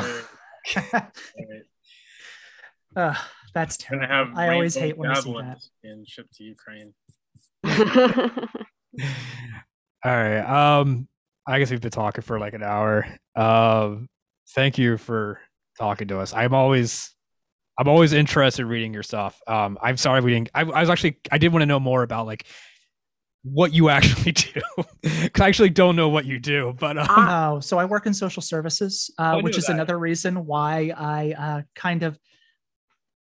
Right. 0.77 1.05
Ugh, 2.97 3.17
that's 3.55 3.79
terrible 3.79 4.07
have 4.07 4.37
i 4.37 4.53
always 4.53 4.75
hate 4.75 4.99
when 4.99 5.11
i 5.11 5.15
see 5.15 5.33
that 5.33 5.39
javelins 5.39 5.71
and 5.85 6.09
shipped 6.09 6.35
to 6.35 6.45
Ukraine. 6.45 6.93
All 10.05 10.13
right. 10.17 10.41
Um, 10.81 11.09
I 11.47 11.59
guess 11.59 11.71
we've 11.71 11.81
been 11.81 11.91
talking 11.91 12.23
for 12.23 12.39
like 12.39 12.55
an 12.55 12.63
hour. 12.63 13.07
Um, 13.37 14.09
thank 14.51 14.79
you 14.79 14.99
for 14.99 15.41
talking 15.79 16.09
to 16.09 16.19
us. 16.19 16.35
I'm 16.35 16.55
always, 16.55 17.15
I'm 17.79 17.89
always 17.89 18.13
interested 18.13 18.63
in 18.63 18.69
reading 18.69 18.93
your 18.93 19.03
stuff. 19.03 19.41
Um, 19.47 19.79
I'm 19.81 19.97
sorry 19.97 20.21
we 20.21 20.33
didn't. 20.33 20.51
I, 20.55 20.63
I 20.63 20.81
was 20.81 20.91
actually, 20.91 21.19
I 21.31 21.39
did 21.39 21.53
want 21.53 21.63
to 21.63 21.67
know 21.67 21.81
more 21.81 22.03
about 22.03 22.27
like 22.27 22.47
what 23.45 23.73
you 23.73 23.89
actually 23.89 24.33
do 24.33 24.61
because 25.03 25.41
I 25.41 25.49
actually 25.49 25.71
don't 25.71 25.97
know 25.97 26.09
what 26.09 26.25
you 26.27 26.39
do. 26.39 26.75
But 26.79 26.97
um, 26.99 27.07
Oh, 27.11 27.61
so 27.61 27.79
I 27.79 27.85
work 27.85 28.07
in 28.07 28.15
social 28.15 28.43
services, 28.43 29.11
uh, 29.19 29.41
which 29.41 29.59
is 29.59 29.67
that. 29.67 29.73
another 29.75 29.99
reason 29.99 30.47
why 30.47 30.93
I 30.97 31.33
uh, 31.37 31.63
kind 31.75 32.03
of 32.05 32.19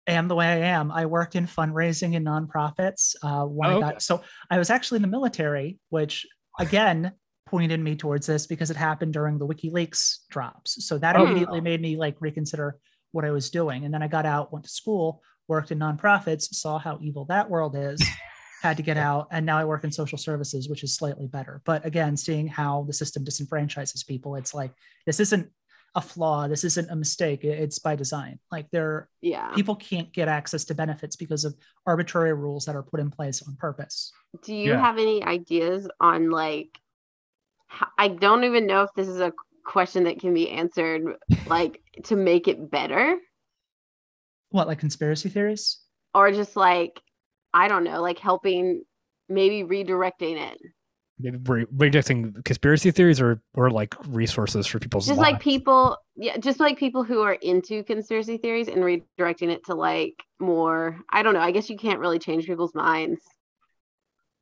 am 0.07 0.29
the 0.29 0.35
way 0.35 0.47
I 0.47 0.57
am. 0.59 0.91
I 0.91 1.07
worked 1.07 1.37
in 1.37 1.47
fundraising 1.47 2.17
and 2.17 2.27
nonprofits 2.27 3.15
uh, 3.23 3.45
when 3.47 3.71
Oh, 3.71 3.77
I 3.77 3.81
got 3.81 3.89
okay. 3.93 3.99
so 4.01 4.23
I 4.51 4.59
was 4.59 4.69
actually 4.71 4.97
in 4.97 5.03
the 5.03 5.09
military, 5.09 5.79
which 5.89 6.27
again 6.59 7.13
pointed 7.47 7.81
me 7.81 7.97
towards 7.97 8.27
this 8.27 8.47
because 8.47 8.71
it 8.71 8.77
happened 8.77 9.13
during 9.13 9.39
the 9.39 9.47
WikiLeaks 9.47 10.19
drops. 10.31 10.87
So 10.87 10.99
that 10.99 11.17
Oh. 11.17 11.25
immediately 11.25 11.61
made 11.61 11.81
me 11.81 11.97
like 11.97 12.17
reconsider 12.21 12.77
what 13.13 13.25
I 13.25 13.31
was 13.31 13.51
doing. 13.51 13.85
And 13.85 13.93
then 13.93 14.03
I 14.03 14.09
got 14.09 14.25
out, 14.27 14.53
went 14.53 14.65
to 14.67 14.71
school, 14.71 15.23
worked 15.49 15.73
in 15.73 15.79
nonprofits, 15.79 16.43
saw 16.55 16.79
how 16.79 16.99
evil 17.01 17.25
that 17.27 17.49
world 17.51 17.75
is. 17.77 18.01
Had 18.61 18.77
to 18.77 18.83
get 18.83 18.97
out 18.97 19.27
and 19.31 19.45
now 19.45 19.59
i 19.59 19.65
work 19.65 19.85
in 19.85 19.91
social 19.93 20.19
services 20.19 20.69
which 20.69 20.83
is 20.85 20.95
slightly 20.95 21.27
better 21.27 21.61
but 21.65 21.85
again 21.85 22.17
seeing 22.17 22.47
how 22.47 22.85
the 22.87 22.93
system 22.93 23.25
disenfranchises 23.25 24.07
people 24.07 24.37
it's 24.37 24.55
like 24.55 24.73
this 25.07 25.21
isn't 25.21 25.49
a 25.97 26.01
flaw 26.01 26.47
this 26.47 26.63
isn't 26.63 26.91
a 26.91 26.95
mistake 26.97 27.43
it's 27.43 27.79
by 27.81 27.97
design 27.97 28.39
like 28.53 28.71
there 28.71 29.09
yeah. 29.23 29.51
people 29.55 29.75
can't 29.75 30.13
get 30.13 30.29
access 30.29 30.65
to 30.65 30.75
benefits 30.75 31.17
because 31.17 31.45
of 31.45 31.57
arbitrary 31.87 32.33
rules 32.33 32.65
that 32.65 32.77
are 32.77 32.83
put 32.83 33.01
in 33.01 33.11
place 33.11 33.43
on 33.47 33.57
purpose 33.57 34.13
Do 34.45 34.55
you 34.55 34.71
Yeah. 34.73 34.81
have 34.81 34.99
any 34.99 35.25
ideas 35.25 35.89
on 36.01 36.31
like? 36.31 36.69
i 37.99 38.09
don't 38.09 38.45
even 38.45 38.67
know 38.67 38.83
if 38.83 38.91
this 38.95 39.09
is 39.09 39.21
a 39.21 39.33
question 39.65 40.05
that 40.05 40.19
can 40.19 40.35
be 40.35 40.51
answered. 40.51 41.03
Like 41.47 41.81
to 42.05 42.17
make 42.17 42.49
it 42.49 42.71
better, 42.71 43.17
what 44.51 44.67
like 44.67 44.81
conspiracy 44.81 45.29
theories 45.29 45.79
or 46.13 46.33
just 46.33 46.57
like 46.57 47.01
I 47.53 47.69
don't 47.69 47.85
know, 47.85 48.01
like 48.01 48.19
helping, 48.19 48.83
maybe 49.29 49.63
redirecting 49.63 50.41
it. 50.41 50.59
maybe 51.19 51.39
re- 51.45 51.67
rejecting 51.73 52.35
conspiracy 52.45 52.91
theories 52.91 53.21
or 53.21 53.43
or 53.55 53.71
like 53.71 53.95
resources 54.09 54.67
for 54.67 54.79
people's 54.79 55.07
just 55.07 55.19
like 55.19 55.41
people 55.41 55.97
yeah 56.17 56.37
just 56.39 56.61
like 56.61 56.79
people 56.79 57.05
who 57.05 57.21
are 57.21 57.35
into 57.35 57.83
conspiracy 57.85 58.39
theories 58.39 58.69
and 58.69 58.79
redirecting 58.79 59.51
it 59.51 59.65
to 59.67 59.75
like 59.75 60.15
more 60.39 60.99
i 61.11 61.23
don't 61.23 61.35
know 61.35 61.41
i 61.41 61.51
guess 61.51 61.69
you 61.69 61.77
can't 61.77 62.01
really 62.01 62.19
change 62.19 62.47
people's 62.47 62.75
minds 62.75 63.21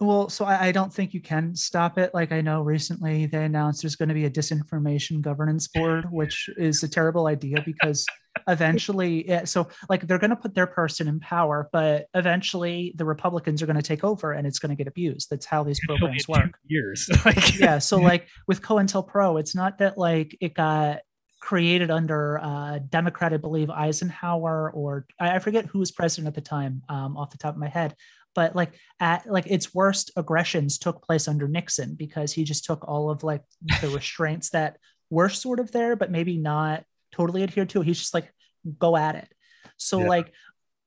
Well, 0.01 0.29
so 0.29 0.45
I, 0.45 0.67
I 0.67 0.73
don't 0.73 0.93
think 0.93 1.13
you 1.13 1.21
can 1.21 1.57
stop 1.57 1.99
it. 1.99 2.15
Like 2.15 2.31
I 2.31 2.41
know 2.41 2.63
recently 2.63 3.27
they 3.27 3.45
announced 3.45 3.83
there's 3.83 3.97
going 3.97 4.09
to 4.09 4.15
be 4.15 4.27
a 4.27 4.31
disinformation 4.31 5.21
governance 5.21 5.67
board, 5.75 6.07
which 6.13 6.49
is 6.57 6.83
a 6.83 6.89
terrible 6.89 7.27
idea 7.27 7.63
because 7.65 8.07
eventually, 8.47 9.29
yeah, 9.29 9.45
so 9.45 9.69
like 9.89 10.07
they're 10.07 10.19
going 10.19 10.31
to 10.31 10.37
put 10.37 10.55
their 10.55 10.69
person 10.69 11.09
in 11.09 11.19
power, 11.19 11.69
but 11.73 12.07
eventually 12.15 12.93
the 12.97 13.05
Republicans 13.05 13.61
are 13.61 13.67
going 13.67 13.77
to 13.77 13.83
take 13.83 14.05
over 14.05 14.33
and 14.33 14.47
it's 14.47 14.61
going 14.61 14.71
to 14.71 14.77
get 14.77 14.87
abused. 14.87 15.31
That's 15.31 15.47
how 15.47 15.65
these 15.65 15.81
programs 15.85 16.29
work. 16.29 16.59
years. 16.67 17.09
like, 17.25 17.59
yeah 17.59 17.79
so 17.79 17.97
like 17.99 18.29
with 18.47 18.63
cointelpro 18.63 19.39
it's 19.41 19.55
not 19.55 19.79
that 19.79 19.99
like 19.99 20.37
it 20.41 20.55
got 20.55 21.01
created 21.41 21.91
under 21.91 22.39
uh 22.39 22.79
democrat 22.91 23.33
i 23.33 23.37
believe 23.37 23.71
eisenhower 23.71 24.71
or 24.73 25.07
i 25.21 25.37
I 25.37 25.39
forget 25.39 25.67
who 25.67 25.79
was 25.79 25.91
president 25.91 26.29
at 26.29 26.35
the 26.35 26.41
time 26.41 26.83
um 26.89 27.17
off 27.17 27.31
the 27.31 27.39
top 27.39 27.55
of 27.55 27.61
my 27.61 27.69
head 27.69 27.95
but 28.39 28.55
like 28.55 28.73
at 29.01 29.27
like 29.27 29.47
its 29.49 29.75
worst 29.75 30.13
aggressions 30.17 30.79
took 30.79 31.03
place 31.05 31.27
under 31.27 31.49
nixon 31.49 31.97
because 31.97 32.33
he 32.33 32.45
just 32.45 32.65
took 32.65 32.87
all 32.87 33.11
of 33.11 33.25
like 33.25 33.43
the 33.83 33.89
restraints 33.99 34.51
that 34.51 34.77
were 35.11 35.29
sort 35.29 35.59
of 35.59 35.73
there 35.73 35.97
but 35.97 36.13
maybe 36.13 36.37
not 36.37 36.85
totally 37.11 37.43
adhered 37.43 37.69
to 37.69 37.81
he's 37.81 37.99
just 37.99 38.15
like 38.15 38.31
go 38.79 38.97
at 38.97 39.17
it 39.17 39.29
so 39.77 40.03
Yeah. 40.03 40.09
like 40.17 40.33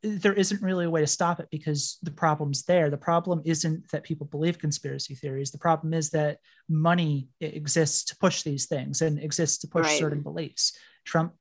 there 0.01 0.33
isn't 0.43 0.61
really 0.61 0.85
a 0.85 0.89
way 0.89 1.01
to 1.01 1.07
stop 1.17 1.39
it 1.41 1.47
because 1.51 1.99
the 2.01 2.09
problem's 2.23 2.63
there. 2.63 2.89
The 2.89 3.05
problem 3.11 3.41
isn't 3.45 3.91
that 3.91 4.01
people 4.09 4.25
believe 4.25 4.57
conspiracy 4.57 5.13
theories. 5.13 5.51
The 5.51 5.59
problem 5.67 5.93
is 5.93 6.09
that 6.09 6.39
money 6.67 7.29
exists 7.39 8.05
to 8.05 8.17
push 8.17 8.41
these 8.41 8.65
things 8.65 9.03
and 9.03 9.19
exists 9.19 9.59
to 9.59 9.67
push 9.67 9.85
Right. 9.85 9.99
certain 9.99 10.23
beliefs. 10.23 10.75
Trump 11.05 11.33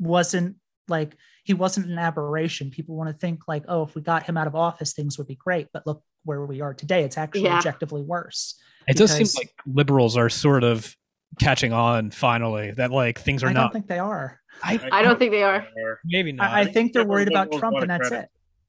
wasn't 0.00 0.56
like 0.88 1.16
he 1.44 1.54
wasn't 1.54 1.86
an 1.86 1.98
aberration. 1.98 2.70
People 2.70 2.96
want 2.96 3.10
to 3.10 3.16
think 3.16 3.48
like, 3.48 3.64
oh, 3.68 3.82
if 3.84 3.94
we 3.94 4.02
got 4.02 4.24
him 4.24 4.36
out 4.36 4.46
of 4.46 4.54
office, 4.54 4.92
things 4.92 5.18
would 5.18 5.26
be 5.26 5.34
great. 5.36 5.68
But 5.72 5.86
look 5.86 6.02
where 6.24 6.44
we 6.46 6.60
are 6.60 6.74
today. 6.74 7.02
It's 7.04 7.18
actually 7.18 7.42
Yeah. 7.44 7.56
objectively 7.58 8.02
worse. 8.02 8.54
it 8.88 8.96
does 8.96 9.12
seem 9.12 9.26
like 9.36 9.52
liberals 9.66 10.16
are 10.16 10.28
sort 10.28 10.64
of 10.64 10.96
catching 11.40 11.72
on 11.72 12.10
finally 12.10 12.72
that 12.72 12.90
like 12.90 13.18
things 13.18 13.42
are 13.42 13.48
I 13.48 13.52
not 13.52 13.60
I 13.60 13.62
don't 13.64 13.72
think 13.72 13.86
they 13.88 13.98
are. 13.98 14.40
I, 14.62 14.80
I 14.92 15.02
don't 15.02 15.18
think 15.18 15.30
they 15.32 15.42
are. 15.42 15.66
maybe 16.04 16.32
not 16.32 16.50
I, 16.50 16.60
I 16.60 16.64
think 16.66 16.92
they're 16.92 17.02
liberal 17.02 17.14
worried 17.16 17.28
about 17.28 17.52
Trump 17.52 17.76
and 17.78 17.90
that's 17.90 18.08
credit. 18.08 18.24
it. 18.24 18.28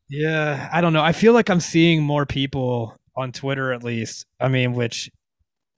Yeah, 0.09 0.69
I 0.71 0.81
don't 0.81 0.93
know. 0.93 1.01
I 1.03 1.11
feel 1.11 1.33
like 1.33 1.49
I'm 1.49 1.59
seeing 1.59 2.03
more 2.03 2.25
people 2.25 2.95
on 3.15 3.31
Twitter, 3.31 3.73
at 3.73 3.83
least. 3.83 4.25
I 4.39 4.47
mean, 4.47 4.73
which 4.73 5.09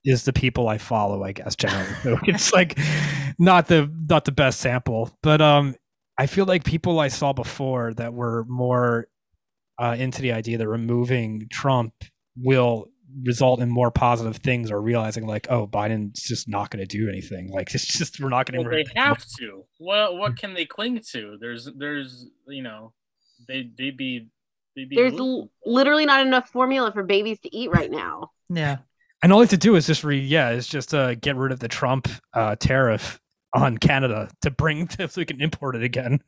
is 0.04 0.24
the 0.24 0.32
people 0.32 0.68
I 0.68 0.78
follow, 0.78 1.24
I 1.24 1.32
guess. 1.32 1.56
Generally, 1.56 2.20
it's 2.28 2.52
like 2.52 2.78
not 3.38 3.66
the 3.68 3.90
not 4.08 4.24
the 4.24 4.32
best 4.32 4.60
sample, 4.60 5.16
but 5.22 5.40
um, 5.40 5.74
I 6.18 6.26
feel 6.26 6.46
like 6.46 6.64
people 6.64 6.98
I 7.00 7.08
saw 7.08 7.32
before 7.32 7.92
that 7.94 8.14
were 8.14 8.44
more 8.48 9.08
uh, 9.78 9.96
into 9.98 10.22
the 10.22 10.32
idea 10.32 10.58
that 10.58 10.68
removing 10.68 11.46
Trump 11.50 11.92
will 12.36 12.88
result 13.22 13.60
in 13.60 13.70
more 13.70 13.90
positive 13.90 14.36
things, 14.38 14.70
or 14.70 14.80
realizing 14.80 15.26
like, 15.26 15.46
oh, 15.50 15.66
Biden's 15.66 16.22
just 16.22 16.48
not 16.48 16.70
going 16.70 16.86
to 16.86 16.98
do 16.98 17.08
anything. 17.08 17.50
Like, 17.50 17.68
it's 17.74 17.86
just 17.86 18.20
we're 18.20 18.28
not 18.30 18.50
going 18.50 18.60
Well, 18.66 18.70
to. 18.76 18.84
they 18.84 19.00
have 19.00 19.24
to. 19.38 19.64
Well, 19.78 20.16
what 20.16 20.36
can 20.38 20.54
they 20.54 20.64
cling 20.66 21.00
to? 21.12 21.36
There's, 21.40 21.68
there's, 21.76 22.26
you 22.48 22.62
know, 22.62 22.92
they 23.48 23.70
they 23.76 23.90
be 23.90 24.28
they 24.74 24.84
be. 24.84 24.96
There's 24.96 25.14
l- 25.14 25.50
literally 25.64 26.06
not 26.06 26.26
enough 26.26 26.48
formula 26.50 26.90
for 26.92 27.02
babies 27.02 27.38
to 27.40 27.54
eat 27.54 27.70
right 27.70 27.90
now. 27.90 28.30
Yeah. 28.48 28.78
And 29.22 29.32
all 29.32 29.38
they 29.40 29.44
have 29.44 29.50
to 29.50 29.56
do 29.56 29.76
is 29.76 29.86
just 29.86 30.04
re 30.04 30.18
yeah, 30.18 30.50
is 30.50 30.66
just 30.66 30.94
uh 30.94 31.14
get 31.14 31.36
rid 31.36 31.52
of 31.52 31.58
the 31.60 31.68
Trump 31.68 32.08
uh 32.32 32.56
tariff 32.56 33.20
on 33.56 33.78
Canada 33.78 34.28
to 34.42 34.50
bring 34.50 34.86
to 34.86 35.08
so 35.08 35.20
we 35.20 35.24
can 35.24 35.40
import 35.40 35.74
it 35.74 35.82
again. 35.82 36.20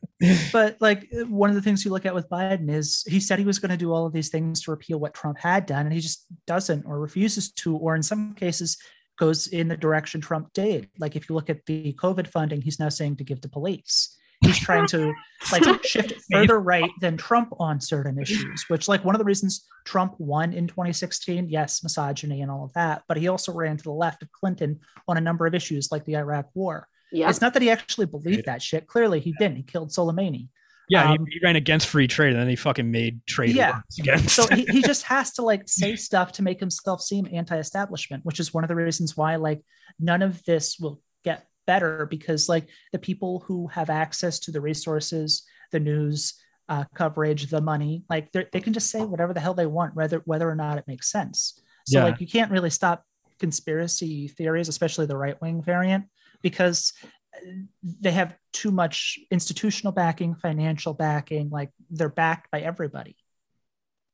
but 0.53 0.76
like 0.81 1.07
one 1.29 1.51
of 1.51 1.57
the 1.57 1.62
things 1.62 1.85
you 1.85 1.91
look 1.91 2.07
at 2.07 2.14
with 2.14 2.29
Biden 2.29 2.70
is 2.70 3.05
he 3.07 3.20
said 3.20 3.39
he 3.39 3.45
was 3.45 3.59
going 3.59 3.70
to 3.70 3.76
do 3.76 3.93
all 3.93 4.07
of 4.07 4.12
these 4.12 4.31
things 4.31 4.62
to 4.62 4.70
repeal 4.70 4.99
what 4.99 5.14
Trump 5.14 5.39
had 5.39 5.66
done, 5.66 5.87
and 5.87 5.93
he 5.93 6.01
just 6.01 6.26
doesn't 6.47 6.85
or 6.87 6.99
refuses 6.99 7.53
to, 7.53 7.76
or 7.76 7.95
in 7.95 8.03
some 8.03 8.35
cases 8.35 8.79
goes 9.18 9.49
in 9.49 9.68
the 9.68 9.76
direction 9.76 10.21
Trump 10.21 10.53
did. 10.53 10.88
Like 10.99 11.17
if 11.17 11.29
you 11.29 11.34
look 11.34 11.50
at 11.50 11.67
the 11.67 11.92
COVID 11.95 12.29
funding, 12.29 12.63
he's 12.63 12.80
now 12.80 12.88
saying 12.88 13.17
to 13.17 13.25
give 13.25 13.41
to 13.42 13.49
police. 13.49 14.17
He's 14.41 14.59
trying 14.59 14.87
to 14.88 15.13
like 15.50 15.84
shift 15.84 16.14
further 16.30 16.61
right 16.61 16.91
than 17.00 17.17
Trump 17.17 17.53
on 17.59 17.80
certain 17.80 18.21
issues, 18.21 18.64
which 18.68 18.87
like 18.87 19.05
one 19.05 19.17
of 19.17 19.18
the 19.18 19.25
reasons 19.25 19.67
Trump 19.84 20.14
won 20.18 20.53
in 20.53 20.68
2016, 20.68 21.49
yes, 21.49 21.83
misogyny 21.83 22.42
and 22.42 22.50
all 22.50 22.64
of 22.64 22.72
that, 22.75 23.03
but 23.09 23.17
he 23.17 23.26
also 23.26 23.53
ran 23.53 23.76
to 23.76 23.83
the 23.83 23.91
left 23.91 24.22
of 24.22 24.30
Clinton 24.30 24.79
on 25.09 25.17
a 25.17 25.21
number 25.21 25.45
of 25.46 25.57
issues 25.57 25.91
like 25.91 26.05
the 26.05 26.17
Iraq 26.17 26.46
war. 26.55 26.87
Yeah. 27.13 27.29
It's 27.30 27.41
not 27.41 27.55
that 27.55 27.63
he 27.63 27.71
actually 27.71 28.07
believed 28.07 28.45
that 28.47 28.61
shit. 28.63 28.87
Clearly 28.87 29.21
he 29.21 29.33
didn't. 29.39 29.57
He 29.57 29.63
killed 29.63 29.91
Soleimani. 29.91 30.49
Yeah, 30.91 31.11
Um, 31.11 31.26
he, 31.26 31.35
he 31.35 31.41
ran 31.45 31.57
against 31.57 31.87
free 31.87 32.07
trade 32.09 32.33
and 32.33 32.41
then 32.41 32.49
he 32.49 32.57
fucking 32.57 32.91
made 32.91 33.21
trade 33.26 33.55
Yeah. 33.55 33.80
against. 33.99 34.35
so 34.35 34.47
he, 34.55 34.64
he 34.71 34.80
just 34.83 35.03
has 35.05 35.33
to 35.35 35.43
like 35.43 35.63
say 35.68 35.97
stuff 35.97 36.33
to 36.33 36.43
make 36.43 36.61
himself 36.61 37.03
seem 37.03 37.29
anti-establishment 37.30 38.25
which 38.25 38.41
is 38.41 38.55
one 38.55 38.64
of 38.64 38.68
the 38.68 38.75
reasons 38.75 39.14
why 39.17 39.37
like 39.37 39.61
none 40.01 40.22
of 40.22 40.43
this 40.45 40.79
will 40.79 41.01
get 41.25 41.47
better 41.67 42.07
because 42.07 42.49
like 42.49 42.68
the 42.93 42.99
people 42.99 43.41
who 43.47 43.67
have 43.68 43.91
access 43.91 44.39
to 44.41 44.51
the 44.51 44.61
resources 44.63 45.45
the 45.72 45.80
news 45.80 46.33
uh, 46.71 46.85
coverage 46.95 47.51
the 47.51 47.61
money 47.61 48.03
like 48.09 48.33
they're- 48.33 48.49
they 48.53 48.61
can 48.61 48.72
just 48.72 48.91
say 48.91 49.03
whatever 49.03 49.35
the 49.35 49.41
hell 49.41 49.53
they 49.55 49.67
want 49.67 49.95
whether 49.95 50.22
whether 50.25 50.49
or 50.49 50.55
not 50.55 50.79
it 50.79 50.85
makes 50.87 51.11
sense 51.11 51.61
so 51.87 51.99
Yeah. 51.99 52.05
like 52.05 52.18
you 52.21 52.26
can't 52.26 52.51
really 52.51 52.71
stop 52.71 53.05
conspiracy 53.49 54.29
theories 54.29 54.68
especially 54.68 55.07
the 55.07 55.17
right-wing 55.17 55.63
variant 55.63 56.05
because 56.42 56.92
uh, 57.34 57.40
they 57.82 58.10
have 58.10 58.36
too 58.52 58.70
much 58.70 59.18
institutional 59.30 59.92
backing 59.92 60.34
financial 60.34 60.94
backing 60.94 61.50
like 61.50 61.70
they're 61.90 62.08
backed 62.08 62.50
by 62.50 62.60
everybody 62.60 63.16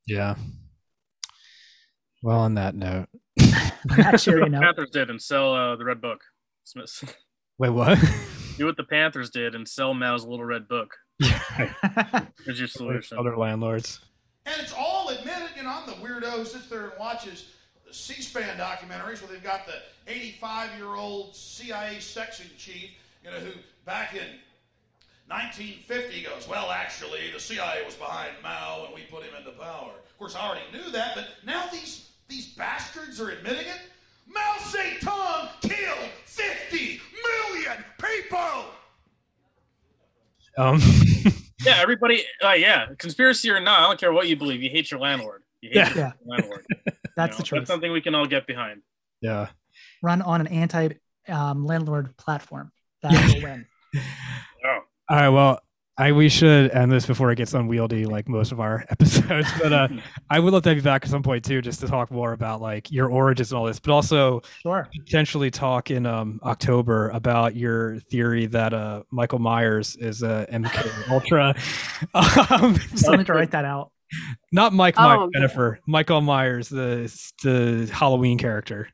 yeah. 0.06 0.34
Well, 2.22 2.40
on 2.40 2.54
that 2.54 2.74
note, 2.74 3.08
On 3.40 3.96
that 3.96 4.12
Do 4.12 4.18
cheery 4.18 4.42
what 4.42 4.50
the. 4.52 4.60
Panthers 4.60 4.90
did 4.90 5.10
and 5.10 5.20
sell 5.20 5.54
uh, 5.54 5.76
the 5.76 5.84
red 5.84 6.00
book. 6.00 6.20
Smith. 6.64 7.16
wait, 7.58 7.70
what? 7.70 7.98
Do 8.56 8.66
what 8.66 8.76
the 8.76 8.84
Panthers 8.84 9.30
did 9.30 9.54
and 9.54 9.68
sell 9.68 9.94
Mao's 9.94 10.24
little 10.24 10.44
red 10.44 10.68
book. 10.68 10.94
yeah, 11.20 12.26
Is 12.46 12.58
your 12.58 12.68
solution? 12.68 13.18
other 13.18 13.36
landlords. 13.36 14.00
And 14.46 14.54
it's 14.60 14.72
all 14.72 15.08
admitted, 15.08 15.50
you 15.56 15.62
know, 15.62 15.70
I'm 15.70 15.86
the 15.86 15.92
weirdo 15.92 16.30
who 16.30 16.44
sits 16.44 16.66
there 16.68 16.88
and 16.88 16.92
watches 16.98 17.46
the 17.46 17.53
C-SPAN 17.94 18.58
documentaries 18.58 19.22
where 19.22 19.30
they've 19.32 19.42
got 19.42 19.66
the 19.66 19.74
85-year-old 20.10 21.34
CIA 21.34 22.00
section 22.00 22.46
chief, 22.58 22.90
you 23.24 23.30
know, 23.30 23.36
who 23.38 23.52
back 23.86 24.14
in 24.14 24.26
1950 25.28 26.22
goes, 26.24 26.48
well, 26.48 26.70
actually, 26.70 27.30
the 27.32 27.40
CIA 27.40 27.84
was 27.84 27.94
behind 27.94 28.30
Mao 28.42 28.84
and 28.86 28.94
we 28.94 29.02
put 29.02 29.22
him 29.22 29.34
into 29.38 29.52
power. 29.52 29.92
Of 30.08 30.18
course, 30.18 30.34
I 30.36 30.46
already 30.46 30.64
knew 30.72 30.90
that, 30.92 31.12
but 31.14 31.26
now 31.46 31.66
these 31.72 32.10
these 32.28 32.48
bastards 32.54 33.20
are 33.20 33.30
admitting 33.30 33.66
it. 33.66 33.80
Mao 34.26 34.54
Zedong 34.58 35.48
killed 35.60 36.08
50 36.24 37.00
million 37.22 37.84
people. 38.00 38.64
Um, 40.56 40.80
Yeah, 41.64 41.78
everybody. 41.80 42.22
Uh, 42.42 42.52
yeah, 42.52 42.86
conspiracy 42.98 43.50
or 43.50 43.58
not, 43.58 43.80
I 43.80 43.86
don't 43.86 43.98
care 43.98 44.12
what 44.12 44.28
you 44.28 44.36
believe. 44.36 44.62
You 44.62 44.68
hate 44.68 44.90
your 44.90 45.00
landlord. 45.00 45.42
You 45.62 45.70
hate 45.70 45.96
Yeah. 45.96 46.12
your 46.26 46.36
Yeah. 46.36 46.92
Landlord. 47.16 47.30
you 47.30 47.36
That's 47.36 47.38
know? 47.38 47.42
the 47.42 47.42
truth. 47.48 47.60
That's 47.60 47.70
something 47.70 47.92
we 47.92 48.00
can 48.00 48.14
all 48.14 48.26
get 48.26 48.46
behind. 48.46 48.82
yeah. 49.20 49.48
Run 50.02 50.22
on 50.22 50.40
an 50.40 50.46
anti 50.48 50.90
um, 51.28 51.64
landlord 51.66 52.16
platform. 52.16 52.70
That 53.02 53.34
will 53.34 53.42
win. 53.42 53.66
Oh, 54.66 54.78
All 55.10 55.16
right. 55.16 55.28
Well, 55.28 55.60
I 55.96 56.10
we 56.12 56.28
should 56.28 56.70
end 56.72 56.90
this 56.90 57.06
before 57.06 57.30
it 57.30 57.36
gets 57.36 57.54
unwieldy, 57.54 58.06
like 58.06 58.28
most 58.28 58.50
of 58.50 58.58
our 58.58 58.84
episodes. 58.90 59.46
But 59.62 59.72
uh, 59.72 59.88
I 60.30 60.40
would 60.40 60.52
love 60.52 60.62
to 60.64 60.70
have 60.70 60.76
you 60.78 60.82
back 60.82 61.04
at 61.04 61.10
some 61.10 61.22
point 61.22 61.44
too, 61.44 61.60
just 61.62 61.80
to 61.80 61.86
talk 61.86 62.10
more 62.10 62.32
about 62.32 62.60
like 62.60 62.90
your 62.90 63.08
origins 63.10 63.52
and 63.52 63.58
all 63.58 63.66
this, 63.66 63.78
but 63.78 63.92
also 63.92 64.40
Sure. 64.62 64.88
potentially 65.04 65.50
talk 65.50 65.90
in 65.92 66.06
um 66.06 66.40
October 66.42 67.10
about 67.10 67.54
your 67.54 67.98
theory 68.10 68.46
that 68.46 68.72
uh 68.74 69.02
Michael 69.12 69.38
Myers 69.38 69.94
is 69.96 70.22
a 70.22 70.46
MK 70.50 71.10
Ultra. 71.10 71.54
um, 72.14 72.76
Still 72.96 73.16
need 73.16 73.26
to 73.26 73.32
write 73.34 73.52
that 73.52 73.64
out. 73.64 73.92
Not 74.52 74.72
Mike 74.72 74.94
Oh, 74.98 75.02
Myers, 75.02 75.18
okay. 75.20 75.30
Jennifer, 75.34 75.80
Michael 75.86 76.20
Myers, 76.20 76.68
the 76.68 77.12
the 77.42 77.90
Halloween 77.92 78.38
character. 78.38 78.88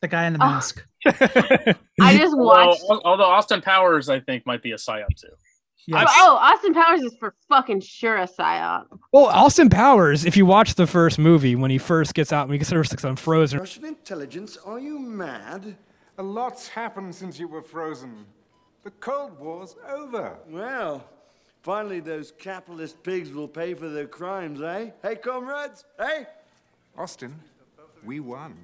The 0.00 0.08
guy 0.08 0.26
in 0.26 0.32
the 0.34 0.42
Oh. 0.42 0.46
mask. 0.46 0.84
I 1.06 2.16
just 2.16 2.34
although, 2.34 2.36
watched. 2.44 2.82
although 3.04 3.24
Austin 3.24 3.60
Powers, 3.60 4.08
I 4.08 4.20
think, 4.20 4.46
might 4.46 4.62
be 4.62 4.72
a 4.72 4.76
psyop 4.76 5.08
too. 5.16 5.28
Yes. 5.88 6.08
Oh, 6.18 6.32
oh, 6.32 6.36
Austin 6.36 6.74
Powers 6.74 7.00
is 7.02 7.14
for 7.20 7.34
fucking 7.48 7.80
sure 7.80 8.16
a 8.16 8.26
psyop. 8.26 8.86
well, 9.12 9.26
Austin 9.26 9.70
Powers, 9.70 10.24
if 10.24 10.36
you 10.36 10.44
watch 10.44 10.74
the 10.74 10.86
first 10.86 11.16
movie 11.18 11.54
when 11.54 11.70
he 11.70 11.78
first 11.78 12.12
gets 12.14 12.32
out, 12.32 12.48
when 12.48 12.58
he 12.58 12.64
first 12.64 12.90
gets 12.90 13.04
unfrozen, 13.04 13.60
Russian 13.60 13.84
intelligence? 13.84 14.56
Are 14.64 14.80
you 14.80 14.98
mad? 14.98 15.76
A 16.18 16.22
lot's 16.22 16.66
happened 16.66 17.14
since 17.14 17.38
you 17.38 17.46
were 17.46 17.62
frozen. 17.62 18.24
The 18.82 18.90
Cold 18.92 19.38
War's 19.38 19.76
over. 19.88 20.38
Well, 20.48 21.04
finally 21.66 21.98
those 21.98 22.30
capitalist 22.30 23.02
pigs 23.02 23.32
will 23.32 23.48
pay 23.48 23.74
for 23.74 23.88
their 23.88 24.06
crimes, 24.06 24.62
eh? 24.62 24.90
Hey, 25.02 25.16
comrades? 25.16 25.84
Hey? 25.98 26.24
Austin, 26.96 27.34
we 28.04 28.20
won. 28.20 28.56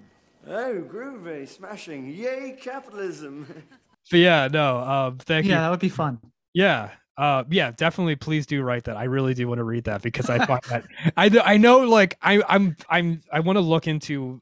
Oh, 0.46 0.84
groovy, 0.88 1.48
smashing. 1.48 2.06
Yay, 2.06 2.56
capitalism. 2.60 3.64
but 4.10 4.20
yeah, 4.20 4.46
no, 4.46 4.78
um, 4.78 5.18
thank 5.18 5.46
yeah, 5.46 5.48
you. 5.48 5.54
Yeah, 5.56 5.62
that 5.62 5.70
would 5.70 5.80
be 5.80 5.88
fun. 5.88 6.20
Yeah. 6.54 6.90
Uh, 7.18 7.42
yeah, 7.50 7.72
definitely. 7.72 8.14
Please 8.14 8.46
do 8.46 8.62
write 8.62 8.84
that. 8.84 8.96
I 8.96 9.04
really 9.04 9.34
do 9.34 9.48
want 9.48 9.58
to 9.58 9.64
read 9.64 9.84
that 9.84 10.02
because 10.02 10.30
I 10.30 10.46
find 10.46 10.62
that 10.68 10.84
I 11.16 11.30
I 11.44 11.56
know 11.56 11.80
like 11.80 12.16
I 12.22 12.40
I'm 12.48 12.76
I'm 12.88 13.20
I 13.32 13.40
want 13.40 13.56
to 13.56 13.60
look 13.60 13.88
into. 13.88 14.40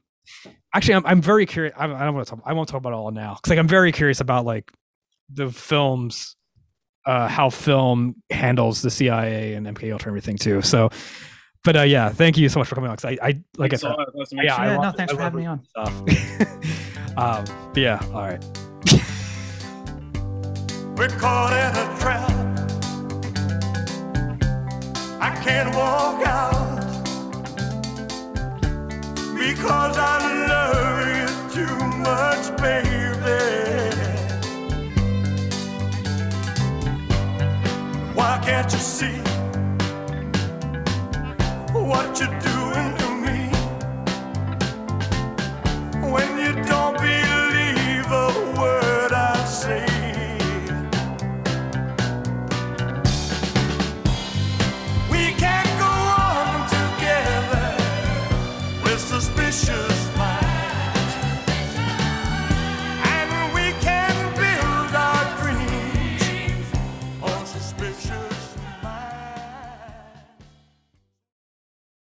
Actually, 0.73 0.95
I'm 0.95 1.05
I'm 1.07 1.21
very 1.21 1.47
curious. 1.47 1.73
I, 1.75 1.85
I 1.85 2.05
don't 2.05 2.13
want 2.13 2.27
to 2.27 2.35
talk. 2.35 2.43
I 2.45 2.53
won't 2.53 2.69
talk 2.69 2.77
about 2.77 2.93
it 2.93 2.95
all 2.95 3.11
now 3.11 3.35
because 3.35 3.49
like 3.49 3.59
I'm 3.59 3.67
very 3.67 3.91
curious 3.91 4.21
about 4.21 4.45
like 4.45 4.71
the 5.33 5.49
films, 5.49 6.37
uh, 7.05 7.27
how 7.27 7.49
film 7.49 8.15
handles 8.29 8.81
the 8.81 8.89
CIA 8.91 9.53
and 9.53 9.65
MK 9.67 9.91
Ultra 9.91 10.09
and 10.09 10.17
everything 10.17 10.37
too. 10.37 10.61
So, 10.61 10.89
but 11.63 11.75
uh, 11.75 11.81
yeah, 11.81 12.09
thank 12.09 12.37
you 12.37 12.47
so 12.49 12.59
much 12.59 12.67
for 12.67 12.75
coming 12.75 12.89
on. 12.89 12.95
Because 12.95 13.17
I 13.21 13.27
I 13.27 13.41
like 13.57 13.71
Thanks 13.71 13.83
I 13.83 13.89
a 13.89 13.91
said, 13.91 13.97
lot. 13.97 14.07
Nice 14.15 14.31
yeah. 14.43 14.55
I 14.55 14.73
no, 14.75 14.81
love- 14.81 14.95
thanks 14.95 15.13
I 15.13 15.15
for 15.15 15.21
love 15.21 15.33
having 15.33 15.39
me 15.41 15.45
on. 15.47 15.65
stuff. 15.65 15.93
um, 17.17 17.43
but 17.73 17.81
yeah, 17.81 17.99
all 18.13 18.21
right. 18.21 18.43
We're 20.97 21.09
caught 21.09 21.53
in 21.53 21.75
a 21.77 21.85
trap. 21.99 22.29
I 25.19 25.31
can't 25.43 25.73
walk 25.75 26.25
out 26.27 26.81
because 29.35 29.97
I 29.97 30.17
love 30.47 31.07
you 31.17 31.27
too 31.65 31.77
much, 31.97 32.45
baby. 32.61 33.90
Why 38.21 38.37
can't 38.45 38.71
you 38.71 38.77
see 38.77 39.17
what 41.73 42.19
you're 42.19 42.39
doing 42.51 42.89
to 43.01 43.09
me? 43.25 43.37
When 46.13 46.29
you 46.37 46.51
don't 46.69 46.97
believe 46.97 47.20